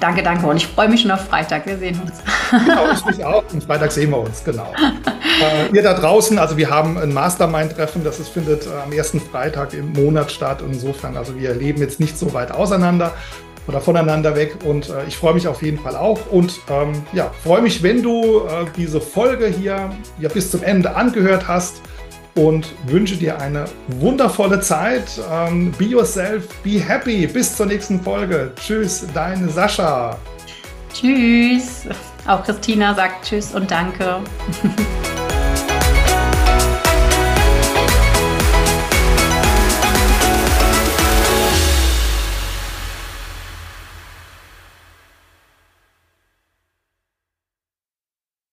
Danke, 0.00 0.22
danke. 0.22 0.46
Und 0.46 0.56
ich 0.56 0.66
freue 0.66 0.88
mich 0.88 1.02
schon 1.02 1.10
auf 1.10 1.26
Freitag. 1.26 1.66
Wir 1.66 1.76
sehen 1.76 2.00
uns. 2.00 2.22
Genau, 2.50 2.92
ich 2.92 3.04
mich 3.04 3.24
auch. 3.24 3.42
Und 3.52 3.64
Freitag 3.64 3.90
sehen 3.90 4.10
wir 4.10 4.18
uns, 4.18 4.44
genau. 4.44 4.72
äh, 5.42 5.74
ihr 5.74 5.82
da 5.82 5.94
draußen, 5.94 6.38
also 6.38 6.56
wir 6.56 6.70
haben 6.70 6.96
ein 6.98 7.12
Mastermind-Treffen, 7.12 8.04
das 8.04 8.20
ist, 8.20 8.28
findet 8.28 8.66
äh, 8.66 8.70
am 8.84 8.92
ersten 8.92 9.20
Freitag 9.20 9.74
im 9.74 9.92
Monat 9.92 10.30
statt. 10.30 10.62
Insofern, 10.64 11.16
also 11.16 11.36
wir 11.36 11.54
leben 11.54 11.80
jetzt 11.80 11.98
nicht 11.98 12.16
so 12.16 12.32
weit 12.32 12.52
auseinander 12.52 13.12
oder 13.66 13.80
voneinander 13.80 14.36
weg. 14.36 14.58
Und 14.64 14.88
äh, 14.88 15.04
ich 15.08 15.16
freue 15.16 15.34
mich 15.34 15.48
auf 15.48 15.62
jeden 15.62 15.78
Fall 15.78 15.96
auch. 15.96 16.20
Und 16.30 16.60
ähm, 16.70 16.92
ja, 17.12 17.30
freue 17.42 17.62
mich, 17.62 17.82
wenn 17.82 18.02
du 18.02 18.40
äh, 18.46 18.66
diese 18.76 19.00
Folge 19.00 19.46
hier 19.46 19.90
ja, 20.18 20.28
bis 20.28 20.50
zum 20.50 20.62
Ende 20.62 20.94
angehört 20.94 21.48
hast 21.48 21.82
und 22.38 22.72
wünsche 22.86 23.16
dir 23.16 23.40
eine 23.40 23.64
wundervolle 23.88 24.60
Zeit. 24.60 25.20
Ähm, 25.30 25.72
be 25.72 25.84
yourself, 25.84 26.48
be 26.62 26.80
happy. 26.80 27.26
Bis 27.26 27.56
zur 27.56 27.66
nächsten 27.66 28.00
Folge. 28.00 28.52
Tschüss, 28.56 29.06
dein 29.12 29.48
Sascha. 29.48 30.16
Tschüss. 30.92 31.86
Auch 32.26 32.44
Christina 32.44 32.94
sagt 32.94 33.24
Tschüss 33.24 33.54
und 33.54 33.70
Danke. 33.70 34.20